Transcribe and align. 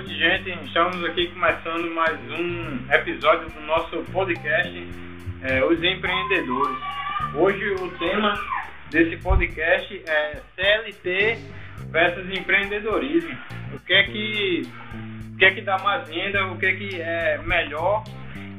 noite, 0.00 0.18
gente. 0.18 0.50
Estamos 0.64 1.04
aqui 1.04 1.28
começando 1.28 1.90
mais 1.94 2.18
um 2.30 2.90
episódio 2.90 3.50
do 3.50 3.60
nosso 3.66 3.98
podcast 4.10 4.88
é, 5.42 5.62
Os 5.64 5.82
Empreendedores. 5.82 6.78
Hoje 7.34 7.74
o 7.74 7.90
tema 7.98 8.34
desse 8.90 9.18
podcast 9.18 10.02
é 10.08 10.40
CLT 10.56 11.38
versus 11.90 12.30
empreendedorismo. 12.30 13.36
O 13.74 13.80
que 13.80 13.92
é 13.92 14.04
que, 14.04 14.62
o 15.34 15.36
que, 15.36 15.44
é 15.44 15.50
que 15.50 15.60
dá 15.60 15.76
mais 15.78 16.08
renda, 16.08 16.46
o 16.46 16.56
que 16.56 16.66
é 16.66 16.76
que 16.76 17.00
é 17.00 17.38
melhor 17.44 18.04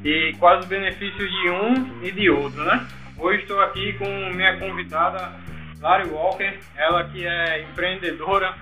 e 0.03 0.35
quais 0.37 0.59
os 0.59 0.65
benefícios 0.67 1.29
de 1.31 1.49
um 1.49 2.03
e 2.03 2.11
de 2.11 2.29
outro, 2.29 2.63
né? 2.63 2.85
Hoje 3.17 3.41
estou 3.41 3.59
aqui 3.61 3.93
com 3.93 4.05
minha 4.31 4.57
convidada 4.57 5.33
Lari 5.79 6.07
Walker, 6.09 6.53
ela 6.75 7.03
que 7.05 7.25
é 7.25 7.63
empreendedora 7.63 8.53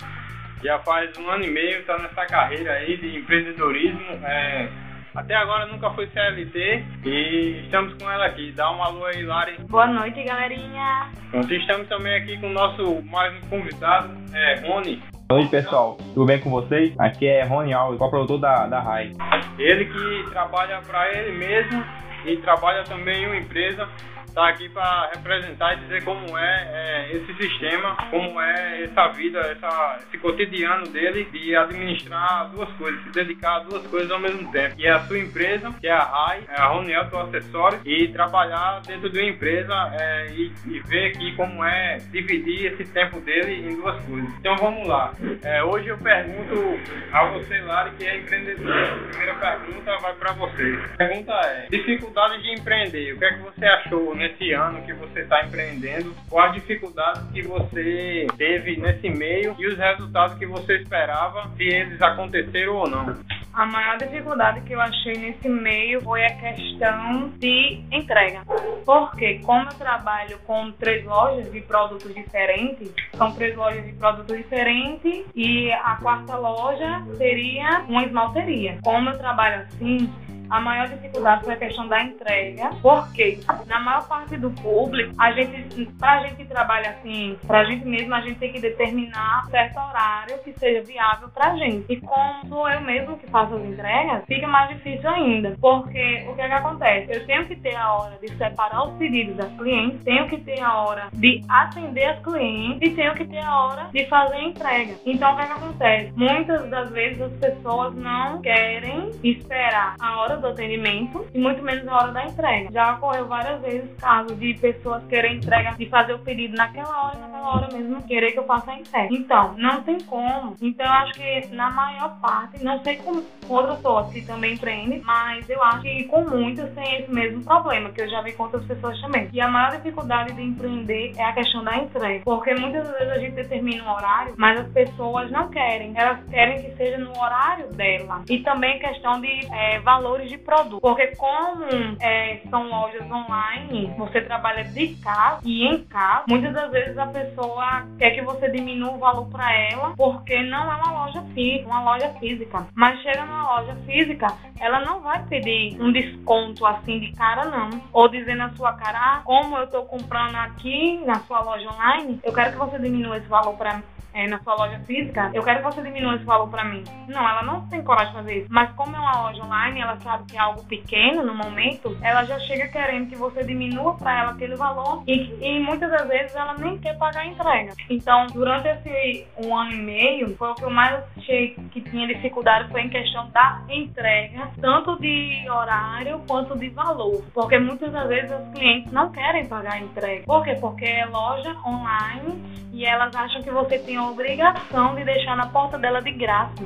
já 0.64 0.80
faz 0.80 1.18
um 1.18 1.30
ano 1.30 1.44
e 1.44 1.50
meio, 1.50 1.80
está 1.80 1.98
nessa 1.98 2.26
carreira 2.26 2.74
aí 2.74 2.98
de 2.98 3.18
empreendedorismo. 3.18 4.02
É, 4.24 4.68
até 5.16 5.36
agora 5.36 5.66
nunca 5.66 5.90
foi 5.92 6.08
CLT 6.08 6.84
e 7.06 7.62
estamos 7.66 7.94
com 8.02 8.10
ela 8.10 8.26
aqui. 8.26 8.52
Dá 8.52 8.72
um 8.72 8.84
alô 8.84 9.06
aí, 9.06 9.24
Lari. 9.24 9.56
Boa 9.70 9.88
noite, 9.88 10.24
galerinha. 10.24 11.10
Pronto, 11.32 11.54
estamos 11.54 11.88
também 11.88 12.16
aqui 12.16 12.38
com 12.38 12.48
o 12.48 12.54
nosso 12.54 13.02
mais 13.04 13.34
um 13.36 13.48
convidado, 13.50 14.10
é, 14.34 14.68
Rony. 14.68 15.02
Boa 15.28 15.40
noite, 15.40 15.52
pessoal. 15.52 15.98
Tudo 16.14 16.26
bem 16.26 16.40
com 16.40 16.50
vocês? 16.50 16.94
Aqui 17.00 17.28
é 17.28 17.44
Rony 17.44 17.74
Alves, 17.74 18.00
coprodutor 18.00 18.40
da, 18.40 18.68
da 18.68 18.80
RAI. 18.80 19.14
Ele 19.58 19.86
que 19.86 20.30
trabalha 20.32 20.82
para 20.82 21.12
ele 21.12 21.38
mesmo 21.38 21.84
e 22.26 22.38
trabalha 22.38 22.84
também 22.84 23.24
em 23.24 23.28
uma 23.28 23.38
empresa 23.38 23.88
está 24.30 24.48
aqui 24.50 24.70
para 24.70 25.10
representar 25.14 25.74
e 25.74 25.82
dizer 25.82 26.04
como 26.04 26.38
é, 26.38 26.68
é, 26.72 27.12
esse 27.16 27.34
sistema, 27.36 27.96
como 28.10 28.40
é 28.40 28.84
essa 28.84 29.08
vida, 29.10 29.40
essa, 29.40 30.00
esse 30.08 30.18
cotidiano 30.18 30.88
dele 30.88 31.26
de 31.26 31.56
administrar 31.56 32.50
duas 32.50 32.70
coisas, 32.74 33.04
se 33.04 33.12
dedicar 33.12 33.58
a 33.58 33.60
duas 33.60 33.86
coisas 33.88 34.10
ao 34.12 34.20
mesmo 34.20 34.50
tempo. 34.52 34.76
E 34.78 34.86
é 34.86 34.92
a 34.92 35.00
sua 35.02 35.20
empresa, 35.20 35.74
que 35.80 35.88
é 35.88 35.92
a 35.92 36.04
RAI, 36.04 36.44
é 36.48 36.62
a 36.62 36.68
Roniel 36.68 37.06
do 37.06 37.18
acessório, 37.18 37.80
e 37.86 38.08
trabalhar 38.10 38.82
dentro 38.86 39.10
de 39.10 39.20
uma 39.20 39.30
empresa 39.30 39.74
é, 40.00 40.28
e, 40.32 40.52
e, 40.68 40.80
ver 40.82 41.08
aqui 41.08 41.36
como 41.36 41.64
é 41.64 41.98
dividir 42.12 42.74
esse 42.74 42.86
tempo 42.92 43.20
dele 43.22 43.68
em 43.68 43.76
duas 43.76 44.00
coisas. 44.06 44.30
Então 44.40 44.56
vamos 44.58 44.88
lá. 44.88 45.14
É, 45.44 45.64
hoje 45.64 45.88
eu 45.88 45.98
pergunto 45.98 46.80
a 47.12 47.26
você, 47.26 47.60
Lari, 47.62 47.92
que 47.98 48.06
é 48.06 48.18
empreendedor. 48.18 48.72
A 48.72 49.08
primeira 49.10 49.34
pergunta 49.36 49.98
vai 49.98 50.14
para 50.14 50.32
você. 50.34 50.80
A 50.94 50.98
pergunta 50.98 51.34
é: 51.34 51.68
dificuldade 51.70 52.42
de 52.42 52.54
empreender. 52.54 53.14
O 53.14 53.20
que 53.20 53.26
é 53.26 53.34
que 53.34 53.40
você 53.40 53.66
achou 53.66 54.16
nesse 54.30 54.54
ano 54.54 54.82
que 54.84 54.94
você 54.94 55.22
está 55.22 55.44
empreendendo, 55.46 56.14
quais 56.30 56.54
dificuldades 56.54 57.24
que 57.32 57.42
você 57.42 58.28
teve 58.38 58.78
nesse 58.78 59.10
meio 59.10 59.56
e 59.58 59.68
os 59.68 59.78
resultados 59.78 60.38
que 60.38 60.46
você 60.46 60.78
esperava, 60.78 61.50
se 61.58 61.64
eles 61.64 62.02
aconteceram 62.02 62.76
ou 62.76 62.90
não. 62.90 63.18
A 63.52 63.66
maior 63.66 63.98
dificuldade 63.98 64.62
que 64.62 64.74
eu 64.74 64.80
achei 64.80 65.18
nesse 65.18 65.50
meio 65.50 66.02
foi 66.02 66.24
a 66.24 66.36
questão 66.36 67.30
de 67.40 67.82
entrega. 67.92 68.42
Porque 68.86 69.40
como 69.40 69.68
eu 69.68 69.74
trabalho 69.74 70.38
com 70.46 70.72
três 70.74 71.04
lojas 71.04 71.52
de 71.52 71.60
produtos 71.62 72.14
diferentes, 72.14 72.94
são 73.16 73.32
três 73.34 73.56
lojas 73.56 73.84
de 73.86 73.94
produtos 73.94 74.38
diferentes 74.38 75.26
e 75.36 75.72
a 75.72 75.96
quarta 75.96 76.38
loja 76.38 77.04
seria 77.18 77.84
uma 77.90 78.06
esmalteria. 78.06 78.78
Como 78.84 79.10
eu 79.10 79.18
trabalho 79.18 79.64
assim, 79.64 80.10
a 80.50 80.60
maior 80.60 80.88
dificuldade 80.88 81.44
foi 81.44 81.54
a 81.54 81.58
questão 81.58 81.88
da 81.88 82.02
entrega, 82.02 82.70
porque 82.82 83.40
na 83.68 83.80
maior 83.80 84.08
parte 84.08 84.38
do 84.38 84.50
público, 84.52 85.14
a 85.18 85.32
gente, 85.32 85.86
pra 85.98 86.22
gente 86.28 86.46
trabalhar 86.46 86.92
assim, 86.92 87.38
pra 87.46 87.64
gente 87.66 87.86
mesmo, 87.86 88.14
a 88.14 88.22
gente 88.22 88.40
tem 88.40 88.52
que 88.52 88.60
determinar 88.60 89.46
certo 89.50 89.78
horário 89.78 90.40
que 90.44 90.54
seja 90.54 90.82
viável 90.82 91.30
pra 91.30 91.56
gente. 91.56 91.86
E 91.90 91.98
como 91.98 92.68
eu 92.68 92.82
mesmo 92.82 93.18
que 93.18 93.28
faço 93.28 93.56
as 93.56 93.64
entregas, 93.64 94.26
fica 94.26 94.48
mais 94.48 94.70
difícil 94.70 95.10
ainda, 95.10 95.56
porque 95.62 96.26
o 96.28 96.36
que, 96.36 96.42
é 96.42 96.48
que 96.48 96.54
acontece? 96.54 97.12
Eu 97.12 97.26
tenho 97.26 97.46
que 97.46 97.56
ter 97.56 97.76
a 97.76 97.94
hora 97.94 98.18
de 98.22 98.30
separar 98.36 98.88
os 98.88 98.98
pedidos 98.98 99.36
das 99.36 99.52
clientes, 99.54 100.04
tenho 100.04 100.28
que 100.28 100.38
ter 100.38 100.62
a 100.62 100.74
hora 100.82 101.10
de 101.14 101.44
atender 101.48 102.06
as 102.06 102.20
clientes 102.24 102.92
e 102.92 102.96
tenho 102.96 103.14
que 103.14 103.26
ter 103.26 103.40
a 103.40 103.66
hora 103.66 103.90
de 103.92 104.06
fazer 104.08 104.36
a 104.36 104.44
entrega. 104.44 104.96
Então, 105.06 105.34
o 105.34 105.36
que, 105.36 105.42
é 105.42 105.46
que 105.46 105.52
acontece? 105.52 106.14
Muitas 106.16 106.70
das 106.70 106.90
vezes 106.92 107.22
as 107.22 107.34
pessoas 107.34 107.96
não 107.96 108.42
querem 108.42 109.12
esperar 109.24 109.96
a 110.00 110.20
hora 110.20 110.39
do 110.40 110.48
atendimento 110.48 111.26
e 111.34 111.40
muito 111.40 111.62
menos 111.64 111.84
na 111.86 111.96
hora 111.96 112.12
da 112.12 112.26
entrega. 112.26 112.72
Já 112.72 112.96
ocorreu 112.96 113.26
várias 113.28 113.62
vezes 113.62 113.90
casos 114.00 114.38
de 114.40 114.54
pessoas 114.56 115.04
querem 115.06 115.38
entrega, 115.38 115.72
de 115.72 115.86
fazer 115.88 116.14
o 116.14 116.20
pedido 116.20 116.56
naquela 116.56 117.06
hora 117.06 117.20
naquela 117.20 117.56
hora 117.56 117.70
mesmo 117.72 118.02
querer 118.04 118.32
que 118.32 118.40
eu 118.40 118.46
faça 118.46 118.72
a 118.72 118.80
entrega. 118.80 119.14
Então, 119.14 119.54
não 119.58 119.82
tem 119.82 120.00
como. 120.02 120.56
Então, 120.62 120.86
eu 120.86 120.92
acho 120.92 121.14
que 121.14 121.48
na 121.54 121.70
maior 121.70 122.20
parte, 122.20 122.64
não 122.64 122.84
sei 122.84 122.98
com 122.98 123.24
outras 123.48 123.78
pessoas 123.78 124.12
que 124.12 124.22
também 124.22 124.54
empreendem, 124.54 125.02
mas 125.04 125.50
eu 125.50 125.62
acho 125.64 125.82
que 125.82 126.04
com 126.06 126.22
muitas 126.22 126.72
tem 126.74 127.02
esse 127.02 127.12
mesmo 127.12 127.44
problema, 127.44 127.90
que 127.92 128.02
eu 128.02 128.10
já 128.10 128.22
vi 128.22 128.34
com 128.34 128.44
outras 128.44 128.64
pessoas 128.66 129.00
também. 129.02 129.30
E 129.34 129.42
a 129.42 129.48
maior 129.48 129.72
dificuldade 129.72 130.34
de 130.34 130.42
empreender 130.42 131.14
é 131.18 131.24
a 131.24 131.34
questão 131.34 131.64
da 131.64 131.78
entrega. 131.78 132.24
Porque 132.24 132.54
muitas 132.54 132.90
vezes 132.92 133.10
a 133.10 133.18
gente 133.18 133.36
determina 133.36 133.84
um 133.84 133.92
horário, 133.92 134.34
mas 134.38 134.60
as 134.60 134.68
pessoas 134.70 135.32
não 135.32 135.50
querem. 135.50 135.94
Elas 135.96 136.24
querem 136.30 136.62
que 136.62 136.76
seja 136.76 136.98
no 136.98 137.12
horário 137.20 137.68
dela. 137.74 138.24
E 138.30 138.40
também 138.40 138.80
questão 138.80 139.20
de 139.22 139.48
é, 139.54 139.80
valores 139.80 140.29
de 140.30 140.38
produto. 140.38 140.82
Porque 140.82 141.08
como 141.16 141.66
é, 142.00 142.42
são 142.50 142.70
lojas 142.70 143.10
online, 143.12 143.94
você 143.98 144.22
trabalha 144.22 144.64
de 144.64 144.96
casa 144.96 145.42
e 145.44 145.66
em 145.66 145.84
casa, 145.86 146.26
muitas 146.28 146.54
das 146.54 146.72
vezes 146.72 146.98
a 146.98 147.08
pessoa 147.08 147.88
quer 147.98 148.12
que 148.12 148.22
você 148.22 148.50
diminua 148.50 148.92
o 148.92 148.98
valor 148.98 149.28
para 149.30 149.52
ela, 149.52 149.94
porque 149.96 150.42
não 150.44 150.72
é 150.72 150.76
uma 150.76 151.06
loja 151.06 151.22
física, 151.34 151.68
uma 151.68 151.84
loja 151.84 152.10
física. 152.20 152.68
Mas 152.76 153.02
chega 153.02 153.26
numa 153.26 153.60
loja 153.60 153.76
física, 153.86 154.28
ela 154.60 154.80
não 154.82 155.02
vai 155.02 155.24
pedir 155.26 155.82
um 155.82 155.92
desconto 155.92 156.66
assim 156.66 157.00
de 157.00 157.12
cara, 157.14 157.46
não. 157.46 157.82
Ou 157.92 158.08
dizer 158.08 158.36
na 158.36 158.50
sua 158.52 158.74
cara, 158.74 159.00
ah, 159.00 159.22
como 159.24 159.58
eu 159.58 159.68
tô 159.68 159.84
comprando 159.84 160.36
aqui 160.36 161.02
na 161.06 161.16
sua 161.22 161.42
loja 161.42 161.70
online, 161.70 162.20
eu 162.24 162.34
quero 162.34 162.52
que 162.52 162.58
você 162.58 162.78
diminua 162.80 163.18
esse 163.18 163.28
valor 163.28 163.56
para 163.56 163.78
mim 163.78 163.84
é, 164.20 164.28
na 164.28 164.40
sua 164.40 164.56
loja 164.56 164.80
física, 164.80 165.32
eu 165.34 165.44
quero 165.44 165.60
que 165.60 165.66
você 165.66 165.82
diminua 165.82 166.16
esse 166.16 166.26
valor 166.26 166.50
para 166.50 166.66
mim. 166.66 166.84
Não, 167.08 167.28
ela 167.28 167.44
não 167.44 167.68
tem 167.68 167.82
coragem 167.82 168.10
de 168.10 168.18
fazer 168.18 168.38
isso. 168.40 168.48
Mas 168.50 168.72
como 168.74 168.96
é 168.96 169.00
uma 169.00 169.24
loja 169.24 169.44
online, 169.44 169.80
ela 169.80 169.98
sabe 170.02 170.26
que 170.26 170.38
é 170.38 170.40
algo 170.40 170.64
pequeno 170.66 171.24
no 171.24 171.34
momento, 171.34 171.98
ela 172.02 172.24
já 172.26 172.38
chega 172.40 172.68
querendo 172.68 173.10
que 173.10 173.16
você 173.16 173.44
diminua 173.44 173.96
para 173.96 174.20
ela 174.20 174.32
aquele 174.32 174.56
valor 174.56 175.04
e, 175.08 175.34
e 175.42 175.60
muitas 175.60 175.90
das 175.90 176.08
vezes 176.08 176.36
ela 176.36 176.56
nem 176.58 176.78
quer 176.78 176.98
pagar 176.98 177.22
a 177.22 177.26
entrega. 177.26 177.74
Então, 177.90 178.28
durante 178.28 178.68
esse 178.68 179.28
um 179.44 179.56
ano 179.56 179.72
e 179.72 179.82
meio, 179.82 180.36
foi 180.36 180.50
o 180.50 180.56
que 180.56 180.64
eu 180.64 180.70
mais 180.70 181.02
achei 181.18 181.56
que 181.72 181.82
tinha 181.82 182.08
dificuldade 182.08 182.70
foi 182.70 182.82
em 182.82 182.90
questão 182.90 183.30
da 183.30 183.62
entrega, 183.70 184.50
tanto 184.60 185.00
de 185.00 185.46
horário 185.50 186.22
quanto 186.28 186.58
de 186.58 186.70
valor. 186.70 187.24
Porque 187.34 187.58
muitas 187.58 187.92
das 187.92 188.08
vezes 188.08 188.32
os 188.32 188.54
clientes 188.54 188.92
não 188.92 189.12
querem 189.12 189.46
pagar 189.48 189.74
a 189.74 189.80
entrega. 189.80 190.26
Por 190.26 190.44
quê? 190.44 190.56
Porque 190.60 190.86
é 190.86 191.06
loja 191.06 191.56
online 191.66 192.60
e 192.72 192.86
elas 192.86 193.14
acham 193.16 193.42
que 193.42 193.52
você 193.52 193.80
tem 193.80 194.00
obrigação 194.10 194.96
de 194.96 195.04
deixar 195.04 195.36
na 195.36 195.48
porta 195.48 195.78
dela 195.78 196.02
de 196.02 196.12
graça. 196.12 196.64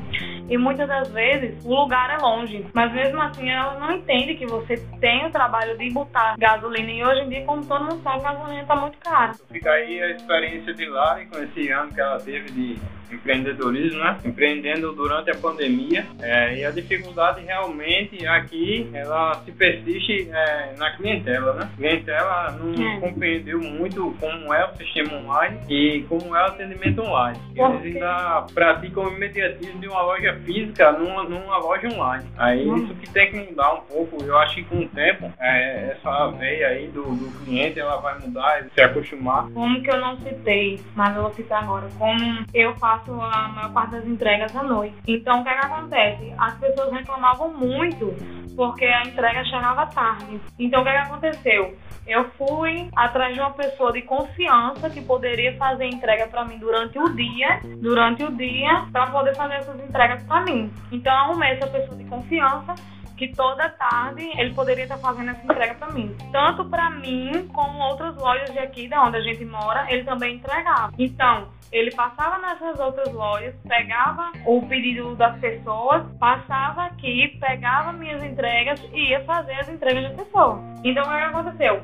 E 0.49 0.57
muitas 0.57 0.87
das 0.87 1.09
vezes 1.11 1.63
o 1.65 1.73
lugar 1.73 2.09
é 2.09 2.17
longe, 2.21 2.65
mas 2.73 2.91
mesmo 2.93 3.21
assim 3.21 3.49
ela 3.49 3.79
não 3.79 3.91
entende 3.91 4.35
que 4.35 4.45
você 4.45 4.77
tem 4.99 5.25
o 5.25 5.31
trabalho 5.31 5.77
de 5.77 5.89
botar 5.91 6.35
gasolina. 6.37 6.91
E 6.91 7.03
hoje 7.03 7.21
em 7.21 7.29
dia, 7.29 7.45
como 7.45 7.65
todo 7.65 7.85
mundo 7.85 8.01
sabe, 8.03 8.25
a 8.25 8.33
gasolina 8.33 8.61
está 8.61 8.75
muito 8.75 8.97
cara. 8.99 9.33
Fica 9.51 9.71
aí 9.71 10.01
a 10.01 10.11
experiência 10.11 10.73
de 10.73 10.85
Lari 10.85 11.27
com 11.27 11.39
esse 11.39 11.69
ano 11.69 11.93
que 11.93 12.01
ela 12.01 12.19
teve 12.19 12.51
de 12.51 12.77
empreendedorismo, 13.15 13.99
né? 13.99 14.17
Empreendendo 14.25 14.93
durante 14.93 15.31
a 15.31 15.35
pandemia. 15.35 16.05
É, 16.21 16.57
e 16.57 16.65
a 16.65 16.71
dificuldade 16.71 17.43
realmente 17.43 18.25
aqui, 18.25 18.89
ela 18.93 19.35
se 19.43 19.51
persiste 19.51 20.29
é, 20.31 20.73
na 20.77 20.91
clientela, 20.91 21.53
né? 21.53 21.69
A 21.73 21.77
clientela 21.77 22.51
não 22.51 22.87
é. 22.87 22.99
compreendeu 22.99 23.59
muito 23.59 24.15
como 24.19 24.53
é 24.53 24.65
o 24.65 24.75
sistema 24.75 25.17
online 25.17 25.59
e 25.69 26.05
como 26.09 26.35
é 26.35 26.43
o 26.43 26.47
atendimento 26.47 27.01
online. 27.01 27.39
Eles 27.55 27.95
ainda 27.95 28.45
praticam 28.53 29.05
o 29.05 29.13
imediatismo 29.13 29.79
de 29.79 29.87
uma 29.87 30.01
loja 30.01 30.33
física 30.45 30.91
numa, 30.91 31.23
numa 31.23 31.57
loja 31.57 31.87
online. 31.87 32.25
Aí 32.37 32.67
hum. 32.67 32.77
isso 32.77 32.95
que 32.95 33.09
tem 33.09 33.31
que 33.31 33.37
mudar 33.37 33.73
um 33.73 33.81
pouco. 33.81 34.23
Eu 34.23 34.37
acho 34.37 34.55
que 34.55 34.63
com 34.63 34.79
o 34.79 34.87
tempo, 34.89 35.31
é, 35.39 35.91
essa 35.91 36.27
veia 36.31 36.67
aí 36.67 36.87
do, 36.87 37.03
do 37.03 37.31
cliente, 37.43 37.79
ela 37.79 37.97
vai 37.97 38.19
mudar, 38.19 38.65
se 38.73 38.81
acostumar. 38.81 39.49
Como 39.51 39.81
que 39.81 39.89
eu 39.89 39.99
não 39.99 40.17
citei, 40.17 40.79
mas 40.95 41.15
eu 41.15 41.23
vou 41.23 41.33
citar 41.33 41.63
agora. 41.63 41.87
Como 41.97 42.45
eu 42.53 42.75
faço 42.75 43.02
faço 43.03 43.21
a 43.21 43.47
maior 43.49 43.73
parte 43.73 43.91
das 43.91 44.05
entregas 44.05 44.55
à 44.55 44.63
noite. 44.63 44.95
Então, 45.07 45.41
o 45.41 45.43
que, 45.43 45.49
é 45.49 45.59
que 45.59 45.65
acontece? 45.65 46.33
As 46.37 46.57
pessoas 46.57 46.91
reclamavam 46.91 47.53
muito 47.53 48.13
porque 48.55 48.85
a 48.85 49.03
entrega 49.03 49.43
chegava 49.45 49.85
tarde. 49.87 50.39
Então, 50.57 50.81
o 50.81 50.83
que, 50.83 50.89
é 50.89 50.93
que 50.93 51.07
aconteceu? 51.09 51.77
Eu 52.05 52.29
fui 52.31 52.89
atrás 52.95 53.33
de 53.33 53.39
uma 53.39 53.51
pessoa 53.51 53.91
de 53.91 54.01
confiança 54.01 54.89
que 54.89 55.01
poderia 55.01 55.55
fazer 55.57 55.85
entrega 55.85 56.27
para 56.27 56.45
mim 56.45 56.57
durante 56.57 56.99
o 56.99 57.09
dia, 57.09 57.61
durante 57.81 58.23
o 58.23 58.31
dia, 58.31 58.85
para 58.91 59.07
poder 59.07 59.35
fazer 59.35 59.55
essas 59.55 59.79
entregas 59.81 60.21
para 60.23 60.41
mim. 60.41 60.71
Então, 60.91 61.11
eu 61.13 61.19
arrumei 61.19 61.51
essa 61.51 61.67
pessoa 61.67 61.97
de 61.97 62.03
confiança 62.05 62.75
que 63.17 63.29
toda 63.29 63.69
tarde 63.69 64.29
ele 64.37 64.53
poderia 64.53 64.83
estar 64.83 64.97
fazendo 64.97 65.31
essa 65.31 65.43
entrega 65.43 65.75
para 65.75 65.91
mim. 65.91 66.15
Tanto 66.31 66.65
para 66.65 66.89
mim 66.89 67.47
como 67.53 67.79
outras 67.79 68.15
lojas 68.15 68.51
de 68.51 68.59
aqui, 68.59 68.87
da 68.87 69.03
onde 69.03 69.17
a 69.17 69.21
gente 69.21 69.45
mora, 69.45 69.91
ele 69.91 70.03
também 70.03 70.35
entregava. 70.35 70.91
Então, 70.97 71.49
ele 71.71 71.91
passava 71.91 72.37
nessas 72.37 72.79
outras 72.79 73.11
lojas, 73.13 73.55
pegava 73.67 74.31
o 74.45 74.61
pedido 74.67 75.15
das 75.15 75.39
pessoas, 75.39 76.03
passava 76.19 76.85
aqui, 76.85 77.37
pegava 77.39 77.91
minhas 77.93 78.23
entregas 78.23 78.79
e 78.93 79.09
ia 79.09 79.23
fazer 79.25 79.53
as 79.53 79.69
entregas 79.69 80.03
das 80.03 80.25
pessoas. 80.27 80.59
Então, 80.83 81.03
o 81.03 81.07
que 81.07 81.13
aconteceu? 81.13 81.81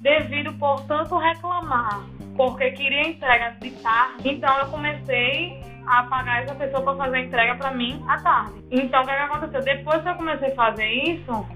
Devido 0.00 0.52
por 0.54 0.82
tanto 0.86 1.16
reclamar, 1.16 2.04
porque 2.36 2.70
queria 2.72 3.08
entrega 3.08 3.56
de 3.58 3.70
tarde, 3.70 4.28
então 4.28 4.58
eu 4.58 4.66
comecei 4.68 5.62
a 5.86 6.02
pagar 6.04 6.42
essa 6.42 6.54
pessoa 6.54 6.82
para 6.82 6.96
fazer 6.96 7.16
a 7.16 7.20
entrega 7.20 7.54
para 7.56 7.70
mim 7.70 8.02
à 8.08 8.20
tarde. 8.20 8.64
Então, 8.70 9.02
o 9.02 9.06
que, 9.06 9.12
que 9.12 9.22
aconteceu? 9.22 9.62
Depois 9.62 10.02
que 10.02 10.08
eu 10.08 10.14
comecei 10.14 10.52
a 10.52 10.54
fazer 10.54 10.88
isso, 10.88 11.46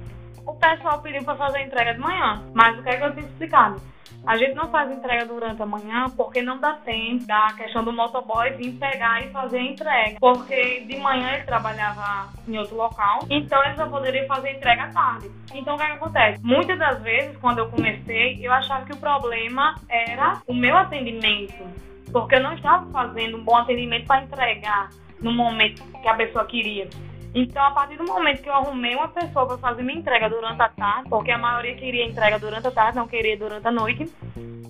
o 0.46 0.54
pessoal 0.54 1.00
pediu 1.00 1.24
para 1.24 1.36
fazer 1.36 1.58
a 1.58 1.62
entrega 1.62 1.94
de 1.94 2.00
manhã. 2.00 2.42
Mas 2.54 2.78
o 2.78 2.82
que, 2.82 2.88
é 2.88 2.96
que 2.96 3.04
eu 3.04 3.14
tinha 3.14 3.26
explicado? 3.26 3.80
A 4.26 4.36
gente 4.36 4.54
não 4.54 4.70
faz 4.70 4.90
entrega 4.90 5.24
durante 5.24 5.62
a 5.62 5.66
manhã 5.66 6.04
porque 6.14 6.42
não 6.42 6.58
dá 6.58 6.74
tempo 6.74 7.26
da 7.26 7.54
questão 7.56 7.82
do 7.82 7.92
motoboy 7.92 8.50
vir 8.50 8.72
pegar 8.72 9.24
e 9.24 9.30
fazer 9.30 9.58
a 9.58 9.62
entrega. 9.62 10.16
Porque 10.20 10.80
de 10.80 10.98
manhã 10.98 11.32
ele 11.32 11.44
trabalhava 11.44 12.28
em 12.46 12.58
outro 12.58 12.76
local, 12.76 13.20
então 13.30 13.64
ele 13.64 13.76
só 13.76 13.86
poderia 13.86 14.26
fazer 14.26 14.48
a 14.48 14.52
entrega 14.52 14.82
à 14.84 14.88
tarde. 14.88 15.30
Então 15.54 15.74
o 15.74 15.78
que, 15.78 15.84
é 15.84 15.86
que 15.86 15.92
acontece? 15.92 16.44
Muitas 16.44 16.78
das 16.78 17.02
vezes, 17.02 17.36
quando 17.38 17.58
eu 17.58 17.70
comecei, 17.70 18.38
eu 18.44 18.52
achava 18.52 18.84
que 18.84 18.92
o 18.92 18.96
problema 18.98 19.74
era 19.88 20.42
o 20.46 20.52
meu 20.52 20.76
atendimento. 20.76 21.89
Porque 22.12 22.34
eu 22.34 22.42
não 22.42 22.54
estava 22.54 22.90
fazendo 22.90 23.36
um 23.36 23.44
bom 23.44 23.56
atendimento 23.56 24.06
para 24.06 24.22
entregar 24.22 24.90
no 25.20 25.32
momento 25.32 25.82
que 26.00 26.08
a 26.08 26.14
pessoa 26.14 26.44
queria. 26.44 26.88
Então, 27.34 27.62
a 27.62 27.70
partir 27.70 27.96
do 27.96 28.04
momento 28.04 28.42
que 28.42 28.48
eu 28.48 28.54
arrumei 28.54 28.96
uma 28.96 29.08
pessoa 29.08 29.46
para 29.46 29.58
fazer 29.58 29.82
minha 29.82 29.98
entrega 29.98 30.28
durante 30.28 30.60
a 30.60 30.68
tarde, 30.68 31.08
porque 31.08 31.30
a 31.30 31.38
maioria 31.38 31.76
queria 31.76 32.04
entrega 32.04 32.38
durante 32.38 32.66
a 32.66 32.70
tarde, 32.70 32.96
não 32.96 33.06
queria 33.06 33.36
durante 33.36 33.66
a 33.66 33.70
noite. 33.70 34.12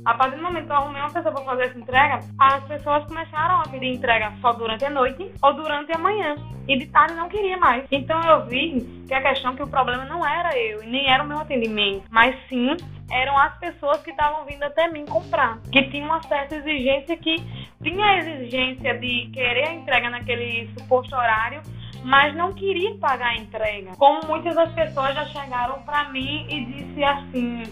A 0.04 0.14
partir 0.14 0.36
do 0.36 0.42
momento 0.42 0.66
que 0.66 0.72
eu 0.72 0.76
arrumei 0.76 1.02
uma 1.02 1.10
pessoa 1.10 1.34
para 1.34 1.44
fazer 1.44 1.64
essa 1.64 1.78
entrega, 1.78 2.20
as 2.38 2.64
pessoas 2.64 3.04
começaram 3.04 3.60
a 3.60 3.68
pedir 3.68 3.94
entrega 3.94 4.32
só 4.40 4.52
durante 4.52 4.84
a 4.84 4.90
noite 4.90 5.30
ou 5.42 5.54
durante 5.54 5.92
a 5.92 5.98
manhã. 5.98 6.36
E 6.66 6.78
de 6.78 6.86
tarde 6.86 7.14
não 7.14 7.28
queria 7.28 7.58
mais. 7.58 7.86
Então 7.90 8.20
eu 8.22 8.46
vi 8.46 8.80
que 9.06 9.12
a 9.12 9.20
questão 9.20 9.54
que 9.54 9.62
o 9.62 9.66
problema 9.66 10.04
não 10.04 10.26
era 10.26 10.56
eu 10.56 10.82
e 10.82 10.86
nem 10.86 11.06
era 11.10 11.22
o 11.22 11.26
meu 11.26 11.38
atendimento, 11.38 12.04
mas 12.10 12.34
sim 12.48 12.76
eram 13.10 13.36
as 13.36 13.58
pessoas 13.58 14.00
que 14.02 14.10
estavam 14.10 14.44
vindo 14.46 14.62
até 14.62 14.88
mim 14.88 15.04
comprar, 15.04 15.58
que 15.72 15.82
tinham 15.90 16.06
uma 16.06 16.22
certa 16.22 16.56
exigência 16.56 17.16
que 17.16 17.36
tinha 17.82 18.06
a 18.06 18.18
exigência 18.18 18.96
de 18.98 19.30
querer 19.32 19.68
a 19.68 19.74
entrega 19.74 20.10
naquele 20.10 20.70
suposto 20.78 21.14
horário, 21.14 21.60
mas 22.04 22.34
não 22.36 22.52
queria 22.52 22.94
pagar 22.98 23.30
a 23.30 23.36
entrega. 23.36 23.90
Como 23.96 24.20
muitas 24.26 24.54
das 24.54 24.72
pessoas 24.72 25.14
já 25.14 25.26
chegaram 25.26 25.82
para 25.82 26.08
mim 26.10 26.46
e 26.48 26.64
disse 26.66 27.02
assim: 27.02 27.62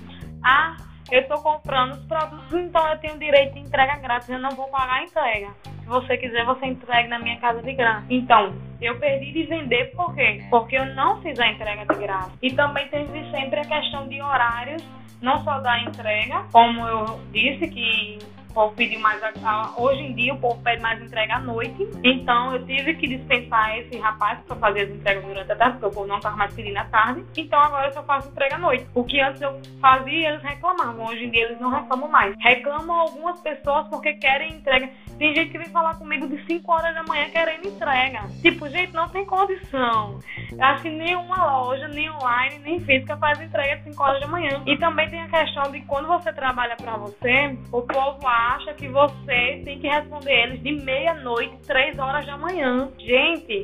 "Ah, 0.42 0.76
eu 1.10 1.20
estou 1.20 1.38
comprando 1.38 1.92
os 1.92 2.04
produtos, 2.04 2.52
então 2.52 2.86
eu 2.88 2.98
tenho 2.98 3.18
direito 3.18 3.54
de 3.54 3.60
entrega 3.60 3.96
grátis, 3.96 4.28
eu 4.28 4.38
não 4.38 4.50
vou 4.50 4.68
pagar 4.68 5.00
a 5.00 5.04
entrega. 5.04 5.48
Se 5.80 5.86
você 5.86 6.18
quiser, 6.18 6.44
você 6.44 6.66
entregue 6.66 7.08
na 7.08 7.18
minha 7.18 7.38
casa 7.38 7.62
de 7.62 7.72
graça. 7.72 8.04
Então, 8.10 8.54
eu 8.80 8.98
perdi 8.98 9.32
de 9.32 9.44
vender 9.44 9.92
por 9.96 10.14
quê? 10.14 10.44
Porque 10.50 10.76
eu 10.76 10.84
não 10.94 11.20
fiz 11.22 11.38
a 11.40 11.48
entrega 11.48 11.86
de 11.86 12.00
graça. 12.00 12.32
E 12.42 12.52
também 12.52 12.88
teve 12.88 13.30
sempre 13.30 13.60
a 13.60 13.64
questão 13.64 14.06
de 14.06 14.20
horários, 14.20 14.82
não 15.22 15.42
só 15.42 15.58
da 15.60 15.80
entrega, 15.80 16.44
como 16.52 16.86
eu 16.86 17.20
disse 17.32 17.68
que 17.68 18.18
povo 18.54 18.74
pediu 18.74 19.00
mais. 19.00 19.22
A, 19.22 19.74
hoje 19.76 20.02
em 20.02 20.14
dia 20.14 20.34
o 20.34 20.38
povo 20.38 20.60
pede 20.62 20.82
mais 20.82 21.00
entrega 21.00 21.36
à 21.36 21.40
noite. 21.40 21.88
Então 22.04 22.54
eu 22.54 22.64
tive 22.66 22.94
que 22.94 23.06
dispensar 23.06 23.78
esse 23.78 23.98
rapaz 23.98 24.38
para 24.46 24.56
fazer 24.56 24.82
as 24.82 24.90
entregas 24.90 25.24
durante 25.24 25.52
a 25.52 25.56
tarde, 25.56 25.72
porque 25.78 25.86
o 25.86 25.90
povo 25.90 26.06
não 26.06 26.16
estava 26.16 26.36
mais 26.36 26.54
pedindo 26.54 26.76
à 26.76 26.84
tarde. 26.84 27.24
Então 27.36 27.58
agora 27.58 27.88
eu 27.88 27.92
só 27.92 28.02
faço 28.02 28.28
entrega 28.28 28.56
à 28.56 28.58
noite. 28.58 28.86
O 28.94 29.04
que 29.04 29.20
antes 29.20 29.40
eu 29.40 29.60
fazia, 29.80 30.30
eles 30.30 30.42
reclamavam. 30.42 31.06
Hoje 31.06 31.24
em 31.24 31.30
dia 31.30 31.44
eles 31.44 31.60
não 31.60 31.70
reclamam 31.70 32.08
mais. 32.08 32.34
Reclamam 32.38 32.96
algumas 32.96 33.40
pessoas 33.40 33.86
porque 33.88 34.14
querem 34.14 34.54
entrega. 34.54 34.88
Tem 35.18 35.34
gente 35.34 35.50
que 35.50 35.58
vem 35.58 35.68
falar 35.68 35.96
comigo 35.96 36.28
de 36.28 36.44
5 36.46 36.72
horas 36.72 36.94
da 36.94 37.02
manhã 37.02 37.28
querendo 37.30 37.66
entrega. 37.66 38.28
Tipo, 38.40 38.68
gente, 38.68 38.92
não 38.92 39.08
tem 39.08 39.26
condição. 39.26 40.20
Eu 40.52 40.64
acho 40.64 40.82
que 40.82 40.90
nenhuma 40.90 41.44
loja, 41.44 41.88
nem 41.88 42.08
online, 42.10 42.58
nem 42.60 42.80
física 42.80 43.16
faz 43.16 43.40
entrega 43.40 43.76
de 43.78 43.84
5 43.90 44.02
horas 44.02 44.20
da 44.20 44.28
manhã. 44.28 44.62
E 44.64 44.76
também 44.76 45.10
tem 45.10 45.20
a 45.20 45.28
questão 45.28 45.70
de 45.72 45.80
quando 45.82 46.06
você 46.06 46.32
trabalha 46.32 46.76
para 46.76 46.96
você, 46.96 47.56
o 47.72 47.82
povo 47.82 48.28
acha 48.38 48.72
que 48.74 48.88
você 48.88 49.62
tem 49.64 49.78
que 49.80 49.88
responder 49.88 50.32
eles 50.32 50.62
de 50.62 50.72
meia-noite, 50.72 51.56
três 51.66 51.98
horas 51.98 52.24
da 52.24 52.36
manhã. 52.36 52.88
Gente, 52.98 53.62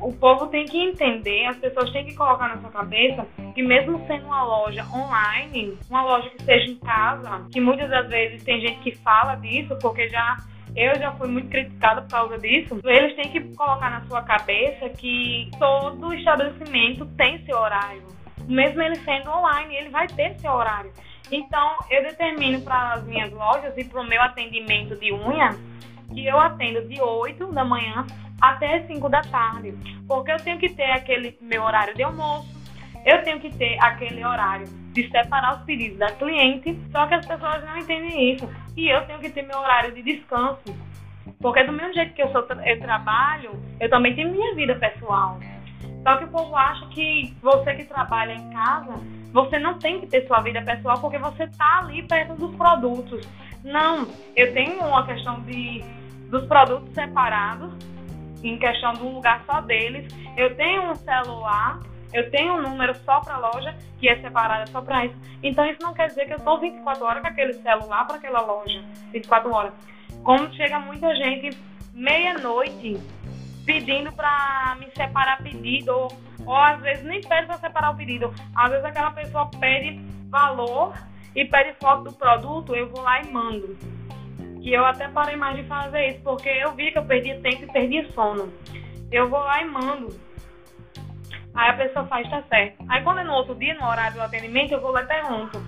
o 0.00 0.12
povo 0.12 0.48
tem 0.48 0.66
que 0.66 0.78
entender, 0.78 1.46
as 1.46 1.56
pessoas 1.56 1.90
têm 1.90 2.04
que 2.04 2.14
colocar 2.14 2.48
na 2.48 2.58
sua 2.58 2.70
cabeça 2.70 3.26
que 3.54 3.62
mesmo 3.62 4.04
sendo 4.06 4.26
uma 4.26 4.44
loja 4.44 4.84
online, 4.92 5.78
uma 5.88 6.02
loja 6.02 6.28
que 6.30 6.42
seja 6.42 6.70
em 6.70 6.76
casa, 6.76 7.46
que 7.52 7.60
muitas 7.60 7.88
das 7.88 8.08
vezes 8.08 8.42
tem 8.42 8.60
gente 8.60 8.78
que 8.80 8.92
fala 8.96 9.36
disso, 9.36 9.78
porque 9.80 10.08
já 10.08 10.36
eu 10.74 10.94
já 10.98 11.10
fui 11.12 11.28
muito 11.28 11.48
criticada 11.48 12.02
por 12.02 12.10
causa 12.10 12.38
disso. 12.38 12.78
Eles 12.84 13.16
têm 13.16 13.30
que 13.30 13.40
colocar 13.56 13.90
na 13.90 14.02
sua 14.02 14.22
cabeça 14.22 14.90
que 14.90 15.50
todo 15.58 16.12
estabelecimento 16.12 17.06
tem 17.16 17.42
seu 17.46 17.56
horário. 17.56 18.02
Mesmo 18.46 18.82
ele 18.82 18.96
sendo 18.96 19.30
online, 19.30 19.74
ele 19.74 19.88
vai 19.88 20.06
ter 20.06 20.34
seu 20.38 20.52
horário. 20.52 20.92
Então, 21.30 21.76
eu 21.90 22.02
determino 22.02 22.60
para 22.62 22.94
as 22.94 23.04
minhas 23.04 23.32
lojas 23.32 23.76
e 23.76 23.84
para 23.84 24.00
o 24.00 24.06
meu 24.06 24.22
atendimento 24.22 24.96
de 24.96 25.12
unha 25.12 25.56
que 26.12 26.24
eu 26.24 26.38
atendo 26.38 26.86
de 26.88 27.00
8 27.00 27.46
da 27.52 27.64
manhã 27.64 28.06
até 28.40 28.82
5 28.86 29.08
da 29.08 29.22
tarde. 29.22 29.74
Porque 30.06 30.30
eu 30.30 30.36
tenho 30.36 30.58
que 30.58 30.68
ter 30.68 30.90
aquele 30.90 31.36
meu 31.40 31.62
horário 31.62 31.94
de 31.94 32.02
almoço, 32.02 32.54
eu 33.04 33.22
tenho 33.22 33.40
que 33.40 33.50
ter 33.56 33.76
aquele 33.80 34.24
horário 34.24 34.66
de 34.92 35.08
separar 35.10 35.56
os 35.56 35.62
pedidos 35.64 35.98
da 35.98 36.10
cliente, 36.12 36.78
só 36.90 37.06
que 37.06 37.14
as 37.14 37.26
pessoas 37.26 37.64
não 37.64 37.78
entendem 37.78 38.32
isso. 38.32 38.48
E 38.76 38.88
eu 38.88 39.04
tenho 39.06 39.18
que 39.18 39.30
ter 39.30 39.42
meu 39.42 39.58
horário 39.58 39.92
de 39.92 40.02
descanso. 40.02 40.76
Porque 41.40 41.62
do 41.64 41.72
mesmo 41.72 41.92
jeito 41.92 42.14
que 42.14 42.22
eu, 42.22 42.30
sou, 42.32 42.46
eu 42.64 42.80
trabalho, 42.80 43.50
eu 43.80 43.90
também 43.90 44.14
tenho 44.14 44.30
minha 44.30 44.54
vida 44.54 44.74
pessoal. 44.76 45.38
Só 46.06 46.18
que 46.18 46.24
o 46.24 46.28
povo 46.28 46.54
acha 46.54 46.86
que 46.90 47.36
você 47.42 47.74
que 47.74 47.84
trabalha 47.84 48.32
em 48.32 48.50
casa, 48.50 48.94
você 49.32 49.58
não 49.58 49.76
tem 49.76 49.98
que 49.98 50.06
ter 50.06 50.24
sua 50.28 50.38
vida 50.38 50.62
pessoal 50.62 51.00
porque 51.00 51.18
você 51.18 51.42
está 51.42 51.80
ali 51.80 52.00
perto 52.04 52.36
dos 52.36 52.54
produtos. 52.54 53.26
Não, 53.64 54.06
eu 54.36 54.54
tenho 54.54 54.78
uma 54.84 55.04
questão 55.04 55.40
de 55.40 55.84
dos 56.30 56.46
produtos 56.46 56.94
separados, 56.94 57.72
em 58.40 58.56
questão 58.56 58.92
de 58.92 59.02
um 59.02 59.14
lugar 59.14 59.42
só 59.46 59.60
deles. 59.60 60.06
Eu 60.36 60.54
tenho 60.54 60.92
um 60.92 60.94
celular, 60.94 61.80
eu 62.12 62.30
tenho 62.30 62.54
um 62.54 62.62
número 62.62 62.94
só 63.04 63.18
para 63.18 63.34
a 63.34 63.38
loja, 63.38 63.74
que 63.98 64.08
é 64.08 64.20
separado 64.20 64.70
só 64.70 64.80
para 64.80 65.06
isso. 65.06 65.16
Então 65.42 65.66
isso 65.66 65.82
não 65.82 65.92
quer 65.92 66.06
dizer 66.06 66.26
que 66.26 66.34
eu 66.34 66.38
estou 66.38 66.60
24 66.60 67.04
horas 67.04 67.20
com 67.20 67.28
aquele 67.28 67.54
celular 67.54 68.06
para 68.06 68.14
aquela 68.14 68.42
loja, 68.42 68.80
24 69.12 69.52
horas. 69.52 69.72
Como 70.22 70.54
chega 70.54 70.78
muita 70.78 71.12
gente 71.16 71.58
meia-noite 71.92 72.96
pedindo 73.66 74.12
para 74.12 74.76
me 74.78 74.86
separar 74.92 75.42
pedido, 75.42 75.90
ou, 75.90 76.08
ou 76.46 76.54
às 76.56 76.80
vezes 76.80 77.04
nem 77.04 77.20
pede 77.20 77.46
para 77.46 77.58
separar 77.58 77.90
o 77.90 77.96
pedido. 77.96 78.32
Às 78.56 78.70
vezes 78.70 78.84
aquela 78.84 79.10
pessoa 79.10 79.50
pede 79.60 80.00
valor 80.30 80.94
e 81.34 81.44
pede 81.44 81.74
foto 81.80 82.04
do 82.04 82.12
produto, 82.12 82.74
eu 82.74 82.88
vou 82.88 83.02
lá 83.02 83.20
e 83.20 83.30
mando. 83.30 83.76
Que 84.62 84.72
eu 84.72 84.84
até 84.86 85.08
parei 85.08 85.36
mais 85.36 85.56
de 85.56 85.64
fazer 85.64 86.08
isso, 86.08 86.20
porque 86.22 86.48
eu 86.48 86.72
vi 86.72 86.92
que 86.92 86.98
eu 86.98 87.04
perdia 87.04 87.40
tempo 87.40 87.64
e 87.64 87.72
perdia 87.72 88.10
sono. 88.12 88.52
Eu 89.10 89.28
vou 89.28 89.40
lá 89.40 89.60
e 89.60 89.66
mando. 89.66 90.08
Aí 91.54 91.70
a 91.70 91.74
pessoa 91.74 92.06
faz, 92.06 92.28
tá 92.30 92.42
certo. 92.48 92.84
Aí 92.88 93.02
quando 93.02 93.20
é 93.20 93.24
no 93.24 93.32
outro 93.32 93.54
dia, 93.54 93.74
no 93.74 93.86
horário 93.86 94.16
do 94.16 94.22
atendimento, 94.22 94.72
eu 94.72 94.80
vou 94.80 94.92
lá 94.92 95.02
e 95.02 95.06
pergunto. 95.06 95.60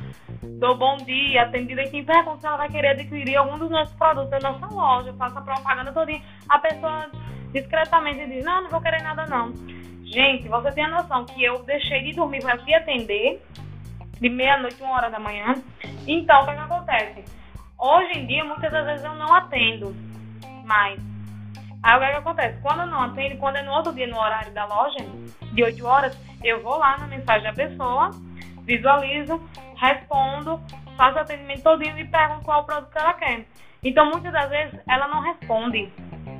Dou 0.58 0.76
bom 0.76 0.96
dia, 0.98 1.42
atendi 1.42 1.68
direitinho, 1.68 2.04
pergunto 2.04 2.40
se 2.40 2.46
ela 2.46 2.56
vai 2.56 2.68
querer 2.68 2.88
adquirir 2.88 3.36
algum 3.36 3.58
dos 3.58 3.70
nossos 3.70 3.94
produtos 3.94 4.30
da 4.30 4.40
nossa 4.40 4.66
loja, 4.74 5.12
faço 5.14 5.38
a 5.38 5.42
propaganda 5.42 5.92
todinha. 5.92 6.22
A 6.48 6.58
pessoa 6.58 7.10
discretamente 7.52 8.26
diz, 8.26 8.44
não, 8.44 8.62
não 8.62 8.70
vou 8.70 8.80
querer 8.80 9.02
nada 9.02 9.26
não. 9.26 9.52
Gente, 10.04 10.48
você 10.48 10.72
tem 10.72 10.84
a 10.84 10.88
noção 10.88 11.24
que 11.26 11.42
eu 11.42 11.62
deixei 11.64 12.02
de 12.02 12.14
dormir 12.14 12.40
para 12.40 12.58
te 12.58 12.74
atender 12.74 13.42
de 14.20 14.28
meia-noite, 14.28 14.82
uma 14.82 14.94
hora 14.94 15.10
da 15.10 15.18
manhã. 15.18 15.54
Então, 16.06 16.42
o 16.42 16.44
que, 16.44 16.50
é 16.50 16.54
que 16.54 16.60
acontece? 16.60 17.24
Hoje 17.78 18.18
em 18.18 18.26
dia, 18.26 18.44
muitas 18.44 18.72
das 18.72 18.84
vezes 18.84 19.04
eu 19.04 19.14
não 19.14 19.32
atendo 19.34 19.94
mais. 20.64 21.00
Aí 21.82 21.96
o 21.96 22.00
que, 22.00 22.04
é 22.04 22.10
que 22.10 22.16
acontece? 22.16 22.60
Quando 22.60 22.80
eu 22.80 22.86
não 22.86 23.02
atendo, 23.02 23.36
quando 23.36 23.56
é 23.56 23.62
no 23.62 23.72
outro 23.72 23.92
dia, 23.92 24.06
no 24.06 24.18
horário 24.18 24.52
da 24.52 24.64
loja, 24.64 24.98
de 25.52 25.62
8 25.62 25.86
horas, 25.86 26.18
eu 26.42 26.62
vou 26.62 26.76
lá 26.78 26.98
na 26.98 27.06
mensagem 27.06 27.44
da 27.44 27.52
pessoa, 27.52 28.10
visualizo, 28.62 29.40
respondo, 29.76 30.60
faço 30.96 31.18
o 31.18 31.20
atendimento 31.20 31.62
todinho 31.62 31.98
e 31.98 32.04
pergunto 32.04 32.44
qual 32.44 32.64
produto 32.64 32.90
que 32.90 32.98
ela 32.98 33.14
quer. 33.14 33.46
Então, 33.82 34.10
muitas 34.10 34.32
das 34.32 34.50
vezes, 34.50 34.80
ela 34.88 35.06
não 35.06 35.20
responde. 35.20 35.92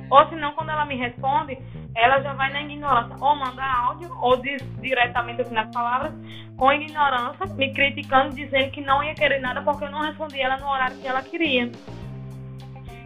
Ou 0.09 0.27
se 0.27 0.35
não, 0.35 0.53
quando 0.53 0.69
ela 0.69 0.85
me 0.85 0.95
responde, 0.95 1.57
ela 1.95 2.21
já 2.21 2.33
vai 2.33 2.51
na 2.51 2.61
ignorância. 2.61 3.15
Ou 3.19 3.35
manda 3.35 3.63
áudio, 3.63 4.09
ou 4.21 4.37
diz 4.37 4.61
diretamente 4.81 5.41
assim 5.41 5.53
nas 5.53 5.71
palavras, 5.71 6.13
com 6.57 6.71
ignorância, 6.71 7.45
me 7.55 7.73
criticando, 7.73 8.35
dizendo 8.35 8.71
que 8.71 8.81
não 8.81 9.03
ia 9.03 9.13
querer 9.13 9.39
nada 9.39 9.61
porque 9.61 9.85
eu 9.85 9.91
não 9.91 10.01
respondi 10.01 10.39
ela 10.41 10.57
no 10.57 10.67
horário 10.67 10.97
que 10.97 11.07
ela 11.07 11.21
queria. 11.21 11.71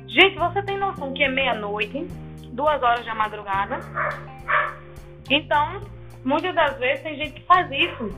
Gente, 0.07 0.37
você 0.37 0.61
tem 0.63 0.77
noção 0.77 1.13
que 1.13 1.23
é 1.23 1.27
meia-noite, 1.27 2.07
duas 2.51 2.81
horas 2.81 3.05
da 3.05 3.15
madrugada. 3.15 3.79
Então, 5.29 5.81
Muitas 6.23 6.55
das 6.55 6.77
vezes 6.77 7.03
tem 7.03 7.17
gente 7.17 7.33
que 7.33 7.45
faz 7.45 7.69
isso. 7.71 8.09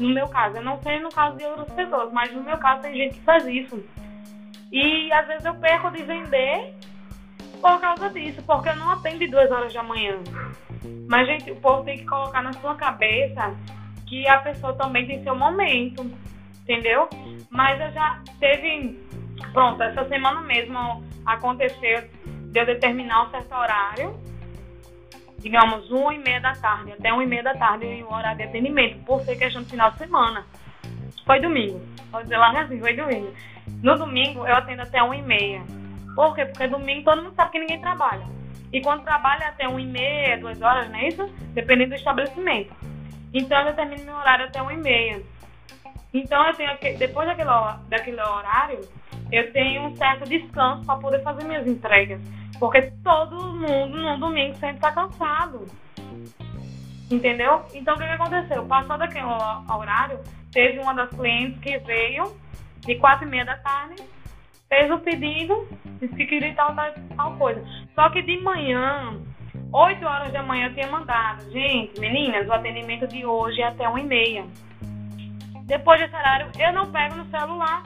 No 0.00 0.08
meu 0.08 0.26
caso, 0.28 0.56
eu 0.56 0.62
não 0.62 0.80
sei 0.82 1.00
no 1.00 1.10
caso 1.10 1.36
de 1.36 1.44
outras 1.44 1.70
pessoas, 1.72 2.12
mas 2.12 2.32
no 2.32 2.42
meu 2.42 2.56
caso 2.58 2.82
tem 2.82 2.94
gente 2.94 3.18
que 3.18 3.24
faz 3.24 3.46
isso. 3.46 3.82
E 4.70 5.12
às 5.12 5.26
vezes 5.26 5.44
eu 5.44 5.54
perco 5.54 5.90
de 5.90 6.02
vender 6.02 6.74
por 7.62 7.80
causa 7.80 8.10
disso, 8.10 8.42
porque 8.42 8.68
eu 8.68 8.76
não 8.76 8.90
atendo 8.90 9.26
duas 9.30 9.50
horas 9.50 9.72
da 9.72 9.84
manhã. 9.84 10.18
Mas, 11.08 11.28
gente, 11.28 11.52
o 11.52 11.56
povo 11.56 11.84
tem 11.84 11.98
que 11.98 12.04
colocar 12.04 12.42
na 12.42 12.52
sua 12.54 12.74
cabeça 12.74 13.54
que 14.08 14.26
a 14.28 14.38
pessoa 14.40 14.74
também 14.74 15.06
tem 15.06 15.22
seu 15.22 15.36
momento, 15.36 16.04
entendeu? 16.62 17.08
Mas 17.48 17.80
eu 17.80 17.92
já 17.92 18.20
teve. 18.40 19.00
Pronto, 19.52 19.82
essa 19.82 20.06
semana 20.08 20.40
mesmo 20.40 21.04
aconteceu 21.24 22.02
de 22.24 22.60
eu 22.60 22.66
determinar 22.66 23.26
um 23.26 23.30
certo 23.30 23.54
horário, 23.54 24.18
digamos, 25.38 25.90
uma 25.90 26.14
e 26.14 26.18
meia 26.18 26.40
da 26.40 26.52
tarde, 26.52 26.92
até 26.92 27.12
uma 27.12 27.22
e 27.22 27.26
meia 27.26 27.42
da 27.42 27.54
tarde 27.54 27.86
em 27.86 28.02
um 28.02 28.12
horário 28.12 28.38
de 28.38 28.44
atendimento, 28.44 29.04
por 29.04 29.20
ser 29.22 29.36
questão 29.36 29.62
de 29.62 29.70
final 29.70 29.90
de 29.92 29.98
semana. 29.98 30.44
Foi 31.24 31.40
domingo. 31.40 31.80
Pode 32.10 32.24
dizer 32.24 32.38
lá 32.38 32.50
assim, 32.60 32.80
foi 32.80 32.94
domingo. 32.94 33.32
No 33.82 33.96
domingo 33.96 34.46
eu 34.46 34.54
atendo 34.54 34.82
até 34.82 35.02
uma 35.02 35.16
e 35.16 35.22
meia. 35.22 35.62
Por 36.14 36.34
quê? 36.34 36.46
Porque 36.46 36.66
domingo 36.66 37.04
todo 37.04 37.22
mundo 37.22 37.34
sabe 37.34 37.52
que 37.52 37.58
ninguém 37.58 37.80
trabalha. 37.80 38.26
E 38.72 38.80
quando 38.80 39.04
trabalha 39.04 39.48
até 39.48 39.68
uma 39.68 39.80
e 39.80 39.86
meia, 39.86 40.38
duas 40.38 40.60
horas, 40.60 40.88
não 40.88 40.96
é 40.96 41.08
isso? 41.08 41.24
Dependendo 41.52 41.90
do 41.90 41.96
estabelecimento. 41.96 42.74
Então 43.32 43.58
eu 43.60 43.66
determino 43.66 44.04
meu 44.04 44.14
horário 44.14 44.46
até 44.46 44.60
uma 44.60 44.72
e 44.72 44.76
meia. 44.76 45.22
Então 46.12 46.46
eu 46.46 46.54
tenho 46.54 46.98
depois 46.98 47.26
daquele, 47.26 47.50
daquele 47.88 48.20
horário, 48.20 48.80
eu 49.30 49.52
tenho 49.52 49.82
um 49.82 49.96
certo 49.96 50.28
descanso 50.28 50.84
para 50.84 51.00
poder 51.00 51.22
fazer 51.22 51.44
minhas 51.44 51.66
entregas. 51.66 52.20
Porque 52.58 52.82
todo 53.02 53.36
mundo 53.54 53.96
no 53.96 54.18
domingo 54.18 54.54
sempre 54.56 54.76
está 54.76 54.92
cansado. 54.92 55.66
Entendeu? 57.10 57.62
Então 57.74 57.94
o 57.94 57.98
que, 57.98 58.04
que 58.04 58.12
aconteceu? 58.12 58.64
Passou 58.66 58.96
daquele 58.96 59.26
horário, 59.26 60.18
teve 60.50 60.78
uma 60.78 60.94
das 60.94 61.10
clientes 61.10 61.60
que 61.60 61.78
veio 61.78 62.34
de 62.80 62.94
quatro 62.96 63.26
e 63.26 63.30
meia 63.30 63.44
da 63.44 63.56
tarde 63.56 63.96
fez 64.72 64.90
o 64.90 64.98
pedido, 65.00 65.68
disse 66.00 66.14
que 66.14 66.24
queria 66.24 66.54
tal, 66.54 66.74
tal, 66.74 66.90
tal 67.14 67.36
coisa. 67.36 67.62
Só 67.94 68.08
que 68.08 68.22
de 68.22 68.40
manhã, 68.40 69.20
8 69.70 70.06
horas 70.06 70.32
da 70.32 70.42
manhã, 70.42 70.68
eu 70.68 70.72
tinha 70.72 70.86
mandado. 70.86 71.50
Gente, 71.50 72.00
meninas, 72.00 72.48
o 72.48 72.52
atendimento 72.54 73.06
de 73.06 73.26
hoje 73.26 73.60
é 73.60 73.66
até 73.66 73.86
1 73.86 73.98
e 73.98 74.04
meia. 74.04 74.44
Depois 75.64 76.00
desse 76.00 76.16
horário, 76.16 76.50
eu 76.58 76.72
não 76.72 76.90
pego 76.90 77.16
no 77.16 77.26
celular. 77.26 77.82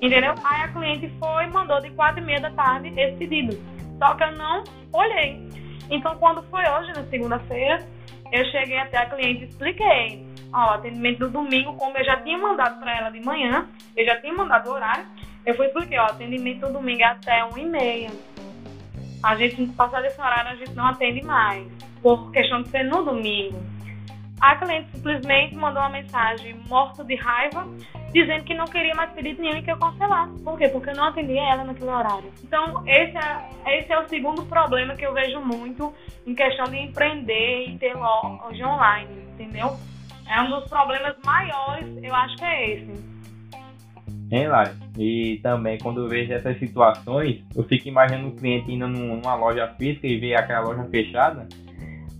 Entendeu? 0.00 0.34
Aí 0.44 0.62
a 0.62 0.68
cliente 0.68 1.12
foi 1.18 1.46
e 1.46 1.50
mandou 1.50 1.80
de 1.80 1.90
4 1.90 2.22
e 2.22 2.24
meia 2.24 2.40
da 2.42 2.52
tarde 2.52 2.92
esse 2.96 3.16
pedido. 3.16 3.58
Só 3.98 4.14
que 4.14 4.22
eu 4.22 4.32
não 4.36 4.62
olhei. 4.92 5.48
Então, 5.90 6.16
quando 6.18 6.44
foi 6.44 6.62
hoje, 6.62 6.92
na 6.92 7.04
segunda-feira, 7.06 7.84
eu 8.30 8.44
cheguei 8.52 8.78
até 8.78 8.98
a 8.98 9.06
cliente 9.06 9.42
e 9.42 9.48
expliquei. 9.48 10.24
Ó, 10.52 10.74
atendimento 10.74 11.18
do 11.18 11.30
domingo, 11.30 11.74
como 11.74 11.98
eu 11.98 12.04
já 12.04 12.18
tinha 12.18 12.38
mandado 12.38 12.78
para 12.78 12.96
ela 12.96 13.10
de 13.10 13.20
manhã, 13.20 13.66
eu 13.96 14.04
já 14.04 14.20
tinha 14.20 14.32
mandado 14.32 14.70
o 14.70 14.72
horário, 14.72 15.04
eu 15.48 15.54
fui 15.54 15.66
expliquei, 15.66 15.98
ó, 15.98 16.04
atendimento 16.04 16.70
domingo 16.70 17.00
é 17.00 17.06
até 17.06 17.40
1h30. 17.48 18.12
A 19.22 19.34
gente, 19.34 19.66
passar 19.72 20.02
desse 20.02 20.20
horário, 20.20 20.50
a 20.50 20.56
gente 20.56 20.74
não 20.74 20.86
atende 20.86 21.24
mais, 21.24 21.66
por 22.02 22.30
questão 22.32 22.62
de 22.62 22.68
ser 22.68 22.84
no 22.84 23.02
domingo. 23.02 23.58
A 24.42 24.56
cliente 24.56 24.90
simplesmente 24.92 25.54
mandou 25.56 25.80
uma 25.80 25.88
mensagem 25.88 26.54
morta 26.68 27.02
de 27.02 27.14
raiva, 27.14 27.66
dizendo 28.12 28.44
que 28.44 28.52
não 28.52 28.66
queria 28.66 28.94
mais 28.94 29.10
pedido 29.12 29.40
nenhum 29.40 29.56
e 29.56 29.62
que 29.62 29.72
eu 29.72 29.78
cancelasse. 29.78 30.38
Por 30.42 30.58
quê? 30.58 30.68
Porque 30.68 30.90
eu 30.90 30.94
não 30.94 31.04
atendia 31.04 31.40
ela 31.40 31.64
naquele 31.64 31.90
horário. 31.90 32.30
Então, 32.44 32.86
esse 32.86 33.16
é, 33.16 33.78
esse 33.78 33.90
é 33.90 33.98
o 33.98 34.06
segundo 34.06 34.44
problema 34.44 34.96
que 34.96 35.06
eu 35.06 35.14
vejo 35.14 35.40
muito 35.40 35.94
em 36.26 36.34
questão 36.34 36.66
de 36.66 36.76
empreender 36.76 37.70
e 37.70 37.78
ter 37.78 37.94
loja 37.94 38.66
online, 38.66 39.14
entendeu? 39.32 39.78
É 40.28 40.42
um 40.42 40.50
dos 40.50 40.68
problemas 40.68 41.16
maiores, 41.24 41.88
eu 42.02 42.14
acho 42.14 42.36
que 42.36 42.44
é 42.44 42.70
esse. 42.74 43.17
Hein, 44.30 44.48
Lari? 44.48 44.72
E 44.98 45.40
também 45.42 45.78
quando 45.78 46.02
eu 46.02 46.08
vejo 46.08 46.32
essas 46.32 46.58
situações, 46.58 47.42
eu 47.56 47.64
fico 47.64 47.88
imaginando 47.88 48.28
o 48.28 48.36
cliente 48.36 48.70
indo 48.70 48.86
numa 48.86 49.34
loja 49.34 49.68
física 49.78 50.06
e 50.06 50.18
ver 50.18 50.34
aquela 50.34 50.68
loja 50.68 50.84
fechada. 50.84 51.48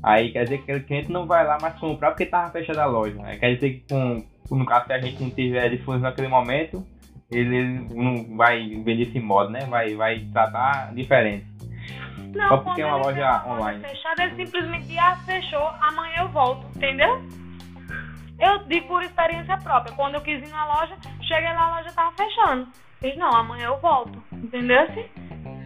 Aí 0.02 0.30
quer 0.30 0.44
dizer 0.44 0.62
que 0.62 0.72
o 0.72 0.84
cliente 0.84 1.10
não 1.10 1.26
vai 1.26 1.44
lá 1.46 1.58
mais 1.60 1.74
comprar 1.78 2.10
porque 2.10 2.24
estava 2.24 2.50
fechada 2.50 2.82
a 2.82 2.86
loja. 2.86 3.16
Aí 3.22 3.38
quer 3.38 3.54
dizer 3.54 3.70
que 3.70 3.84
com, 3.92 4.24
no 4.56 4.64
caso 4.64 4.86
se 4.86 4.92
a 4.92 5.00
gente 5.00 5.22
não 5.22 5.30
tiver 5.30 5.68
disponível 5.68 6.08
naquele 6.08 6.28
momento, 6.28 6.86
ele 7.30 7.80
não 7.94 8.36
vai 8.36 8.68
vender 8.68 9.02
esse 9.02 9.20
modo, 9.20 9.50
né? 9.50 9.60
Vai, 9.66 9.94
vai 9.94 10.20
tratar 10.32 10.94
diferente. 10.94 11.46
Não, 12.34 12.48
Só 12.48 12.56
porque 12.58 12.82
é 12.82 12.86
uma 12.86 12.96
loja 12.96 13.44
online. 13.46 13.80
Fechada, 13.80 14.24
ele 14.24 14.44
simplesmente 14.44 14.98
ah, 14.98 15.16
fechou, 15.26 15.66
amanhã 15.80 16.20
eu 16.20 16.28
volto, 16.28 16.66
entendeu? 16.76 17.22
Eu 18.38 18.58
digo 18.66 18.86
por 18.86 19.02
experiência 19.02 19.56
própria. 19.58 19.94
Quando 19.94 20.14
eu 20.14 20.20
quis 20.20 20.42
ir 20.42 20.52
na 20.52 20.64
loja, 20.66 20.96
cheguei 21.22 21.52
lá, 21.52 21.66
a 21.66 21.76
loja 21.76 21.92
tava 21.92 22.12
fechando. 22.12 22.68
Fiz, 23.00 23.16
não, 23.16 23.30
amanhã 23.34 23.66
eu 23.66 23.78
volto. 23.78 24.22
Entendeu? 24.32 24.82
Assim? 24.82 25.04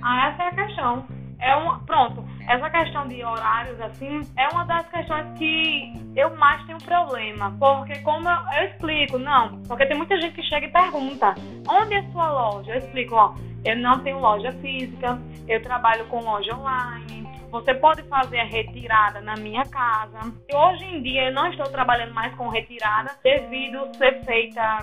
Ah, 0.02 0.28
essa 0.28 0.42
é 0.44 0.48
a 0.48 0.66
questão. 0.66 1.06
É 1.38 1.56
uma, 1.56 1.80
pronto, 1.80 2.24
essa 2.48 2.70
questão 2.70 3.08
de 3.08 3.22
horários, 3.24 3.80
assim, 3.80 4.20
é 4.36 4.48
uma 4.48 4.64
das 4.64 4.86
questões 4.88 5.26
que 5.36 5.92
eu 6.14 6.36
mais 6.36 6.64
tenho 6.66 6.78
problema. 6.78 7.54
Porque 7.58 7.98
como 8.00 8.28
eu, 8.28 8.36
eu 8.58 8.68
explico, 8.68 9.18
não, 9.18 9.60
porque 9.62 9.86
tem 9.86 9.96
muita 9.96 10.20
gente 10.20 10.34
que 10.34 10.42
chega 10.44 10.66
e 10.66 10.70
pergunta, 10.70 11.34
onde 11.68 11.94
é 11.94 12.02
sua 12.12 12.30
loja? 12.30 12.72
Eu 12.72 12.78
explico, 12.78 13.16
ó, 13.16 13.34
eu 13.64 13.76
não 13.76 13.98
tenho 14.00 14.20
loja 14.20 14.52
física, 14.52 15.20
eu 15.48 15.60
trabalho 15.62 16.04
com 16.06 16.20
loja 16.20 16.54
online, 16.54 17.28
você 17.52 17.74
pode 17.74 18.02
fazer 18.04 18.40
a 18.40 18.44
retirada 18.44 19.20
na 19.20 19.36
minha 19.36 19.62
casa. 19.66 20.18
Hoje 20.50 20.86
em 20.86 21.02
dia 21.02 21.24
eu 21.24 21.34
não 21.34 21.50
estou 21.50 21.66
trabalhando 21.66 22.14
mais 22.14 22.34
com 22.34 22.48
retirada 22.48 23.14
devido 23.22 23.94
ser 23.94 24.24
feita 24.24 24.78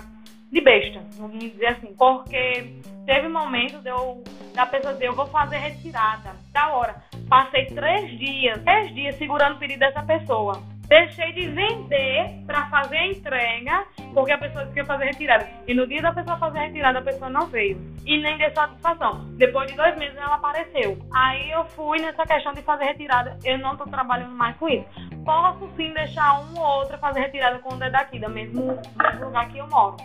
de 0.52 0.60
besta, 0.60 1.00
vamos 1.18 1.40
dizer 1.40 1.66
assim. 1.66 1.92
Porque 1.98 2.72
teve 3.04 3.26
momentos 3.26 3.84
eu, 3.84 4.22
da 4.54 4.66
pessoa 4.66 4.92
dizer, 4.92 5.08
eu 5.08 5.16
vou 5.16 5.26
fazer 5.26 5.56
retirada. 5.56 6.30
Da 6.52 6.68
hora. 6.68 7.02
Passei 7.28 7.66
três 7.66 8.16
dias, 8.16 8.62
três 8.62 8.94
dias 8.94 9.16
segurando 9.16 9.56
o 9.56 9.58
pedido 9.58 9.80
dessa 9.80 10.04
pessoa. 10.04 10.62
Deixei 10.90 11.32
de 11.32 11.46
vender 11.46 12.42
para 12.48 12.66
fazer 12.66 12.96
a 12.96 13.06
entrega, 13.06 13.86
porque 14.12 14.32
a 14.32 14.38
pessoa 14.38 14.64
disse 14.64 14.74
que 14.74 14.80
ia 14.80 14.84
fazer 14.84 15.04
retirada. 15.04 15.48
E 15.68 15.72
no 15.72 15.86
dia 15.86 16.02
da 16.02 16.12
pessoa 16.12 16.36
fazer 16.36 16.58
a 16.58 16.62
retirada, 16.62 16.98
a 16.98 17.02
pessoa 17.02 17.30
não 17.30 17.46
veio. 17.46 17.80
E 18.04 18.20
nem 18.20 18.36
deu 18.36 18.52
satisfação. 18.52 19.24
Depois 19.36 19.70
de 19.70 19.76
dois 19.76 19.96
meses, 19.96 20.16
ela 20.16 20.34
apareceu. 20.34 20.98
Aí 21.14 21.48
eu 21.52 21.64
fui 21.66 22.00
nessa 22.00 22.26
questão 22.26 22.52
de 22.52 22.62
fazer 22.62 22.86
retirada. 22.86 23.38
Eu 23.44 23.56
não 23.58 23.74
estou 23.74 23.86
trabalhando 23.86 24.34
mais 24.34 24.56
com 24.56 24.68
isso. 24.68 24.84
Posso 25.24 25.70
sim 25.76 25.92
deixar 25.92 26.40
um 26.40 26.58
ou 26.58 26.80
outro 26.80 26.98
fazer 26.98 27.20
retirada 27.20 27.60
quando 27.60 27.82
é 27.84 27.90
daqui, 27.90 28.18
do 28.18 28.28
mesmo, 28.28 28.76
mesmo 29.00 29.26
lugar 29.26 29.48
que 29.48 29.58
eu 29.58 29.68
moro. 29.68 29.96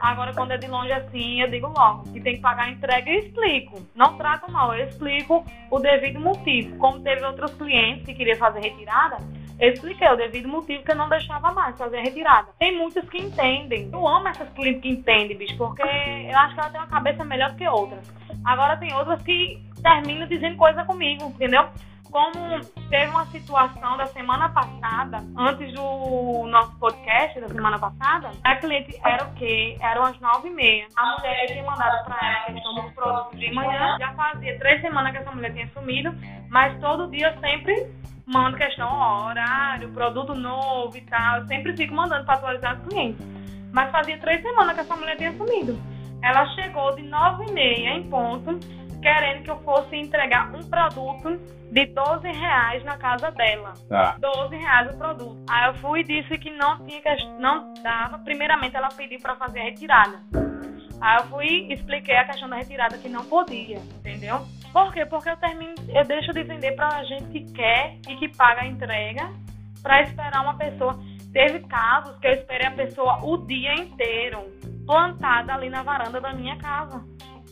Agora, 0.00 0.32
quando 0.32 0.52
é 0.52 0.56
de 0.56 0.68
longe 0.68 0.92
assim, 0.92 1.42
eu 1.42 1.50
digo 1.50 1.66
logo 1.66 2.10
que 2.12 2.20
tem 2.20 2.36
que 2.36 2.40
pagar 2.40 2.64
a 2.64 2.70
entrega 2.70 3.10
e 3.10 3.18
explico. 3.18 3.78
Não 3.94 4.16
trato 4.16 4.50
mal, 4.50 4.72
eu 4.72 4.86
explico 4.86 5.44
o 5.70 5.78
devido 5.78 6.18
motivo. 6.18 6.78
Como 6.78 7.00
teve 7.00 7.26
outros 7.26 7.52
clientes 7.56 8.06
que 8.06 8.14
queriam 8.14 8.38
fazer 8.38 8.60
retirada, 8.60 9.18
expliquei 9.68 10.08
o 10.08 10.16
devido 10.16 10.48
motivo 10.48 10.82
que 10.82 10.90
eu 10.90 10.96
não 10.96 11.08
deixava 11.08 11.52
mais 11.52 11.76
fazer 11.76 11.98
a 11.98 12.02
retirada. 12.02 12.48
Tem 12.58 12.76
muitos 12.76 13.08
que 13.08 13.18
entendem. 13.18 13.90
Eu 13.92 14.06
amo 14.06 14.28
essas 14.28 14.48
clientes 14.50 14.82
que 14.82 14.88
entendem, 14.88 15.36
bicho, 15.36 15.56
porque 15.56 15.82
eu 15.82 16.38
acho 16.38 16.54
que 16.54 16.60
ela 16.60 16.70
tem 16.70 16.80
uma 16.80 16.86
cabeça 16.86 17.24
melhor 17.24 17.54
que 17.56 17.66
outras. 17.68 18.12
Agora 18.44 18.76
tem 18.76 18.92
outras 18.94 19.22
que 19.22 19.62
terminam 19.82 20.26
dizendo 20.26 20.56
coisa 20.56 20.84
comigo, 20.84 21.24
entendeu? 21.24 21.68
como 22.10 22.60
teve 22.90 23.06
uma 23.06 23.24
situação 23.26 23.96
da 23.96 24.06
semana 24.06 24.48
passada, 24.48 25.18
antes 25.36 25.72
do 25.72 26.46
nosso 26.48 26.76
podcast 26.78 27.40
da 27.40 27.48
semana 27.48 27.78
passada, 27.78 28.30
a 28.42 28.56
cliente 28.56 28.98
era 29.04 29.24
o 29.24 29.34
quê? 29.34 29.76
Eram 29.80 30.02
as 30.02 30.18
nove 30.20 30.48
e 30.48 30.52
meia. 30.52 30.86
A 30.96 31.16
mulher 31.16 31.46
tinha 31.46 31.64
mandado 31.64 32.04
para 32.04 32.18
ela 32.20 32.46
a 32.48 32.52
questão 32.52 32.74
dos 32.74 32.92
produtos 32.92 33.38
de 33.38 33.52
manhã. 33.52 33.96
Já 33.98 34.12
fazia 34.14 34.58
três 34.58 34.80
semanas 34.80 35.12
que 35.12 35.18
essa 35.18 35.30
mulher 35.30 35.52
tinha 35.52 35.68
sumido, 35.68 36.12
mas 36.48 36.78
todo 36.80 37.10
dia 37.10 37.34
sempre 37.40 37.86
mando 38.30 38.56
questão, 38.56 38.88
horário, 39.26 39.90
produto 39.90 40.34
novo 40.34 40.96
e 40.96 41.00
tal. 41.02 41.38
Eu 41.38 41.46
sempre 41.46 41.76
fico 41.76 41.94
mandando 41.94 42.24
para 42.24 42.34
atualizar 42.34 42.78
os 42.78 42.88
clientes. 42.88 43.26
Mas 43.72 43.90
fazia 43.90 44.18
três 44.18 44.40
semanas 44.42 44.74
que 44.74 44.80
essa 44.80 44.96
mulher 44.96 45.16
tinha 45.16 45.32
sumido. 45.32 45.78
Ela 46.22 46.46
chegou 46.54 46.94
de 46.94 47.02
nove 47.02 47.44
e 47.46 47.52
meia 47.52 47.90
em 47.90 48.08
ponto 48.08 48.58
querendo 49.00 49.42
que 49.42 49.50
eu 49.50 49.58
fosse 49.60 49.96
entregar 49.96 50.54
um 50.54 50.62
produto 50.68 51.40
de 51.72 51.86
12 51.86 52.28
reais 52.28 52.84
na 52.84 52.96
casa 52.96 53.30
dela. 53.30 53.72
Tá. 53.88 54.16
12 54.18 54.56
reais 54.56 54.92
o 54.92 54.98
produto. 54.98 55.38
Aí 55.48 55.68
eu 55.68 55.74
fui 55.74 56.00
e 56.00 56.04
disse 56.04 56.38
que 56.38 56.50
não 56.50 56.84
tinha 56.84 57.00
não 57.38 57.72
dava. 57.82 58.18
Primeiramente 58.18 58.76
ela 58.76 58.88
pediu 58.88 59.18
para 59.20 59.36
fazer 59.36 59.60
a 59.60 59.64
retirada. 59.64 60.20
Aí 61.00 61.16
eu 61.18 61.24
fui 61.28 61.46
e 61.46 61.72
expliquei 61.72 62.16
a 62.16 62.24
questão 62.24 62.48
da 62.48 62.56
retirada 62.56 62.98
que 62.98 63.08
não 63.08 63.24
podia, 63.24 63.78
entendeu? 63.78 64.46
Por 64.72 64.92
quê? 64.92 65.04
Porque 65.04 65.30
eu 65.30 65.36
termino, 65.36 65.74
eu 65.88 66.04
deixo 66.04 66.32
de 66.32 66.42
vender 66.42 66.72
para 66.72 67.02
gente 67.04 67.24
que 67.26 67.52
quer 67.52 67.98
e 68.08 68.16
que 68.16 68.28
paga 68.28 68.62
a 68.62 68.66
entrega 68.66 69.30
para 69.82 70.02
esperar 70.02 70.42
uma 70.42 70.56
pessoa. 70.56 70.98
Teve 71.32 71.60
casos 71.60 72.18
que 72.18 72.26
eu 72.26 72.32
esperei 72.32 72.66
a 72.66 72.72
pessoa 72.72 73.18
o 73.24 73.38
dia 73.46 73.74
inteiro 73.74 74.40
plantada 74.86 75.54
ali 75.54 75.70
na 75.70 75.82
varanda 75.82 76.20
da 76.20 76.32
minha 76.32 76.56
casa 76.56 77.04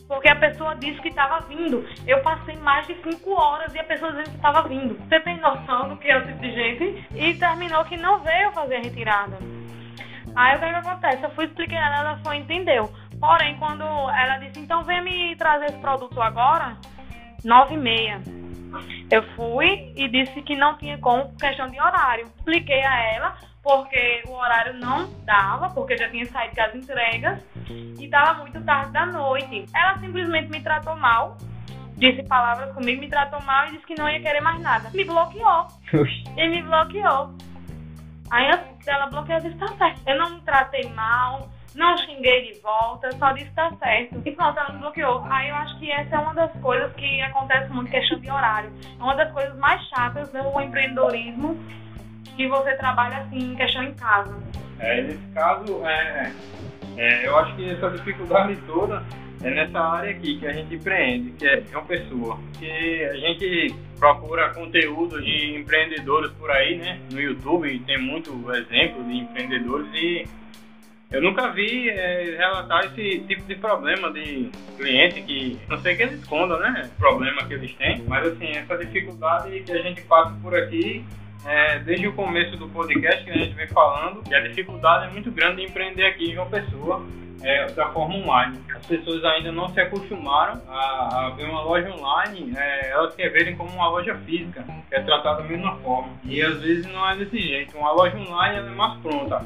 porque 0.09 0.27
a 0.27 0.35
pessoa 0.35 0.75
disse 0.75 0.99
que 1.01 1.09
estava 1.09 1.39
vindo. 1.41 1.87
Eu 2.07 2.19
passei 2.23 2.55
mais 2.57 2.85
de 2.87 2.95
5 2.95 3.31
horas 3.31 3.73
e 3.75 3.79
a 3.79 3.83
pessoa 3.83 4.11
dizendo 4.11 4.31
que 4.31 4.35
estava 4.37 4.67
vindo. 4.67 4.97
Você 5.07 5.19
tem 5.19 5.39
noção 5.39 5.87
do 5.87 5.97
que 5.97 6.09
é 6.09 6.17
o 6.17 6.25
tipo 6.25 6.39
de 6.39 6.51
gente? 6.51 7.07
E 7.13 7.35
terminou 7.35 7.85
que 7.85 7.95
não 7.95 8.19
veio 8.19 8.51
fazer 8.51 8.77
a 8.77 8.79
retirada. 8.79 9.37
Aí 10.35 10.55
o 10.55 10.59
que, 10.59 10.67
que 10.67 10.75
acontece? 10.75 11.23
Eu 11.23 11.29
fui 11.31 11.45
explicar 11.45 11.75
ela, 11.75 11.99
ela 11.99 12.19
só 12.23 12.33
entendeu. 12.33 12.91
Porém, 13.19 13.55
quando 13.57 13.83
ela 13.83 14.37
disse, 14.37 14.59
então 14.59 14.83
vem 14.83 15.03
me 15.03 15.35
trazer 15.35 15.65
esse 15.65 15.77
produto 15.77 16.19
agora, 16.19 16.75
nove 17.43 17.75
e 17.75 17.77
meia. 17.77 18.21
Eu 19.11 19.23
fui 19.35 19.91
e 19.95 20.07
disse 20.07 20.41
que 20.43 20.55
não 20.55 20.77
tinha 20.77 20.97
como, 20.99 21.35
questão 21.35 21.67
de 21.69 21.79
horário. 21.79 22.27
Expliquei 22.37 22.83
a 22.83 23.13
ela, 23.13 23.37
porque 23.63 24.23
o 24.27 24.33
horário 24.33 24.73
não 24.75 25.09
dava, 25.25 25.69
porque 25.71 25.97
já 25.97 26.09
tinha 26.09 26.25
saído 26.25 26.55
das 26.55 26.75
entregas 26.75 27.39
e 27.67 28.05
estava 28.05 28.39
muito 28.41 28.61
tarde 28.63 28.91
da 28.91 29.05
noite. 29.05 29.65
Ela 29.73 29.97
simplesmente 29.99 30.49
me 30.49 30.61
tratou 30.61 30.95
mal, 30.95 31.37
disse 31.97 32.23
palavras 32.23 32.71
comigo, 32.73 33.01
me 33.01 33.09
tratou 33.09 33.41
mal 33.41 33.67
e 33.67 33.71
disse 33.71 33.85
que 33.85 33.95
não 33.95 34.07
ia 34.07 34.21
querer 34.21 34.41
mais 34.41 34.61
nada. 34.61 34.89
Me 34.93 35.03
bloqueou. 35.03 35.67
e 36.37 36.47
me 36.47 36.61
bloqueou. 36.61 37.35
Aí 38.31 38.45
ela 38.85 39.07
bloqueou 39.07 39.39
e 39.39 39.41
disse, 39.41 39.57
tá 39.57 39.67
certo. 39.69 40.01
Eu 40.05 40.17
não 40.17 40.29
me 40.35 40.41
tratei 40.41 40.87
mal, 40.89 41.49
não 41.75 41.97
xinguei 41.97 42.53
de 42.53 42.59
volta, 42.61 43.11
só 43.17 43.31
disse 43.31 43.51
tá 43.51 43.71
certo. 43.79 44.21
E 44.25 44.31
pronto, 44.31 44.59
ela 44.59 44.73
me 44.73 44.79
bloqueou. 44.79 45.23
Aí 45.29 45.49
eu 45.49 45.55
acho 45.55 45.79
que 45.79 45.91
essa 45.91 46.15
é 46.15 46.19
uma 46.19 46.33
das 46.33 46.51
coisas 46.61 46.91
que 46.93 47.21
acontece 47.21 47.71
muito, 47.71 47.91
questão 47.91 48.19
de 48.19 48.29
horário. 48.29 48.71
É 48.99 49.03
uma 49.03 49.15
das 49.15 49.31
coisas 49.31 49.55
mais 49.57 49.81
chatas 49.89 50.29
do 50.31 50.61
empreendedorismo 50.61 51.57
que 52.35 52.47
você 52.47 52.73
trabalha 52.75 53.17
assim, 53.17 53.51
em 53.51 53.55
questão 53.55 53.83
em 53.83 53.93
casa. 53.93 54.37
É, 54.79 55.01
nesse 55.01 55.27
caso, 55.33 55.85
é, 55.85 56.31
é, 56.97 57.27
eu 57.27 57.37
acho 57.37 57.55
que 57.55 57.69
essa 57.69 57.89
dificuldade 57.91 58.55
toda 58.65 59.03
é 59.43 59.49
nessa 59.51 59.79
área 59.79 60.11
aqui 60.11 60.37
que 60.37 60.47
a 60.47 60.53
gente 60.53 60.75
empreende, 60.75 61.31
que 61.31 61.45
é 61.45 61.63
uma 61.71 61.83
pessoa. 61.83 62.39
Que 62.57 63.05
a 63.05 63.15
gente 63.17 63.75
procura 63.97 64.53
conteúdo 64.53 65.21
de 65.21 65.57
empreendedores 65.57 66.31
por 66.33 66.49
aí, 66.51 66.77
né? 66.77 66.99
No 67.11 67.19
YouTube 67.19 67.79
tem 67.79 67.97
muito 67.97 68.31
exemplo 68.53 69.03
de 69.03 69.17
empreendedores 69.17 69.87
e 69.93 70.27
eu 71.11 71.21
nunca 71.21 71.51
vi 71.51 71.89
é, 71.89 72.35
relatar 72.37 72.85
esse 72.85 73.19
tipo 73.21 73.43
de 73.43 73.55
problema 73.55 74.11
de 74.11 74.51
cliente 74.77 75.21
que, 75.21 75.59
não 75.67 75.77
sei 75.79 75.95
que 75.95 76.03
eles 76.03 76.19
escondam, 76.19 76.59
né? 76.59 76.89
O 76.93 76.99
problema 76.99 77.43
que 77.45 77.53
eles 77.53 77.73
têm, 77.75 78.03
mas 78.07 78.27
assim, 78.27 78.47
essa 78.51 78.77
dificuldade 78.77 79.59
que 79.61 79.71
a 79.71 79.81
gente 79.81 80.01
passa 80.03 80.35
por 80.41 80.55
aqui 80.55 81.03
é, 81.45 81.79
desde 81.79 82.07
o 82.07 82.13
começo 82.13 82.57
do 82.57 82.67
podcast 82.69 83.23
que 83.23 83.31
a 83.31 83.37
gente 83.37 83.55
vem 83.55 83.67
falando, 83.67 84.21
que 84.23 84.35
a 84.35 84.41
dificuldade 84.41 85.07
é 85.07 85.09
muito 85.09 85.31
grande 85.31 85.57
de 85.57 85.63
empreender 85.63 86.05
aqui 86.05 86.31
em 86.31 86.49
Pessoa, 86.49 87.03
é, 87.41 87.67
da 87.71 87.87
forma 87.89 88.15
online. 88.15 88.59
As 88.75 88.85
pessoas 88.85 89.23
ainda 89.23 89.51
não 89.51 89.69
se 89.69 89.79
acostumaram 89.79 90.61
a, 90.67 91.27
a 91.27 91.29
ver 91.31 91.45
uma 91.45 91.61
loja 91.61 91.89
online, 91.91 92.53
é, 92.55 92.91
elas 92.91 93.15
querem 93.15 93.55
como 93.55 93.71
uma 93.71 93.89
loja 93.89 94.15
física, 94.25 94.63
que 94.89 94.95
é 94.95 95.01
tratada 95.01 95.41
da 95.41 95.47
mesma 95.47 95.75
forma. 95.77 96.09
E 96.23 96.41
às 96.41 96.61
vezes 96.61 96.85
não 96.91 97.09
é 97.09 97.15
desse 97.15 97.39
jeito. 97.39 97.77
Uma 97.77 97.91
loja 97.91 98.17
online 98.17 98.57
é 98.57 98.61
mais 98.71 98.99
pronta. 98.99 99.45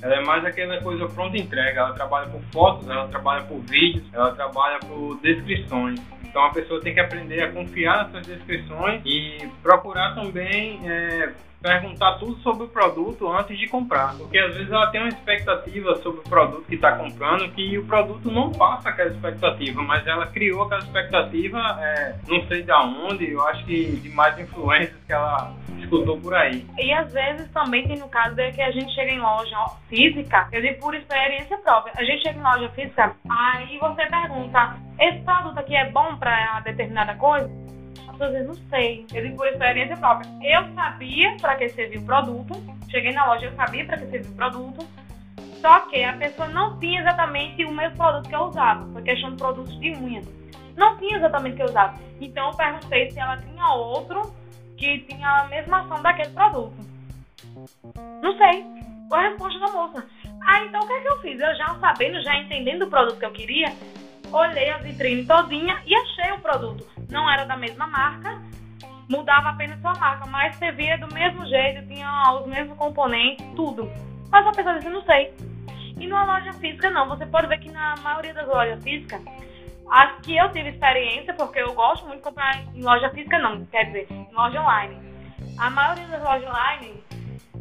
Ela 0.00 0.16
é 0.16 0.24
mais 0.24 0.44
aquela 0.44 0.80
coisa 0.80 1.06
pronta 1.08 1.36
entrega. 1.36 1.80
Ela 1.80 1.92
trabalha 1.92 2.28
por 2.28 2.40
fotos, 2.52 2.88
ela 2.88 3.08
trabalha 3.08 3.44
por 3.44 3.58
vídeos, 3.60 4.04
ela 4.12 4.32
trabalha 4.32 4.78
por 4.80 5.18
descrições. 5.20 6.00
Então 6.24 6.44
a 6.44 6.50
pessoa 6.50 6.80
tem 6.80 6.94
que 6.94 7.00
aprender 7.00 7.42
a 7.42 7.52
confiar 7.52 8.04
nas 8.04 8.10
suas 8.10 8.26
descrições 8.26 9.02
e 9.04 9.48
procurar 9.62 10.14
também 10.14 10.80
é, 10.88 11.32
perguntar 11.60 12.18
tudo 12.18 12.36
sobre 12.36 12.64
o 12.64 12.68
produto 12.68 13.28
antes 13.30 13.58
de 13.58 13.68
comprar. 13.68 14.14
Porque 14.16 14.38
às 14.38 14.54
vezes 14.54 14.70
ela 14.70 14.90
tem 14.90 15.00
uma 15.00 15.08
expectativa 15.08 15.94
sobre 15.96 16.20
o 16.20 16.22
produto 16.22 16.64
que 16.66 16.76
está 16.76 16.96
comprando 16.96 17.50
que 17.52 17.78
o 17.78 17.84
produto 17.84 18.30
não 18.30 18.50
passa 18.52 18.88
aquela 18.88 19.10
expectativa, 19.10 19.82
mas 19.82 20.06
ela 20.06 20.26
criou 20.26 20.62
aquela 20.62 20.80
expectativa, 20.80 21.58
é, 21.80 22.16
não 22.28 22.42
sei 22.46 22.62
de 22.62 22.72
onde, 22.72 23.32
eu 23.32 23.46
acho 23.48 23.64
que 23.64 23.96
de 23.96 24.08
mais 24.10 24.38
influências 24.38 24.96
que 25.06 25.12
ela 25.12 25.52
escutou 25.78 26.18
por 26.20 26.34
aí. 26.34 26.64
E 26.78 26.92
às 26.92 27.12
vezes 27.12 27.50
também 27.52 27.86
tem 27.86 27.98
no 27.98 28.08
caso 28.08 28.34
de 28.34 28.52
que 28.52 28.62
a 28.62 28.70
gente 28.70 28.92
chega 28.94 29.10
em 29.10 29.20
loja 29.20 29.56
física, 29.88 30.48
eu 30.52 30.60
digo 30.60 30.80
por 30.80 30.94
experiência 30.94 31.56
própria, 31.58 31.92
a 31.96 32.04
gente 32.04 32.22
chega 32.22 32.38
em 32.38 32.42
loja 32.42 32.68
física, 32.70 33.14
aí 33.28 33.78
você 33.78 34.06
pergunta, 34.06 34.76
esse 35.00 35.20
produto 35.20 35.58
aqui 35.58 35.74
é 35.74 35.90
bom 35.90 36.16
para 36.16 36.60
determinada 36.60 37.14
coisa? 37.14 37.67
Vezes 38.18 38.46
não 38.46 38.54
sei, 38.68 39.06
eu 39.14 39.22
digo 39.22 39.36
por 39.36 39.46
experiência 39.46 39.96
própria. 39.96 40.28
Eu 40.42 40.74
sabia 40.74 41.36
para 41.40 41.54
que 41.56 41.68
servia 41.68 42.00
o 42.00 42.04
produto, 42.04 42.54
cheguei 42.90 43.12
na 43.12 43.26
loja, 43.26 43.46
eu 43.46 43.52
sabia 43.54 43.84
para 43.86 43.96
que 43.96 44.06
servia 44.06 44.30
o 44.30 44.34
produto, 44.34 44.88
só 45.60 45.80
que 45.80 46.02
a 46.02 46.12
pessoa 46.14 46.48
não 46.48 46.78
tinha 46.80 47.00
exatamente 47.00 47.64
o 47.64 47.72
mesmo 47.72 47.96
produto 47.96 48.28
que 48.28 48.34
eu 48.34 48.40
usava, 48.40 48.92
foi 48.92 49.02
questão 49.02 49.30
de 49.30 49.36
produtos 49.36 49.78
de 49.80 49.90
unha. 49.92 50.22
Não 50.76 50.96
tinha 50.98 51.16
exatamente 51.16 51.54
o 51.54 51.56
que 51.56 51.62
eu 51.62 51.66
usava. 51.66 51.98
Então 52.20 52.50
eu 52.50 52.56
perguntei 52.56 53.10
se 53.10 53.18
ela 53.18 53.36
tinha 53.36 53.72
outro 53.72 54.32
que 54.76 54.98
tinha 55.00 55.28
a 55.28 55.44
mesma 55.48 55.80
ação 55.80 56.02
daquele 56.02 56.30
produto. 56.30 56.76
Não 58.22 58.36
sei. 58.36 58.64
Foi 59.08 59.18
a 59.18 59.28
resposta 59.30 59.58
da 59.58 59.68
moça. 59.68 60.06
Ah, 60.46 60.64
então 60.64 60.82
o 60.82 60.86
que 60.86 60.92
é 60.92 61.00
que 61.00 61.08
eu 61.08 61.20
fiz? 61.20 61.40
Eu 61.40 61.54
já 61.56 61.74
sabendo, 61.80 62.22
já 62.22 62.36
entendendo 62.36 62.82
o 62.82 62.90
produto 62.90 63.18
que 63.18 63.24
eu 63.24 63.32
queria, 63.32 63.72
olhei 64.32 64.70
a 64.70 64.78
vitrine 64.78 65.24
todinha 65.24 65.80
e 65.86 65.94
achei 65.94 66.32
o 66.32 66.40
produto. 66.40 66.86
Não 67.10 67.30
era 67.30 67.44
da 67.44 67.56
mesma 67.56 67.86
marca, 67.86 68.40
mudava 69.08 69.50
apenas 69.50 69.80
sua 69.80 69.94
marca, 69.94 70.26
mas 70.26 70.56
servia 70.56 70.98
do 70.98 71.12
mesmo 71.12 71.46
jeito, 71.46 71.86
tinha 71.86 72.32
os 72.40 72.46
mesmos 72.46 72.76
componentes, 72.76 73.44
tudo. 73.56 73.90
Mas 74.30 74.46
a 74.46 74.52
pessoa 74.52 74.74
disse, 74.74 74.88
não 74.88 75.02
sei. 75.02 75.34
E 75.98 76.06
numa 76.06 76.24
loja 76.24 76.52
física 76.54 76.90
não, 76.90 77.08
você 77.08 77.26
pode 77.26 77.48
ver 77.48 77.58
que 77.58 77.70
na 77.70 77.96
maioria 77.96 78.34
das 78.34 78.46
lojas 78.46 78.82
físicas 78.82 79.20
as 79.90 80.20
que 80.20 80.36
eu 80.36 80.50
tive 80.52 80.68
experiência, 80.68 81.32
porque 81.34 81.58
eu 81.58 81.72
gosto 81.72 82.06
muito 82.06 82.18
de 82.18 82.24
comprar 82.24 82.62
em 82.74 82.82
loja 82.82 83.10
física, 83.10 83.38
não, 83.38 83.64
quer 83.66 83.84
dizer, 83.86 84.06
em 84.10 84.28
loja 84.32 84.60
online. 84.60 84.96
A 85.58 85.70
maioria 85.70 86.06
das 86.08 86.22
lojas 86.22 86.48
online, 86.48 87.02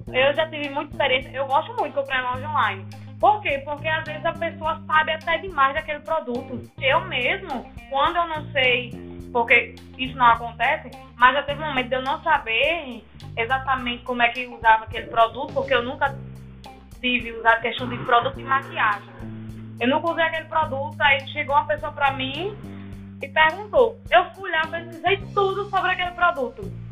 eu 0.07 0.33
já 0.33 0.45
tive 0.49 0.69
muita 0.69 0.91
experiência, 0.91 1.29
eu 1.29 1.47
gosto 1.47 1.73
muito 1.75 1.93
de 1.93 1.99
comprar 2.01 2.19
em 2.19 2.23
loja 2.23 2.49
online. 2.49 2.85
Por 3.19 3.41
quê? 3.41 3.61
Porque 3.65 3.87
às 3.87 4.05
vezes 4.05 4.25
a 4.25 4.33
pessoa 4.33 4.81
sabe 4.85 5.11
até 5.11 5.39
demais 5.39 5.73
daquele 5.73 5.99
produto. 5.99 6.69
Eu 6.79 7.01
mesmo, 7.05 7.65
quando 7.89 8.17
eu 8.17 8.27
não 8.27 8.51
sei, 8.51 8.91
porque 9.33 9.75
isso 9.97 10.15
não 10.15 10.27
acontece, 10.27 10.91
mas 11.15 11.33
já 11.33 11.43
teve 11.43 11.61
um 11.63 11.67
momento 11.67 11.89
de 11.89 11.95
eu 11.95 12.01
não 12.03 12.21
saber 12.21 13.03
exatamente 13.35 14.03
como 14.03 14.21
é 14.21 14.29
que 14.29 14.47
usava 14.47 14.85
aquele 14.85 15.07
produto, 15.07 15.53
porque 15.53 15.73
eu 15.73 15.83
nunca 15.83 16.15
tive 17.01 17.31
usado 17.33 17.61
questão 17.61 17.89
de 17.89 17.97
produto 17.99 18.35
de 18.35 18.43
maquiagem. 18.43 19.09
Eu 19.79 19.87
nunca 19.87 20.11
usei 20.11 20.23
aquele 20.23 20.45
produto, 20.45 20.99
aí 20.99 21.27
chegou 21.29 21.55
uma 21.55 21.65
pessoa 21.65 21.91
pra 21.91 22.11
mim 22.11 22.55
e 23.21 23.27
perguntou. 23.27 23.99
Eu 24.11 24.25
fui 24.31 24.51
lá, 24.51 24.61
pesquisei 24.61 25.17
tudo 25.33 25.65
sobre 25.69 25.91
aquele 25.91 26.11
produto. 26.11 26.86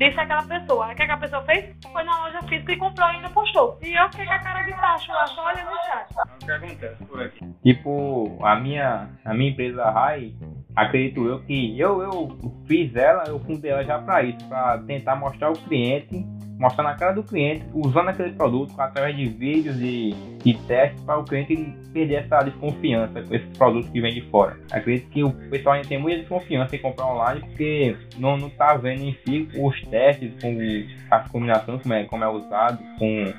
Disse 0.00 0.18
aquela 0.18 0.42
pessoa. 0.42 0.90
O 0.90 0.94
que, 0.94 1.02
a 1.02 1.16
pessoa 1.18 1.42
fez? 1.42 1.76
Foi 1.92 2.02
na 2.02 2.24
loja 2.24 2.40
física 2.48 2.72
e 2.72 2.76
comprou 2.78 3.06
e 3.06 3.16
ainda 3.16 3.28
postou. 3.28 3.78
E 3.82 3.92
eu 3.92 4.08
fiquei 4.08 4.24
com 4.24 4.32
a 4.32 4.38
cara 4.38 4.62
de 4.62 4.72
baixo 4.72 5.12
lá, 5.12 5.26
só 5.26 5.46
olhando 5.46 5.70
o 5.70 5.84
chat. 5.84 6.06
O 6.10 6.46
que 6.46 6.50
acontece 6.50 7.04
por 7.04 7.22
aqui? 7.22 7.54
Tipo, 7.62 8.38
a 8.42 8.56
minha, 8.58 9.10
a 9.22 9.34
minha 9.34 9.50
empresa 9.50 9.90
Rai, 9.90 10.32
acredito 10.74 11.26
eu 11.26 11.40
que 11.40 11.78
eu, 11.78 12.02
eu 12.02 12.38
fiz 12.66 12.94
ela, 12.94 13.24
eu 13.26 13.38
fundei 13.40 13.70
ela 13.70 13.84
já 13.84 13.98
para 13.98 14.22
isso, 14.22 14.44
para 14.48 14.78
tentar 14.78 15.16
mostrar 15.16 15.48
ao 15.48 15.54
cliente 15.54 16.24
mostrar 16.60 16.84
na 16.84 16.94
cara 16.94 17.12
do 17.12 17.22
cliente, 17.22 17.64
usando 17.72 18.10
aquele 18.10 18.32
produto 18.32 18.78
através 18.78 19.16
de 19.16 19.24
vídeos 19.24 19.80
e, 19.80 20.14
e 20.44 20.54
testes 20.68 21.02
para 21.04 21.18
o 21.18 21.24
cliente 21.24 21.56
perder 21.90 22.16
essa 22.16 22.42
desconfiança 22.42 23.22
com 23.22 23.34
esses 23.34 23.56
produtos 23.56 23.88
que 23.88 23.98
vêm 23.98 24.12
de 24.12 24.20
fora. 24.28 24.60
Acredito 24.70 25.08
que 25.08 25.24
o 25.24 25.32
pessoal 25.48 25.76
ainda 25.76 25.88
tem 25.88 25.98
muita 25.98 26.18
desconfiança 26.18 26.76
em 26.76 26.78
comprar 26.78 27.06
online 27.06 27.40
porque 27.40 27.96
não 28.18 28.36
está 28.36 28.74
vendo 28.74 29.04
em 29.04 29.16
si 29.24 29.48
os 29.56 29.80
testes 29.86 30.34
com 30.42 30.54
as 31.10 31.28
combinações, 31.28 31.80
como 31.82 31.94
é, 31.94 32.04
como 32.04 32.24
é 32.24 32.28
usado, 32.28 32.78
com 32.98 33.32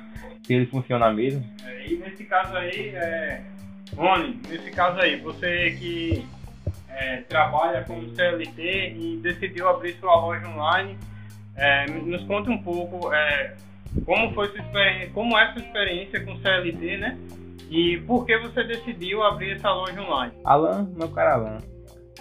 se 0.43 0.55
ele 0.55 0.65
funciona 0.65 1.13
mesmo. 1.13 1.45
É, 1.63 1.87
e 1.87 1.97
nesse 1.97 2.23
caso 2.23 2.57
aí, 2.57 2.89
é, 2.95 3.41
Rony, 3.95 4.39
nesse 4.49 4.71
caso 4.71 4.99
aí, 4.99 5.17
você 5.17 5.77
que 5.79 6.25
é, 6.97 7.17
trabalha 7.27 7.83
como 7.83 8.09
CLT 8.15 8.95
e 8.97 9.19
decidiu 9.21 9.69
abrir 9.69 9.93
sua 9.99 10.15
loja 10.15 10.47
online 10.47 10.97
é, 11.55 11.85
nos 11.85 12.23
conta 12.23 12.49
um 12.49 12.57
pouco 12.57 13.13
é, 13.13 13.55
como 14.05 14.33
foi 14.33 14.47
sua 14.49 14.59
experiência, 14.59 15.09
como 15.13 15.37
é 15.37 15.51
sua 15.53 15.61
experiência 15.61 16.25
com 16.25 16.37
CLT, 16.37 16.97
né? 16.97 17.17
E 17.69 17.97
por 18.05 18.25
que 18.25 18.37
você 18.37 18.63
decidiu 18.63 19.23
abrir 19.23 19.51
essa 19.51 19.71
loja 19.71 20.01
online? 20.01 20.33
Alan, 20.43 20.89
meu 20.97 21.09
cara 21.09 21.35
Alan. 21.35 21.57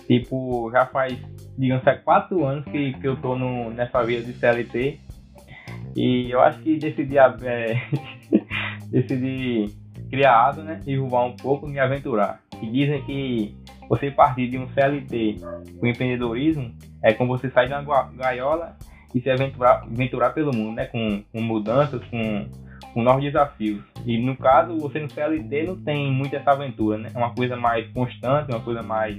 Tipo, 0.07 0.71
já 0.73 0.87
faz, 0.87 1.19
digamos, 1.57 1.87
há 1.87 1.97
quatro 1.97 2.45
anos 2.45 2.65
que, 2.65 2.93
que 2.95 3.07
eu 3.07 3.17
tô 3.17 3.37
no, 3.37 3.71
nessa 3.71 4.03
vida 4.03 4.23
de 4.23 4.33
CLT. 4.33 5.01
E 5.97 6.31
eu 6.31 6.41
acho 6.41 6.61
que 6.61 6.77
decidi, 6.79 7.17
é, 7.19 7.83
decidi 8.91 9.75
criar 10.09 10.49
asa, 10.49 10.63
né? 10.63 10.81
E 10.87 10.97
voar 10.97 11.27
um 11.27 11.37
pouco 11.37 11.67
me 11.67 11.79
aventurar. 11.79 12.41
E 12.61 12.67
dizem 12.71 13.03
que 13.05 13.57
você 13.91 14.09
partir 14.09 14.47
de 14.47 14.57
um 14.57 14.69
CLT 14.69 15.41
com 15.81 15.87
empreendedorismo 15.89 16.73
é 17.03 17.13
como 17.13 17.37
você 17.37 17.51
sair 17.51 17.67
de 17.67 17.75
uma 17.75 18.05
gaiola 18.13 18.77
e 19.13 19.21
se 19.21 19.29
aventurar, 19.29 19.83
aventurar 19.83 20.31
pelo 20.31 20.55
mundo, 20.55 20.77
né? 20.77 20.87
Com, 20.87 21.25
com 21.33 21.41
mudanças, 21.43 22.01
com, 22.05 22.49
com 22.95 23.03
novos 23.03 23.25
desafios. 23.25 23.83
E 24.07 24.17
no 24.17 24.37
caso, 24.37 24.79
você 24.79 25.01
no 25.01 25.11
CLT 25.11 25.65
não 25.65 25.77
tem 25.77 26.09
muita 26.13 26.37
essa 26.37 26.53
aventura, 26.53 26.99
né? 26.99 27.11
É 27.13 27.19
uma 27.19 27.35
coisa 27.35 27.57
mais 27.57 27.91
constante, 27.93 28.53
uma 28.53 28.61
coisa 28.61 28.81
mais 28.81 29.19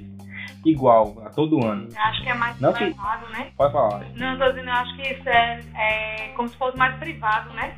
igual 0.65 1.21
a 1.25 1.29
todo 1.29 1.65
ano. 1.65 1.89
Acho 1.93 2.23
que 2.23 2.29
é 2.29 2.33
mais 2.33 2.57
Não 2.61 2.71
privado, 2.71 3.29
né? 3.29 3.51
Pode 3.57 3.73
falar. 3.73 4.05
Não, 4.15 4.37
tô 4.37 4.49
dizendo, 4.51 4.69
eu 4.69 4.73
acho 4.73 4.95
que 4.95 5.01
isso 5.01 5.27
é, 5.27 5.59
é 5.75 6.27
como 6.29 6.47
se 6.47 6.55
fosse 6.55 6.77
mais 6.77 6.95
privado, 6.95 7.53
né? 7.55 7.75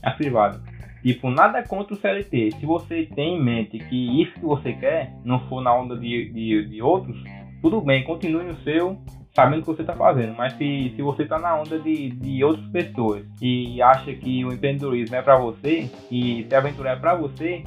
É 0.00 0.10
privado. 0.10 0.62
Tipo, 1.06 1.30
nada 1.30 1.62
contra 1.62 1.94
o 1.94 1.96
CLT. 1.96 2.50
Se 2.58 2.66
você 2.66 3.06
tem 3.14 3.36
em 3.36 3.40
mente 3.40 3.78
que 3.78 4.22
isso 4.22 4.32
que 4.32 4.44
você 4.44 4.72
quer 4.72 5.12
não 5.24 5.38
for 5.48 5.62
na 5.62 5.72
onda 5.72 5.96
de, 5.96 6.32
de, 6.32 6.66
de 6.66 6.82
outros, 6.82 7.16
tudo 7.62 7.80
bem, 7.80 8.02
continue 8.02 8.42
no 8.42 8.56
seu, 8.64 8.98
sabendo 9.32 9.58
o 9.58 9.60
que 9.60 9.68
você 9.68 9.82
está 9.82 9.94
fazendo. 9.94 10.34
Mas 10.36 10.54
se, 10.54 10.92
se 10.96 11.02
você 11.02 11.22
está 11.22 11.38
na 11.38 11.60
onda 11.60 11.78
de, 11.78 12.10
de 12.10 12.42
outras 12.42 12.66
pessoas 12.70 13.24
e 13.40 13.80
acha 13.80 14.12
que 14.14 14.44
o 14.44 14.52
empreendedorismo 14.52 15.14
é 15.14 15.22
para 15.22 15.38
você 15.38 15.88
e 16.10 16.44
se 16.48 16.54
aventurar 16.56 16.96
é 16.96 16.96
para 16.96 17.14
você, 17.14 17.62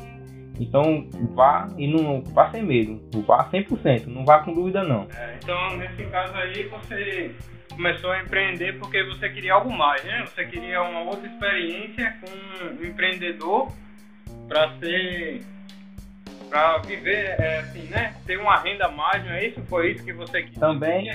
então 0.60 1.08
vá 1.34 1.70
e 1.78 1.88
não 1.88 2.22
vá 2.22 2.52
sem 2.52 2.62
medo, 2.62 3.00
vá 3.26 3.50
100%, 3.50 4.08
não 4.08 4.26
vá 4.26 4.40
com 4.40 4.54
dúvida 4.54 4.84
não. 4.84 5.08
É, 5.16 5.38
então, 5.42 5.78
nesse 5.78 6.04
caso 6.08 6.34
aí, 6.36 6.64
você 6.68 7.34
começou 7.80 8.12
a 8.12 8.22
empreender 8.22 8.78
porque 8.78 9.02
você 9.04 9.30
queria 9.30 9.54
algo 9.54 9.72
mais, 9.72 10.04
né? 10.04 10.26
Você 10.26 10.44
queria 10.44 10.82
uma 10.84 11.00
outra 11.00 11.26
experiência 11.26 12.14
com 12.20 12.84
um 12.84 12.86
empreendedor 12.86 13.72
para 14.50 14.78
ser 14.80 15.42
para 16.50 16.80
viver 16.80 17.36
é, 17.40 17.60
assim, 17.60 17.84
né? 17.84 18.16
Ter 18.26 18.38
uma 18.38 18.58
renda 18.58 18.90
mais, 18.90 19.24
não 19.24 19.32
é 19.32 19.48
isso? 19.48 19.62
Foi 19.70 19.92
isso 19.92 20.04
que 20.04 20.12
você 20.12 20.44
queria? 20.44 20.60
Também, 20.60 21.10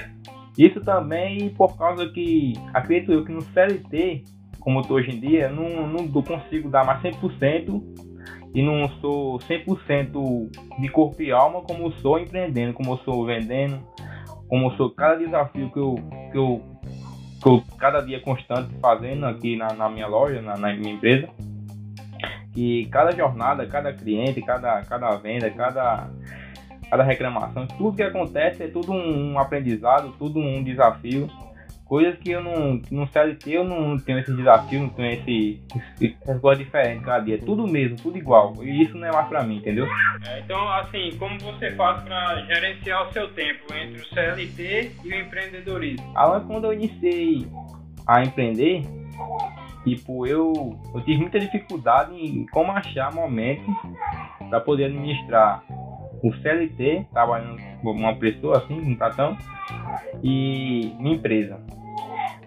isso 0.56 0.80
também 0.80 1.50
por 1.50 1.76
causa 1.76 2.08
que 2.08 2.54
acredito 2.72 3.12
eu 3.12 3.26
que 3.26 3.32
no 3.32 3.42
CLT, 3.42 4.24
como 4.58 4.78
eu 4.78 4.84
tô 4.84 4.94
hoje 4.94 5.10
em 5.10 5.20
dia, 5.20 5.50
não, 5.50 5.86
não 5.86 6.08
consigo 6.22 6.70
dar 6.70 6.86
mais 6.86 7.02
100% 7.02 7.82
e 8.54 8.62
não 8.62 8.88
sou 9.02 9.38
100% 9.40 10.80
de 10.80 10.88
corpo 10.88 11.20
e 11.20 11.30
alma 11.30 11.60
como 11.60 11.88
eu 11.88 11.92
sou 12.00 12.18
empreendendo, 12.18 12.72
como 12.72 12.92
eu 12.92 12.98
sou 13.04 13.26
vendendo, 13.26 13.86
como 14.48 14.68
eu 14.68 14.76
sou 14.76 14.90
cada 14.90 15.16
desafio 15.16 15.70
que 15.70 15.78
eu, 15.78 15.96
que 16.30 16.38
eu, 16.38 16.62
que 17.42 17.48
eu 17.48 17.62
cada 17.78 18.00
dia 18.00 18.20
constante 18.20 18.70
fazendo 18.80 19.26
aqui 19.26 19.56
na, 19.56 19.72
na 19.72 19.88
minha 19.88 20.06
loja, 20.06 20.40
na, 20.40 20.56
na, 20.56 20.72
minha 20.74 20.94
empresa. 20.94 21.28
Que 22.52 22.86
cada 22.86 23.10
jornada, 23.10 23.66
cada 23.66 23.92
cliente, 23.92 24.40
cada, 24.40 24.82
cada 24.82 25.16
venda, 25.16 25.50
cada, 25.50 26.08
cada 26.88 27.02
reclamação, 27.02 27.66
tudo 27.66 27.96
que 27.96 28.02
acontece 28.02 28.62
é 28.62 28.68
tudo 28.68 28.92
um, 28.92 29.32
um 29.32 29.38
aprendizado, 29.38 30.14
tudo 30.18 30.38
um 30.38 30.62
desafio 30.62 31.28
coisas 31.84 32.18
que 32.18 32.30
eu 32.30 32.42
não, 32.42 32.80
no 32.90 33.06
CLT 33.06 33.52
eu 33.52 33.64
não 33.64 33.98
tenho 33.98 34.18
esse 34.18 34.34
desafio, 34.34 34.80
não 34.80 34.88
tenho 34.88 35.12
esse, 35.12 35.60
essas 36.22 36.40
coisas 36.40 36.64
diferentes 36.64 37.04
cada 37.04 37.24
dia, 37.24 37.36
é 37.36 37.38
tudo 37.38 37.66
mesmo, 37.66 37.96
tudo 37.96 38.16
igual, 38.16 38.54
e 38.62 38.82
isso 38.82 38.96
não 38.96 39.06
é 39.06 39.12
mais 39.12 39.28
pra 39.28 39.42
mim, 39.42 39.56
entendeu? 39.56 39.86
É, 40.26 40.40
então, 40.40 40.68
assim, 40.72 41.16
como 41.18 41.38
você 41.40 41.72
faz 41.72 42.02
para 42.02 42.42
gerenciar 42.46 43.08
o 43.08 43.12
seu 43.12 43.28
tempo 43.32 43.72
entre 43.74 44.00
o 44.00 44.06
CLT 44.06 44.92
e 45.04 45.08
o 45.08 45.14
empreendedorismo? 45.14 46.12
Alan, 46.14 46.46
quando 46.46 46.64
eu 46.64 46.72
iniciei 46.72 47.46
a 48.06 48.22
empreender, 48.22 48.82
tipo, 49.84 50.26
eu, 50.26 50.78
eu 50.94 51.00
tive 51.02 51.20
muita 51.20 51.38
dificuldade 51.38 52.14
em 52.14 52.46
como 52.46 52.72
achar 52.72 53.12
momento 53.12 53.64
para 54.48 54.60
poder 54.60 54.86
administrar 54.86 55.62
o 56.24 56.32
CLT, 56.32 57.06
trabalhando 57.12 57.60
com 57.82 57.90
uma 57.90 58.14
pessoa 58.16 58.56
assim, 58.56 58.80
um 58.80 58.96
cartão, 58.96 59.36
e 60.22 60.90
minha 60.98 61.16
empresa. 61.16 61.60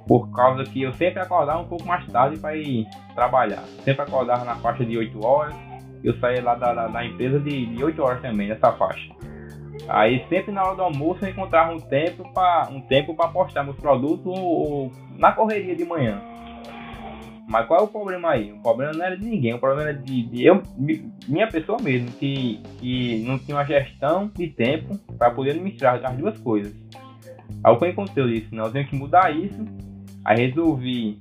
Por 0.07 0.31
causa 0.31 0.63
que 0.63 0.81
eu 0.81 0.91
sempre 0.93 1.21
acordava 1.21 1.61
um 1.61 1.67
pouco 1.67 1.85
mais 1.85 2.03
tarde 2.07 2.39
para 2.39 2.55
ir 2.55 2.87
trabalhar. 3.13 3.61
Sempre 3.83 4.01
acordava 4.01 4.43
na 4.43 4.55
faixa 4.55 4.83
de 4.83 4.97
8 4.97 5.23
horas. 5.23 5.55
Eu 6.03 6.17
saía 6.17 6.43
lá 6.43 6.55
da, 6.55 6.73
da, 6.73 6.87
da 6.87 7.05
empresa 7.05 7.39
de, 7.39 7.67
de 7.67 7.83
8 7.83 8.01
horas 8.01 8.21
também, 8.21 8.47
nessa 8.47 8.71
faixa. 8.71 9.13
Aí 9.87 10.25
sempre 10.27 10.51
na 10.51 10.63
hora 10.63 10.75
do 10.75 10.81
almoço 10.81 11.23
eu 11.23 11.29
encontrava 11.29 11.71
um 11.71 11.79
tempo 11.79 12.27
para 12.33 12.69
um 12.71 12.81
tempo 12.81 13.13
para 13.13 13.27
postar 13.27 13.63
meus 13.63 13.77
produtos 13.77 14.25
ou, 14.25 14.35
ou, 14.35 14.91
na 15.17 15.31
correria 15.31 15.75
de 15.75 15.85
manhã. 15.85 16.19
Mas 17.47 17.65
qual 17.65 17.79
é 17.79 17.83
o 17.83 17.87
problema 17.87 18.31
aí? 18.31 18.51
O 18.51 18.61
problema 18.61 18.91
não 18.91 19.05
era 19.05 19.15
de 19.15 19.25
ninguém, 19.25 19.53
o 19.53 19.59
problema 19.59 19.89
era 19.89 19.97
de, 19.97 20.23
de 20.23 20.45
eu, 20.45 20.61
minha 21.27 21.47
pessoa 21.47 21.77
mesmo, 21.81 22.11
que, 22.11 22.61
que 22.79 23.23
não 23.25 23.39
tinha 23.39 23.55
uma 23.55 23.63
gestão 23.63 24.29
de 24.35 24.47
tempo 24.49 24.97
para 25.17 25.31
poder 25.31 25.51
administrar 25.51 26.03
as 26.03 26.17
duas 26.17 26.37
coisas. 26.41 26.75
Aí 27.63 27.73
o 27.73 27.77
que 27.77 27.85
aconteceu 27.85 28.27
eu 28.27 28.33
disse, 28.33 28.53
não, 28.53 28.65
eu 28.65 28.71
tenho 28.71 28.87
que 28.87 28.97
mudar 28.97 29.33
isso. 29.33 29.65
Aí 30.25 30.45
resolvi 30.45 31.17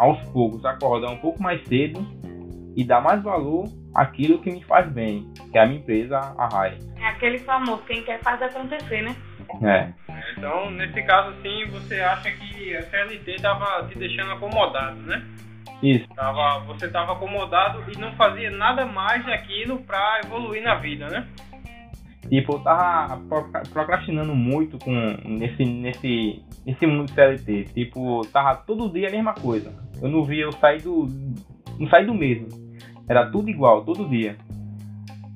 aos 0.00 0.20
poucos 0.30 0.64
acordar 0.64 1.10
um 1.10 1.18
pouco 1.18 1.40
mais 1.40 1.62
cedo 1.68 2.04
e 2.76 2.82
dar 2.82 3.00
mais 3.00 3.22
valor 3.22 3.68
àquilo 3.94 4.40
que 4.40 4.50
me 4.50 4.64
faz 4.64 4.90
bem, 4.90 5.30
que 5.52 5.58
é 5.58 5.62
a 5.62 5.66
minha 5.66 5.78
empresa, 5.78 6.18
a 6.18 6.48
RAI. 6.48 6.78
É 6.98 7.06
aquele 7.06 7.38
famoso, 7.38 7.82
quem 7.82 8.02
quer 8.02 8.20
faz 8.20 8.42
acontecer, 8.42 9.02
né? 9.02 9.14
É. 9.62 9.92
Então, 10.36 10.70
nesse 10.70 11.02
caso, 11.02 11.34
sim, 11.42 11.66
você 11.70 12.00
acha 12.00 12.30
que 12.32 12.76
a 12.76 12.82
CLT 12.82 13.32
estava 13.32 13.86
te 13.86 13.98
deixando 13.98 14.32
acomodado, 14.32 14.96
né? 15.02 15.22
Isso. 15.82 16.06
Tava, 16.14 16.60
você 16.66 16.86
estava 16.86 17.12
acomodado 17.12 17.82
e 17.90 17.98
não 17.98 18.12
fazia 18.12 18.50
nada 18.50 18.86
mais 18.86 19.24
daquilo 19.24 19.78
para 19.80 20.20
evoluir 20.24 20.62
na 20.62 20.76
vida, 20.76 21.08
né? 21.08 21.26
Tipo, 22.28 22.54
eu 22.54 22.60
tava 22.60 23.20
procrastinando 23.72 24.34
muito 24.34 24.78
com 24.78 24.90
nesse, 25.24 25.64
nesse, 25.64 26.42
nesse 26.64 26.86
mundo 26.86 27.10
CLT. 27.10 27.64
Tipo, 27.74 28.22
tava 28.32 28.56
todo 28.56 28.92
dia 28.92 29.08
a 29.08 29.10
mesma 29.10 29.34
coisa. 29.34 29.72
Eu 30.00 30.08
não 30.08 30.24
via 30.24 30.44
eu 30.44 30.52
sair 30.52 30.80
do. 30.80 31.06
não 31.78 31.88
sair 31.88 32.06
do 32.06 32.14
mesmo. 32.14 32.48
Era 33.08 33.30
tudo 33.30 33.50
igual, 33.50 33.84
todo 33.84 34.08
dia. 34.08 34.36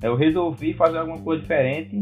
Eu 0.02 0.14
resolvi 0.14 0.74
fazer 0.74 0.98
alguma 0.98 1.18
coisa 1.18 1.42
diferente. 1.42 1.98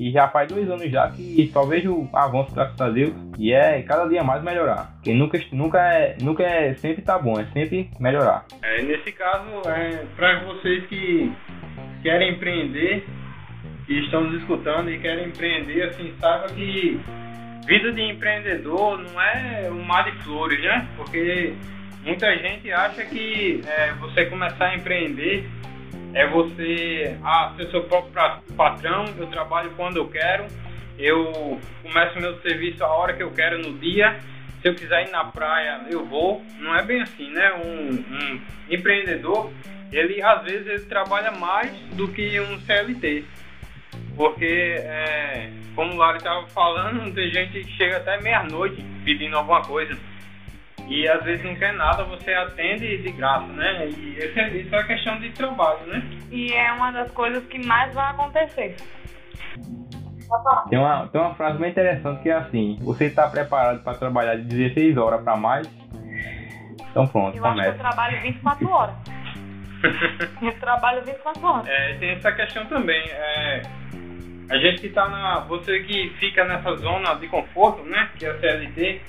E 0.00 0.10
já 0.10 0.28
faz 0.28 0.48
dois 0.48 0.66
anos 0.70 0.90
já 0.90 1.10
que 1.10 1.46
só 1.52 1.66
vejo 1.66 2.08
avanço, 2.14 2.54
graças 2.54 2.80
a 2.80 2.88
Deus. 2.88 3.12
E 3.38 3.52
é 3.52 3.82
cada 3.82 4.08
dia 4.08 4.24
mais 4.24 4.42
melhorar. 4.42 4.94
Porque 4.94 5.12
nunca, 5.12 5.38
nunca, 5.52 5.78
é, 5.78 6.16
nunca 6.22 6.42
é 6.42 6.72
sempre 6.72 7.02
tá 7.02 7.18
bom, 7.18 7.38
é 7.38 7.44
sempre 7.52 7.90
melhorar. 8.00 8.46
É, 8.62 8.80
nesse 8.80 9.12
caso, 9.12 9.44
é, 9.68 10.06
para 10.16 10.42
vocês 10.44 10.86
que 10.86 11.30
querem 12.02 12.32
empreender, 12.32 13.04
que 13.86 13.92
estão 14.00 14.24
nos 14.24 14.40
escutando 14.40 14.90
e 14.90 14.98
querem 14.98 15.26
empreender, 15.26 15.82
assim, 15.82 16.14
saiba 16.18 16.46
que 16.46 16.98
vida 17.66 17.92
de 17.92 18.00
empreendedor 18.00 18.96
não 18.96 19.20
é 19.20 19.68
um 19.70 19.84
mar 19.84 20.10
de 20.10 20.16
flores, 20.24 20.62
né? 20.62 20.88
Porque 20.96 21.52
muita 22.02 22.34
gente 22.38 22.72
acha 22.72 23.04
que 23.04 23.60
é, 23.66 23.92
você 24.00 24.24
começar 24.24 24.68
a 24.68 24.76
empreender 24.76 25.46
é 26.14 26.26
você, 26.26 27.16
ah, 27.22 27.52
ser 27.56 27.70
seu 27.70 27.84
próprio 27.84 28.12
patrão, 28.56 29.04
eu 29.18 29.26
trabalho 29.28 29.72
quando 29.76 29.96
eu 29.96 30.08
quero, 30.08 30.46
eu 30.98 31.60
começo 31.82 32.20
meu 32.20 32.40
serviço 32.40 32.84
a 32.84 32.88
hora 32.88 33.14
que 33.14 33.22
eu 33.22 33.30
quero 33.30 33.58
no 33.58 33.78
dia, 33.78 34.18
se 34.60 34.68
eu 34.68 34.74
quiser 34.74 35.08
ir 35.08 35.10
na 35.10 35.24
praia, 35.24 35.80
eu 35.90 36.04
vou. 36.04 36.42
Não 36.58 36.74
é 36.74 36.82
bem 36.82 37.00
assim, 37.00 37.30
né? 37.30 37.52
Um, 37.54 37.92
um 37.92 38.40
empreendedor, 38.68 39.50
ele 39.90 40.22
às 40.22 40.42
vezes 40.44 40.66
ele 40.66 40.84
trabalha 40.84 41.30
mais 41.32 41.72
do 41.94 42.08
que 42.08 42.38
um 42.40 42.60
CLT. 42.60 43.24
Porque, 44.14 44.76
é, 44.78 45.50
como 45.74 45.94
o 45.94 45.96
Lari 45.96 46.18
estava 46.18 46.46
falando, 46.48 47.14
tem 47.14 47.30
gente 47.30 47.64
que 47.64 47.72
chega 47.72 47.96
até 47.96 48.20
meia-noite 48.20 48.84
pedindo 49.04 49.36
alguma 49.36 49.62
coisa. 49.62 49.96
E 50.90 51.08
às 51.08 51.22
vezes 51.22 51.44
não 51.44 51.54
quer 51.54 51.72
nada, 51.74 52.02
você 52.02 52.34
atende 52.34 52.98
de 52.98 53.12
graça, 53.12 53.46
né? 53.46 53.86
E 53.86 54.16
esse, 54.18 54.38
é, 54.40 54.48
isso 54.56 54.74
é 54.74 54.82
questão 54.82 55.18
de 55.20 55.30
trabalho, 55.30 55.86
né? 55.86 56.02
E 56.32 56.52
é 56.52 56.72
uma 56.72 56.90
das 56.90 57.10
coisas 57.12 57.44
que 57.46 57.64
mais 57.64 57.94
vai 57.94 58.10
acontecer. 58.10 58.74
Tem 60.68 60.78
uma, 60.78 61.08
tem 61.08 61.20
uma 61.20 61.34
frase 61.34 61.58
bem 61.58 61.70
interessante 61.70 62.22
que 62.22 62.28
é 62.28 62.34
assim: 62.34 62.76
Você 62.82 63.04
está 63.06 63.28
preparado 63.28 63.82
para 63.84 63.96
trabalhar 63.98 64.34
de 64.36 64.42
16 64.42 64.96
horas 64.96 65.22
para 65.22 65.36
mais? 65.36 65.68
Então 66.90 67.06
pronto, 67.06 67.36
Eu 67.36 67.42
começa. 67.42 67.70
acho 67.70 67.78
que 67.78 67.84
eu 67.84 67.88
trabalho 67.88 68.20
24 68.20 68.68
horas. 68.68 68.94
eu 70.42 70.58
trabalho 70.58 71.04
24 71.04 71.46
horas. 71.46 71.68
É, 71.68 71.94
tem 71.94 72.10
essa 72.10 72.32
questão 72.32 72.66
também. 72.66 73.00
É, 73.08 73.62
a 74.50 74.58
gente 74.58 74.80
que 74.80 74.88
tá 74.88 75.08
na. 75.08 75.40
Você 75.40 75.80
que 75.84 76.10
fica 76.18 76.44
nessa 76.44 76.76
zona 76.76 77.14
de 77.14 77.28
conforto, 77.28 77.82
né? 77.84 78.08
Que 78.18 78.26
é 78.26 78.30
a 78.30 78.38
CLT, 78.38 79.00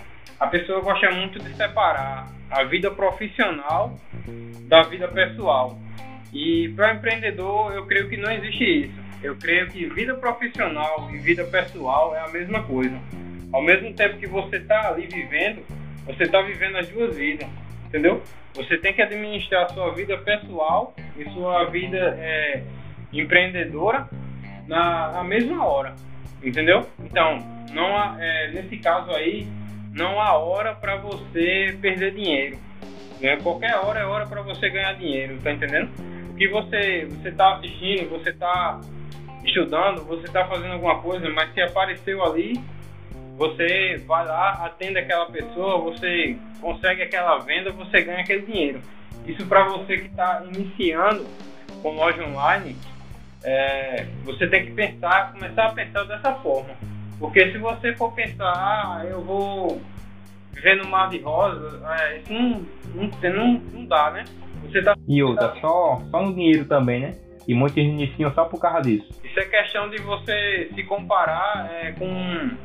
a 0.41 0.47
pessoa 0.47 0.81
gosta 0.81 1.11
muito 1.11 1.37
de 1.37 1.55
separar 1.55 2.27
a 2.49 2.63
vida 2.63 2.89
profissional 2.89 3.95
da 4.67 4.81
vida 4.81 5.07
pessoal. 5.07 5.77
E 6.33 6.69
para 6.75 6.95
empreendedor, 6.95 7.71
eu 7.73 7.85
creio 7.85 8.09
que 8.09 8.17
não 8.17 8.31
existe 8.31 8.63
isso. 8.63 9.01
Eu 9.21 9.35
creio 9.35 9.67
que 9.67 9.85
vida 9.85 10.15
profissional 10.15 11.11
e 11.13 11.19
vida 11.19 11.43
pessoal 11.43 12.15
é 12.15 12.21
a 12.21 12.27
mesma 12.29 12.63
coisa. 12.63 12.99
Ao 13.53 13.61
mesmo 13.61 13.93
tempo 13.93 14.17
que 14.17 14.25
você 14.25 14.55
está 14.55 14.89
ali 14.89 15.05
vivendo, 15.05 15.63
você 16.07 16.23
está 16.23 16.41
vivendo 16.41 16.77
as 16.77 16.89
duas 16.89 17.15
vidas, 17.15 17.47
entendeu? 17.85 18.23
Você 18.55 18.77
tem 18.77 18.93
que 18.93 19.01
administrar 19.03 19.69
sua 19.69 19.93
vida 19.93 20.17
pessoal 20.17 20.95
e 21.19 21.23
sua 21.29 21.65
vida 21.65 22.17
é, 22.19 22.63
empreendedora 23.13 24.09
na, 24.67 25.11
na 25.11 25.23
mesma 25.23 25.63
hora, 25.63 25.95
entendeu? 26.43 26.89
Então, 27.05 27.37
não 27.73 27.95
há, 27.95 28.17
é, 28.19 28.51
nesse 28.53 28.77
caso 28.77 29.11
aí, 29.11 29.47
não 29.93 30.21
há 30.21 30.37
hora 30.37 30.73
para 30.73 30.97
você 30.97 31.77
perder 31.81 32.13
dinheiro. 32.13 32.57
Né? 33.19 33.37
Qualquer 33.37 33.75
hora 33.75 33.99
é 33.99 34.05
hora 34.05 34.25
para 34.25 34.41
você 34.41 34.69
ganhar 34.69 34.93
dinheiro, 34.93 35.37
tá 35.43 35.51
entendendo? 35.51 35.91
O 36.31 36.35
que 36.35 36.47
você 36.47 37.05
você 37.05 37.29
está 37.29 37.55
assistindo, 37.55 38.09
você 38.09 38.29
está 38.29 38.81
estudando, 39.43 40.03
você 40.05 40.25
está 40.25 40.45
fazendo 40.45 40.73
alguma 40.73 40.99
coisa, 41.01 41.29
mas 41.29 41.53
se 41.53 41.61
apareceu 41.61 42.23
ali, 42.23 42.59
você 43.37 43.97
vai 44.07 44.25
lá, 44.25 44.65
atende 44.65 44.99
aquela 44.99 45.25
pessoa, 45.25 45.79
você 45.79 46.37
consegue 46.59 47.01
aquela 47.01 47.37
venda, 47.39 47.71
você 47.71 48.01
ganha 48.01 48.21
aquele 48.21 48.45
dinheiro. 48.45 48.81
Isso 49.25 49.45
para 49.45 49.65
você 49.65 49.97
que 49.97 50.07
está 50.07 50.43
iniciando 50.45 51.27
com 51.81 51.91
loja 51.95 52.23
online, 52.23 52.75
é, 53.43 54.05
você 54.23 54.47
tem 54.47 54.65
que 54.65 54.71
pensar, 54.71 55.33
começar 55.33 55.65
a 55.65 55.73
pensar 55.73 56.03
dessa 56.03 56.33
forma. 56.35 56.75
Porque 57.21 57.51
se 57.51 57.59
você 57.59 57.95
for 57.95 58.11
pensar, 58.13 58.51
ah, 58.51 59.05
eu 59.05 59.21
vou 59.21 59.79
viver 60.51 60.75
no 60.77 60.89
mar 60.89 61.07
de 61.07 61.19
rosa, 61.19 61.79
é, 61.99 62.17
isso 62.17 62.33
não, 62.33 62.65
não, 62.95 63.29
não, 63.29 63.53
não 63.73 63.85
dá, 63.85 64.09
né? 64.09 64.25
Você 64.63 64.81
tá... 64.81 64.95
E 65.07 65.21
outra, 65.21 65.53
só, 65.61 66.01
só 66.09 66.23
no 66.23 66.33
dinheiro 66.33 66.65
também, 66.65 66.99
né? 67.01 67.15
E 67.47 67.53
muitos 67.53 67.77
iniciam 67.77 68.33
só 68.33 68.45
por 68.45 68.59
causa 68.59 68.81
disso. 68.81 69.07
Isso 69.23 69.39
é 69.39 69.45
questão 69.45 69.87
de 69.91 70.01
você 70.01 70.71
se 70.73 70.83
comparar 70.83 71.69
é, 71.71 71.91
com, 71.91 72.57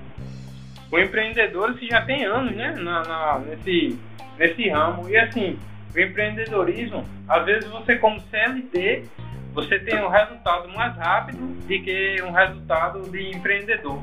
com 0.88 0.99
empreendedores 0.99 1.79
que 1.79 1.87
já 1.88 2.01
tem 2.01 2.25
anos, 2.25 2.57
né? 2.57 2.75
Na, 2.79 3.03
na, 3.03 3.38
nesse, 3.40 3.99
nesse 4.38 4.71
ramo. 4.71 5.07
E 5.11 5.19
assim, 5.19 5.59
o 5.95 6.01
empreendedorismo, 6.01 7.05
às 7.29 7.45
vezes 7.45 7.69
você 7.69 7.97
como 7.97 8.21
CLT, 8.21 9.05
você 9.53 9.79
tem 9.81 10.03
um 10.03 10.09
resultado 10.09 10.66
mais 10.71 10.97
rápido 10.97 11.47
do 11.47 11.66
que 11.66 12.23
um 12.23 12.33
resultado 12.33 13.03
de 13.11 13.37
empreendedor. 13.37 14.01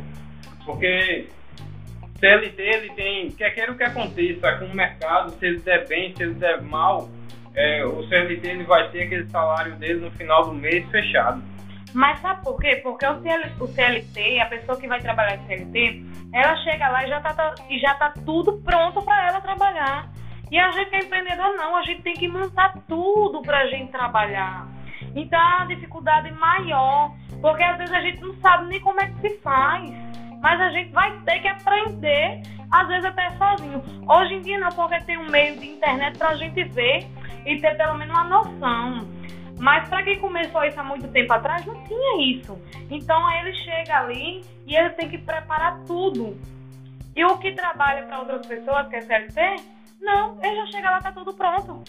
Porque 0.65 1.27
CLT 2.19 2.61
ele 2.61 2.89
tem, 2.91 3.31
quer 3.31 3.51
queira 3.51 3.71
o 3.71 3.77
que 3.77 3.83
aconteça 3.83 4.57
com 4.57 4.65
o 4.65 4.75
mercado, 4.75 5.31
se 5.31 5.45
ele 5.45 5.59
der 5.59 5.87
bem, 5.87 6.15
se 6.15 6.23
ele 6.23 6.35
der 6.35 6.61
mal, 6.61 7.09
é, 7.55 7.85
o 7.85 8.07
CLT 8.07 8.47
ele 8.47 8.63
vai 8.63 8.89
ter 8.89 9.03
aquele 9.03 9.25
salário 9.29 9.75
dele 9.75 9.99
no 9.99 10.11
final 10.11 10.45
do 10.45 10.53
mês 10.53 10.89
fechado. 10.89 11.43
Mas 11.93 12.19
sabe 12.21 12.43
por 12.43 12.59
quê? 12.59 12.77
Porque 12.77 13.05
o, 13.05 13.21
CL, 13.21 13.51
o 13.59 13.67
CLT, 13.67 14.39
a 14.39 14.45
pessoa 14.47 14.79
que 14.79 14.87
vai 14.87 14.99
trabalhar 14.99 15.35
em 15.35 15.45
CLT, 15.45 16.03
ela 16.33 16.55
chega 16.63 16.89
lá 16.89 17.05
e 17.05 17.09
já 17.09 17.19
tá, 17.19 17.55
e 17.69 17.79
já 17.79 17.93
tá 17.95 18.13
tudo 18.25 18.53
pronto 18.61 19.01
para 19.03 19.27
ela 19.27 19.41
trabalhar. 19.41 20.09
E 20.49 20.57
a 20.57 20.71
gente 20.71 20.89
que 20.89 20.95
é 20.95 20.99
empreendedor 20.99 21.55
não, 21.55 21.75
a 21.75 21.83
gente 21.83 22.01
tem 22.01 22.13
que 22.13 22.27
montar 22.27 22.73
tudo 22.87 23.41
para 23.41 23.59
a 23.59 23.67
gente 23.67 23.91
trabalhar. 23.91 24.67
Então 25.15 25.39
a 25.39 25.65
dificuldade 25.65 26.31
maior, 26.31 27.11
porque 27.41 27.63
às 27.63 27.77
vezes 27.77 27.93
a 27.93 28.01
gente 28.01 28.21
não 28.21 28.33
sabe 28.35 28.69
nem 28.69 28.79
como 28.79 28.99
é 28.99 29.07
que 29.07 29.19
se 29.21 29.37
faz. 29.41 30.12
Mas 30.43 30.59
a 30.59 30.69
gente 30.71 30.91
vai 30.91 31.17
ter 31.21 31.39
que 31.39 31.47
aprender, 31.47 32.41
às 32.69 32.85
vezes 32.89 33.05
até 33.05 33.29
sozinho. 33.37 33.81
Hoje 34.05 34.33
em 34.33 34.41
dia 34.41 34.59
não, 34.59 34.69
porque 34.73 34.99
tem 35.05 35.17
um 35.17 35.29
meio 35.29 35.57
de 35.57 35.69
internet 35.69 36.17
para 36.17 36.31
a 36.31 36.35
gente 36.35 36.61
ver 36.65 37.07
e 37.45 37.57
ter 37.61 37.77
pelo 37.77 37.97
menos 37.97 38.13
uma 38.13 38.25
noção. 38.25 39.07
Mas 39.57 39.87
para 39.87 40.03
quem 40.03 40.19
começou 40.19 40.65
isso 40.65 40.77
há 40.77 40.83
muito 40.83 41.07
tempo 41.07 41.31
atrás, 41.31 41.65
não 41.65 41.81
tinha 41.85 42.35
isso. 42.35 42.61
Então 42.91 43.31
ele 43.39 43.53
chega 43.53 43.99
ali 43.99 44.43
e 44.67 44.75
ele 44.75 44.89
tem 44.89 45.09
que 45.09 45.17
preparar 45.17 45.79
tudo. 45.87 46.37
E 47.15 47.23
o 47.23 47.37
que 47.37 47.53
trabalha 47.53 48.03
para 48.03 48.19
outras 48.19 48.45
pessoas, 48.45 48.89
que 48.89 48.97
é 48.97 49.01
CLT, 49.01 49.63
não, 50.01 50.37
ele 50.43 50.57
já 50.57 50.65
chega 50.65 50.91
lá, 50.91 50.99
tá 50.99 51.13
tudo 51.13 51.33
pronto. 51.33 51.81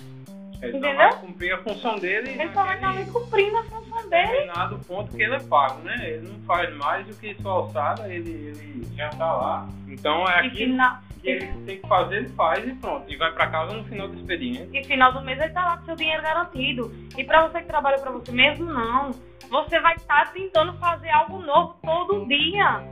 Ele 0.64 0.79
Entendeu? 0.79 0.96
vai 0.96 1.20
cumprir 1.20 1.53
a 1.53 1.59
função 1.59 1.98
dele. 1.98 2.31
Ele 2.31 2.53
só 2.53 2.64
vai 2.64 2.74
estar 2.77 2.90
ali 2.90 3.05
cumprindo 3.11 3.59
a 3.59 3.62
função 3.64 4.09
dele. 4.09 4.27
Determinado 4.27 4.79
ponto 4.87 5.16
que 5.16 5.22
ele 5.22 5.35
é 5.35 5.40
pago, 5.40 5.83
né? 5.83 6.11
Ele 6.11 6.29
não 6.29 6.40
faz 6.40 6.74
mais 6.77 7.07
do 7.07 7.14
que 7.14 7.35
sua 7.35 7.53
alçada, 7.53 8.12
ele, 8.12 8.31
ele 8.31 8.87
já 8.96 9.11
tá 9.11 9.33
lá. 9.33 9.68
Então 9.87 10.27
é 10.29 10.46
aquilo 10.46 10.79
que 11.20 11.29
ele 11.29 11.46
tem 11.64 11.81
que 11.81 11.88
fazer, 11.88 12.16
ele 12.16 12.29
faz 12.31 12.66
e 12.66 12.74
pronto. 12.74 13.11
E 13.12 13.16
vai 13.16 13.33
para 13.33 13.46
casa 13.48 13.74
no 13.74 13.85
final 13.85 14.09
do 14.09 14.16
expediente. 14.16 14.77
E 14.77 14.85
final 14.85 15.12
do 15.12 15.22
mês 15.22 15.38
ele 15.38 15.53
tá 15.53 15.64
lá 15.64 15.77
com 15.79 15.85
seu 15.85 15.96
dinheiro 15.96 16.22
garantido. 16.22 16.92
E 17.16 17.24
para 17.24 17.46
você 17.46 17.61
que 17.61 17.66
trabalha 17.66 17.98
para 17.98 18.11
você 18.11 18.33
mesmo, 18.33 18.64
não. 18.64 19.11
Você 19.50 19.79
vai 19.81 19.94
estar 19.94 20.27
tá 20.27 20.33
tentando 20.33 20.72
fazer 20.74 21.11
algo 21.11 21.38
novo 21.38 21.77
todo 21.83 22.27
dia. 22.27 22.83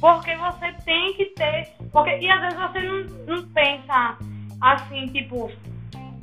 Porque 0.00 0.34
você 0.36 0.72
tem 0.84 1.14
que 1.14 1.26
ter. 1.26 1.68
Porque, 1.92 2.18
e 2.18 2.30
às 2.30 2.40
vezes 2.40 2.58
você 2.58 2.80
não, 2.80 3.36
não 3.36 3.48
pensa 3.48 4.16
assim, 4.60 5.06
tipo, 5.06 5.50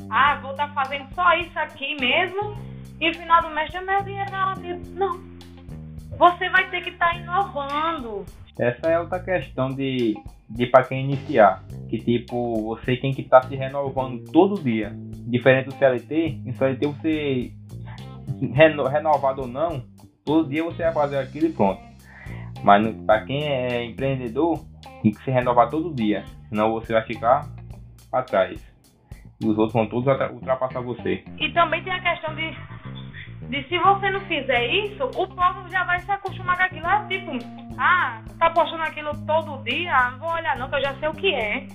ah, 0.10 0.39
vou 0.41 0.52
estar 0.52 0.68
tá 0.68 0.74
fazendo 0.74 1.08
só 1.13 1.34
isso 1.36 1.58
aqui 1.58 1.96
mesmo 2.00 2.58
e 3.00 3.10
no 3.10 3.15
final 3.15 3.41
do 3.41 3.50
mês 3.50 3.72
já 3.72 3.82
meu 3.82 4.04
dinheiro 4.04 4.32
garantido. 4.32 4.82
Não. 4.91 5.20
Você 6.18 6.50
vai 6.50 6.70
ter 6.70 6.82
que 6.82 6.91
estar 6.91 7.12
tá 7.12 7.18
inovando. 7.18 8.26
Essa 8.58 8.88
é 8.88 9.00
outra 9.00 9.20
questão 9.20 9.70
de, 9.70 10.15
de 10.50 10.65
para 10.68 10.86
quem 10.86 11.04
iniciar. 11.04 11.63
Que 11.89 11.98
tipo, 11.98 12.63
você 12.63 12.96
tem 12.96 13.13
que 13.13 13.22
estar 13.22 13.41
tá 13.41 13.48
se 13.48 13.56
renovando 13.56 14.24
todo 14.32 14.62
dia. 14.62 14.91
Diferente 15.28 15.65
do 15.65 15.74
CLT, 15.74 16.41
em 16.46 16.54
CLT 16.54 16.88
você 16.88 17.52
reno, 18.54 18.88
renovado 18.88 19.41
ou 19.41 19.48
não, 19.48 19.84
todo 20.24 20.50
dia 20.50 20.63
você 20.63 20.84
vai 20.84 20.94
fazer 20.94 21.18
aquilo 21.18 21.48
e 21.48 21.52
pronto. 21.52 21.82
Mas 22.63 22.96
para 23.06 23.26
quem 23.26 23.44
é 23.44 23.84
empreendedor, 23.84 24.60
tem 25.02 25.12
que 25.12 25.24
se 25.24 25.32
renovar 25.32 25.70
todo 25.70 25.94
dia. 25.94 26.24
Senão 26.50 26.72
você 26.72 26.94
vai 26.94 27.04
ficar 27.04 27.50
para 28.10 28.24
trás 28.24 28.60
e 28.60 28.75
os 29.43 29.58
outros 29.58 29.74
vão 29.74 29.88
todos 29.88 30.08
ultrapassar 30.32 30.82
você. 30.82 31.24
E 31.39 31.52
também 31.52 31.84
tem 31.84 31.93
a 31.93 32.02
questão 32.02 32.34
de, 32.36 32.56
de 33.50 33.67
se 33.67 33.78
você 33.78 34.10
não 34.10 34.21
fizer 34.21 34.65
isso, 34.67 35.04
o 35.04 35.28
povo 35.28 35.69
já 35.69 35.84
vai 35.84 36.00
se 36.00 36.12
acostumar 36.12 36.58
com 36.58 36.63
aquilo. 36.63 36.88
É 36.88 37.08
tipo, 37.08 37.32
ah, 37.78 38.21
tá 38.39 38.50
postando 38.50 38.84
aquilo 38.84 39.12
todo 39.26 39.63
dia, 39.63 40.12
não 40.12 40.19
vou 40.19 40.32
olhar 40.32 40.58
não, 40.58 40.69
que 40.69 40.76
eu 40.76 40.82
já 40.82 40.93
sei 40.95 41.10
o 41.10 41.13
que 41.13 41.34
é. 41.34 41.67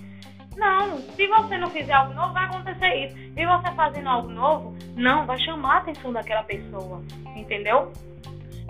Não, 0.57 0.99
se 0.99 1.27
você 1.27 1.57
não 1.59 1.71
fizer 1.71 1.93
algo 1.93 2.13
novo, 2.15 2.33
vai 2.33 2.45
acontecer 2.45 3.07
isso. 3.07 3.17
E 3.37 3.47
você 3.47 3.71
fazendo 3.75 4.09
algo 4.09 4.29
novo, 4.29 4.77
não, 4.97 5.25
vai 5.27 5.39
chamar 5.39 5.75
a 5.75 5.79
atenção 5.79 6.13
daquela 6.13 6.43
pessoa, 6.43 7.03
entendeu? 7.37 7.93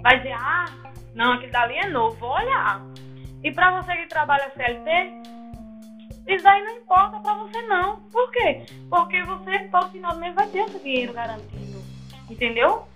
Vai 0.02 0.18
dizer, 0.18 0.32
ah, 0.32 0.66
não, 1.14 1.32
aquilo 1.32 1.52
dali 1.52 1.76
é 1.76 1.88
novo, 1.88 2.16
vou 2.16 2.30
olhar. 2.30 2.80
E 3.42 3.50
para 3.50 3.80
você 3.80 3.96
que 3.96 4.06
trabalha 4.06 4.50
CLT, 4.54 5.39
isso 6.26 6.44
daí 6.44 6.62
não 6.62 6.76
importa 6.76 7.18
para 7.20 7.34
você 7.34 7.62
não. 7.62 8.00
Por 8.12 8.30
quê? 8.30 8.64
Porque 8.88 9.22
você 9.22 9.58
todo 9.70 9.90
final 9.90 10.14
do 10.14 10.20
mês 10.20 10.34
vai 10.34 10.46
ter 10.48 10.60
esse 10.60 10.78
dinheiro 10.78 11.12
garantido. 11.12 11.82
Entendeu? 12.28 12.86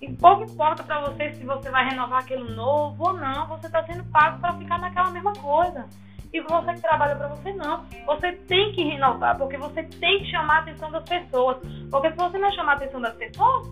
E 0.00 0.12
pouco 0.12 0.44
importa 0.44 0.82
para 0.82 1.00
você 1.00 1.32
se 1.32 1.44
você 1.44 1.70
vai 1.70 1.88
renovar 1.88 2.20
aquilo 2.20 2.48
novo 2.54 3.08
ou 3.08 3.12
não. 3.14 3.46
Você 3.48 3.66
está 3.66 3.82
sendo 3.84 4.04
pago 4.10 4.40
para 4.40 4.54
ficar 4.54 4.78
naquela 4.78 5.10
mesma 5.10 5.32
coisa. 5.32 5.86
E 6.32 6.40
você 6.42 6.74
que 6.74 6.80
trabalha 6.82 7.16
para 7.16 7.28
você 7.28 7.52
não. 7.52 7.84
Você 8.06 8.32
tem 8.32 8.72
que 8.72 8.84
renovar, 8.84 9.36
porque 9.38 9.56
você 9.56 9.82
tem 9.82 10.18
que 10.22 10.30
chamar 10.30 10.56
a 10.56 10.60
atenção 10.60 10.90
das 10.90 11.04
pessoas. 11.08 11.56
Porque 11.90 12.10
se 12.10 12.16
você 12.16 12.38
não 12.38 12.52
chamar 12.52 12.72
a 12.72 12.76
atenção 12.76 13.00
das 13.00 13.14
pessoas, 13.14 13.68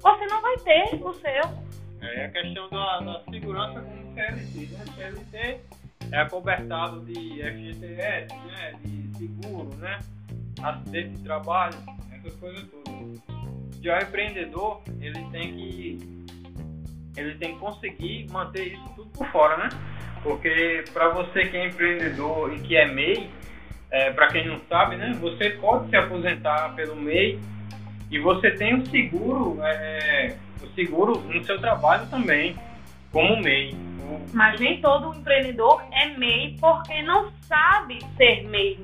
você 0.00 0.26
não 0.26 0.40
vai 0.40 0.56
ter 0.58 0.94
o 1.02 1.12
seu. 1.12 1.68
É 2.00 2.24
a 2.24 2.30
questão 2.30 2.68
da, 2.70 3.00
da 3.00 3.24
segurança 3.30 3.80
como 3.80 4.14
CLT, 4.14 4.66
né? 4.72 4.84
CLT 4.96 5.60
é 6.12 6.24
cobertado 6.24 7.04
de 7.04 7.42
FGTS, 7.42 8.34
né, 8.46 8.74
de 8.84 9.18
seguro, 9.18 9.74
né, 9.76 9.98
acidente 10.62 11.10
de 11.10 11.22
trabalho, 11.22 11.74
essas 12.12 12.34
coisas 12.34 12.64
todas. 12.68 13.20
Já 13.82 13.98
o 13.98 14.02
empreendedor, 14.02 14.82
ele 15.00 15.24
tem 15.30 15.54
que 15.54 16.18
ele 17.16 17.34
tem 17.34 17.54
que 17.54 17.58
conseguir 17.58 18.30
manter 18.30 18.74
isso 18.74 18.92
tudo 18.94 19.10
por 19.10 19.26
fora, 19.32 19.56
né? 19.56 19.68
Porque 20.22 20.84
para 20.92 21.08
você 21.08 21.46
que 21.46 21.56
é 21.56 21.66
empreendedor 21.66 22.54
e 22.54 22.60
que 22.60 22.76
é 22.76 22.86
MEI, 22.86 23.28
é, 23.90 24.12
para 24.12 24.28
quem 24.28 24.46
não 24.46 24.60
sabe, 24.68 24.96
né, 24.96 25.16
você 25.20 25.50
pode 25.50 25.88
se 25.90 25.96
aposentar 25.96 26.74
pelo 26.74 26.94
MEI 26.94 27.40
e 28.10 28.18
você 28.18 28.50
tem 28.52 28.74
o 28.74 28.86
seguro, 28.86 29.58
é, 29.62 30.36
o 30.62 30.66
seguro 30.74 31.18
no 31.20 31.42
seu 31.44 31.58
trabalho 31.58 32.06
também, 32.08 32.56
como 33.10 33.40
MEI. 33.40 33.74
Mas 34.32 34.60
nem 34.60 34.80
todo 34.80 35.14
empreendedor 35.14 35.82
é 35.92 36.06
MEI 36.16 36.56
porque 36.60 37.02
não 37.02 37.30
sabe 37.42 37.98
ser 38.16 38.44
MEI. 38.48 38.78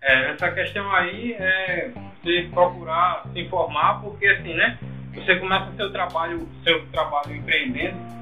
É, 0.00 0.30
essa 0.30 0.50
questão 0.52 0.90
aí 0.92 1.32
é 1.32 1.90
você 2.22 2.48
procurar 2.52 3.24
se 3.32 3.40
informar, 3.40 4.00
porque 4.00 4.26
assim, 4.26 4.54
né? 4.54 4.78
Você 5.14 5.36
começa 5.36 5.72
seu 5.74 5.90
trabalho, 5.90 6.48
seu 6.64 6.86
trabalho 6.86 7.34
empreendendo 7.34 8.18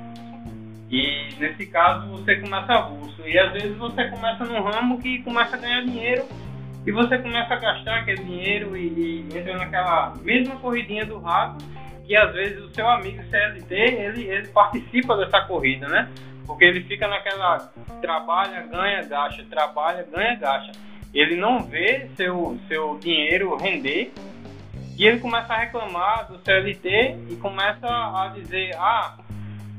e 0.91 1.35
nesse 1.39 1.67
caso 1.67 2.09
você 2.09 2.37
começa 2.37 2.73
avulso. 2.73 3.27
E 3.27 3.39
às 3.39 3.53
vezes 3.53 3.77
você 3.77 4.09
começa 4.09 4.45
num 4.45 4.63
ramo 4.63 5.01
que 5.01 5.23
começa 5.23 5.57
a 5.57 5.59
ganhar 5.59 5.83
dinheiro 5.83 6.25
e 6.87 6.93
você 6.93 7.19
começa 7.19 7.55
a 7.55 7.59
gastar 7.59 7.99
aquele 7.99 8.23
dinheiro 8.23 8.77
e, 8.77 9.27
e 9.31 9.39
entra 9.39 9.57
naquela 9.57 10.15
mesma 10.23 10.57
corridinha 10.57 11.05
do 11.05 11.19
rato 11.19 11.65
que 12.07 12.17
às 12.17 12.33
vezes 12.33 12.63
o 12.63 12.73
seu 12.73 12.89
amigo 12.89 13.23
CLT 13.25 13.75
ele, 13.75 14.29
ele 14.29 14.49
participa 14.49 15.17
dessa 15.17 15.41
corrida, 15.43 15.89
né? 15.89 16.09
Porque 16.47 16.65
ele 16.65 16.83
fica 16.85 17.09
naquela 17.09 17.73
trabalha, 18.01 18.63
ganha, 18.63 19.03
gasta, 19.03 19.45
trabalha, 19.45 20.07
ganha, 20.11 20.37
gasta. 20.37 20.73
Ele 21.13 21.37
não 21.37 21.65
vê 21.65 22.09
seu, 22.17 22.59
seu 22.69 22.99
dinheiro 22.99 23.57
render 23.57 24.13
e 24.97 25.07
ele 25.07 25.19
começa 25.19 25.53
a 25.53 25.59
reclamar 25.59 26.31
do 26.31 26.39
CLT 26.39 27.17
e 27.31 27.37
começa 27.37 27.87
a 27.87 28.33
dizer: 28.35 28.75
Ah, 28.79 29.19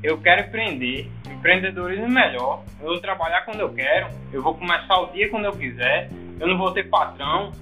eu 0.02 0.18
quero 0.18 0.46
empreender, 0.46 1.10
empreendedorismo 1.26 2.04
é 2.04 2.08
melhor, 2.08 2.62
eu 2.80 2.88
vou 2.88 3.00
trabalhar 3.00 3.42
quando 3.42 3.60
eu 3.60 3.72
quero, 3.72 4.08
eu 4.32 4.42
vou 4.42 4.54
começar 4.54 5.00
o 5.00 5.06
dia 5.12 5.28
quando 5.30 5.46
eu 5.46 5.52
quiser, 5.52 6.10
eu 6.38 6.46
não 6.46 6.58
vou 6.58 6.72
ter 6.72 6.88
patrão. 6.88 7.52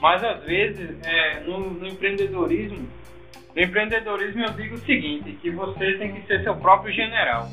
Mas 0.00 0.22
às 0.22 0.44
vezes 0.44 0.96
é, 1.04 1.40
no, 1.40 1.58
no 1.58 1.86
empreendedorismo 1.86 2.88
empreendedorismo 3.64 4.44
eu 4.44 4.52
digo 4.52 4.76
o 4.76 4.80
seguinte, 4.80 5.32
que 5.40 5.50
você 5.50 5.94
tem 5.94 6.12
que 6.12 6.26
ser 6.26 6.42
seu 6.42 6.54
próprio 6.56 6.92
general. 6.92 7.48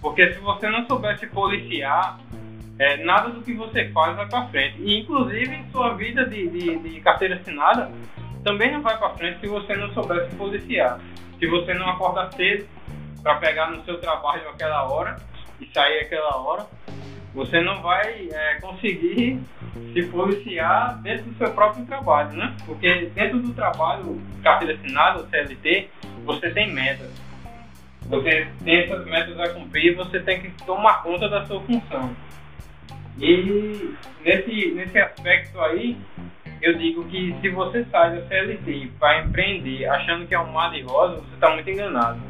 Porque 0.00 0.32
se 0.32 0.40
você 0.40 0.68
não 0.68 0.86
souber 0.86 1.18
se 1.18 1.26
policiar, 1.26 2.18
é, 2.78 2.96
nada 3.04 3.30
do 3.30 3.42
que 3.42 3.52
você 3.54 3.88
faz 3.90 4.16
vai 4.16 4.28
para 4.28 4.46
frente. 4.48 4.80
E 4.80 5.00
inclusive 5.00 5.64
sua 5.70 5.94
vida 5.94 6.24
de, 6.26 6.48
de, 6.48 6.78
de 6.78 7.00
carteira 7.00 7.36
assinada 7.36 7.90
também 8.44 8.72
não 8.72 8.82
vai 8.82 8.98
para 8.98 9.10
frente 9.10 9.40
se 9.40 9.46
você 9.46 9.76
não 9.76 9.92
souber 9.92 10.28
se 10.28 10.36
policiar. 10.36 11.00
Se 11.38 11.46
você 11.46 11.74
não 11.74 11.88
acordar 11.88 12.32
cedo 12.32 12.66
para 13.22 13.36
pegar 13.36 13.70
no 13.70 13.84
seu 13.84 14.00
trabalho 14.00 14.48
aquela 14.48 14.84
hora 14.90 15.16
e 15.60 15.66
sair 15.72 16.00
aquela 16.00 16.36
hora, 16.36 16.66
você 17.34 17.60
não 17.60 17.80
vai 17.80 18.28
é, 18.30 18.60
conseguir 18.60 19.40
se 19.92 20.02
policiar 20.04 21.00
dentro 21.02 21.30
do 21.30 21.38
seu 21.38 21.50
próprio 21.52 21.84
trabalho, 21.86 22.32
né? 22.32 22.54
Porque 22.66 23.10
dentro 23.14 23.38
do 23.38 23.54
trabalho, 23.54 24.20
carteira 24.42 24.74
assinada, 24.74 25.26
CLT, 25.28 25.88
você 26.24 26.50
tem 26.50 26.72
metas. 26.72 27.10
Você 28.02 28.48
tem 28.62 28.80
essas 28.80 29.06
metas 29.06 29.38
a 29.40 29.48
cumprir 29.50 29.96
você 29.96 30.20
tem 30.20 30.42
que 30.42 30.50
tomar 30.64 31.02
conta 31.02 31.28
da 31.28 31.46
sua 31.46 31.60
função. 31.62 32.14
E 33.18 33.94
nesse, 34.22 34.72
nesse 34.72 34.98
aspecto 34.98 35.58
aí, 35.60 35.96
eu 36.60 36.76
digo 36.76 37.04
que 37.04 37.34
se 37.40 37.48
você 37.48 37.84
sai 37.90 38.16
da 38.16 38.26
CLT 38.26 38.90
para 38.98 39.24
empreender 39.24 39.86
achando 39.86 40.26
que 40.26 40.34
é 40.34 40.38
um 40.38 40.52
mar 40.52 40.70
de 40.70 40.82
rosa, 40.82 41.16
você 41.16 41.34
está 41.34 41.50
muito 41.50 41.70
enganado. 41.70 42.20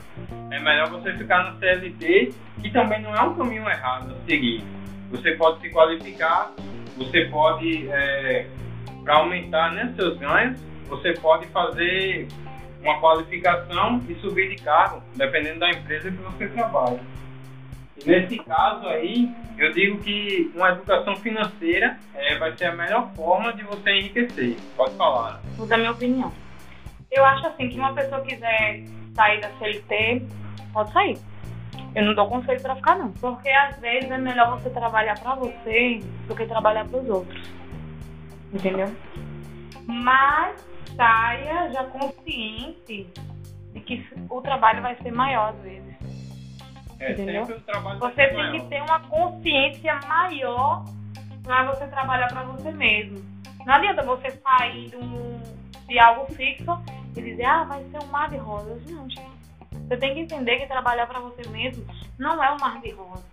É 0.51 0.61
melhor 0.61 0.91
você 0.91 1.13
ficar 1.15 1.43
na 1.45 1.59
CLT, 1.59 2.35
que 2.61 2.71
também 2.71 3.03
não 3.03 3.15
é 3.17 3.23
um 3.23 3.35
caminho 3.35 3.69
errado 3.69 4.15
a 4.15 4.25
seguir 4.27 4.63
você 5.13 5.33
pode 5.33 5.61
se 5.61 5.69
qualificar, 5.69 6.53
você 6.97 7.27
pode, 7.27 7.89
é, 7.91 8.47
para 9.05 9.17
aumentar 9.17 9.71
né, 9.73 9.93
seus 9.95 10.19
ganhos, 10.19 10.59
você 10.89 11.13
pode 11.13 11.47
fazer 11.49 12.27
uma 12.81 12.99
qualificação 12.99 14.03
e 14.09 14.15
subir 14.17 14.49
de 14.49 14.63
cargo, 14.63 15.03
dependendo 15.15 15.61
da 15.61 15.71
empresa 15.71 16.11
que 16.11 16.17
você 16.17 16.49
trabalha. 16.49 16.99
E 17.97 18.09
nesse 18.09 18.39
caso 18.39 18.89
aí, 18.89 19.31
eu 19.59 19.71
digo 19.73 19.99
que 19.99 20.51
uma 20.55 20.71
educação 20.71 21.15
financeira 21.17 21.99
é, 22.15 22.37
vai 22.39 22.57
ser 22.57 22.67
a 22.67 22.75
melhor 22.75 23.13
forma 23.15 23.53
de 23.53 23.63
você 23.65 23.91
enriquecer. 23.91 24.57
Pode 24.77 24.97
falar. 24.97 25.41
Vou 25.57 25.67
dar 25.67 25.77
minha 25.77 25.93
opinião. 25.93 26.33
Eu 27.11 27.25
acho 27.25 27.47
assim 27.47 27.69
que 27.69 27.79
uma 27.79 27.93
pessoa 27.93 28.23
quiser 28.23 28.83
sair 29.15 29.41
da 29.41 29.51
CLT, 29.59 30.27
pode 30.73 30.93
sair. 30.93 31.19
Eu 31.95 32.07
não 32.07 32.15
dou 32.15 32.29
conselho 32.29 32.61
para 32.61 32.77
ficar, 32.77 32.97
não. 32.97 33.13
Porque 33.13 33.51
às 33.51 33.79
vezes 33.79 34.11
é 34.11 34.19
melhor 34.19 34.59
você 34.59 34.71
trabalhar 34.71 35.19
para 35.19 35.35
você 35.35 36.01
do 36.27 36.35
que 36.35 36.47
trabalhar 36.47 36.87
para 36.87 36.99
os 36.99 37.09
outros. 37.09 37.51
Entendeu? 38.53 38.95
Mas 39.87 40.67
saia 40.97 41.71
já 41.71 41.85
consciente 41.85 43.07
de 43.73 43.81
que 43.81 44.07
o 44.29 44.41
trabalho 44.41 44.83
vai 44.83 44.97
ser 44.97 45.11
maior 45.11 45.51
às 45.51 45.61
vezes. 45.61 45.93
É, 47.01 47.13
entendeu? 47.13 47.45
Você 47.45 48.27
tem 48.29 48.37
maior. 48.37 48.53
que 48.53 48.61
ter 48.69 48.83
uma 48.83 49.01
consciência 49.01 49.99
maior 50.07 50.85
para 51.43 51.65
você 51.65 51.87
trabalhar 51.89 52.29
para 52.29 52.45
você 52.45 52.71
mesmo. 52.71 53.23
Não 53.67 53.75
adianta 53.75 54.03
você 54.03 54.31
sair 54.31 54.89
de, 54.89 54.97
um, 54.97 55.41
de 55.89 55.99
algo 55.99 56.33
fixo 56.33 56.79
e 57.17 57.21
dizer, 57.21 57.45
ah, 57.45 57.65
vai 57.65 57.85
ser 57.85 58.03
um 58.03 58.07
mar 58.07 58.29
de 58.29 58.37
rosas. 58.37 58.85
Não, 58.91 59.09
gente. 59.09 59.42
Você 59.73 59.97
tem 59.97 60.15
que 60.15 60.21
entender 60.21 60.59
que 60.59 60.67
trabalhar 60.67 61.07
para 61.07 61.21
você 61.21 61.49
mesmo 61.49 61.85
não 62.19 62.43
é 62.43 62.53
um 62.53 62.59
mar 62.59 62.81
de 62.81 62.91
rosas. 62.91 63.25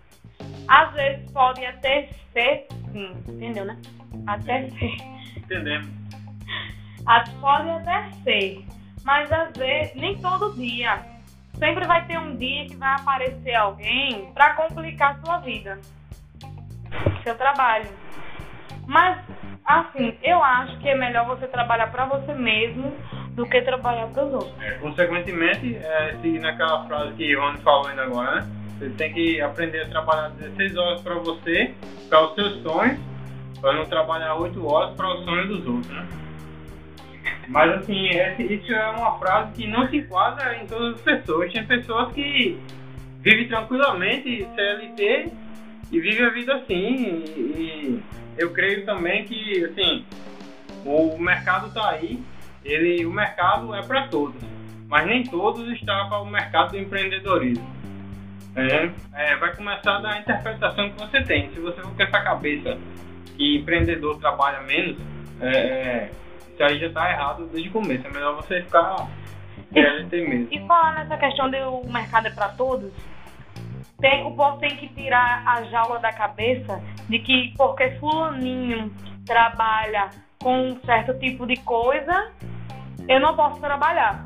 Às 0.68 0.92
vezes 0.92 1.30
pode 1.32 1.64
até 1.64 2.08
ser, 2.32 2.66
sim, 2.92 3.12
entendeu, 3.28 3.64
né? 3.64 3.78
Até 4.26 4.68
ser. 4.70 4.96
Entendemos. 5.36 5.88
Pode 7.40 7.68
até 7.70 8.10
ser, 8.22 8.64
mas 9.02 9.32
às 9.32 9.52
vezes, 9.56 9.94
nem 9.96 10.16
todo 10.18 10.54
dia. 10.54 11.02
Sempre 11.58 11.86
vai 11.86 12.06
ter 12.06 12.18
um 12.18 12.36
dia 12.36 12.66
que 12.66 12.76
vai 12.76 12.94
aparecer 12.94 13.54
alguém 13.54 14.32
para 14.32 14.54
complicar 14.54 15.16
a 15.16 15.24
sua 15.24 15.38
vida, 15.38 15.78
seu 17.24 17.36
trabalho. 17.36 17.90
Mas, 18.86 19.18
assim, 19.70 20.16
eu 20.22 20.42
acho 20.42 20.78
que 20.78 20.88
é 20.88 20.94
melhor 20.94 21.26
você 21.26 21.46
trabalhar 21.46 21.88
para 21.88 22.06
você 22.06 22.34
mesmo 22.34 22.92
do 23.34 23.46
que 23.46 23.62
trabalhar 23.62 24.06
para 24.08 24.24
os 24.24 24.34
outros. 24.34 24.62
É, 24.62 24.72
consequentemente, 24.72 25.76
é, 25.76 26.16
seguindo 26.20 26.46
aquela 26.46 26.84
frase 26.86 27.14
que 27.14 27.36
o 27.36 27.40
Rony 27.40 27.58
falou 27.58 27.86
ainda 27.86 28.02
agora, 28.02 28.40
né? 28.40 28.48
Você 28.78 28.90
tem 28.90 29.12
que 29.12 29.40
aprender 29.40 29.82
a 29.82 29.88
trabalhar 29.88 30.30
16 30.30 30.76
horas 30.76 31.00
para 31.02 31.14
você, 31.16 31.74
para 32.08 32.26
os 32.26 32.34
seus 32.34 32.62
sonhos, 32.62 32.98
para 33.60 33.74
não 33.74 33.84
trabalhar 33.84 34.34
8 34.36 34.66
horas 34.66 34.94
para 34.96 35.14
os 35.14 35.24
sonhos 35.24 35.48
dos 35.48 35.66
outros, 35.66 35.88
né? 35.88 36.06
Mas 37.48 37.70
assim, 37.72 38.08
isso 38.38 38.72
é 38.72 38.90
uma 38.90 39.18
frase 39.18 39.52
que 39.52 39.66
não 39.66 39.88
se 39.88 39.98
enquadra 39.98 40.56
em 40.56 40.66
todas 40.66 40.94
as 40.94 41.00
pessoas. 41.00 41.52
Tem 41.52 41.66
pessoas 41.66 42.12
que 42.12 42.58
vivem 43.20 43.48
tranquilamente 43.48 44.46
CLT 44.54 45.32
e 45.90 46.00
vivem 46.00 46.24
a 46.24 46.30
vida 46.30 46.54
assim. 46.54 47.24
E, 47.36 47.40
e 47.58 48.02
eu 48.40 48.50
creio 48.52 48.84
também 48.84 49.24
que 49.24 49.64
assim, 49.64 50.04
o 50.84 51.18
mercado 51.18 51.68
está 51.68 51.90
aí 51.90 52.20
ele, 52.64 53.04
o 53.06 53.12
mercado 53.12 53.74
é 53.74 53.82
para 53.82 54.08
todos, 54.08 54.40
mas 54.88 55.06
nem 55.06 55.24
todos 55.24 55.66
estão 55.72 56.08
para 56.08 56.18
o 56.18 56.26
mercado 56.26 56.72
do 56.72 56.78
empreendedorismo. 56.78 57.80
É, 58.56 58.90
é, 59.14 59.36
vai 59.36 59.54
começar 59.54 60.00
da 60.00 60.18
interpretação 60.18 60.90
que 60.90 60.98
você 60.98 61.22
tem. 61.22 61.50
Se 61.50 61.60
você 61.60 61.80
for 61.80 61.94
com 61.94 62.02
essa 62.02 62.20
cabeça 62.20 62.76
que 63.36 63.58
empreendedor 63.58 64.18
trabalha 64.18 64.60
menos, 64.62 64.98
é, 65.40 65.48
é 65.48 66.10
isso 66.52 66.62
aí 66.64 66.78
já 66.78 66.86
está 66.88 67.10
errado 67.10 67.46
desde 67.46 67.68
o 67.68 67.72
começo. 67.72 68.06
É 68.06 68.10
melhor 68.10 68.34
você 68.36 68.60
ficar 68.62 69.08
CLT 69.72 70.28
mesmo. 70.28 70.48
E 70.50 70.66
falar 70.66 70.94
nessa 70.96 71.16
questão 71.16 71.50
do 71.50 71.90
mercado 71.90 72.26
é 72.26 72.30
para 72.30 72.48
todos, 72.48 72.92
tem, 74.00 74.26
o 74.26 74.32
povo 74.32 74.58
tem 74.58 74.76
que 74.76 74.88
tirar 74.88 75.42
a 75.46 75.62
jaula 75.64 75.98
da 75.98 76.12
cabeça 76.12 76.82
de 77.08 77.18
que 77.18 77.52
porque 77.56 77.90
fulaninho 77.98 78.92
trabalha 79.24 80.10
com 80.42 80.70
um 80.70 80.80
certo 80.84 81.18
tipo 81.18 81.46
de 81.46 81.56
coisa, 81.58 82.32
eu 83.08 83.20
não 83.20 83.36
posso 83.36 83.60
trabalhar. 83.60 84.24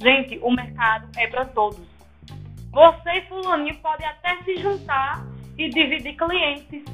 Gente, 0.00 0.38
o 0.42 0.50
mercado 0.50 1.08
é 1.16 1.26
para 1.26 1.44
todos. 1.46 1.80
Você 2.70 3.10
e 3.10 3.22
fulaninho 3.22 3.76
podem 3.78 4.06
até 4.06 4.36
se 4.42 4.56
juntar 4.56 5.24
e 5.58 5.68
dividir 5.68 6.16
clientes. 6.16 6.84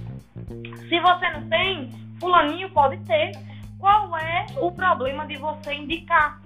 Se 0.88 1.00
você 1.00 1.30
não 1.30 1.48
tem, 1.48 1.90
fulaninho 2.18 2.70
pode 2.70 2.96
ter. 3.04 3.32
Qual 3.78 4.16
é 4.18 4.46
o 4.56 4.72
problema 4.72 5.24
de 5.26 5.36
você 5.36 5.74
indicar? 5.74 6.40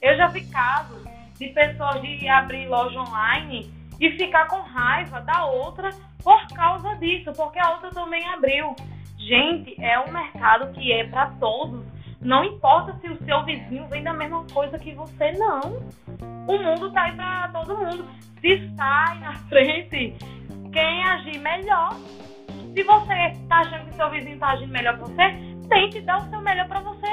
Eu 0.00 0.16
já 0.16 0.28
vi 0.28 0.46
casos 0.46 1.04
de 1.38 1.48
pessoas 1.48 2.00
de 2.00 2.26
abrir 2.28 2.66
loja 2.68 2.98
online 3.00 3.70
e 4.04 4.18
ficar 4.18 4.46
com 4.48 4.60
raiva 4.60 5.20
da 5.22 5.46
outra 5.46 5.88
por 6.22 6.46
causa 6.48 6.94
disso, 6.96 7.32
porque 7.32 7.58
a 7.58 7.70
outra 7.70 7.90
também 7.90 8.22
abriu. 8.28 8.76
Gente, 9.16 9.74
é 9.82 9.98
um 9.98 10.12
mercado 10.12 10.72
que 10.72 10.92
é 10.92 11.04
para 11.04 11.30
todos. 11.40 11.82
Não 12.20 12.44
importa 12.44 12.94
se 13.00 13.08
o 13.08 13.24
seu 13.24 13.42
vizinho 13.44 13.86
vende 13.88 14.08
a 14.08 14.12
mesma 14.12 14.44
coisa 14.52 14.78
que 14.78 14.94
você, 14.94 15.32
não. 15.32 15.88
O 16.46 16.58
mundo 16.58 16.92
tá 16.92 17.04
aí 17.04 17.12
para 17.12 17.48
todo 17.48 17.78
mundo. 17.78 18.06
Se 18.40 18.70
sai 18.76 19.18
na 19.20 19.32
frente, 19.48 20.14
quem 20.70 21.04
agir 21.04 21.38
melhor. 21.38 21.94
Se 22.74 22.82
você 22.82 23.32
tá 23.48 23.60
achando 23.60 23.86
que 23.86 23.94
seu 23.94 24.10
vizinho 24.10 24.38
tá 24.38 24.50
agindo 24.50 24.72
melhor 24.72 24.98
que 24.98 25.00
você, 25.00 25.66
tente 25.68 26.00
dar 26.02 26.18
o 26.18 26.28
seu 26.28 26.42
melhor 26.42 26.68
para 26.68 26.80
você 26.80 27.06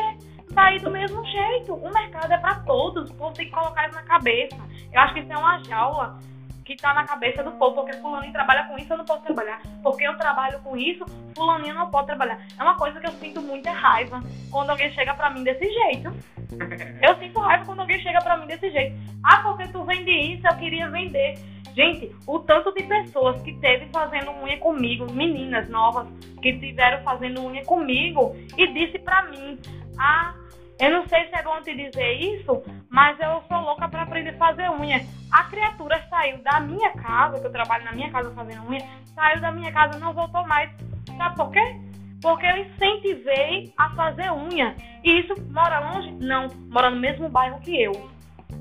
sair 0.53 0.81
do 0.81 0.91
mesmo 0.91 1.25
jeito. 1.25 1.73
O 1.73 1.93
mercado 1.93 2.33
é 2.33 2.37
para 2.37 2.55
todos. 2.61 3.09
O 3.11 3.13
povo 3.15 3.33
tem 3.33 3.45
que 3.45 3.51
colocar 3.51 3.87
isso 3.87 3.95
na 3.95 4.03
cabeça. 4.03 4.57
Eu 4.91 4.99
acho 4.99 5.13
que 5.13 5.21
isso 5.21 5.31
é 5.31 5.37
uma 5.37 5.63
jaula 5.63 6.19
que 6.63 6.75
tá 6.75 6.93
na 6.93 7.03
cabeça 7.03 7.43
do 7.43 7.51
povo, 7.51 7.75
porque 7.75 7.93
fulaninho 7.93 8.33
trabalha 8.33 8.65
com 8.65 8.77
isso, 8.77 8.93
eu 8.93 8.97
não 8.97 9.05
posso 9.05 9.23
trabalhar. 9.23 9.61
Porque 9.81 10.05
eu 10.05 10.17
trabalho 10.17 10.59
com 10.59 10.77
isso, 10.77 11.05
fulaninho 11.35 11.75
não 11.75 11.89
pode 11.89 12.07
trabalhar. 12.07 12.39
É 12.57 12.63
uma 12.63 12.75
coisa 12.75 12.99
que 12.99 13.07
eu 13.07 13.11
sinto 13.13 13.41
muita 13.41 13.71
raiva 13.71 14.21
quando 14.49 14.69
alguém 14.69 14.91
chega 14.91 15.13
pra 15.13 15.29
mim 15.29 15.43
desse 15.43 15.65
jeito. 15.65 16.13
Eu 17.01 17.17
sinto 17.17 17.39
raiva 17.39 17.65
quando 17.65 17.79
alguém 17.79 17.99
chega 18.01 18.19
pra 18.21 18.35
mim 18.35 18.45
desse 18.45 18.69
jeito. 18.69 18.95
Ah, 19.23 19.37
porque 19.37 19.67
tu 19.69 19.83
vende 19.85 20.11
isso, 20.11 20.45
eu 20.45 20.57
queria 20.57 20.89
vender. 20.89 21.39
Gente, 21.73 22.13
o 22.27 22.39
tanto 22.39 22.73
de 22.73 22.83
pessoas 22.83 23.41
que 23.41 23.53
teve 23.59 23.87
fazendo 23.87 24.31
unha 24.43 24.57
comigo, 24.57 25.11
meninas 25.11 25.69
novas 25.69 26.07
que 26.41 26.57
tiveram 26.59 27.01
fazendo 27.03 27.41
unha 27.41 27.63
comigo 27.63 28.35
e 28.57 28.67
disse 28.73 28.99
pra 28.99 29.23
mim, 29.29 29.57
ah, 29.97 30.35
eu 30.81 30.91
não 30.91 31.07
sei 31.07 31.27
se 31.27 31.35
é 31.35 31.43
bom 31.43 31.61
te 31.61 31.75
dizer 31.75 32.13
isso, 32.13 32.63
mas 32.89 33.19
eu 33.19 33.43
sou 33.47 33.61
louca 33.61 33.87
para 33.87 34.01
aprender 34.01 34.31
a 34.31 34.37
fazer 34.37 34.67
unha. 34.71 35.05
A 35.31 35.43
criatura 35.43 36.03
saiu 36.09 36.39
da 36.39 36.59
minha 36.59 36.91
casa, 36.93 37.39
que 37.39 37.45
eu 37.45 37.51
trabalho 37.51 37.85
na 37.85 37.91
minha 37.91 38.09
casa 38.09 38.31
fazendo 38.31 38.67
unha, 38.67 38.81
saiu 39.13 39.39
da 39.39 39.51
minha 39.51 39.71
casa 39.71 39.99
não 39.99 40.11
voltou 40.11 40.43
mais. 40.47 40.71
Sabe 41.15 41.35
por 41.35 41.51
quê? 41.51 41.75
Porque 42.19 42.47
eu 42.47 42.57
incentivei 42.57 43.71
a 43.77 43.91
fazer 43.91 44.31
unha. 44.31 44.75
E 45.03 45.19
isso 45.19 45.35
mora 45.51 45.91
longe? 45.91 46.11
Não, 46.13 46.47
mora 46.69 46.89
no 46.89 46.99
mesmo 46.99 47.29
bairro 47.29 47.59
que 47.59 47.79
eu. 47.79 48.09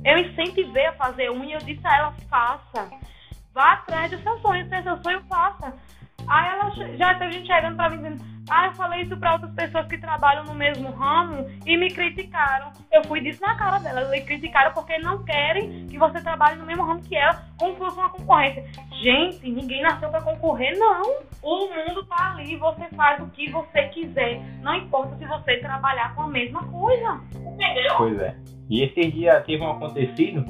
Eu 0.05 0.19
incentivei 0.19 0.87
a 0.87 0.93
fazer 0.93 1.31
unha 1.31 1.57
eu 1.57 1.65
disse 1.65 1.87
a 1.87 1.97
ela, 1.97 2.15
faça. 2.29 2.91
Vá 3.55 3.73
atrás 3.73 4.11
do 4.11 4.23
seu 4.23 4.39
sonho, 4.41 4.69
se 4.69 4.75
é 4.75 4.83
seu 4.83 5.03
sonho, 5.03 5.23
faça. 5.27 5.75
Aí 6.31 6.49
ela 6.49 6.97
já 6.97 7.15
teve 7.17 7.33
gente 7.33 7.47
chegando 7.49 7.75
pra 7.75 7.91
mim 7.91 7.97
dizendo, 7.97 8.23
ah, 8.49 8.67
eu 8.67 8.73
falei 8.73 9.03
isso 9.03 9.17
para 9.17 9.33
outras 9.33 9.53
pessoas 9.53 9.87
que 9.89 9.99
trabalham 9.99 10.45
no 10.45 10.55
mesmo 10.55 10.91
ramo 10.91 11.45
e 11.67 11.77
me 11.77 11.91
criticaram. 11.91 12.71
Eu 12.93 13.03
fui 13.05 13.21
disso 13.21 13.43
na 13.43 13.57
cara 13.57 13.79
dela. 13.79 14.03
Eles 14.15 14.25
criticaram 14.25 14.73
porque 14.73 14.97
não 14.99 15.25
querem 15.25 15.87
que 15.87 15.99
você 15.99 16.21
trabalhe 16.21 16.57
no 16.57 16.65
mesmo 16.65 16.85
ramo 16.85 17.03
que 17.03 17.17
ela, 17.17 17.45
como 17.59 17.73
se 17.73 17.79
fosse 17.79 17.99
uma 17.99 18.11
concorrência. 18.11 18.65
Gente, 19.03 19.51
ninguém 19.51 19.83
nasceu 19.83 20.09
para 20.09 20.23
concorrer, 20.23 20.79
não. 20.79 21.03
O 21.43 21.69
mundo 21.69 22.05
tá 22.07 22.33
ali, 22.33 22.57
você 22.57 22.89
faz 22.95 23.21
o 23.21 23.27
que 23.31 23.51
você 23.51 23.89
quiser. 23.89 24.41
Não 24.63 24.77
importa 24.77 25.17
se 25.17 25.27
você 25.27 25.57
trabalhar 25.57 26.15
com 26.15 26.23
a 26.23 26.29
mesma 26.29 26.63
coisa. 26.69 27.21
Entendeu? 27.35 27.95
Pois 27.97 28.21
é. 28.21 28.37
E 28.69 28.85
esse 28.85 29.11
dia 29.11 29.41
teve 29.41 29.65
um 29.65 29.71
acontecido 29.73 30.45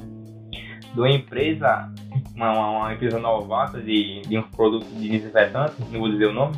de 0.93 1.01
uma 1.01 1.11
empresa, 1.11 1.93
uma, 2.35 2.71
uma 2.71 2.95
empresa 2.95 3.19
novata 3.19 3.81
de, 3.81 4.23
de 4.23 4.39
um 4.39 4.43
produto 4.43 4.87
de 4.87 5.09
desinfetante, 5.09 5.75
não 5.91 6.01
vou 6.01 6.11
dizer 6.11 6.27
o 6.27 6.33
nome 6.33 6.57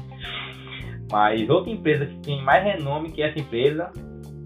mas 1.13 1.49
outra 1.51 1.71
empresa 1.71 2.07
que 2.07 2.17
tem 2.21 2.43
mais 2.43 2.65
renome 2.65 3.13
que 3.13 3.23
essa 3.23 3.39
empresa 3.39 3.93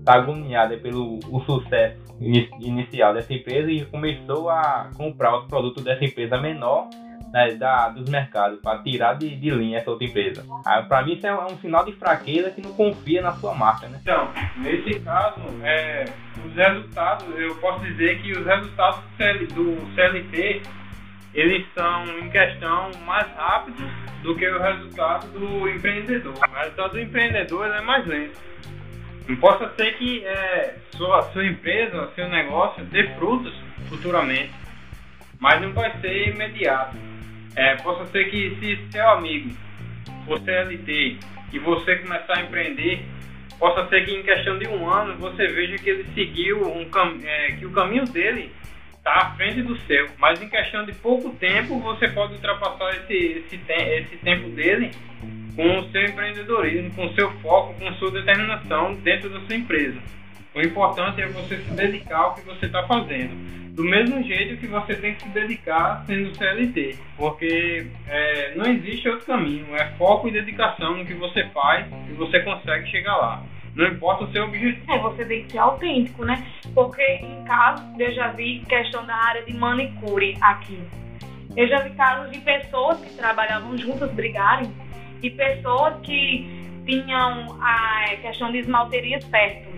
está 0.01 0.14
agoniada 0.14 0.76
pelo 0.76 1.20
o 1.30 1.41
sucesso 1.45 2.05
inicial 2.20 3.14
dessa 3.14 3.32
empresa 3.32 3.70
e 3.70 3.84
começou 3.84 4.51
a 4.51 4.91
comprar 4.97 5.39
os 5.39 5.47
produtos 5.47 5.84
dessa 5.84 6.05
empresa 6.05 6.41
menor 6.41 6.89
né, 7.37 7.55
da, 7.55 7.91
dos 7.91 8.09
mercados 8.09 8.59
para 8.61 8.78
tirar 8.78 9.12
de, 9.12 9.37
de, 9.37 9.51
linha 9.51 9.76
essa 9.76 9.91
outra 9.91 10.07
empresa. 10.07 10.43
Para 10.89 11.03
mim 11.03 11.12
isso 11.12 11.26
é 11.26 11.34
um, 11.34 11.43
é 11.43 11.53
um, 11.53 11.59
sinal 11.59 11.84
de 11.84 11.93
fraqueza 11.93 12.51
que 12.51 12.62
não 12.62 12.72
confia 12.72 13.20
na 13.20 13.32
sua 13.32 13.55
marca, 13.55 13.87
né? 13.89 13.99
Então, 14.01 14.30
nesse 14.57 14.99
caso, 15.01 15.43
é, 15.62 16.07
os 16.43 16.55
resultados, 16.55 17.26
eu 17.39 17.55
posso 17.57 17.84
dizer 17.84 18.22
que 18.22 18.32
os 18.32 18.47
resultados 18.47 19.01
do, 19.01 19.16
CL, 19.18 19.47
do 19.49 19.95
CLT 19.95 20.62
eles 21.34 21.66
são 21.74 22.05
em 22.20 22.30
questão 22.30 22.91
mais 23.05 23.26
rápidos 23.37 23.84
do 24.22 24.34
que 24.34 24.49
o 24.49 24.59
resultado 24.59 25.26
do 25.39 25.68
empreendedor. 25.68 26.32
O 26.32 26.59
resultado 26.59 26.93
do 26.93 27.01
empreendedor 27.01 27.66
é 27.66 27.82
mais 27.82 28.07
lento. 28.07 28.41
Não 29.28 29.37
possa 29.37 29.70
ser 29.76 29.99
que 29.99 30.24
é, 30.24 30.76
sua, 30.93 31.20
sua 31.32 31.45
empresa, 31.45 32.11
seu 32.14 32.30
negócio 32.30 32.82
dê 32.87 33.09
frutos 33.16 33.53
futuramente, 33.91 34.55
mas 35.39 35.61
não 35.61 35.74
vai 35.74 35.91
ser 36.01 36.28
imediato. 36.28 36.97
É, 37.57 37.76
possa 37.76 38.04
ser 38.07 38.30
que 38.30 38.57
se 38.61 38.92
seu 38.92 39.09
amigo 39.11 39.50
for 40.26 40.38
CLT 40.40 41.18
e 41.52 41.59
você 41.59 41.96
começar 41.96 42.38
a 42.38 42.42
empreender, 42.42 43.02
possa 43.59 43.88
ser 43.88 44.04
que 44.04 44.14
em 44.14 44.22
questão 44.22 44.59
de 44.59 44.68
um 44.68 44.88
ano 44.88 45.16
você 45.16 45.46
veja 45.46 45.78
que 45.78 45.88
ele 45.88 46.07
seguiu 46.14 46.70
um 46.70 46.86
é, 47.24 47.52
que 47.52 47.64
o 47.64 47.72
caminho 47.72 48.04
dele 48.04 48.52
está 48.98 49.14
à 49.14 49.30
frente 49.36 49.62
do 49.62 49.76
seu. 49.86 50.09
Mas 50.18 50.42
em 50.42 50.48
questão 50.48 50.84
de 50.84 50.92
pouco 50.92 51.30
tempo, 51.36 51.78
você 51.80 52.09
pode 52.09 52.34
ultrapassar 52.34 52.90
esse, 52.96 53.44
esse, 53.46 53.61
esse 53.72 54.16
tempo 54.18 54.50
dele 54.50 54.90
com 55.54 55.78
o 55.78 55.90
seu 55.90 56.04
empreendedorismo, 56.04 56.94
com 56.94 57.07
o 57.07 57.14
seu 57.14 57.30
foco, 57.40 57.74
com 57.74 57.92
sua 57.94 58.11
determinação 58.11 58.94
dentro 58.96 59.30
da 59.30 59.40
sua 59.40 59.57
empresa. 59.57 59.98
O 60.57 60.61
importante 60.62 61.20
é 61.20 61.26
você 61.26 61.59
se 61.59 61.70
dedicar 61.72 62.16
ao 62.16 62.34
que 62.34 62.40
você 62.40 62.64
está 62.64 62.82
fazendo. 62.86 63.36
Do 63.74 63.84
mesmo 63.84 64.22
jeito 64.22 64.57
que 64.57 64.66
você 64.66 64.94
tem 64.94 65.14
que 65.14 65.24
se 65.24 65.28
dedicar 65.28 66.02
sendo 66.07 66.34
CLT, 66.34 66.96
porque 67.14 67.86
é, 68.09 68.54
não 68.54 68.64
existe 68.64 69.07
outro 69.07 69.26
caminho. 69.26 69.76
É 69.76 69.90
foco 69.98 70.28
e 70.28 70.30
dedicação 70.30 70.96
no 70.96 71.04
que 71.04 71.12
você 71.12 71.46
faz 71.48 71.86
e 72.09 72.14
você 72.14 72.40
consegue 72.40 72.88
chegar 72.88 73.18
lá. 73.18 73.42
Não 73.74 73.86
importa 73.86 74.24
o 74.24 74.32
seu 74.32 74.44
objetivo. 74.44 74.90
É, 74.90 74.98
você 74.98 75.26
tem 75.26 75.44
que 75.44 75.52
ser 75.52 75.59
autêntico, 75.59 76.24
né? 76.24 76.42
Porque 76.74 77.02
em 77.02 77.44
casos, 77.44 77.84
eu 77.98 78.14
já 78.14 78.28
vi 78.28 78.61
questão 78.61 79.04
da 79.04 79.14
área 79.14 79.42
de 79.42 79.52
manicure 79.52 80.38
aqui. 80.40 80.82
Eu 81.54 81.68
já 81.68 81.80
vi 81.80 81.90
casos 81.90 82.32
de 82.32 82.40
pessoas 82.40 82.98
que 83.00 83.14
trabalhavam 83.14 83.76
juntas 83.76 84.11
brigarem 84.12 84.72
e 85.22 85.28
pessoas 85.28 86.00
que 86.00 86.48
tinham 86.86 87.59
a 87.61 88.16
questão 88.22 88.50
de 88.50 88.61
esmalterias 88.61 89.22
perto. 89.26 89.76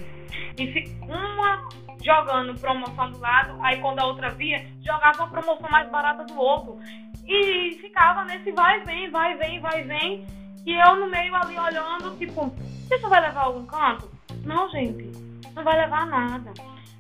E 0.59 0.97
uma 1.03 1.69
jogando 2.03 2.59
promoção 2.59 3.11
do 3.11 3.19
lado, 3.19 3.59
aí 3.63 3.81
quando 3.81 3.99
a 3.99 4.07
outra 4.07 4.31
via, 4.31 4.67
jogava 4.81 5.25
a 5.25 5.27
promoção 5.27 5.69
mais 5.71 5.91
barata 5.91 6.25
do 6.25 6.39
outro. 6.39 6.79
E 7.27 7.75
ficava 7.81 8.25
nesse 8.25 8.51
vai, 8.53 8.83
vem, 8.85 9.11
vai, 9.11 9.37
vem, 9.37 9.61
vai, 9.61 9.83
vem. 9.83 10.27
E 10.65 10.73
eu 10.73 10.97
no 10.97 11.11
meio 11.11 11.35
ali 11.35 11.59
olhando, 11.59 12.17
tipo, 12.17 12.53
isso 12.91 13.09
vai 13.09 13.21
levar 13.21 13.41
a 13.41 13.45
algum 13.45 13.67
canto? 13.67 14.09
Não, 14.45 14.69
gente, 14.71 15.11
não 15.55 15.63
vai 15.63 15.77
levar 15.77 16.07
nada. 16.07 16.53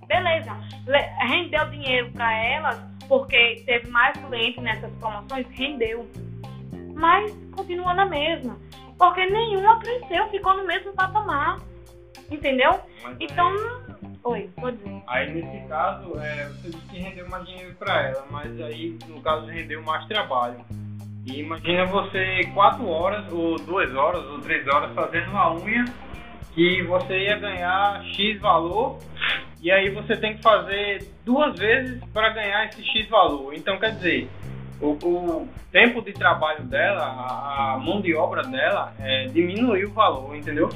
Beleza, 0.06 0.52
rendeu 1.20 1.68
dinheiro 1.70 2.10
para 2.12 2.32
elas, 2.32 2.80
porque 3.06 3.62
teve 3.66 3.88
mais 3.90 4.16
clientes 4.16 4.62
nessas 4.62 4.90
promoções, 4.96 5.46
rendeu. 5.50 6.08
Mas 6.94 7.32
continua 7.54 7.94
na 7.94 8.06
mesma, 8.06 8.58
porque 8.98 9.24
nenhuma 9.26 9.78
cresceu, 9.80 10.28
ficou 10.30 10.56
no 10.56 10.66
mesmo 10.66 10.92
patamar. 10.92 11.58
Entendeu? 12.30 12.80
Mas 13.02 13.16
então, 13.20 13.48
aí... 13.48 14.18
oi, 14.24 14.50
pode 14.60 14.76
dizer. 14.78 15.02
Aí 15.06 15.32
nesse 15.32 15.68
caso, 15.68 16.18
é, 16.18 16.44
você 16.46 16.70
disse 16.70 16.86
que 16.86 16.98
rendeu 16.98 17.28
mais 17.28 17.46
dinheiro 17.46 17.74
para 17.74 18.08
ela, 18.08 18.26
mas 18.30 18.60
aí 18.60 18.98
no 19.08 19.20
caso 19.20 19.46
rendeu 19.46 19.82
mais 19.82 20.06
trabalho. 20.06 20.60
E 21.26 21.40
imagina 21.40 21.84
você 21.86 22.40
quatro 22.54 22.86
horas, 22.88 23.30
ou 23.32 23.56
duas 23.56 23.94
horas, 23.94 24.24
ou 24.24 24.40
três 24.40 24.66
horas 24.66 24.94
fazendo 24.94 25.30
uma 25.30 25.54
unha 25.54 25.84
que 26.54 26.82
você 26.82 27.24
ia 27.24 27.38
ganhar 27.38 28.02
X 28.04 28.40
valor 28.40 28.98
e 29.60 29.70
aí 29.70 29.90
você 29.90 30.16
tem 30.16 30.36
que 30.36 30.42
fazer 30.42 31.08
duas 31.24 31.58
vezes 31.58 32.02
para 32.12 32.30
ganhar 32.30 32.66
esse 32.66 32.82
X 32.84 33.08
valor. 33.08 33.52
Então 33.54 33.78
quer 33.78 33.92
dizer, 33.92 34.28
o, 34.80 34.92
o 34.92 35.48
tempo 35.72 36.00
de 36.00 36.12
trabalho 36.12 36.64
dela, 36.64 37.02
a, 37.02 37.74
a 37.74 37.78
mão 37.78 38.00
de 38.00 38.14
obra 38.14 38.42
dela 38.42 38.92
é, 38.98 39.26
diminuiu 39.26 39.88
o 39.88 39.92
valor, 39.92 40.34
entendeu? 40.36 40.68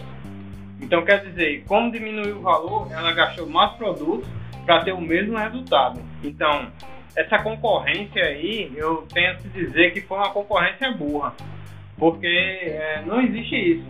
Então 0.83 1.05
quer 1.05 1.25
dizer, 1.25 1.65
como 1.67 1.91
diminuiu 1.91 2.39
o 2.39 2.43
valor, 2.43 2.89
ela 2.91 3.13
gastou 3.13 3.49
mais 3.49 3.73
produtos 3.77 4.29
para 4.67 4.83
ter 4.85 4.93
o 4.93 5.01
mesmo 5.01 5.39
resultado. 5.39 6.01
Então, 6.23 6.67
essa 7.17 7.39
concorrência 7.39 8.23
aí, 8.25 8.73
eu 8.75 9.07
tenho 9.13 9.37
que 9.39 9.49
dizer 9.49 9.93
que 9.93 10.01
foi 10.01 10.19
uma 10.19 10.31
concorrência 10.31 10.91
burra, 10.93 11.35
porque 11.97 12.27
é, 12.27 13.03
não 13.07 13.21
existe 13.21 13.55
isso. 13.55 13.87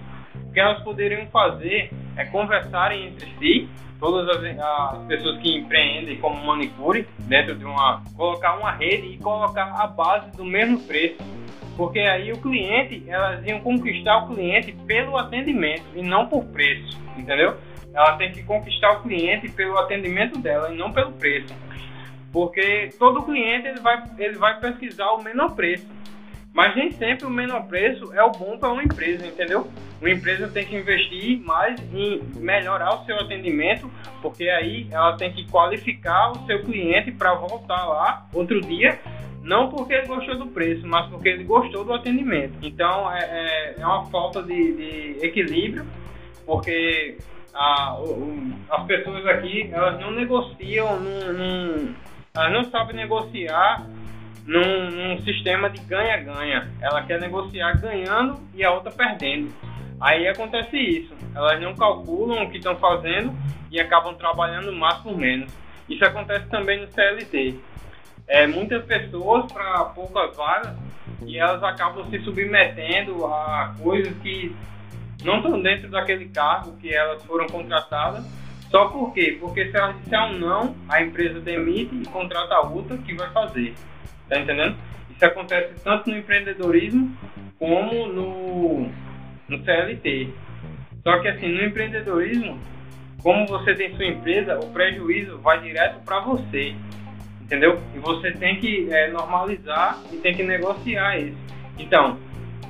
O 0.49 0.53
que 0.53 0.61
elas 0.61 0.83
poderiam 0.83 1.27
fazer 1.29 1.91
é 2.17 2.25
conversarem 2.27 3.07
entre 3.07 3.27
si, 3.39 3.69
todas 3.99 4.29
as, 4.29 4.59
as, 4.59 5.07
pessoas 5.07 5.39
que 5.39 5.57
empreendem 5.57 6.19
como 6.19 6.45
manicure, 6.45 7.07
dentro 7.21 7.55
de 7.55 7.65
uma. 7.65 8.03
colocar 8.17 8.59
uma 8.59 8.73
rede 8.73 9.07
e 9.07 9.19
colocar 9.19 9.73
a 9.81 9.87
base 9.87 10.37
do 10.37 10.45
mesmo 10.45 10.81
preço. 10.81 11.17
Porque 11.77 12.01
aí 12.01 12.33
o 12.33 12.39
cliente, 12.39 13.03
elas 13.09 13.45
iam 13.47 13.61
conquistar 13.61 14.19
o 14.19 14.35
cliente 14.35 14.73
pelo 14.87 15.17
atendimento 15.17 15.85
e 15.95 16.03
não 16.03 16.27
por 16.27 16.45
preço, 16.45 17.01
entendeu? 17.17 17.57
Ela 17.95 18.17
tem 18.17 18.33
que 18.33 18.43
conquistar 18.43 18.93
o 18.93 19.03
cliente 19.03 19.49
pelo 19.49 19.79
atendimento 19.79 20.39
dela 20.39 20.73
e 20.73 20.77
não 20.77 20.93
pelo 20.93 21.13
preço. 21.13 21.55
Porque 22.33 22.91
todo 22.99 23.23
cliente 23.23 23.69
ele 23.69 23.81
vai, 23.81 24.03
ele 24.19 24.39
vai 24.39 24.59
pesquisar 24.59 25.11
o 25.13 25.23
menor 25.23 25.55
preço. 25.55 25.87
Mas 26.53 26.77
nem 26.77 26.93
sempre 26.93 27.27
o 27.27 27.31
menor 27.31 27.67
preço 27.67 28.13
é 28.13 28.23
o 28.23 28.31
bom 28.31 28.59
para 28.59 28.71
uma 28.71 28.83
empresa, 28.83 29.27
entendeu? 29.27 29.71
Uma 30.01 30.11
empresa 30.11 30.49
tem 30.49 30.67
que 30.67 30.77
investir 30.77 31.41
mais 31.41 31.81
em 31.95 32.21
melhorar 32.37 32.95
o 32.95 33.05
seu 33.07 33.17
atendimento, 33.21 33.91
porque 34.21 34.49
aí 34.49 34.87
ela 34.91 35.17
tem 35.17 35.33
que 35.33 35.49
qualificar 35.49 36.33
o 36.33 36.45
seu 36.45 36.63
cliente 36.63 37.11
para 37.13 37.35
voltar 37.35 37.87
lá 37.87 38.27
outro 38.35 38.61
dia, 38.61 38.99
não 39.43 39.69
porque 39.69 39.93
ele 39.93 40.07
gostou 40.07 40.37
do 40.37 40.47
preço, 40.47 40.87
mas 40.87 41.09
porque 41.11 41.29
ele 41.29 41.45
gostou 41.45 41.85
do 41.85 41.93
atendimento. 41.93 42.55
Então 42.63 43.11
é, 43.11 43.21
é, 43.21 43.75
é 43.81 43.87
uma 43.87 44.07
falta 44.07 44.43
de, 44.43 44.73
de, 44.73 45.27
equilíbrio, 45.27 45.85
porque 46.47 47.19
a, 47.53 47.99
o, 48.01 48.53
as 48.71 48.87
pessoas 48.87 49.27
aqui 49.27 49.69
elas 49.73 50.01
não 50.01 50.13
negociam 50.13 50.99
num, 51.01 51.33
num 51.33 51.95
ela 52.35 52.49
não 52.49 52.65
sabe 52.65 52.95
negociar 52.95 53.87
num, 54.47 54.91
num 54.91 55.23
sistema 55.23 55.69
de 55.69 55.81
ganha-ganha. 55.83 56.71
Ela 56.81 57.03
quer 57.03 57.21
negociar 57.21 57.79
ganhando 57.81 58.41
e 58.55 58.65
a 58.65 58.73
outra 58.73 58.91
perdendo. 58.91 59.53
Aí 60.01 60.27
acontece 60.27 60.77
isso. 60.77 61.15
Elas 61.35 61.61
não 61.61 61.75
calculam 61.75 62.45
o 62.45 62.51
que 62.51 62.57
estão 62.57 62.77
fazendo 62.77 63.35
e 63.71 63.81
acabam 63.81 64.15
trabalhando 64.15 64.73
mais 64.73 64.99
por 64.99 65.17
menos. 65.17 65.53
Isso 65.89 66.05
acontece 66.05 66.49
também 66.49 66.81
no 66.81 66.91
CLT. 66.91 67.59
É, 68.33 68.47
muitas 68.47 68.83
pessoas 68.87 69.53
para 69.53 69.85
poucas 69.87 70.35
vagas 70.35 70.75
e 71.27 71.37
elas 71.37 71.63
acabam 71.63 72.09
se 72.09 72.19
submetendo 72.21 73.27
a 73.27 73.75
coisas 73.83 74.17
que 74.23 74.57
não 75.23 75.37
estão 75.37 75.61
dentro 75.61 75.91
daquele 75.91 76.29
cargo 76.31 76.75
que 76.79 76.95
elas 76.95 77.23
foram 77.25 77.47
contratadas 77.47 78.25
só 78.71 78.87
por 78.87 79.13
quê? 79.13 79.37
Porque 79.39 79.71
se 79.71 79.77
ela 79.77 79.93
disser 79.93 80.19
um 80.31 80.39
não, 80.39 80.75
a 80.89 81.03
empresa 81.03 81.39
demite 81.41 81.95
e 81.95 82.07
contrata 82.07 82.59
outra 82.61 82.97
que 82.97 83.15
vai 83.15 83.31
fazer. 83.31 83.75
Tá 84.31 84.39
entendendo? 84.39 84.77
Isso 85.11 85.25
acontece 85.27 85.75
tanto 85.85 86.09
no 86.09 86.17
empreendedorismo 86.17 87.15
como 87.59 88.07
no, 88.07 88.91
no 89.47 89.63
CLT. 89.63 90.31
Só 91.03 91.19
que 91.21 91.29
assim, 91.29 91.49
no 91.49 91.63
empreendedorismo, 91.63 92.59
como 93.23 93.47
você 93.47 93.75
tem 93.75 93.95
sua 93.95 94.07
empresa, 94.07 94.59
o 94.59 94.71
prejuízo 94.71 95.37
vai 95.37 95.61
direto 95.61 96.03
para 96.03 96.21
você. 96.21 96.75
Entendeu? 97.43 97.81
E 97.95 97.99
você 97.99 98.33
tem 98.33 98.59
que 98.59 98.89
é, 98.91 99.11
normalizar 99.11 100.01
e 100.11 100.17
tem 100.17 100.35
que 100.35 100.43
negociar 100.43 101.19
isso. 101.19 101.37
Então, 101.79 102.19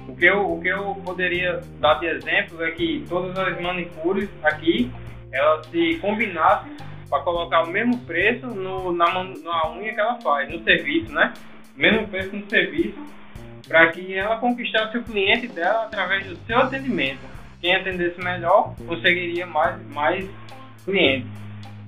O 0.09 0.17
que 0.17 0.27
eu, 0.27 0.53
o 0.53 0.61
que 0.61 0.69
eu 0.69 0.97
poderia 1.05 1.61
dar 1.81 1.95
de 2.01 2.07
exemplo 2.07 2.63
é 2.65 2.73
que 2.73 3.05
todas 3.09 3.39
as 3.39 3.61
manicures 3.61 4.29
aqui, 4.43 4.91
elas 5.31 5.65
se 5.69 5.97
combinassem 6.01 6.77
para 7.09 7.23
colocar 7.23 7.63
o 7.63 7.69
mesmo 7.69 7.97
preço 7.99 8.47
no, 8.47 8.93
na, 8.93 9.07
na 9.13 9.71
unha 9.71 9.95
que 9.95 10.01
ela 10.01 10.21
faz, 10.21 10.51
no 10.51 10.63
serviço, 10.65 11.13
né? 11.13 11.33
Mesmo 11.77 12.09
preço 12.09 12.35
no 12.35 12.49
serviço, 12.51 12.99
para 13.69 13.93
que 13.93 14.13
ela 14.15 14.37
conquistasse 14.39 14.99
o 14.99 15.05
cliente 15.05 15.47
dela 15.47 15.85
através 15.85 16.27
do 16.27 16.37
seu 16.47 16.59
atendimento. 16.59 17.21
Quem 17.61 17.77
atendesse 17.77 18.21
melhor 18.21 18.75
conseguiria 18.87 19.47
mais, 19.47 19.81
mais 19.89 20.29
clientes. 20.85 21.31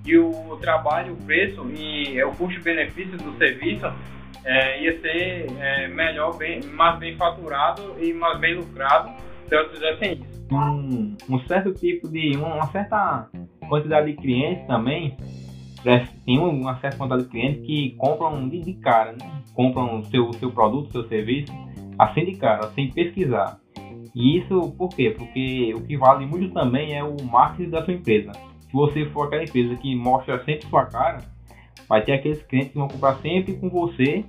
E 0.05 0.19
o 0.19 0.57
trabalho, 0.61 1.15
o 1.15 1.17
preço 1.17 1.67
e 1.71 2.23
o 2.23 2.31
custo-benefício 2.33 3.17
do 3.17 3.37
serviço 3.39 3.87
é, 4.45 4.83
ia 4.83 5.01
ser 5.01 5.47
é, 5.59 5.89
melhor, 5.89 6.37
bem, 6.37 6.63
mais 6.65 6.99
bem 6.99 7.17
faturado 7.17 7.95
e 7.99 8.13
mais 8.13 8.39
bem 8.39 8.55
lucrado 8.55 9.11
se 9.49 9.55
elas 9.55 9.73
fizessem 9.73 10.13
isso. 10.13 10.47
Um, 10.53 11.17
um 11.29 11.39
certo 11.47 11.73
tipo 11.73 12.09
de. 12.09 12.37
uma 12.37 12.67
certa 12.67 13.29
quantidade 13.69 14.13
de 14.13 14.17
clientes 14.21 14.67
também. 14.67 15.17
Tem 16.25 16.39
uma 16.39 16.79
certa 16.81 16.97
quantidade 16.97 17.25
de 17.25 17.29
clientes 17.29 17.67
que 17.67 17.91
compram 17.99 18.49
de, 18.49 18.61
de 18.61 18.75
cara, 18.75 19.13
né? 19.13 19.43
Compram 19.55 20.01
o 20.01 20.05
seu, 20.07 20.33
seu 20.35 20.51
produto, 20.51 20.91
seu 20.93 21.05
serviço, 21.09 21.53
assim 21.99 22.25
de 22.25 22.37
cara, 22.37 22.69
sem 22.71 22.91
pesquisar. 22.91 23.59
E 24.15 24.39
isso 24.39 24.73
por 24.79 24.89
quê? 24.91 25.15
Porque 25.17 25.75
o 25.75 25.83
que 25.83 25.97
vale 25.97 26.25
muito 26.25 26.55
também 26.55 26.97
é 26.97 27.03
o 27.03 27.17
marketing 27.25 27.71
da 27.71 27.85
sua 27.85 27.95
empresa. 27.95 28.33
Se 28.75 28.77
você 28.77 29.07
for 29.07 29.29
aquela 29.29 29.45
empresa 29.45 29.77
que 29.77 29.95
mostra 29.95 30.45
sempre 30.45 30.67
sua 30.67 30.85
cara, 30.87 31.19
vai 31.89 32.03
ter 32.03 32.15
aqueles 32.15 32.43
clientes 32.43 32.73
que 32.73 32.79
vão 32.79 32.89
comprar 32.89 33.15
sempre 33.19 33.55
com 33.55 33.71
você, 33.71 34.25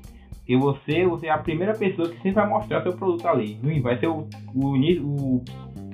e 0.48 0.56
você, 0.56 1.04
você 1.08 1.26
é 1.26 1.32
a 1.32 1.39
primeira 1.39 1.74
pessoa 1.74 2.08
que 2.08 2.18
sempre 2.18 2.34
vai 2.34 2.48
mostrar 2.48 2.84
seu 2.84 2.93
produto 2.96 3.28
ali. 3.28 3.58
Vai 3.82 3.98
ser 3.98 4.06
o, 4.06 4.30
o, 4.54 4.76
o, 4.76 5.43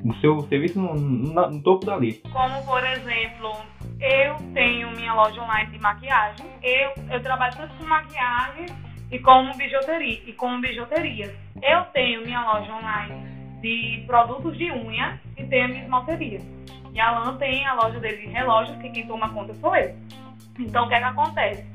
o 0.03 0.13
seu 0.19 0.41
serviço 0.49 0.81
no, 0.81 0.95
no, 0.95 1.49
no, 1.49 1.63
topo 1.63 1.85
da 1.85 1.95
lista. 1.95 2.27
Como, 2.27 2.65
por 2.65 2.85
exemplo, 2.85 3.53
eu 4.01 4.35
tenho 4.53 4.91
minha 4.97 5.13
loja 5.13 5.41
online 5.41 5.71
de 5.71 5.79
maquiagem. 5.79 6.45
Eu, 6.61 6.91
eu 7.09 7.23
trabalho 7.23 7.55
tanto 7.55 7.73
com 7.77 7.85
maquiagem 7.85 8.65
e 9.09 9.17
com 9.17 9.49
bijuteria. 9.55 10.23
E 10.27 10.33
com 10.33 10.59
bijuteria. 10.59 11.33
Eu 11.63 11.85
tenho 11.93 12.25
minha 12.25 12.43
loja 12.43 12.73
online 12.73 13.61
de 13.61 14.03
produtos 14.05 14.57
de 14.57 14.69
unha 14.73 15.21
e 15.37 15.45
tenho 15.45 15.63
a 15.63 15.67
minha 15.69 15.83
esmalteria. 15.83 16.41
E 16.93 16.99
a 16.99 17.09
Alan 17.09 17.37
tem 17.37 17.65
a 17.65 17.73
loja 17.73 17.99
dele 17.99 18.17
de 18.17 18.27
relógios, 18.27 18.77
que 18.79 18.89
quem 18.89 19.07
toma 19.07 19.29
conta 19.33 19.53
sou 19.55 19.75
eu. 19.75 19.95
Então, 20.59 20.85
o 20.85 20.87
que, 20.89 20.95
é 20.95 20.99
que 20.99 21.05
acontece? 21.05 21.65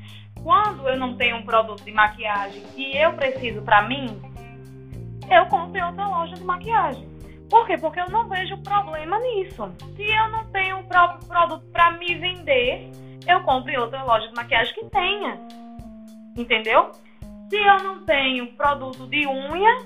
Quando 0.43 0.87
eu 0.87 0.97
não 0.97 1.15
tenho 1.17 1.37
um 1.37 1.43
produto 1.43 1.83
de 1.83 1.91
maquiagem 1.91 2.63
e 2.75 2.95
eu 2.95 3.13
preciso 3.13 3.61
para 3.61 3.81
mim, 3.81 4.21
eu 5.29 5.45
compro 5.47 5.77
em 5.77 5.83
outra 5.83 6.07
loja 6.07 6.35
de 6.35 6.43
maquiagem. 6.43 7.07
Por 7.49 7.65
quê? 7.65 7.77
Porque 7.77 7.99
eu 7.99 8.09
não 8.09 8.27
vejo 8.27 8.57
problema 8.57 9.19
nisso. 9.19 9.71
Se 9.95 10.03
eu 10.03 10.29
não 10.29 10.45
tenho 10.51 10.77
um 10.77 10.83
próprio 10.83 11.27
produto 11.27 11.65
para 11.71 11.91
me 11.91 12.15
vender, 12.15 12.91
eu 13.25 13.41
compro 13.41 13.71
em 13.71 13.77
outra 13.77 14.03
loja 14.03 14.27
de 14.27 14.35
maquiagem 14.35 14.73
que 14.73 14.85
tenha. 14.85 15.39
Entendeu? 16.35 16.91
Se 17.49 17.55
eu 17.55 17.83
não 17.83 18.05
tenho 18.05 18.47
produto 18.53 19.07
de 19.07 19.25
unha, 19.25 19.85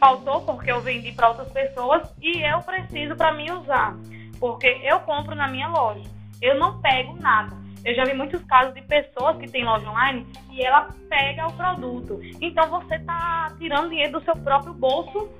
faltou 0.00 0.40
porque 0.40 0.72
eu 0.72 0.80
vendi 0.80 1.12
para 1.12 1.28
outras 1.28 1.52
pessoas 1.52 2.12
e 2.20 2.42
eu 2.42 2.58
preciso 2.62 3.14
para 3.14 3.34
mim 3.34 3.50
usar, 3.52 3.94
porque 4.40 4.66
eu 4.82 4.98
compro 5.00 5.34
na 5.34 5.46
minha 5.46 5.68
loja. 5.68 6.08
Eu 6.40 6.58
não 6.58 6.80
pego 6.80 7.14
nada. 7.20 7.54
Eu 7.84 7.94
já 7.94 8.04
vi 8.04 8.14
muitos 8.14 8.42
casos 8.44 8.74
de 8.74 8.82
pessoas 8.82 9.36
que 9.36 9.48
têm 9.48 9.64
loja 9.64 9.88
online 9.88 10.26
e 10.50 10.62
ela 10.62 10.88
pega 11.08 11.46
o 11.46 11.52
produto. 11.52 12.18
Então 12.40 12.68
você 12.68 12.96
está 12.96 13.52
tirando 13.58 13.90
dinheiro 13.90 14.18
do 14.18 14.24
seu 14.24 14.34
próprio 14.36 14.72
bolso, 14.72 15.30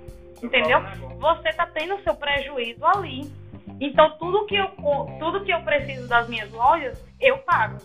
entendeu? 0.43 0.81
Você 1.19 1.49
está 1.49 1.67
tendo 1.67 2.03
seu 2.03 2.15
prejuízo 2.15 2.85
ali. 2.85 3.31
Então 3.81 4.11
tudo 4.19 4.47
que 4.47 4.57
eu 4.57 4.69
tudo 5.19 5.45
que 5.45 5.53
eu 5.53 5.61
preciso 5.63 6.07
das 6.07 6.29
minhas 6.29 6.51
lojas, 6.53 7.03
eu 7.19 7.39
pago. 7.39 7.79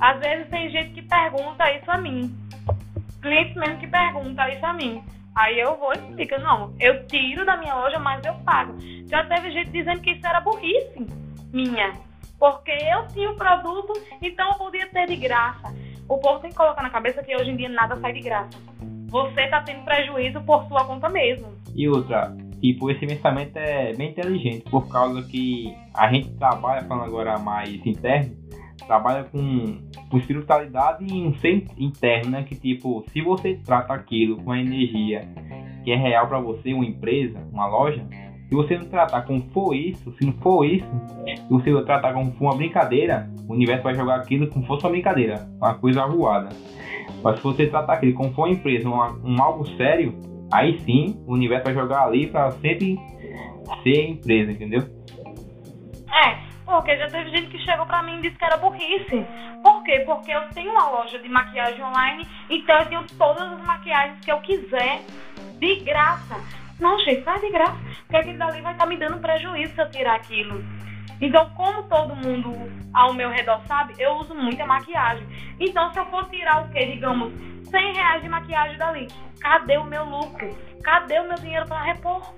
Às 0.00 0.20
vezes 0.20 0.48
tem 0.48 0.68
gente 0.70 0.90
que 0.94 1.02
pergunta 1.02 1.72
isso 1.72 1.90
a 1.90 1.98
mim. 1.98 2.36
Clientes 3.20 3.56
mesmo 3.56 3.78
que 3.78 3.86
pergunta 3.88 4.48
isso 4.50 4.66
a 4.66 4.72
mim. 4.72 5.02
Aí 5.38 5.60
eu 5.60 5.76
vou 5.76 5.92
e 5.92 5.98
explico, 5.98 6.36
não, 6.40 6.74
eu 6.80 7.06
tiro 7.06 7.46
da 7.46 7.56
minha 7.56 7.72
loja, 7.72 7.96
mas 8.00 8.24
eu 8.26 8.34
pago. 8.44 8.74
Já 9.06 9.24
teve 9.24 9.52
gente 9.52 9.70
dizendo 9.70 10.00
que 10.00 10.10
isso 10.10 10.26
era 10.26 10.40
burrice 10.40 11.06
minha. 11.52 11.92
Porque 12.40 12.72
eu 12.72 13.06
tinha 13.06 13.30
o 13.30 13.36
produto, 13.36 13.92
então 14.20 14.48
eu 14.48 14.58
podia 14.58 14.88
ter 14.88 15.06
de 15.06 15.14
graça. 15.14 15.72
O 16.08 16.18
povo 16.18 16.40
tem 16.40 16.50
que 16.50 16.56
colocar 16.56 16.82
na 16.82 16.90
cabeça 16.90 17.22
que 17.22 17.36
hoje 17.36 17.52
em 17.52 17.56
dia 17.56 17.68
nada 17.68 17.94
sai 18.00 18.14
de 18.14 18.20
graça. 18.20 18.58
Você 19.10 19.42
está 19.42 19.62
tendo 19.62 19.84
prejuízo 19.84 20.40
por 20.42 20.64
sua 20.64 20.84
conta 20.84 21.08
mesmo. 21.08 21.52
E 21.72 21.88
outra, 21.88 22.36
tipo, 22.60 22.90
esse 22.90 23.06
pensamento 23.06 23.56
é 23.58 23.92
bem 23.92 24.10
inteligente, 24.10 24.68
por 24.68 24.88
causa 24.88 25.22
que 25.22 25.72
a 25.94 26.12
gente 26.12 26.30
trabalha, 26.36 26.84
falando 26.88 27.06
agora 27.06 27.38
mais 27.38 27.74
interno, 27.86 28.36
trabalha 28.86 29.24
com, 29.24 29.78
com 30.10 30.18
espiritualidade 30.18 31.04
e 31.04 31.12
um 31.12 31.34
ser 31.34 31.64
interno, 31.76 32.30
né? 32.30 32.42
Que 32.42 32.54
tipo, 32.54 33.04
se 33.12 33.20
você 33.20 33.54
trata 33.64 33.92
aquilo 33.92 34.36
com 34.42 34.52
a 34.52 34.60
energia 34.60 35.28
que 35.84 35.92
é 35.92 35.96
real 35.96 36.26
para 36.26 36.40
você, 36.40 36.72
uma 36.72 36.84
empresa, 36.84 37.38
uma 37.52 37.66
loja, 37.66 38.04
se 38.48 38.54
você 38.54 38.78
não 38.78 38.86
tratar 38.86 39.22
como 39.22 39.42
for 39.52 39.74
isso, 39.74 40.10
se 40.12 40.24
não 40.24 40.32
for 40.34 40.64
isso, 40.64 40.86
se 41.46 41.48
você 41.48 41.82
tratar 41.84 42.14
como 42.14 42.32
for 42.32 42.44
uma 42.44 42.56
brincadeira, 42.56 43.30
o 43.46 43.52
universo 43.52 43.84
vai 43.84 43.94
jogar 43.94 44.16
aquilo 44.16 44.46
como 44.48 44.64
fosse 44.64 44.84
uma 44.84 44.90
brincadeira, 44.90 45.46
uma 45.58 45.74
coisa 45.74 46.02
arruada. 46.02 46.48
Mas 47.22 47.36
se 47.36 47.42
você 47.42 47.66
tratar 47.66 47.94
aquilo 47.94 48.14
como 48.14 48.32
for 48.32 48.46
uma 48.46 48.54
empresa, 48.54 48.88
uma, 48.88 49.12
um 49.22 49.42
algo 49.42 49.66
sério, 49.76 50.14
aí 50.50 50.78
sim 50.80 51.22
o 51.26 51.34
universo 51.34 51.64
vai 51.64 51.74
jogar 51.74 52.04
ali 52.04 52.26
para 52.26 52.50
sempre 52.52 52.98
ser 53.82 54.08
empresa, 54.08 54.52
entendeu? 54.52 54.82
É, 56.68 56.70
porque 56.70 56.96
já 56.98 57.08
teve 57.08 57.30
gente 57.30 57.46
que 57.48 57.58
chegou 57.60 57.86
pra 57.86 58.02
mim 58.02 58.18
e 58.18 58.22
disse 58.22 58.36
que 58.36 58.44
era 58.44 58.58
burrice. 58.58 59.26
Por 59.62 59.82
quê? 59.84 60.00
Porque 60.00 60.30
eu 60.30 60.42
tenho 60.50 60.70
uma 60.70 60.90
loja 60.90 61.18
de 61.18 61.28
maquiagem 61.28 61.82
online, 61.82 62.28
então 62.50 62.78
eu 62.78 62.86
tenho 62.86 63.04
todas 63.16 63.52
as 63.52 63.64
maquiagens 63.64 64.20
que 64.20 64.30
eu 64.30 64.38
quiser 64.40 65.00
de 65.58 65.76
graça. 65.76 66.36
Não, 66.78 66.98
gente, 67.00 67.22
faz 67.22 67.40
de 67.40 67.50
graça. 67.50 67.78
Porque 68.02 68.16
aquilo 68.16 68.38
dali 68.38 68.60
vai 68.60 68.72
estar 68.72 68.84
tá 68.84 68.88
me 68.90 68.98
dando 68.98 69.18
prejuízo 69.18 69.74
se 69.74 69.80
eu 69.80 69.90
tirar 69.90 70.16
aquilo. 70.16 70.62
Então, 71.20 71.50
como 71.56 71.84
todo 71.84 72.14
mundo 72.14 72.54
ao 72.92 73.14
meu 73.14 73.30
redor 73.30 73.60
sabe, 73.66 73.94
eu 73.98 74.12
uso 74.18 74.34
muita 74.34 74.66
maquiagem. 74.66 75.26
Então, 75.58 75.90
se 75.92 75.98
eu 75.98 76.06
for 76.06 76.28
tirar 76.28 76.64
o 76.64 76.68
quê? 76.68 76.84
Digamos, 76.84 77.32
100 77.70 77.94
reais 77.94 78.22
de 78.22 78.28
maquiagem 78.28 78.76
dali, 78.76 79.08
cadê 79.40 79.78
o 79.78 79.84
meu 79.84 80.04
lucro? 80.04 80.56
Cadê 80.84 81.18
o 81.18 81.26
meu 81.26 81.38
dinheiro 81.38 81.66
para 81.66 81.82
repor? 81.82 82.32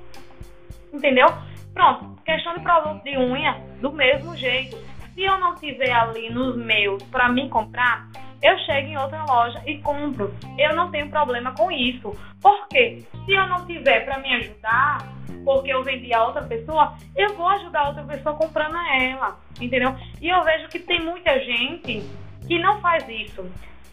Entendeu? 0.93 1.27
Pronto, 1.75 2.17
questão 2.25 2.55
de 2.55 2.61
produto 2.61 3.03
de 3.05 3.17
unha, 3.17 3.53
do 3.81 3.93
mesmo 3.93 4.37
jeito. 4.37 4.77
Se 5.15 5.23
eu 5.23 5.39
não 5.39 5.55
tiver 5.57 5.93
ali 5.93 6.31
nos 6.31 6.57
meus 6.57 7.03
para 7.05 7.29
mim 7.29 7.49
comprar, 7.49 8.09
eu 8.43 8.57
chego 8.61 8.89
em 8.89 8.97
outra 8.97 9.25
loja 9.25 9.63
e 9.67 9.79
compro. 9.79 10.35
Eu 10.59 10.75
não 10.75 10.91
tenho 10.91 11.11
problema 11.11 11.53
com 11.53 11.71
isso. 11.71 12.17
Por 12.41 12.69
quê? 12.69 13.05
Se 13.25 13.33
eu 13.33 13.47
não 13.49 13.67
tiver 13.67 14.05
para 14.05 14.19
me 14.19 14.35
ajudar, 14.35 14.99
porque 15.45 15.73
eu 15.73 15.83
vendi 15.83 16.13
a 16.15 16.25
outra 16.25 16.43
pessoa, 16.43 16.95
eu 17.17 17.35
vou 17.35 17.49
ajudar 17.49 17.81
a 17.81 17.89
outra 17.89 18.05
pessoa 18.05 18.35
comprando 18.35 18.77
a 18.77 19.03
ela, 19.03 19.39
entendeu? 19.61 19.95
E 20.21 20.29
eu 20.29 20.43
vejo 20.43 20.69
que 20.69 20.79
tem 20.79 21.01
muita 21.01 21.39
gente 21.41 22.03
que 22.47 22.59
não 22.59 22.81
faz 22.81 23.07
isso. 23.09 23.45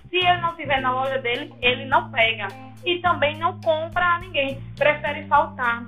Se 0.10 0.16
ele 0.16 0.42
não 0.42 0.56
tiver 0.56 0.82
na 0.82 0.94
loja 0.94 1.18
dele, 1.20 1.54
ele 1.62 1.86
não 1.86 2.10
pega. 2.10 2.48
E 2.86 3.00
também 3.00 3.38
não 3.38 3.60
compra 3.60 4.16
a 4.16 4.20
ninguém. 4.20 4.62
Prefere 4.78 5.28
faltar. 5.28 5.86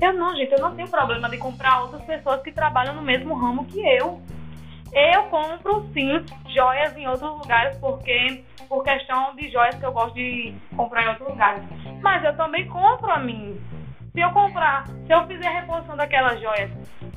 Eu 0.00 0.12
não, 0.12 0.34
gente, 0.36 0.52
eu 0.52 0.60
não 0.60 0.74
tenho 0.76 0.88
problema 0.88 1.28
de 1.28 1.38
comprar 1.38 1.82
outras 1.82 2.02
pessoas 2.02 2.40
que 2.42 2.52
trabalham 2.52 2.94
no 2.94 3.02
mesmo 3.02 3.34
ramo 3.34 3.64
que 3.64 3.80
eu. 3.80 4.20
Eu 4.92 5.22
compro 5.24 5.86
sim 5.92 6.24
joias 6.48 6.96
em 6.96 7.06
outros 7.06 7.30
lugares 7.38 7.76
porque 7.78 8.44
por 8.68 8.84
questão 8.84 9.34
de 9.34 9.50
joias 9.50 9.74
que 9.74 9.84
eu 9.84 9.92
gosto 9.92 10.14
de 10.14 10.54
comprar 10.76 11.04
em 11.04 11.08
outros 11.08 11.28
lugares. 11.28 11.64
Mas 12.00 12.24
eu 12.24 12.36
também 12.36 12.66
compro 12.68 13.10
a 13.10 13.18
mim. 13.18 13.60
Se 14.12 14.20
eu 14.20 14.30
comprar, 14.30 14.86
se 14.86 15.12
eu 15.12 15.26
fizer 15.26 15.46
a 15.46 15.60
reposição 15.60 15.96
daquelas 15.96 16.40
joias 16.40 16.70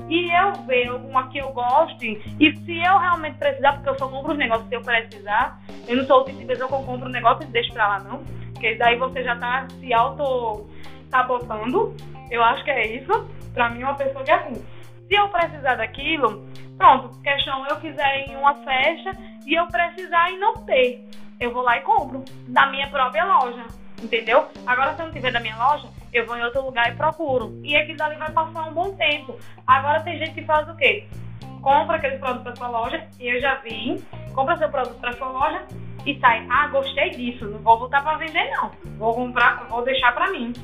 e 0.08 0.30
eu 0.30 0.52
ver 0.66 0.88
alguma 0.88 1.28
que 1.28 1.38
eu 1.38 1.50
goste, 1.52 2.20
e 2.38 2.56
se 2.56 2.78
eu 2.78 2.98
realmente 2.98 3.38
precisar, 3.38 3.74
porque 3.74 3.88
eu 3.88 3.98
só 3.98 4.08
compro 4.08 4.32
os 4.32 4.38
negócios 4.38 4.68
se 4.68 4.74
eu 4.74 4.82
precisar, 4.82 5.60
eu 5.86 5.96
não 5.96 6.04
sou 6.04 6.20
o 6.20 6.24
tipo 6.24 6.38
de 6.38 6.44
pessoa 6.46 6.68
que 6.68 6.74
eu 6.74 6.82
compro 6.82 7.08
um 7.08 7.12
negócio 7.12 7.44
e 7.44 7.46
deixo 7.46 7.72
pra 7.72 7.88
lá, 7.88 8.00
não. 8.00 8.22
Porque 8.52 8.74
daí 8.74 8.96
você 8.96 9.22
já 9.22 9.36
tá 9.36 9.66
se 9.80 9.92
auto 9.92 10.68
sabotando. 11.10 11.94
Eu 12.32 12.42
acho 12.42 12.64
que 12.64 12.70
é 12.70 12.96
isso. 12.96 13.28
Pra 13.52 13.68
mim, 13.68 13.82
uma 13.82 13.94
pessoa 13.94 14.24
que 14.24 14.30
é. 14.30 14.52
Se 14.54 15.14
eu 15.14 15.28
precisar 15.28 15.74
daquilo, 15.74 16.48
pronto, 16.78 17.20
questão, 17.20 17.66
eu 17.66 17.76
quiser 17.76 18.20
ir 18.20 18.30
em 18.30 18.36
uma 18.36 18.54
festa 18.64 19.14
e 19.46 19.52
eu 19.54 19.66
precisar 19.66 20.30
e 20.30 20.38
não 20.38 20.54
ter, 20.64 21.06
eu 21.38 21.52
vou 21.52 21.62
lá 21.62 21.76
e 21.76 21.82
compro 21.82 22.24
da 22.48 22.66
minha 22.68 22.88
própria 22.88 23.26
loja, 23.26 23.66
entendeu? 24.02 24.48
Agora, 24.66 24.94
se 24.94 25.02
eu 25.02 25.06
não 25.06 25.12
tiver 25.12 25.30
da 25.30 25.40
minha 25.40 25.56
loja, 25.56 25.86
eu 26.10 26.24
vou 26.24 26.38
em 26.38 26.42
outro 26.42 26.64
lugar 26.64 26.90
e 26.90 26.96
procuro. 26.96 27.60
E 27.62 27.76
aquilo 27.76 27.98
dali 27.98 28.16
vai 28.16 28.30
passar 28.30 28.62
um 28.62 28.72
bom 28.72 28.96
tempo. 28.96 29.38
Agora, 29.66 30.00
tem 30.00 30.16
gente 30.18 30.32
que 30.32 30.44
faz 30.46 30.66
o 30.66 30.76
quê? 30.76 31.06
Compra 31.60 31.96
aquele 31.96 32.16
produto 32.16 32.44
para 32.44 32.56
sua 32.56 32.68
loja, 32.68 33.06
e 33.20 33.28
eu 33.28 33.40
já 33.42 33.56
vi, 33.56 34.02
compra 34.34 34.56
seu 34.56 34.70
produto 34.70 34.98
para 34.98 35.12
sua 35.12 35.28
loja 35.28 35.66
e 36.06 36.18
sai, 36.18 36.46
ah, 36.50 36.68
gostei 36.68 37.10
disso, 37.10 37.44
não 37.44 37.58
vou 37.58 37.78
voltar 37.78 38.02
para 38.02 38.16
vender 38.16 38.50
não. 38.52 38.70
Vou 38.96 39.14
comprar, 39.14 39.66
vou 39.68 39.84
deixar 39.84 40.12
para 40.14 40.30
mim. 40.30 40.54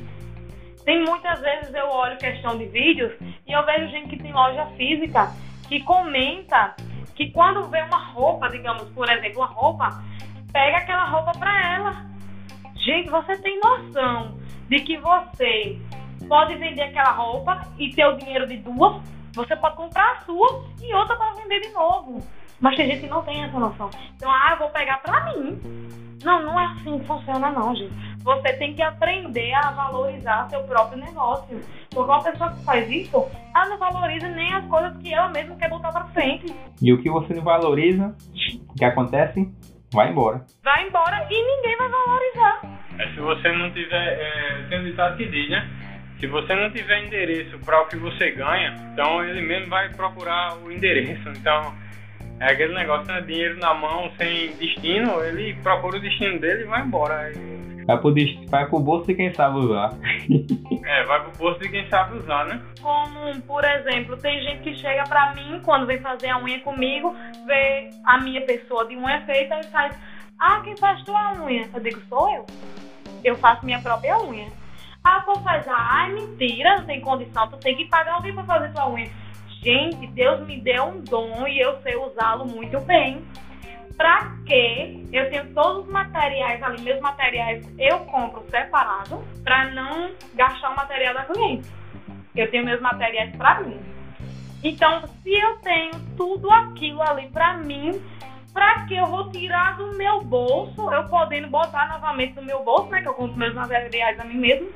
Tem 0.89 1.05
muitas 1.05 1.39
vezes 1.41 1.75
eu 1.75 1.87
olho 1.87 2.17
questão 2.17 2.57
de 2.57 2.65
vídeos 2.65 3.13
e 3.47 3.53
eu 3.53 3.63
vejo 3.67 3.91
gente 3.91 4.09
que 4.09 4.23
tem 4.23 4.33
loja 4.33 4.65
física 4.69 5.31
que 5.69 5.83
comenta 5.83 6.75
que 7.15 7.31
quando 7.31 7.69
vê 7.69 7.83
uma 7.83 7.99
roupa, 7.99 8.49
digamos, 8.49 8.89
por 8.95 9.07
exemplo, 9.07 9.41
uma 9.41 9.49
roupa, 9.49 10.03
pega 10.51 10.79
aquela 10.79 11.05
roupa 11.05 11.33
para 11.33 11.75
ela. 11.75 12.07
Gente, 12.75 13.11
você 13.11 13.37
tem 13.37 13.61
noção 13.61 14.39
de 14.71 14.81
que 14.81 14.97
você 14.97 15.79
pode 16.27 16.55
vender 16.55 16.85
aquela 16.85 17.11
roupa 17.11 17.61
e 17.79 17.91
ter 17.91 18.07
o 18.07 18.17
dinheiro 18.17 18.47
de 18.47 18.57
duas? 18.57 19.03
Você 19.35 19.55
pode 19.57 19.77
comprar 19.77 20.13
a 20.13 20.21
sua 20.23 20.65
e 20.81 20.95
outra 20.95 21.17
para 21.17 21.35
vender 21.35 21.61
de 21.61 21.69
novo. 21.75 22.27
Mas 22.59 22.77
tem 22.77 22.87
gente 22.87 23.03
que 23.03 23.09
não 23.09 23.23
tem 23.25 23.45
essa 23.45 23.59
noção. 23.59 23.91
Então, 24.17 24.31
ah, 24.31 24.53
eu 24.53 24.59
vou 24.61 24.71
pegar 24.71 25.03
pra 25.03 25.35
mim. 25.35 25.61
Não, 26.25 26.43
não 26.43 26.59
é 26.59 26.67
assim 26.67 26.99
que 26.99 27.07
funciona, 27.07 27.51
não, 27.51 27.75
gente. 27.75 27.93
Você 28.23 28.53
tem 28.55 28.75
que 28.75 28.83
aprender 28.83 29.53
a 29.55 29.71
valorizar 29.71 30.49
seu 30.51 30.63
próprio 30.65 30.99
negócio. 30.99 31.61
Porque 31.91 32.11
uma 32.11 32.23
pessoa 32.23 32.53
que 32.53 32.65
faz 32.65 32.91
isso, 32.91 33.27
ela 33.55 33.69
não 33.69 33.79
valoriza 33.79 34.29
nem 34.29 34.53
as 34.53 34.65
coisas 34.67 34.97
que 34.99 35.13
ela 35.13 35.29
mesma 35.29 35.57
quer 35.57 35.71
botar 35.71 35.93
pra 35.93 36.05
frente. 36.07 36.55
E 36.83 36.93
o 36.93 37.01
que 37.01 37.11
você 37.11 37.35
não 37.35 37.43
valoriza, 37.43 38.15
o 38.69 38.75
que 38.75 38.85
acontece? 38.85 39.49
Vai 39.93 40.11
embora. 40.11 40.45
Vai 40.63 40.87
embora 40.87 41.27
e 41.31 41.43
ninguém 41.43 41.77
vai 41.77 41.89
valorizar. 41.89 42.61
É, 42.99 43.09
se 43.15 43.21
você 43.21 43.53
não 43.53 43.71
tiver. 43.71 44.19
É, 44.21 44.67
tem 44.69 44.81
um 44.81 44.85
ditado 44.85 45.17
que 45.17 45.27
diz, 45.27 45.49
né? 45.49 45.67
Se 46.21 46.27
você 46.27 46.55
não 46.55 46.71
tiver 46.71 47.07
endereço 47.07 47.59
para 47.61 47.81
o 47.81 47.87
que 47.87 47.97
você 47.97 48.33
ganha, 48.33 48.75
então 48.93 49.25
ele 49.25 49.41
mesmo 49.41 49.71
vai 49.71 49.89
procurar 49.91 50.59
o 50.59 50.71
endereço. 50.71 51.29
Então 51.31 51.73
é 52.41 52.53
aquele 52.53 52.75
negócio, 52.75 53.07
né? 53.13 53.21
Dinheiro 53.23 53.59
na 53.59 53.75
mão, 53.75 54.11
sem 54.17 54.53
destino, 54.53 55.23
ele 55.23 55.55
procura 55.63 55.97
o 55.97 56.01
destino 56.01 56.39
dele 56.39 56.63
e 56.63 56.67
vai 56.67 56.83
embora. 56.83 57.33
Vai 57.87 57.99
pro, 57.99 58.15
vai 58.49 58.67
pro 58.67 58.81
bolso 58.81 59.07
de 59.07 59.15
quem 59.15 59.33
sabe 59.35 59.59
usar. 59.59 59.93
é, 60.85 61.05
vai 61.05 61.23
pro 61.23 61.39
bolso 61.39 61.59
de 61.61 61.69
quem 61.69 61.89
sabe 61.89 62.19
usar, 62.19 62.47
né? 62.47 62.61
Como, 62.81 63.41
por 63.43 63.65
exemplo, 63.65 64.17
tem 64.19 64.43
gente 64.43 64.63
que 64.63 64.75
chega 64.77 65.05
pra 65.05 65.35
mim 65.35 65.61
quando 65.65 65.87
vem 65.87 65.99
fazer 65.99 66.29
a 66.29 66.39
unha 66.39 66.61
comigo, 66.61 67.17
vê 67.47 67.91
a 68.05 68.19
minha 68.19 68.43
pessoa 68.43 68.87
de 68.87 68.97
unha 68.97 69.21
feita 69.23 69.59
e 69.59 69.65
faz: 69.65 69.99
Ah, 70.39 70.61
quem 70.63 70.77
faz 70.77 71.03
tua 71.03 71.33
unha? 71.43 71.69
Eu 71.73 71.81
digo: 71.81 72.01
Sou 72.09 72.31
eu. 72.31 72.47
Eu 73.25 73.37
faço 73.37 73.65
minha 73.65 73.81
própria 73.81 74.19
unha. 74.23 74.47
Ah, 75.03 75.23
vou 75.25 75.37
fazer. 75.41 75.71
Ai, 75.71 76.13
mentira, 76.13 76.77
não 76.77 76.85
tem 76.85 77.01
condição, 77.01 77.49
tu 77.49 77.57
tem 77.57 77.75
que 77.75 77.87
pagar 77.87 78.15
alguém 78.15 78.35
pra 78.35 78.45
fazer 78.45 78.73
tua 78.73 78.91
unha 78.91 79.09
gente, 79.63 80.07
Deus 80.09 80.47
me 80.47 80.61
deu 80.61 80.85
um 80.85 81.01
dom 81.01 81.47
e 81.47 81.61
eu 81.61 81.81
sei 81.83 81.97
usá-lo 81.97 82.47
muito 82.47 82.81
bem. 82.81 83.25
Pra 83.97 84.33
quê? 84.47 85.05
Eu 85.13 85.29
tenho 85.29 85.53
todos 85.55 85.85
os 85.85 85.91
materiais 85.91 86.63
ali, 86.63 86.81
meus 86.83 87.01
materiais 87.01 87.69
eu 87.79 87.99
compro 88.01 88.45
separado 88.49 89.25
para 89.43 89.71
não 89.73 90.13
gastar 90.35 90.71
o 90.71 90.77
material 90.77 91.15
da 91.15 91.25
cliente. 91.25 91.69
Eu 92.37 92.49
tenho 92.51 92.65
meus 92.65 92.81
materiais 92.81 93.35
para 93.37 93.61
mim. 93.61 93.81
Então, 94.63 95.03
se 95.23 95.33
eu 95.33 95.59
tenho 95.59 95.93
tudo 96.17 96.51
aquilo 96.51 97.03
ali 97.03 97.29
para 97.29 97.57
mim, 97.57 98.01
pra 98.53 98.87
que 98.87 98.95
eu 98.95 99.07
vou 99.07 99.31
tirar 99.31 99.77
do 99.77 99.97
meu 99.97 100.23
bolso, 100.23 100.93
eu 100.93 101.05
podendo 101.09 101.49
botar 101.49 101.89
novamente 101.89 102.35
no 102.37 102.43
meu 102.43 102.65
bolso, 102.65 102.89
né, 102.91 103.01
que 103.01 103.09
eu 103.09 103.15
compro 103.15 103.37
meus 103.37 103.55
materiais 103.55 104.19
a 104.19 104.25
mim 104.25 104.39
mesmo, 104.39 104.69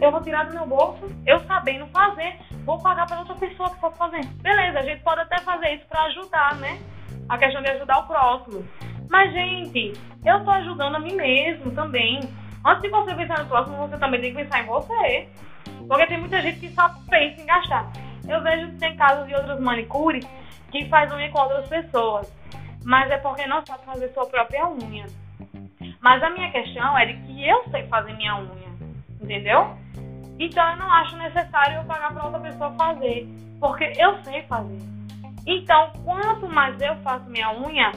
eu 0.00 0.10
vou 0.12 0.20
tirar 0.22 0.46
do 0.46 0.54
meu 0.54 0.66
bolso, 0.66 1.10
eu 1.26 1.40
sabendo 1.40 1.86
fazer, 1.88 2.38
vou 2.64 2.78
pagar 2.78 3.06
para 3.06 3.20
outra 3.20 3.34
pessoa 3.34 3.70
que 3.70 3.80
for 3.80 3.92
fazer. 3.94 4.24
Beleza, 4.42 4.78
a 4.78 4.82
gente 4.82 5.02
pode 5.02 5.20
até 5.20 5.38
fazer 5.38 5.74
isso 5.74 5.86
para 5.86 6.04
ajudar, 6.04 6.54
né? 6.56 6.78
A 7.28 7.36
questão 7.36 7.62
de 7.62 7.70
ajudar 7.70 7.98
o 7.98 8.06
próximo. 8.06 8.64
Mas, 9.10 9.32
gente, 9.32 9.92
eu 10.24 10.44
tô 10.44 10.50
ajudando 10.50 10.96
a 10.96 11.00
mim 11.00 11.14
mesmo 11.14 11.70
também. 11.72 12.20
Antes 12.64 12.82
de 12.82 12.88
você 12.90 13.14
pensar 13.14 13.38
no 13.38 13.46
próximo, 13.46 13.76
você 13.76 13.96
também 13.98 14.20
tem 14.20 14.34
que 14.34 14.42
pensar 14.42 14.62
em 14.62 14.66
você. 14.66 15.28
Porque 15.86 16.06
tem 16.06 16.18
muita 16.18 16.40
gente 16.42 16.60
que 16.60 16.68
só 16.70 16.88
pensa 17.08 17.40
em 17.40 17.46
gastar. 17.46 17.90
Eu 18.28 18.42
vejo 18.42 18.70
que 18.72 18.78
tem 18.78 18.96
casos 18.96 19.26
de 19.26 19.34
outras 19.34 19.58
manicures 19.60 20.26
que 20.70 20.84
faz 20.88 21.10
unha 21.12 21.30
com 21.30 21.40
outras 21.40 21.68
pessoas. 21.68 22.32
Mas 22.84 23.10
é 23.10 23.16
porque 23.18 23.46
não 23.46 23.64
sabe 23.64 23.84
fazer 23.84 24.08
sua 24.10 24.26
própria 24.26 24.68
unha. 24.68 25.06
Mas 26.00 26.22
a 26.22 26.30
minha 26.30 26.50
questão 26.50 26.96
é 26.98 27.06
de 27.06 27.14
que 27.22 27.48
eu 27.48 27.64
sei 27.70 27.86
fazer 27.86 28.12
minha 28.14 28.36
unha. 28.36 28.67
Entendeu? 29.28 29.76
Então 30.38 30.70
eu 30.70 30.76
não 30.78 30.90
acho 30.90 31.18
necessário 31.18 31.76
eu 31.76 31.84
pagar 31.84 32.14
para 32.14 32.24
outra 32.24 32.40
pessoa 32.40 32.72
fazer, 32.72 33.28
porque 33.60 33.92
eu 33.98 34.16
sei 34.24 34.42
fazer. 34.44 34.78
Então, 35.46 35.92
quanto 36.02 36.48
mais 36.48 36.80
eu 36.80 36.96
faço 36.96 37.28
minha 37.28 37.52
unha, 37.52 37.92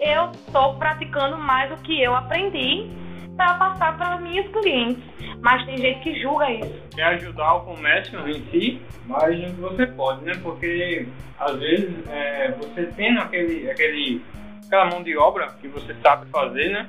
eu 0.00 0.32
estou 0.32 0.74
praticando 0.74 1.38
mais 1.38 1.70
o 1.70 1.76
que 1.76 2.02
eu 2.02 2.16
aprendi 2.16 2.90
para 3.36 3.54
passar 3.54 3.96
para 3.96 4.18
minhas 4.18 4.48
clientes. 4.48 5.04
Mas 5.40 5.64
tem 5.66 5.78
gente 5.78 6.00
que 6.00 6.20
julga 6.20 6.50
isso. 6.50 6.82
Quer 6.96 7.04
ajudar 7.04 7.54
o 7.54 7.60
comércio 7.60 8.28
em 8.28 8.44
si, 8.50 8.82
mas 9.06 9.52
você 9.52 9.86
pode, 9.86 10.24
né? 10.24 10.32
Porque 10.42 11.06
às 11.38 11.56
vezes 11.60 11.94
é, 12.08 12.50
você 12.52 12.86
tendo 12.96 13.20
aquele, 13.20 13.70
aquele, 13.70 14.22
aquela 14.66 14.86
mão 14.86 15.02
de 15.04 15.16
obra 15.16 15.46
que 15.60 15.68
você 15.68 15.94
sabe 16.02 16.26
fazer, 16.30 16.70
né? 16.72 16.88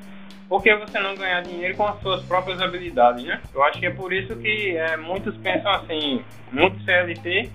Por 0.54 0.62
que 0.62 0.76
você 0.76 1.00
não 1.00 1.16
ganhar 1.16 1.42
dinheiro 1.42 1.76
com 1.76 1.84
as 1.84 2.00
suas 2.02 2.22
próprias 2.26 2.62
habilidades, 2.62 3.26
né? 3.26 3.42
Eu 3.56 3.64
acho 3.64 3.80
que 3.80 3.88
é 3.88 3.90
por 3.90 4.14
isso 4.14 4.36
que 4.36 4.78
é, 4.78 4.96
muitos 4.98 5.36
pensam 5.38 5.72
assim, 5.72 6.24
muitos 6.52 6.86
CLT 6.86 7.50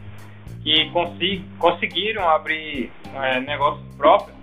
que 0.65 0.91
consegui, 0.91 1.45
conseguiram 1.61 2.29
abrir 2.29 2.91
é, 3.15 3.39
negócios 3.39 3.87
próprios, 3.95 4.37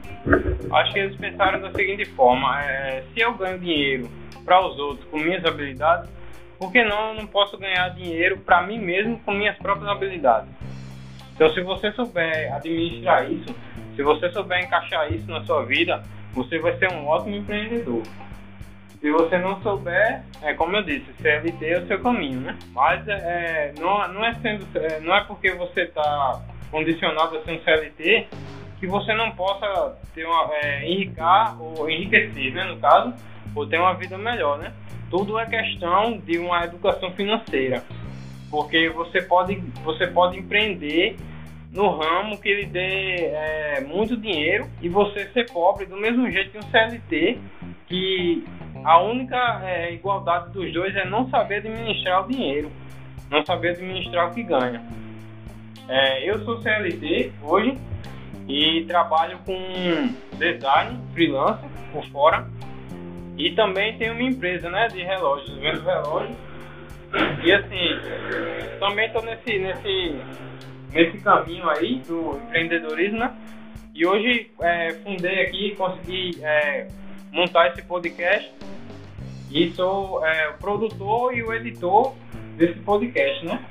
acho 0.72 0.94
que 0.94 1.00
eles 1.00 1.18
pensaram 1.18 1.60
da 1.60 1.70
seguinte 1.74 2.06
forma: 2.06 2.64
é, 2.64 3.04
se 3.14 3.20
eu 3.20 3.34
ganho 3.34 3.60
dinheiro 3.60 4.10
para 4.46 4.66
os 4.66 4.80
outros 4.80 5.06
com 5.10 5.18
minhas 5.18 5.44
habilidades, 5.44 6.10
por 6.58 6.72
que 6.72 6.82
não 6.82 7.10
eu 7.10 7.16
não 7.16 7.28
posso 7.28 7.58
ganhar 7.58 7.90
dinheiro 7.90 8.38
para 8.38 8.62
mim 8.62 8.80
mesmo 8.80 9.20
com 9.20 9.34
minhas 9.34 9.58
próprias 9.58 9.90
habilidades? 9.90 10.50
Então, 11.36 11.50
se 11.50 11.60
você 11.60 11.92
souber 11.92 12.56
administrar 12.56 13.30
isso, 13.30 13.54
se 13.98 14.02
você 14.02 14.32
souber 14.32 14.64
encaixar 14.64 15.12
isso 15.12 15.30
na 15.30 15.44
sua 15.44 15.66
vida, 15.66 16.02
você 16.32 16.58
vai 16.58 16.78
ser 16.78 16.90
um 16.94 17.06
ótimo 17.06 17.36
empreendedor. 17.36 18.02
Se 19.06 19.12
você 19.12 19.38
não 19.38 19.62
souber, 19.62 20.24
é 20.42 20.56
como 20.56 20.76
eu 20.78 20.82
disse, 20.82 21.06
CLT 21.22 21.64
é 21.64 21.78
o 21.78 21.86
seu 21.86 22.02
caminho, 22.02 22.42
né? 22.42 22.58
Mas 22.72 23.08
é, 23.08 23.72
não, 23.80 24.08
não, 24.12 24.26
é 24.26 24.34
sendo, 24.42 24.66
é, 24.80 25.00
não 25.00 25.16
é 25.16 25.24
porque 25.26 25.52
você 25.52 25.82
está 25.82 26.42
condicionado 26.72 27.38
a 27.38 27.44
ser 27.44 27.52
um 27.52 27.64
CLT 27.64 28.28
que 28.80 28.88
você 28.88 29.14
não 29.14 29.30
possa 29.34 29.96
ter 30.16 30.26
uma, 30.26 30.50
é, 30.56 30.90
enricar 30.90 31.56
ou 31.62 31.88
enriquecer, 31.88 32.52
né, 32.52 32.64
no 32.64 32.78
caso, 32.78 33.14
ou 33.54 33.68
ter 33.68 33.80
uma 33.80 33.94
vida 33.94 34.18
melhor, 34.18 34.58
né? 34.58 34.74
Tudo 35.12 35.38
é 35.38 35.46
questão 35.46 36.18
de 36.18 36.40
uma 36.40 36.66
educação 36.66 37.12
financeira, 37.12 37.84
porque 38.50 38.90
você 38.90 39.22
pode, 39.22 39.58
você 39.84 40.08
pode 40.08 40.40
empreender 40.40 41.16
no 41.72 41.96
ramo 41.96 42.42
que 42.42 42.52
lhe 42.52 42.66
dê 42.66 43.18
é, 43.28 43.82
muito 43.82 44.18
dinheiro 44.18 44.68
e 44.82 44.90
você 44.90 45.28
ser 45.28 45.46
pobre 45.52 45.86
do 45.86 45.96
mesmo 45.96 46.28
jeito 46.32 46.50
que 46.50 46.58
um 46.58 46.72
CLT 46.72 47.40
que 47.88 48.44
a 48.86 49.00
única 49.00 49.62
é, 49.64 49.94
igualdade 49.94 50.52
dos 50.52 50.72
dois 50.72 50.96
é 50.96 51.06
não 51.06 51.28
saber 51.30 51.56
administrar 51.56 52.24
o 52.24 52.28
dinheiro, 52.32 52.72
não 53.32 53.44
saber 53.44 53.70
administrar 53.70 54.30
o 54.30 54.34
que 54.34 54.44
ganha. 54.44 54.80
É, 55.90 56.30
eu 56.30 56.46
sou 56.46 56.62
CLT 56.62 57.32
hoje 57.42 57.76
e 58.48 58.86
trabalho 58.86 59.40
com 59.40 59.56
design 60.38 61.00
freelancer 61.14 61.68
por 61.92 62.06
fora 62.10 62.48
e 63.36 63.52
também 63.54 63.98
tenho 63.98 64.14
uma 64.14 64.22
empresa 64.22 64.70
né, 64.70 64.88
de 64.88 65.02
relógios, 65.02 65.58
vendo 65.58 65.84
relógios. 65.84 66.38
E 67.44 67.52
assim, 67.52 67.90
também 68.80 69.08
estou 69.08 69.24
nesse, 69.24 69.58
nesse, 69.58 70.16
nesse 70.92 71.18
caminho 71.24 71.68
aí 71.72 72.04
do 72.08 72.38
empreendedorismo, 72.38 73.18
né? 73.18 73.34
E 73.96 74.06
hoje 74.06 74.52
é, 74.62 74.92
fundei 75.04 75.42
aqui, 75.42 75.76
consegui 75.76 76.38
é, 76.44 76.88
montar 77.36 77.68
esse 77.68 77.82
podcast 77.82 78.50
e 79.52 79.70
sou 79.74 80.26
é, 80.26 80.52
o 80.52 80.54
produtor 80.54 81.38
e 81.38 81.44
o 81.44 81.54
editor 81.54 82.16
desse 82.56 82.80
podcast, 82.80 83.46
né? 83.46 83.64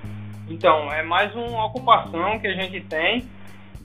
Então, 0.51 0.93
é 0.93 1.03
mais 1.03 1.35
uma 1.35 1.65
ocupação 1.65 2.39
que 2.39 2.47
a 2.47 2.53
gente 2.53 2.83
tem 2.83 3.27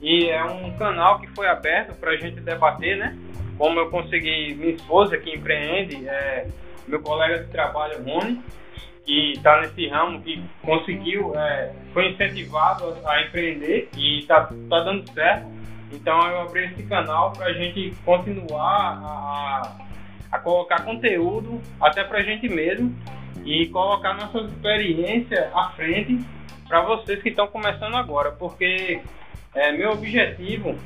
e 0.02 0.28
é 0.28 0.44
um 0.44 0.76
canal 0.76 1.18
que 1.18 1.26
foi 1.28 1.48
aberto 1.48 1.94
para 1.94 2.10
a 2.10 2.16
gente 2.16 2.40
debater, 2.40 2.98
né? 2.98 3.16
Como 3.56 3.80
eu 3.80 3.88
consegui, 3.88 4.54
minha 4.54 4.74
esposa 4.74 5.16
que 5.16 5.34
empreende, 5.34 6.06
é, 6.06 6.46
meu 6.86 7.00
colega 7.00 7.38
de 7.42 7.50
trabalho, 7.50 8.04
Rony, 8.04 8.38
que 9.06 9.32
está 9.32 9.62
nesse 9.62 9.88
ramo, 9.88 10.20
que 10.20 10.44
conseguiu, 10.60 11.34
é, 11.34 11.72
foi 11.94 12.10
incentivado 12.10 12.98
a, 13.02 13.12
a 13.12 13.22
empreender 13.22 13.88
e 13.96 14.18
está 14.18 14.42
tá 14.42 14.80
dando 14.80 15.10
certo. 15.10 15.59
Então 15.92 16.26
eu 16.28 16.42
abri 16.42 16.64
esse 16.66 16.82
canal 16.84 17.32
para 17.32 17.46
a 17.46 17.52
gente 17.52 17.94
continuar 18.04 19.00
a, 19.02 19.76
a 20.32 20.38
colocar 20.38 20.84
conteúdo 20.84 21.60
até 21.80 22.04
para 22.04 22.18
a 22.18 22.22
gente 22.22 22.48
mesmo 22.48 22.94
e 23.44 23.66
colocar 23.68 24.14
nossas 24.14 24.50
experiências 24.50 25.50
à 25.54 25.70
frente 25.70 26.20
para 26.68 26.82
vocês 26.82 27.20
que 27.22 27.30
estão 27.30 27.48
começando 27.48 27.96
agora, 27.96 28.30
porque 28.32 29.00
é, 29.54 29.72
meu 29.72 29.90
objetivo 29.90 30.78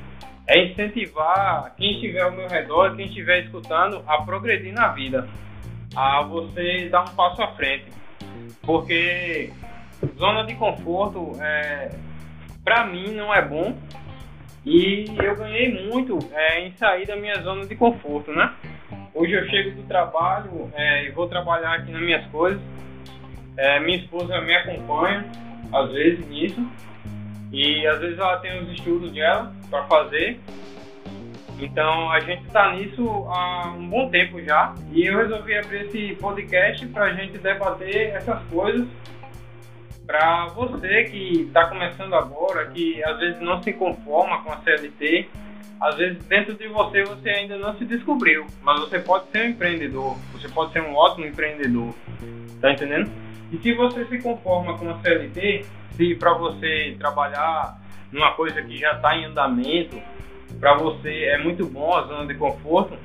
é 0.47 0.65
incentivar 0.67 1.75
quem 1.77 1.95
estiver 1.95 2.23
ao 2.23 2.33
meu 2.33 2.49
redor, 2.49 2.97
quem 2.97 3.07
estiver 3.07 3.45
escutando, 3.45 4.03
a 4.07 4.23
progredir 4.23 4.73
na 4.73 4.89
vida, 4.89 5.29
a 5.95 6.23
você 6.23 6.89
dar 6.91 7.03
um 7.03 7.15
passo 7.15 7.43
à 7.43 7.49
frente. 7.49 7.87
Porque 8.63 9.53
zona 10.19 10.45
de 10.45 10.55
conforto, 10.55 11.33
é, 11.41 11.91
pra 12.65 12.87
mim, 12.87 13.15
não 13.15 13.35
é 13.35 13.43
bom. 13.43 13.77
E 14.65 15.05
eu 15.23 15.37
ganhei 15.37 15.89
muito 15.89 16.19
é, 16.33 16.67
em 16.67 16.73
sair 16.77 17.07
da 17.07 17.17
minha 17.17 17.41
zona 17.43 17.67
de 17.67 17.77
conforto, 17.77 18.33
né? 18.33 18.55
Hoje 19.13 19.33
eu 19.33 19.47
chego 19.49 19.73
do 19.73 19.83
trabalho 19.87 20.71
é, 20.75 21.05
e 21.05 21.11
vou 21.11 21.29
trabalhar 21.29 21.75
aqui 21.75 21.93
nas 21.93 22.01
minhas 22.01 22.27
coisas. 22.27 22.61
É, 23.57 23.79
minha 23.81 23.99
esposa 23.99 24.41
me 24.41 24.55
acompanha, 24.55 25.25
às 25.73 25.93
vezes, 25.93 26.27
nisso. 26.29 26.67
E 27.53 27.87
às 27.87 28.01
vezes 28.01 28.19
ela 28.19 28.39
tem 28.39 28.59
os 28.63 28.71
estudos 28.71 29.13
dela 29.13 29.55
para 29.71 29.85
fazer. 29.85 30.41
Então 31.61 32.11
a 32.11 32.19
gente 32.21 32.45
está 32.47 32.75
nisso 32.75 33.07
há 33.29 33.75
um 33.77 33.89
bom 33.89 34.09
tempo 34.09 34.43
já. 34.43 34.75
E 34.93 35.07
eu 35.07 35.19
resolvi 35.19 35.57
abrir 35.57 35.87
esse 35.87 36.17
podcast 36.17 36.87
para 36.87 37.05
a 37.05 37.13
gente 37.13 37.39
debater 37.39 38.15
essas 38.15 38.43
coisas. 38.45 38.89
Para 40.07 40.47
você 40.49 41.05
que 41.05 41.43
está 41.43 41.67
começando 41.67 42.15
agora, 42.15 42.67
que 42.67 43.03
às 43.03 43.19
vezes 43.19 43.41
não 43.41 43.63
se 43.63 43.73
conforma 43.73 44.43
com 44.43 44.53
a 44.53 44.59
CLT, 44.59 45.29
às 45.81 45.97
vezes 45.97 46.23
dentro 46.27 46.55
de 46.55 46.69
você 46.69 47.05
você 47.05 47.31
ainda 47.31 47.57
não 47.57 47.75
se 47.77 47.85
descobriu, 47.87 48.47
mas 48.63 48.81
você 48.81 48.99
pode 48.99 49.31
ser 49.31 49.47
um 49.47 49.49
empreendedor, 49.51 50.17
você 50.33 50.49
pode 50.49 50.73
ser 50.73 50.83
um 50.83 50.95
ótimo 50.95 51.27
empreendedor, 51.27 51.95
tá 52.61 52.73
entendendo? 52.73 53.11
E 53.51 53.59
se 53.59 53.73
você 53.73 54.05
se 54.05 54.19
conforma 54.19 54.77
com 54.77 54.91
a 54.91 54.99
CLT, 54.99 55.65
se 55.93 56.15
para 56.17 56.35
você 56.35 56.97
trabalhar 56.99 57.81
numa 58.13 58.33
coisa 58.33 58.61
que 58.61 58.77
já 58.77 58.93
está 58.93 59.17
em 59.17 59.25
andamento, 59.25 60.01
para 60.61 60.75
você 60.75 61.25
é 61.25 61.39
muito 61.39 61.65
bom 61.67 61.95
a 61.95 62.03
zona 62.03 62.27
de 62.27 62.35
conforto, 62.35 62.99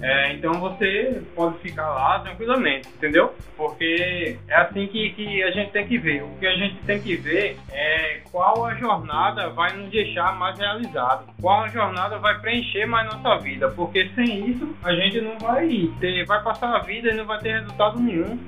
é, 0.00 0.32
então 0.32 0.52
você 0.54 1.22
pode 1.34 1.58
ficar 1.58 1.88
lá 1.88 2.20
tranquilamente, 2.20 2.88
entendeu? 2.88 3.34
Porque 3.56 4.38
é 4.46 4.54
assim 4.54 4.86
que, 4.86 5.10
que 5.10 5.42
a 5.42 5.50
gente 5.50 5.72
tem 5.72 5.86
que 5.86 5.98
ver. 5.98 6.22
O 6.22 6.30
que 6.38 6.46
a 6.46 6.54
gente 6.54 6.76
tem 6.82 7.00
que 7.00 7.16
ver 7.16 7.56
é 7.72 8.20
qual 8.30 8.64
a 8.64 8.74
jornada 8.74 9.50
vai 9.50 9.76
nos 9.76 9.90
deixar 9.90 10.36
mais 10.36 10.58
realizados, 10.58 11.26
qual 11.40 11.64
a 11.64 11.68
jornada 11.68 12.18
vai 12.18 12.38
preencher 12.40 12.86
mais 12.86 13.12
nossa 13.12 13.42
vida, 13.42 13.68
porque 13.70 14.08
sem 14.14 14.50
isso 14.50 14.76
a 14.84 14.92
gente 14.94 15.20
não 15.20 15.36
vai 15.38 15.68
ter, 15.98 16.24
vai 16.26 16.42
passar 16.42 16.76
a 16.76 16.80
vida 16.80 17.10
e 17.10 17.14
não 17.14 17.24
vai 17.24 17.38
ter 17.40 17.60
resultado 17.60 17.98
nenhum. 17.98 18.38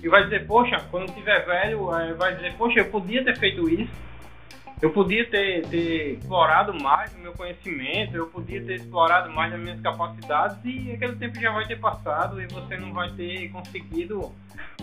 E 0.00 0.08
vai 0.08 0.22
dizer, 0.24 0.46
poxa, 0.46 0.76
quando 0.90 1.12
tiver 1.12 1.44
velho, 1.44 1.92
é, 1.92 2.12
vai 2.12 2.34
dizer, 2.34 2.54
poxa, 2.56 2.80
eu 2.80 2.84
podia 2.84 3.24
ter 3.24 3.36
feito 3.36 3.68
isso 3.68 4.07
eu 4.80 4.90
podia 4.90 5.24
ter, 5.28 5.66
ter 5.66 6.18
explorado 6.18 6.72
mais 6.80 7.12
o 7.14 7.18
meu 7.18 7.32
conhecimento, 7.32 8.16
eu 8.16 8.26
podia 8.26 8.62
ter 8.62 8.76
explorado 8.76 9.30
mais 9.30 9.52
as 9.52 9.58
minhas 9.58 9.80
capacidades 9.80 10.58
e 10.64 10.92
aquele 10.92 11.16
tempo 11.16 11.40
já 11.40 11.50
vai 11.50 11.66
ter 11.66 11.78
passado 11.78 12.40
e 12.40 12.46
você 12.46 12.76
não 12.76 12.92
vai 12.92 13.10
ter 13.10 13.48
conseguido 13.48 14.32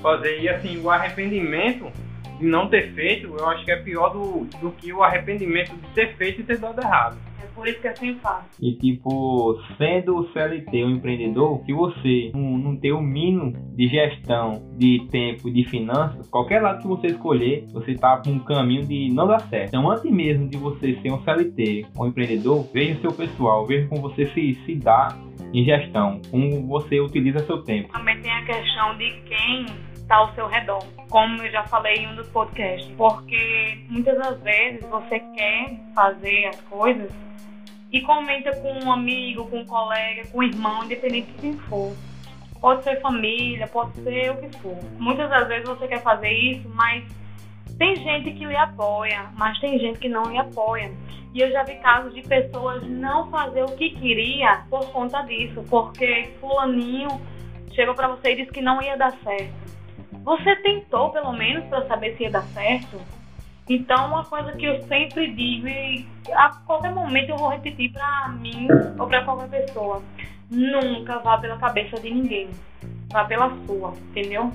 fazer. 0.01 0.41
E 0.41 0.49
assim, 0.49 0.81
o 0.81 0.89
arrependimento 0.89 1.91
de 2.37 2.45
não 2.45 2.67
ter 2.67 2.93
feito, 2.93 3.35
eu 3.37 3.47
acho 3.47 3.63
que 3.63 3.71
é 3.71 3.77
pior 3.77 4.09
do, 4.09 4.45
do 4.59 4.71
que 4.71 4.91
o 4.91 5.01
arrependimento 5.01 5.73
de 5.73 5.87
ter 5.93 6.15
feito 6.17 6.41
e 6.41 6.43
ter 6.43 6.57
dado 6.57 6.81
errado. 6.81 7.17
Por 7.55 7.67
isso 7.67 7.79
que 7.79 7.87
é 7.87 7.91
assim 7.91 8.15
fácil. 8.15 8.49
E 8.61 8.73
tipo, 8.73 9.57
sendo 9.77 10.17
o 10.17 10.31
CLT 10.33 10.83
um 10.83 10.91
empreendedor, 10.91 11.63
que 11.63 11.73
você 11.73 12.31
não, 12.33 12.57
não 12.57 12.75
tem 12.75 12.91
o 12.91 13.01
mínimo 13.01 13.53
de 13.75 13.87
gestão, 13.87 14.61
de 14.77 15.07
tempo, 15.09 15.49
de 15.49 15.63
finanças, 15.63 16.27
qualquer 16.27 16.61
lado 16.61 16.81
que 16.81 16.87
você 16.87 17.07
escolher, 17.07 17.65
você 17.71 17.95
tá 17.95 18.17
com 18.17 18.31
um 18.31 18.39
caminho 18.39 18.85
de 18.85 19.09
não 19.13 19.25
dar 19.27 19.39
certo. 19.41 19.69
Então, 19.69 19.89
antes 19.89 20.11
mesmo 20.11 20.49
de 20.49 20.57
você 20.57 20.99
ser 21.01 21.11
um 21.11 21.23
CLT, 21.23 21.85
um 21.97 22.07
empreendedor, 22.07 22.67
veja 22.73 22.99
seu 22.99 23.13
pessoal, 23.13 23.65
veja 23.65 23.87
como 23.87 24.01
você 24.01 24.25
se, 24.27 24.55
se 24.65 24.75
dá 24.75 25.17
em 25.53 25.63
gestão, 25.63 26.21
como 26.29 26.67
você 26.67 26.99
utiliza 26.99 27.39
seu 27.45 27.63
tempo. 27.63 27.93
Também 27.93 28.19
tem 28.19 28.31
a 28.31 28.43
questão 28.45 28.97
de 28.97 29.11
quem 29.21 29.65
está 30.05 30.17
ao 30.17 30.31
seu 30.35 30.47
redor, 30.47 30.83
como 31.09 31.41
eu 31.41 31.51
já 31.51 31.63
falei 31.63 31.95
em 31.95 32.07
um 32.07 32.15
dos 32.15 32.29
podcasts, 32.29 32.89
porque 32.95 33.83
muitas 33.89 34.15
das 34.17 34.39
vezes 34.41 34.81
você 34.87 35.19
quer 35.19 35.79
fazer 35.95 36.45
as 36.45 36.61
coisas 36.61 37.11
e 37.91 38.01
comenta 38.01 38.55
com 38.57 38.71
um 38.85 38.91
amigo, 38.91 39.47
com 39.49 39.61
um 39.61 39.65
colega, 39.65 40.27
com 40.27 40.39
um 40.39 40.43
irmão, 40.43 40.83
independente 40.83 41.31
de 41.31 41.37
quem 41.39 41.57
for. 41.57 41.91
Pode 42.61 42.83
ser 42.83 43.01
família, 43.01 43.67
pode 43.67 43.95
ser 44.01 44.31
o 44.31 44.37
que 44.37 44.57
for. 44.59 44.77
Muitas 44.99 45.27
das 45.29 45.47
vezes 45.47 45.67
você 45.67 45.87
quer 45.87 46.01
fazer 46.03 46.31
isso, 46.31 46.69
mas 46.69 47.03
tem 47.77 47.95
gente 47.95 48.31
que 48.33 48.45
lhe 48.45 48.55
apoia, 48.55 49.31
mas 49.35 49.59
tem 49.59 49.79
gente 49.79 49.97
que 49.97 50.07
não 50.07 50.23
lhe 50.25 50.37
apoia. 50.37 50.91
E 51.33 51.41
eu 51.41 51.51
já 51.51 51.63
vi 51.63 51.75
casos 51.75 52.13
de 52.13 52.21
pessoas 52.21 52.83
não 52.87 53.29
fazer 53.31 53.63
o 53.63 53.75
que 53.75 53.89
queria 53.89 54.63
por 54.69 54.85
conta 54.91 55.21
disso, 55.23 55.63
porque 55.67 56.29
fulaninho 56.39 57.09
chegou 57.73 57.95
para 57.95 58.07
você 58.07 58.33
e 58.33 58.35
disse 58.35 58.51
que 58.51 58.61
não 58.61 58.81
ia 58.81 58.95
dar 58.95 59.11
certo. 59.23 59.64
Você 60.25 60.55
tentou 60.55 61.11
pelo 61.11 61.31
menos 61.33 61.65
para 61.65 61.85
saber 61.85 62.17
se 62.17 62.23
ia 62.23 62.31
dar 62.31 62.41
certo? 62.45 62.99
Então, 63.69 64.07
uma 64.07 64.25
coisa 64.25 64.53
que 64.53 64.65
eu 64.65 64.81
sempre 64.87 65.31
digo 65.35 65.67
e 65.67 66.03
a 66.33 66.49
qualquer 66.65 66.91
momento 66.91 67.29
eu 67.29 67.37
vou 67.37 67.49
repetir 67.49 67.91
para 67.91 68.29
mim 68.29 68.67
ou 68.97 69.07
para 69.07 69.23
qualquer 69.23 69.49
pessoa: 69.49 70.01
nunca 70.49 71.19
vá 71.19 71.37
pela 71.37 71.59
cabeça 71.59 71.99
de 72.01 72.09
ninguém, 72.09 72.49
vá 73.11 73.23
pela 73.25 73.55
sua, 73.67 73.93
entendeu? 74.09 74.51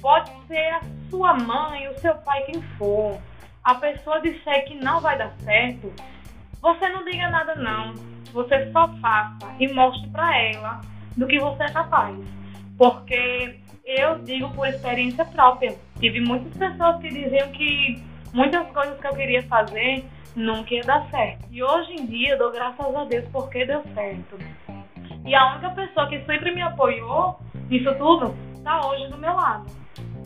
Pode 0.00 0.30
ser 0.46 0.68
a 0.76 0.80
sua 1.10 1.34
mãe, 1.34 1.88
o 1.88 1.98
seu 1.98 2.14
pai, 2.14 2.44
quem 2.44 2.62
for. 2.78 3.18
A 3.62 3.74
pessoa 3.74 4.20
disser 4.20 4.64
que 4.64 4.74
não 4.76 4.98
vai 5.00 5.18
dar 5.18 5.30
certo, 5.40 5.92
você 6.62 6.88
não 6.88 7.04
diga 7.04 7.28
nada 7.28 7.54
não. 7.54 7.92
Você 8.32 8.72
só 8.72 8.88
faça 9.02 9.46
e 9.60 9.70
mostre 9.74 10.08
para 10.08 10.38
ela 10.38 10.80
do 11.18 11.26
que 11.26 11.38
você 11.38 11.64
é 11.64 11.70
capaz. 11.70 12.16
Porque 12.78 13.61
eu 13.84 14.18
digo 14.20 14.50
por 14.50 14.66
experiência 14.66 15.24
própria. 15.24 15.76
Tive 15.98 16.20
muitas 16.20 16.56
pessoas 16.56 17.00
que 17.00 17.08
diziam 17.08 17.48
que 17.50 18.02
muitas 18.32 18.66
coisas 18.68 18.98
que 18.98 19.06
eu 19.06 19.14
queria 19.14 19.42
fazer 19.44 20.04
nunca 20.34 20.74
ia 20.74 20.82
dar 20.82 21.08
certo. 21.10 21.46
E 21.50 21.62
hoje 21.62 21.92
em 21.94 22.06
dia 22.06 22.30
eu 22.30 22.38
dou 22.38 22.52
graças 22.52 22.94
a 22.94 23.04
Deus 23.04 23.28
porque 23.32 23.64
deu 23.64 23.82
certo. 23.94 24.38
E 25.24 25.34
a 25.34 25.52
única 25.52 25.70
pessoa 25.70 26.08
que 26.08 26.20
sempre 26.24 26.54
me 26.54 26.62
apoiou 26.62 27.38
nisso 27.68 27.94
tudo 27.96 28.34
está 28.54 28.86
hoje 28.86 29.08
do 29.08 29.18
meu 29.18 29.34
lado. 29.34 29.66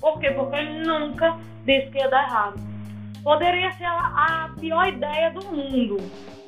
Por 0.00 0.18
quê? 0.20 0.30
Porque 0.30 0.57
ele 0.57 0.86
nunca 0.86 1.36
disse 1.64 1.90
que 1.90 1.98
ia 1.98 2.09
dar 2.09 2.24
errado. 2.24 2.61
Poderia 3.22 3.72
ser 3.72 3.84
a, 3.84 4.44
a 4.44 4.61
pior 4.61 4.86
ideia 4.86 5.30
do 5.32 5.44
mundo, 5.46 5.96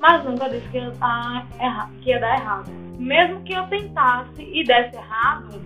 mas 0.01 0.25
nunca 0.25 0.49
disse 0.49 0.69
que 0.69 0.79
ia 0.79 2.21
dar 2.21 2.37
errado. 2.39 2.71
Mesmo 2.99 3.43
que 3.43 3.53
eu 3.53 3.67
tentasse 3.67 4.43
e 4.43 4.65
desse 4.65 4.97
errado, 4.97 5.61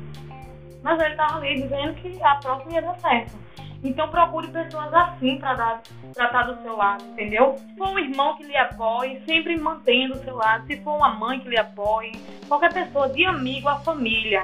mas 0.83 1.01
ele 1.01 1.11
estava 1.11 1.39
ali 1.39 1.62
dizendo 1.62 1.95
que 1.95 2.22
a 2.22 2.35
próxima 2.37 2.72
ia 2.72 2.83
dar 2.83 2.99
certo. 2.99 3.39
Então 3.85 4.09
procure 4.09 4.47
pessoas 4.49 4.95
assim 4.95 5.39
para 5.39 5.80
estar 6.11 6.43
do 6.43 6.62
seu 6.62 6.76
lado, 6.76 7.03
entendeu? 7.05 7.57
Se 7.57 7.76
for 7.76 7.89
um 7.89 7.99
irmão 7.99 8.37
que 8.37 8.45
lhe 8.45 8.57
apoie, 8.57 9.20
sempre 9.26 9.57
mantendo 9.59 10.14
do 10.14 10.24
seu 10.24 10.37
lado. 10.37 10.66
Se 10.66 10.80
for 10.83 10.97
uma 10.97 11.11
mãe 11.14 11.41
que 11.41 11.49
lhe 11.49 11.59
apoie, 11.59 12.12
qualquer 12.47 12.72
pessoa, 12.72 13.09
de 13.09 13.24
amigo, 13.24 13.68
a 13.68 13.80
família. 13.80 14.43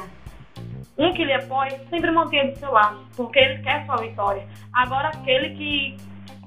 Um 0.96 1.12
que 1.12 1.24
lhe 1.24 1.32
apoie, 1.32 1.70
sempre 1.88 2.10
mantenha 2.10 2.50
do 2.50 2.58
seu 2.58 2.72
lado, 2.72 3.06
porque 3.16 3.38
ele 3.38 3.62
quer 3.62 3.86
sua 3.86 3.98
vitória. 3.98 4.44
Agora 4.72 5.08
aquele 5.08 5.50
que 5.50 5.96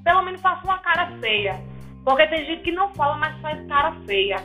pelo 0.03 0.23
menos 0.23 0.41
faça 0.41 0.63
uma 0.65 0.79
cara 0.79 1.07
feia. 1.19 1.61
Porque 2.03 2.27
tem 2.27 2.45
gente 2.45 2.63
que 2.63 2.71
não 2.71 2.89
fala, 2.89 3.15
mas 3.15 3.39
faz 3.41 3.65
cara 3.67 3.93
feia. 4.05 4.43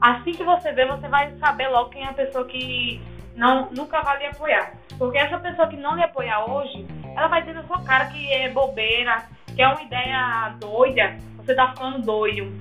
Assim 0.00 0.32
que 0.32 0.42
você 0.42 0.72
vê, 0.72 0.84
você 0.84 1.08
vai 1.08 1.30
saber 1.38 1.68
logo 1.68 1.90
quem 1.90 2.02
é 2.02 2.08
a 2.08 2.12
pessoa 2.12 2.44
que 2.44 3.00
não, 3.36 3.70
nunca 3.72 4.02
vai 4.02 4.18
lhe 4.18 4.26
apoiar. 4.26 4.72
Porque 4.98 5.18
essa 5.18 5.38
pessoa 5.38 5.68
que 5.68 5.76
não 5.76 5.96
lhe 5.96 6.02
apoiar 6.02 6.50
hoje, 6.50 6.86
ela 7.16 7.28
vai 7.28 7.40
dizer 7.42 7.54
na 7.54 7.64
sua 7.64 7.82
cara 7.82 8.06
que 8.06 8.32
é 8.32 8.48
bobeira, 8.50 9.24
que 9.54 9.62
é 9.62 9.68
uma 9.68 9.82
ideia 9.82 10.54
doida, 10.60 11.16
você 11.36 11.54
tá 11.54 11.68
ficando 11.68 12.02
doido. 12.02 12.52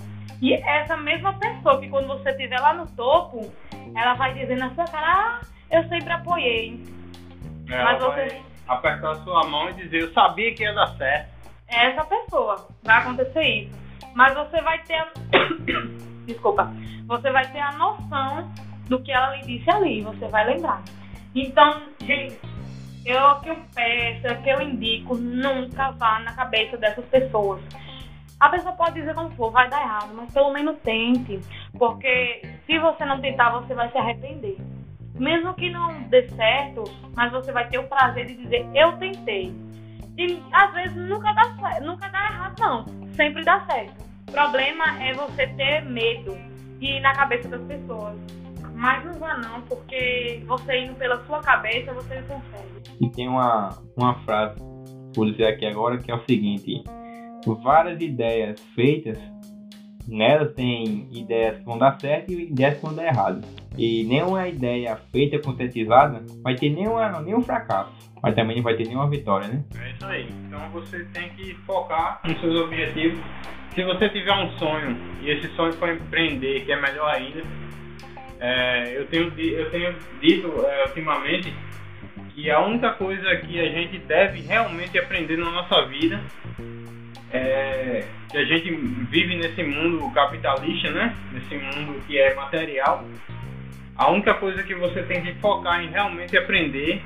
E 0.41 0.53
essa 0.53 0.97
mesma 0.97 1.33
pessoa 1.33 1.79
que 1.79 1.87
quando 1.87 2.07
você 2.07 2.31
estiver 2.31 2.59
lá 2.59 2.73
no 2.73 2.87
topo, 2.87 3.51
ela 3.95 4.15
vai 4.15 4.33
dizer 4.33 4.57
na 4.57 4.73
sua 4.73 4.85
cara, 4.85 5.07
ah, 5.07 5.41
eu 5.69 5.87
sempre 5.87 6.11
apoiei. 6.11 6.83
Ela 7.69 7.83
Mas 7.83 8.03
você 8.03 8.41
apertar 8.67 9.11
a 9.11 9.15
sua 9.15 9.45
mão 9.47 9.69
e 9.69 9.73
dizer, 9.73 10.01
eu 10.01 10.13
sabia 10.13 10.53
que 10.53 10.63
ia 10.63 10.73
dar 10.73 10.87
certo. 10.97 11.29
É 11.67 11.91
essa 11.91 12.03
pessoa, 12.05 12.67
vai 12.83 12.97
acontecer 12.97 13.43
isso. 13.43 13.81
Mas 14.15 14.33
você 14.33 14.61
vai 14.61 14.79
ter 14.79 14.95
a... 14.95 15.07
Desculpa. 16.25 16.71
Você 17.07 17.31
vai 17.31 17.45
ter 17.51 17.59
a 17.59 17.71
noção 17.73 18.51
do 18.91 18.99
que 18.99 19.09
ela 19.09 19.37
lhe 19.37 19.43
disse 19.43 19.69
ali, 19.71 20.01
você 20.01 20.27
vai 20.27 20.45
lembrar. 20.45 20.83
Então, 21.33 21.81
gente, 22.01 22.37
eu, 23.05 23.35
que 23.39 23.49
eu 23.49 23.57
peço, 23.73 24.27
o 24.27 24.43
que 24.43 24.49
eu 24.49 24.61
indico, 24.61 25.15
nunca 25.15 25.91
vá 25.91 26.19
na 26.19 26.33
cabeça 26.33 26.75
dessas 26.75 27.05
pessoas. 27.05 27.61
A 28.37 28.49
pessoa 28.49 28.73
pode 28.73 28.95
dizer 28.95 29.15
como 29.15 29.31
for, 29.31 29.49
vai 29.49 29.69
dar 29.69 29.81
errado, 29.81 30.13
mas 30.13 30.33
pelo 30.33 30.51
menos 30.51 30.77
tente. 30.83 31.39
Porque 31.79 32.41
se 32.65 32.77
você 32.79 33.05
não 33.05 33.21
tentar, 33.21 33.51
você 33.51 33.73
vai 33.73 33.89
se 33.91 33.97
arrepender. 33.97 34.57
Mesmo 35.15 35.53
que 35.53 35.69
não 35.69 36.01
dê 36.09 36.27
certo, 36.29 36.83
mas 37.15 37.31
você 37.31 37.53
vai 37.53 37.69
ter 37.69 37.77
o 37.77 37.87
prazer 37.87 38.25
de 38.25 38.35
dizer, 38.35 38.67
eu 38.75 38.91
tentei. 38.97 39.53
E 40.17 40.43
às 40.51 40.73
vezes 40.73 40.97
nunca 40.97 41.31
dá 41.31 41.45
certo, 41.61 41.85
nunca 41.85 42.09
dá 42.09 42.25
errado, 42.25 42.59
não. 42.59 42.85
Sempre 43.15 43.45
dá 43.45 43.61
certo. 43.61 44.03
O 44.27 44.31
problema 44.33 45.01
é 45.01 45.13
você 45.13 45.47
ter 45.47 45.81
medo 45.85 46.37
e 46.81 46.97
ir 46.97 46.99
na 46.99 47.13
cabeça 47.13 47.47
das 47.47 47.61
pessoas. 47.61 48.40
Mas 48.81 49.05
não 49.05 49.13
vá 49.13 49.37
não, 49.37 49.61
porque 49.61 50.43
você 50.47 50.79
indo 50.79 50.95
pela 50.95 51.23
sua 51.25 51.39
cabeça, 51.39 51.93
você 51.93 52.15
não 52.15 52.23
consegue. 52.23 52.81
E 52.99 53.09
tem 53.11 53.27
uma, 53.27 53.69
uma 53.95 54.15
frase 54.25 54.59
vou 55.15 55.29
dizer 55.29 55.47
aqui 55.47 55.65
agora, 55.65 55.97
que 55.97 56.11
é 56.11 56.15
o 56.15 56.25
seguinte: 56.25 56.83
várias 57.63 58.01
ideias 58.01 58.59
feitas, 58.75 59.19
nelas 60.07 60.53
tem 60.53 61.07
ideias 61.11 61.59
que 61.59 61.65
vão 61.65 61.77
dar 61.77 61.99
certo 61.99 62.31
e 62.31 62.49
ideias 62.49 62.75
que 62.75 62.81
vão 62.81 62.95
dar 62.95 63.05
errado. 63.05 63.45
E 63.77 64.03
nenhuma 64.05 64.47
ideia 64.47 64.97
feita, 65.11 65.39
concretizada, 65.39 66.23
vai 66.43 66.55
ter 66.55 66.69
nenhuma, 66.69 67.21
nenhum 67.21 67.41
fracasso, 67.41 67.93
mas 68.21 68.35
também 68.35 68.57
não 68.57 68.63
vai 68.63 68.75
ter 68.75 68.87
nenhuma 68.87 69.09
vitória, 69.09 69.47
né? 69.47 69.63
É 69.79 69.91
isso 69.91 70.05
aí. 70.05 70.27
Então 70.47 70.69
você 70.71 71.05
tem 71.13 71.29
que 71.29 71.53
focar 71.65 72.19
nos 72.25 72.39
seus 72.39 72.59
objetivos. 72.61 73.19
Se 73.73 73.83
você 73.85 74.09
tiver 74.09 74.33
um 74.33 74.49
sonho 74.57 74.97
e 75.21 75.29
esse 75.29 75.47
sonho 75.55 75.71
for 75.73 75.89
empreender, 75.89 76.65
que 76.65 76.73
é 76.73 76.81
melhor 76.81 77.09
ainda, 77.09 77.41
é, 78.41 78.97
eu, 78.97 79.05
tenho, 79.05 79.31
eu 79.37 79.69
tenho 79.69 79.95
dito 80.19 80.65
é, 80.65 80.85
ultimamente 80.87 81.53
que 82.33 82.49
a 82.49 82.59
única 82.59 82.91
coisa 82.93 83.35
que 83.35 83.59
a 83.59 83.69
gente 83.69 83.99
deve 83.99 84.41
realmente 84.41 84.97
aprender 84.97 85.37
na 85.37 85.51
nossa 85.51 85.85
vida 85.85 86.19
é 87.31 88.03
que 88.31 88.37
a 88.37 88.45
gente 88.45 88.71
vive 89.09 89.35
nesse 89.35 89.61
mundo 89.61 90.11
capitalista, 90.11 90.89
né? 90.89 91.15
Nesse 91.31 91.55
mundo 91.55 92.01
que 92.07 92.17
é 92.17 92.33
material. 92.33 93.05
A 93.95 94.09
única 94.09 94.33
coisa 94.33 94.63
que 94.63 94.73
você 94.73 95.03
tem 95.03 95.21
que 95.21 95.33
focar 95.35 95.83
em 95.83 95.89
realmente 95.89 96.35
aprender 96.35 97.01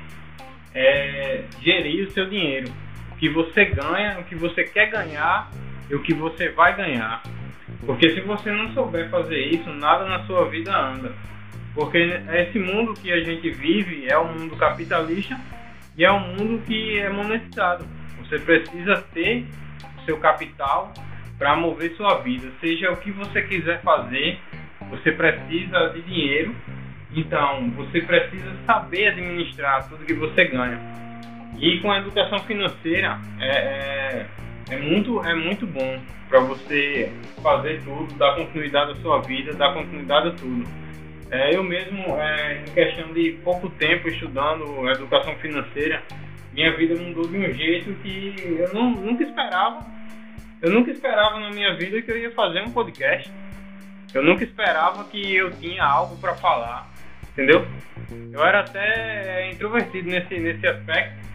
é 0.74 1.44
gerir 1.60 2.06
o 2.06 2.10
seu 2.12 2.26
dinheiro. 2.30 2.72
O 3.12 3.16
que 3.16 3.28
você 3.28 3.66
ganha, 3.66 4.18
o 4.20 4.24
que 4.24 4.34
você 4.34 4.64
quer 4.64 4.90
ganhar 4.90 5.50
e 5.90 5.94
o 5.94 6.02
que 6.02 6.14
você 6.14 6.48
vai 6.48 6.74
ganhar. 6.74 7.22
Porque 7.84 8.10
se 8.10 8.20
você 8.20 8.50
não 8.50 8.72
souber 8.72 9.10
fazer 9.10 9.38
isso, 9.46 9.68
nada 9.70 10.06
na 10.06 10.24
sua 10.24 10.48
vida 10.48 10.76
anda. 10.76 11.12
Porque 11.74 11.98
esse 11.98 12.58
mundo 12.58 12.94
que 12.94 13.12
a 13.12 13.22
gente 13.22 13.50
vive 13.50 14.06
é 14.08 14.18
um 14.18 14.32
mundo 14.32 14.56
capitalista 14.56 15.38
e 15.96 16.04
é 16.04 16.10
um 16.10 16.34
mundo 16.34 16.62
que 16.66 16.98
é 16.98 17.10
monetizado. 17.10 17.84
Você 18.20 18.38
precisa 18.38 19.04
ter 19.12 19.46
seu 20.04 20.18
capital 20.18 20.92
para 21.38 21.54
mover 21.54 21.94
sua 21.96 22.18
vida. 22.18 22.50
Seja 22.60 22.90
o 22.90 22.96
que 22.96 23.10
você 23.10 23.42
quiser 23.42 23.82
fazer, 23.82 24.38
você 24.88 25.12
precisa 25.12 25.88
de 25.90 26.02
dinheiro. 26.02 26.54
Então, 27.14 27.70
você 27.70 28.00
precisa 28.00 28.56
saber 28.66 29.08
administrar 29.08 29.88
tudo 29.88 30.04
que 30.04 30.14
você 30.14 30.44
ganha. 30.46 30.80
E 31.58 31.80
com 31.80 31.90
a 31.90 31.98
educação 31.98 32.38
financeira 32.40 33.18
é, 33.38 33.48
é, 33.48 34.26
é 34.68 34.76
muito, 34.76 35.24
é 35.24 35.34
muito 35.34 35.66
bom 35.66 36.00
para 36.28 36.40
você 36.40 37.12
fazer 37.42 37.80
tudo, 37.82 38.12
dar 38.14 38.34
continuidade 38.34 38.92
à 38.92 38.94
sua 38.96 39.20
vida, 39.20 39.52
dar 39.54 39.72
continuidade 39.72 40.28
a 40.28 40.30
tudo. 40.32 40.66
É, 41.30 41.54
eu 41.54 41.62
mesmo, 41.62 42.02
é, 42.16 42.62
em 42.62 42.72
questão 42.72 43.12
de 43.12 43.32
pouco 43.44 43.68
tempo 43.70 44.08
estudando 44.08 44.88
educação 44.90 45.34
financeira, 45.36 46.02
minha 46.52 46.74
vida 46.76 47.00
mudou 47.00 47.28
de 47.28 47.36
um 47.36 47.52
jeito 47.52 47.92
que 48.02 48.34
eu 48.58 48.72
não, 48.72 48.90
nunca 48.90 49.22
esperava. 49.22 49.86
Eu 50.62 50.70
nunca 50.70 50.90
esperava 50.90 51.38
na 51.38 51.50
minha 51.50 51.76
vida 51.76 52.00
que 52.02 52.10
eu 52.10 52.18
ia 52.18 52.32
fazer 52.32 52.62
um 52.62 52.70
podcast. 52.70 53.30
Eu 54.14 54.22
nunca 54.22 54.42
esperava 54.42 55.04
que 55.04 55.34
eu 55.34 55.50
tinha 55.52 55.84
algo 55.84 56.16
para 56.16 56.34
falar, 56.34 56.90
entendeu? 57.32 57.66
Eu 58.32 58.42
era 58.42 58.60
até 58.60 59.50
introvertido 59.50 60.08
nesse, 60.08 60.38
nesse 60.38 60.66
aspecto 60.66 61.26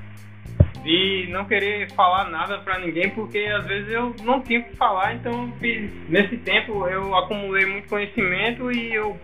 de 0.83 1.27
não 1.29 1.45
querer 1.45 1.91
falar 1.91 2.29
nada 2.29 2.57
para 2.59 2.79
ninguém 2.79 3.09
porque 3.11 3.39
às 3.39 3.65
vezes 3.65 3.89
eu 3.91 4.15
não 4.23 4.41
tinha 4.41 4.59
o 4.59 4.63
que 4.63 4.75
falar, 4.75 5.13
então 5.13 5.53
nesse 6.09 6.37
tempo 6.37 6.87
eu 6.87 7.15
acumulei 7.15 7.65
muito 7.65 7.87
conhecimento 7.87 8.71
e 8.71 8.93
eu 8.93 9.19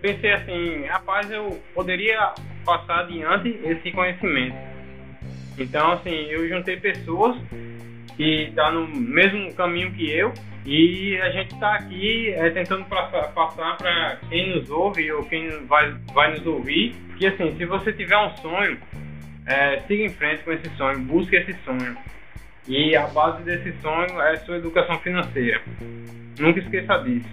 pensei 0.00 0.32
assim, 0.32 0.84
rapaz, 0.86 1.30
eu 1.30 1.60
poderia 1.74 2.32
passar 2.64 3.00
adiante 3.00 3.58
esse 3.64 3.90
conhecimento. 3.92 4.56
Então, 5.58 5.92
assim, 5.92 6.26
eu 6.30 6.48
juntei 6.48 6.78
pessoas 6.78 7.36
que 8.16 8.52
tá 8.54 8.70
no 8.70 8.86
mesmo 8.86 9.52
caminho 9.54 9.92
que 9.92 10.10
eu 10.10 10.32
e 10.64 11.18
a 11.20 11.30
gente 11.30 11.54
está 11.54 11.74
aqui 11.74 12.30
é, 12.34 12.50
tentando 12.50 12.84
passar 12.84 13.76
para 13.76 14.18
quem 14.28 14.54
nos 14.54 14.70
ouve 14.70 15.10
ou 15.12 15.24
quem 15.24 15.66
vai, 15.66 15.94
vai 16.12 16.32
nos 16.32 16.46
ouvir 16.46 16.94
que, 17.18 17.26
assim, 17.26 17.56
se 17.56 17.64
você 17.66 17.92
tiver 17.92 18.16
um 18.16 18.30
sonho, 18.36 18.78
é, 19.46 19.80
siga 19.80 20.04
em 20.04 20.10
frente 20.10 20.42
com 20.44 20.52
esse 20.52 20.68
sonho, 20.76 21.00
busque 21.00 21.36
esse 21.36 21.54
sonho. 21.64 21.96
E 22.68 22.94
a 22.94 23.06
base 23.06 23.42
desse 23.42 23.72
sonho 23.80 24.20
é 24.20 24.36
sua 24.38 24.56
educação 24.56 24.98
financeira. 25.00 25.60
Nunca 26.38 26.60
esqueça 26.60 26.98
disso. 26.98 27.28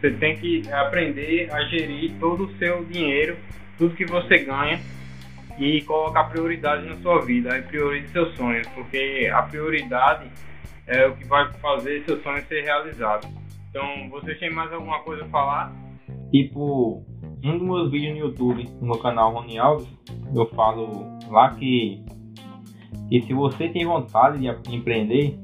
Você 0.00 0.10
tem 0.12 0.36
que 0.36 0.62
aprender 0.72 1.52
a 1.52 1.62
gerir 1.64 2.12
todo 2.20 2.44
o 2.44 2.58
seu 2.58 2.84
dinheiro, 2.84 3.36
tudo 3.76 3.94
que 3.94 4.06
você 4.06 4.38
ganha 4.38 4.80
e 5.58 5.82
colocar 5.82 6.24
prioridade 6.24 6.86
na 6.86 6.96
sua 6.96 7.20
vida. 7.20 7.52
Aí 7.52 7.62
priorize 7.62 8.08
seus 8.08 8.34
sonhos, 8.36 8.66
porque 8.68 9.30
a 9.32 9.42
prioridade 9.42 10.30
é 10.86 11.06
o 11.06 11.14
que 11.14 11.24
vai 11.24 11.52
fazer 11.54 12.02
seu 12.04 12.22
sonho 12.22 12.42
ser 12.46 12.62
realizado. 12.62 13.28
Então, 13.68 14.08
você 14.10 14.34
tem 14.34 14.50
mais 14.50 14.72
alguma 14.72 15.00
coisa 15.00 15.24
a 15.24 15.28
falar? 15.28 15.72
Tipo, 16.30 17.04
um 17.44 17.58
dos 17.58 17.62
meus 17.62 17.90
vídeos 17.90 18.18
no 18.18 18.26
YouTube, 18.26 18.68
no 18.80 18.88
meu 18.88 18.98
canal 18.98 19.32
Rony 19.32 19.58
Alves, 19.58 19.88
eu 20.34 20.46
falo 20.46 21.06
lá 21.30 21.54
que, 21.54 22.04
que 23.08 23.22
se 23.22 23.32
você 23.32 23.68
tem 23.68 23.86
vontade 23.86 24.38
de 24.38 24.74
empreender, 24.74 25.38